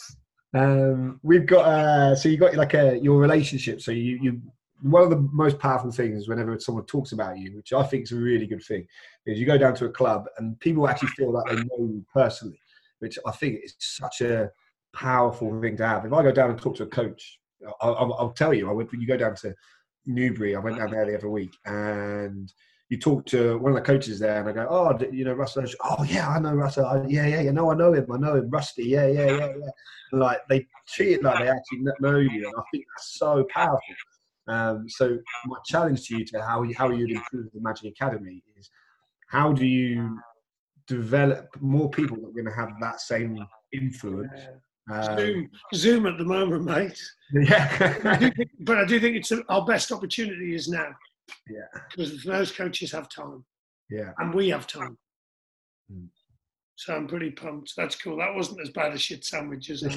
Um, 0.53 1.19
we've 1.21 1.45
got 1.45 1.65
uh, 1.65 2.15
so 2.15 2.29
you 2.29 2.37
got 2.37 2.55
like 2.55 2.73
a 2.73 2.97
your 2.97 3.19
relationship. 3.19 3.81
So 3.81 3.91
you 3.91 4.17
you 4.21 4.41
one 4.81 5.03
of 5.03 5.09
the 5.09 5.27
most 5.31 5.59
powerful 5.59 5.91
things 5.91 6.27
whenever 6.27 6.59
someone 6.59 6.85
talks 6.85 7.11
about 7.11 7.37
you, 7.37 7.55
which 7.55 7.73
I 7.73 7.83
think 7.83 8.03
is 8.03 8.11
a 8.11 8.17
really 8.17 8.45
good 8.45 8.63
thing, 8.63 8.85
is 9.25 9.39
you 9.39 9.45
go 9.45 9.57
down 9.57 9.75
to 9.75 9.85
a 9.85 9.89
club 9.89 10.25
and 10.37 10.59
people 10.59 10.87
actually 10.87 11.09
feel 11.09 11.31
like 11.31 11.45
they 11.47 11.55
know 11.55 11.79
you 11.79 12.05
personally, 12.13 12.59
which 12.99 13.17
I 13.25 13.31
think 13.31 13.59
is 13.63 13.75
such 13.79 14.21
a 14.21 14.51
powerful 14.93 15.59
thing 15.61 15.77
to 15.77 15.87
have. 15.87 16.05
If 16.05 16.13
I 16.13 16.23
go 16.23 16.31
down 16.31 16.51
and 16.51 16.59
talk 16.59 16.75
to 16.77 16.83
a 16.83 16.87
coach, 16.87 17.39
I'll, 17.81 18.13
I'll, 18.19 18.31
tell 18.31 18.53
you, 18.53 18.69
I 18.69 18.73
went, 18.73 18.91
you 18.93 19.07
go 19.07 19.17
down 19.17 19.35
to 19.37 19.53
Newbury, 20.05 20.55
I 20.55 20.59
went 20.59 20.77
down 20.77 20.91
there 20.91 21.05
the 21.05 21.17
other 21.17 21.29
week 21.29 21.55
and 21.65 22.51
you 22.89 22.99
talk 22.99 23.25
to 23.27 23.57
one 23.57 23.71
of 23.71 23.75
the 23.75 23.81
coaches 23.81 24.19
there 24.19 24.39
and 24.39 24.49
I 24.49 24.51
go, 24.51 24.67
oh, 24.69 24.97
you 25.11 25.25
know, 25.25 25.33
Russell, 25.33 25.65
oh 25.83 26.03
yeah, 26.03 26.29
I 26.29 26.39
know 26.39 26.53
Russell. 26.53 26.85
I, 26.85 27.03
yeah, 27.07 27.25
yeah, 27.25 27.41
yeah, 27.41 27.51
no, 27.51 27.71
I 27.71 27.75
know 27.75 27.93
him. 27.93 28.05
I 28.11 28.17
know 28.17 28.35
him, 28.35 28.49
Rusty. 28.49 28.83
Yeah, 28.83 29.07
yeah, 29.07 29.25
yeah, 29.25 29.53
yeah. 29.57 29.69
Like 30.11 30.41
they 30.47 30.67
treat 30.87 31.13
it 31.13 31.23
like 31.23 31.39
they 31.39 31.49
actually 31.49 31.79
know 31.99 32.17
you. 32.17 32.45
And 32.45 32.53
I 32.55 32.61
think 32.71 32.85
that's 32.95 33.17
so 33.17 33.45
powerful. 33.49 33.95
Um, 34.47 34.87
so 34.87 35.17
my 35.47 35.57
challenge 35.65 36.07
to 36.07 36.17
you 36.17 36.25
to 36.25 36.41
how 36.41 36.65
how 36.77 36.91
you'd 36.91 37.11
improve 37.11 37.51
the 37.53 37.61
Magic 37.61 37.91
Academy 37.91 38.43
is 38.57 38.69
how 39.27 39.51
do 39.51 39.65
you 39.65 40.19
develop 40.87 41.47
more 41.59 41.89
people 41.89 42.17
that 42.17 42.27
are 42.27 42.31
going 42.31 42.45
to 42.45 42.51
have 42.51 42.71
that 42.79 43.01
same 43.01 43.43
influence? 43.73 44.39
Um, 44.91 45.17
Zoom, 45.17 45.49
Zoom 45.73 46.05
at 46.05 46.17
the 46.17 46.25
moment, 46.25 46.65
mate. 46.65 47.01
Yeah, 47.33 47.97
I 48.03 48.17
think, 48.17 48.35
but 48.59 48.77
I 48.77 48.85
do 48.85 48.99
think 48.99 49.15
it's 49.15 49.31
a, 49.31 49.41
our 49.49 49.65
best 49.65 49.91
opportunity 49.91 50.53
is 50.53 50.67
now. 50.67 50.89
Yeah, 51.49 51.81
because 51.89 52.23
those 52.23 52.51
coaches 52.51 52.91
have 52.91 53.09
time. 53.09 53.43
Yeah, 53.89 54.11
and 54.19 54.31
we 54.31 54.49
have 54.49 54.67
time. 54.67 54.95
Mm. 55.91 56.09
So 56.75 56.93
I'm 56.93 57.07
pretty 57.07 57.31
pumped. 57.31 57.73
That's 57.75 57.95
cool. 57.95 58.17
That 58.17 58.35
wasn't 58.35 58.61
as 58.61 58.69
bad 58.69 58.93
as 58.93 59.01
shit 59.01 59.25
sandwiches. 59.25 59.81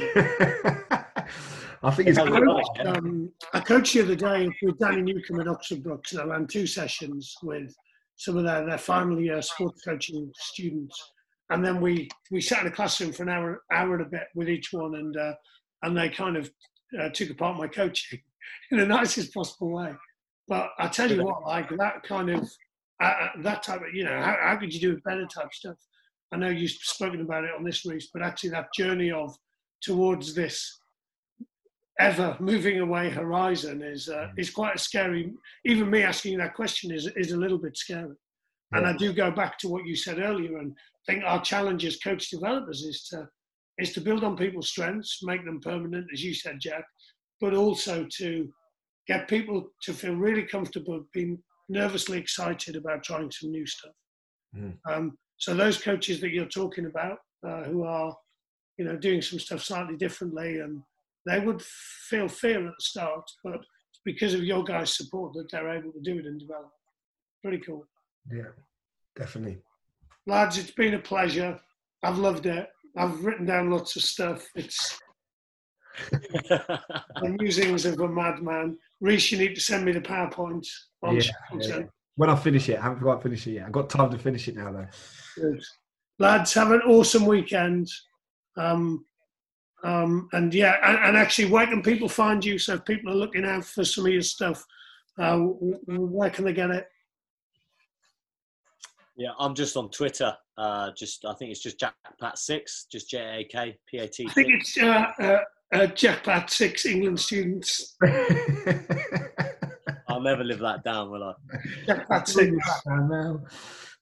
I 1.83 1.91
think 1.91 2.09
it's. 2.09 2.19
I 2.19 2.29
coached, 2.29 2.87
um, 2.87 3.33
I 3.55 3.61
coached 3.61 3.95
the 3.95 4.03
other 4.03 4.17
day 4.17 4.49
with 4.63 4.79
Danny 4.79 5.03
Newcombe 5.03 5.41
and 5.41 5.49
Oxford 5.49 5.83
Brookes, 5.83 6.13
and 6.13 6.21
I 6.21 6.25
ran 6.25 6.47
two 6.47 6.67
sessions 6.67 7.35
with 7.43 7.75
some 8.17 8.37
of 8.37 8.45
their, 8.45 8.67
their 8.67 8.79
final 8.79 9.21
year 9.21 9.41
sports 9.41 9.83
coaching 9.83 10.31
students. 10.37 11.13
And 11.51 11.65
then 11.65 11.81
we, 11.81 12.09
we 12.31 12.41
sat 12.41 12.63
in 12.63 12.67
a 12.67 12.71
classroom 12.71 13.13
for 13.13 13.23
an 13.23 13.31
hour, 13.31 13.63
hour 13.73 13.95
and 13.95 14.07
a 14.07 14.09
bit 14.09 14.27
with 14.35 14.49
each 14.49 14.73
one, 14.73 14.97
and, 14.97 15.17
uh, 15.17 15.33
and 15.83 15.97
they 15.97 16.11
kind 16.11 16.37
of 16.37 16.51
uh, 17.01 17.09
took 17.11 17.31
apart 17.31 17.57
my 17.57 17.69
coaching 17.69 18.21
in 18.71 18.79
the 18.79 18.87
nicest 18.87 19.33
possible 19.33 19.71
way. 19.71 19.95
But 20.49 20.71
I 20.79 20.89
tell 20.89 21.11
you 21.11 21.25
what, 21.25 21.43
like 21.45 21.71
that 21.71 22.03
kind 22.03 22.31
of, 22.31 22.51
uh, 23.03 23.07
uh, 23.07 23.29
that 23.43 23.63
type 23.63 23.81
of, 23.81 23.95
you 23.95 24.05
know, 24.05 24.21
how, 24.21 24.37
how 24.43 24.57
could 24.57 24.75
you 24.75 24.81
do 24.81 24.93
it 24.93 25.05
better 25.05 25.27
type 25.27 25.53
stuff? 25.53 25.77
I 26.33 26.37
know 26.37 26.49
you've 26.49 26.71
spoken 26.71 27.21
about 27.21 27.45
it 27.45 27.51
on 27.57 27.65
this, 27.65 27.87
Rhys, 27.87 28.11
but 28.13 28.23
actually 28.23 28.51
that 28.51 28.75
journey 28.75 29.11
of 29.13 29.35
towards 29.81 30.35
this 30.35 30.81
ever 31.99 32.37
moving 32.39 32.81
away 32.81 33.11
horizon 33.11 33.83
is 33.83 34.09
uh, 34.09 34.29
mm. 34.29 34.39
is 34.39 34.51
quite 34.51 34.77
a 34.77 34.79
scary. 34.79 35.33
Even 35.65 35.91
me 35.91 36.03
asking 36.03 36.39
that 36.39 36.55
question 36.55 36.93
is 36.93 37.07
is 37.17 37.33
a 37.33 37.37
little 37.37 37.59
bit 37.59 37.77
scary. 37.77 38.15
Yeah. 38.73 38.79
And 38.79 38.87
I 38.87 38.97
do 38.97 39.13
go 39.13 39.31
back 39.31 39.59
to 39.59 39.69
what 39.69 39.87
you 39.87 39.97
said 39.97 40.19
earlier, 40.19 40.59
and 40.59 40.77
think 41.07 41.25
our 41.25 41.41
challenge 41.43 41.85
as 41.85 41.97
coach 41.99 42.31
developers 42.31 42.83
is 42.83 43.09
to 43.09 43.29
is 43.79 43.93
to 43.93 44.01
build 44.01 44.25
on 44.25 44.37
people's 44.37 44.69
strengths, 44.69 45.21
make 45.23 45.45
them 45.45 45.61
permanent, 45.61 46.07
as 46.13 46.23
you 46.23 46.35
said, 46.35 46.59
Jack, 46.61 46.85
but 47.41 47.55
also 47.55 48.07
to 48.19 48.49
get 49.07 49.29
people 49.29 49.71
to 49.83 49.93
feel 49.93 50.15
really 50.15 50.43
comfortable, 50.43 51.05
being 51.15 51.39
nervously 51.69 52.19
excited 52.19 52.77
about 52.77 53.05
trying 53.05 53.31
some 53.31 53.51
new 53.51 53.67
stuff. 53.67 53.93
Mm. 54.57 54.77
Um, 54.91 55.19
so 55.37 55.55
those 55.55 55.81
coaches 55.81 56.21
that 56.21 56.31
you're 56.31 56.47
talking 56.47 56.87
about, 56.87 57.19
uh, 57.47 57.63
who 57.65 57.85
are, 57.85 58.15
you 58.79 58.85
know, 58.85 58.97
doing 58.97 59.23
some 59.23 59.39
stuff 59.39 59.63
slightly 59.63 59.97
differently 59.97 60.59
and 60.59 60.83
they 61.29 61.41
would 61.41 61.63
feel 61.63 62.29
fear 62.29 62.67
at 62.67 62.73
the 62.77 62.83
start, 62.83 63.31
but 63.45 63.61
because 64.05 64.33
of 64.35 64.43
your 64.45 64.65
guys' 64.65 64.97
support 64.97 65.35
that 65.35 65.51
they're 65.51 65.77
able 65.77 65.93
to 65.93 66.01
do 66.01 66.19
it 66.19 66.27
and 66.27 66.41
develop. 66.41 66.71
Pretty 67.43 67.59
cool. 67.59 67.85
Yeah, 68.33 68.51
definitely. 69.17 69.59
Lads, 70.27 70.59
it's 70.59 70.71
been 70.71 70.95
a 70.95 70.99
pleasure. 70.99 71.59
I've 72.03 72.19
loved 72.19 72.47
it. 72.47 72.69
I've 72.97 73.25
written 73.25 73.47
down 73.47 73.71
lots 73.71 73.97
of 73.97 74.03
stuff. 74.03 74.47
It's 74.55 74.99
the 76.11 77.37
musings 77.39 77.85
of 77.85 78.01
a 78.01 78.09
madman. 78.09 78.79
Rhys, 79.01 79.31
you 79.31 79.39
need 79.39 79.55
to 79.55 79.61
send 79.61 79.85
me 79.85 79.93
the 79.93 80.01
PowerPoint. 80.01 80.67
Yeah, 81.03 81.21
yeah, 81.59 81.81
When 82.17 82.31
I 82.31 82.37
finish 82.37 82.69
it, 82.69 82.79
I 82.79 82.83
haven't 82.83 83.01
quite 83.01 83.23
finished 83.23 83.47
it 83.47 83.53
yet. 83.53 83.67
I've 83.67 83.73
got 83.73 83.91
time 83.91 84.11
to 84.11 84.19
finish 84.19 84.49
it 84.49 84.57
now, 84.57 84.73
though. 84.73 84.87
Good. 85.37 85.63
Lads, 86.19 86.55
have 86.55 86.71
an 86.71 86.83
awesome 86.83 87.27
weekend. 87.27 87.89
Um, 88.57 89.05
um, 89.85 90.29
and 90.33 90.53
yeah, 90.53 90.77
and, 90.85 90.99
and, 90.99 91.17
actually, 91.17 91.51
where 91.51 91.67
can 91.67 91.83
people 91.83 92.09
find 92.09 92.45
you? 92.45 92.59
So 92.59 92.75
if 92.75 92.85
people 92.85 93.13
are 93.13 93.17
looking 93.17 93.45
out 93.45 93.65
for 93.65 93.85
some 93.85 94.07
of 94.07 94.13
your 94.13 94.23
stuff, 94.23 94.65
uh, 95.19 95.37
where 95.37 96.31
can 96.31 96.45
they 96.45 96.53
get 96.53 96.71
it? 96.71 96.89
Yeah, 99.17 99.31
I'm 99.39 99.55
just 99.55 99.77
on 99.77 99.91
Twitter. 99.91 100.37
Uh, 100.57 100.91
just 100.97 101.25
I 101.25 101.35
think 101.35 101.53
it's 101.53 101.61
just 101.61 101.81
JackPat6, 101.81 102.89
just 102.91 103.11
J 103.11 103.19
A 103.19 103.45
K 103.45 103.79
P 103.87 103.99
A 103.99 104.09
T. 104.09 104.27
I 104.29 104.33
think 104.33 104.49
it's 104.51 104.79
uh, 104.79 105.07
uh, 105.21 105.39
uh 105.73 105.87
JackPat6 105.87 106.87
England 106.87 107.21
students. 107.21 107.97
I'll 110.09 110.21
never 110.21 110.43
live 110.43 110.59
that 110.61 110.83
down, 110.85 111.11
will 111.11 111.23
I? 111.23 111.35
JackPat6. 111.87 113.41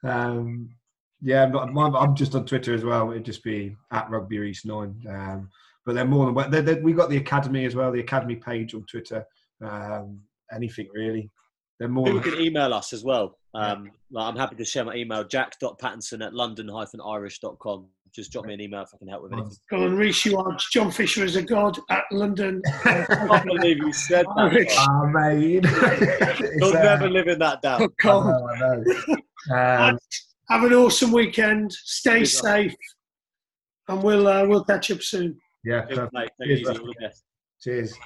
Um, 0.04 0.70
yeah, 1.22 1.44
I'm, 1.44 1.76
I'm, 1.78 2.14
just 2.14 2.34
on 2.34 2.44
Twitter 2.46 2.74
as 2.74 2.84
well. 2.84 3.10
It'd 3.10 3.24
just 3.24 3.42
be 3.42 3.74
at 3.90 4.08
Rugby 4.10 4.38
Rhys 4.38 4.64
Nine. 4.64 5.02
Um, 5.08 5.50
but 5.86 5.94
they're 5.94 6.04
more 6.04 6.26
than 6.26 6.50
they're, 6.50 6.62
they're, 6.62 6.82
we 6.82 6.92
got 6.92 7.08
the 7.08 7.16
academy 7.16 7.64
as 7.64 7.74
well, 7.74 7.92
the 7.92 8.00
academy 8.00 8.36
page 8.36 8.74
on 8.74 8.84
Twitter. 8.90 9.24
Um, 9.64 10.20
anything 10.52 10.88
really. 10.92 11.30
They're 11.78 11.88
more. 11.88 12.06
People 12.06 12.20
can 12.20 12.40
email 12.40 12.74
us 12.74 12.92
as 12.92 13.04
well. 13.04 13.38
Um, 13.54 13.90
yeah. 14.10 14.20
I'm 14.20 14.36
happy 14.36 14.56
to 14.56 14.64
share 14.64 14.84
my 14.84 14.94
email, 14.94 15.24
jack.pattinson 15.24 16.24
at 16.24 16.34
london-irish.com. 16.34 17.86
Just 18.14 18.32
drop 18.32 18.46
me 18.46 18.54
an 18.54 18.60
email 18.62 18.82
if 18.82 18.90
I 18.94 18.98
can 18.98 19.08
help 19.08 19.24
with 19.24 19.32
anything. 19.34 19.52
Go 19.70 19.84
on, 19.84 19.94
Rhys, 19.94 20.24
you 20.24 20.38
are 20.38 20.56
John 20.72 20.90
Fisher 20.90 21.22
is 21.22 21.36
a 21.36 21.42
god 21.42 21.78
at 21.90 22.04
London. 22.10 22.62
I 22.84 23.04
can't 23.04 23.44
believe 23.44 23.78
you 23.78 23.92
said 23.92 24.24
that. 24.24 24.76
Oh, 24.78 25.06
mate. 25.06 25.64
You'll 26.56 26.76
uh, 26.76 26.82
never 26.82 27.10
living 27.10 27.38
that 27.40 27.60
down. 27.60 27.88
Oh, 28.04 28.20
I 28.20 28.58
know, 28.58 28.84
I 29.48 29.48
know. 29.48 29.90
Um, 29.90 29.98
have 30.48 30.64
an 30.64 30.72
awesome 30.72 31.12
weekend. 31.12 31.72
Stay 31.72 32.24
safe, 32.24 32.74
and 33.88 34.02
we'll 34.02 34.26
uh, 34.26 34.46
we'll 34.46 34.64
catch 34.64 34.90
up 34.90 35.02
soon. 35.02 35.38
Yeah, 35.64 35.86
Cheers. 35.86 36.68
Cheers. 36.98 37.22
Cheers. 37.60 37.98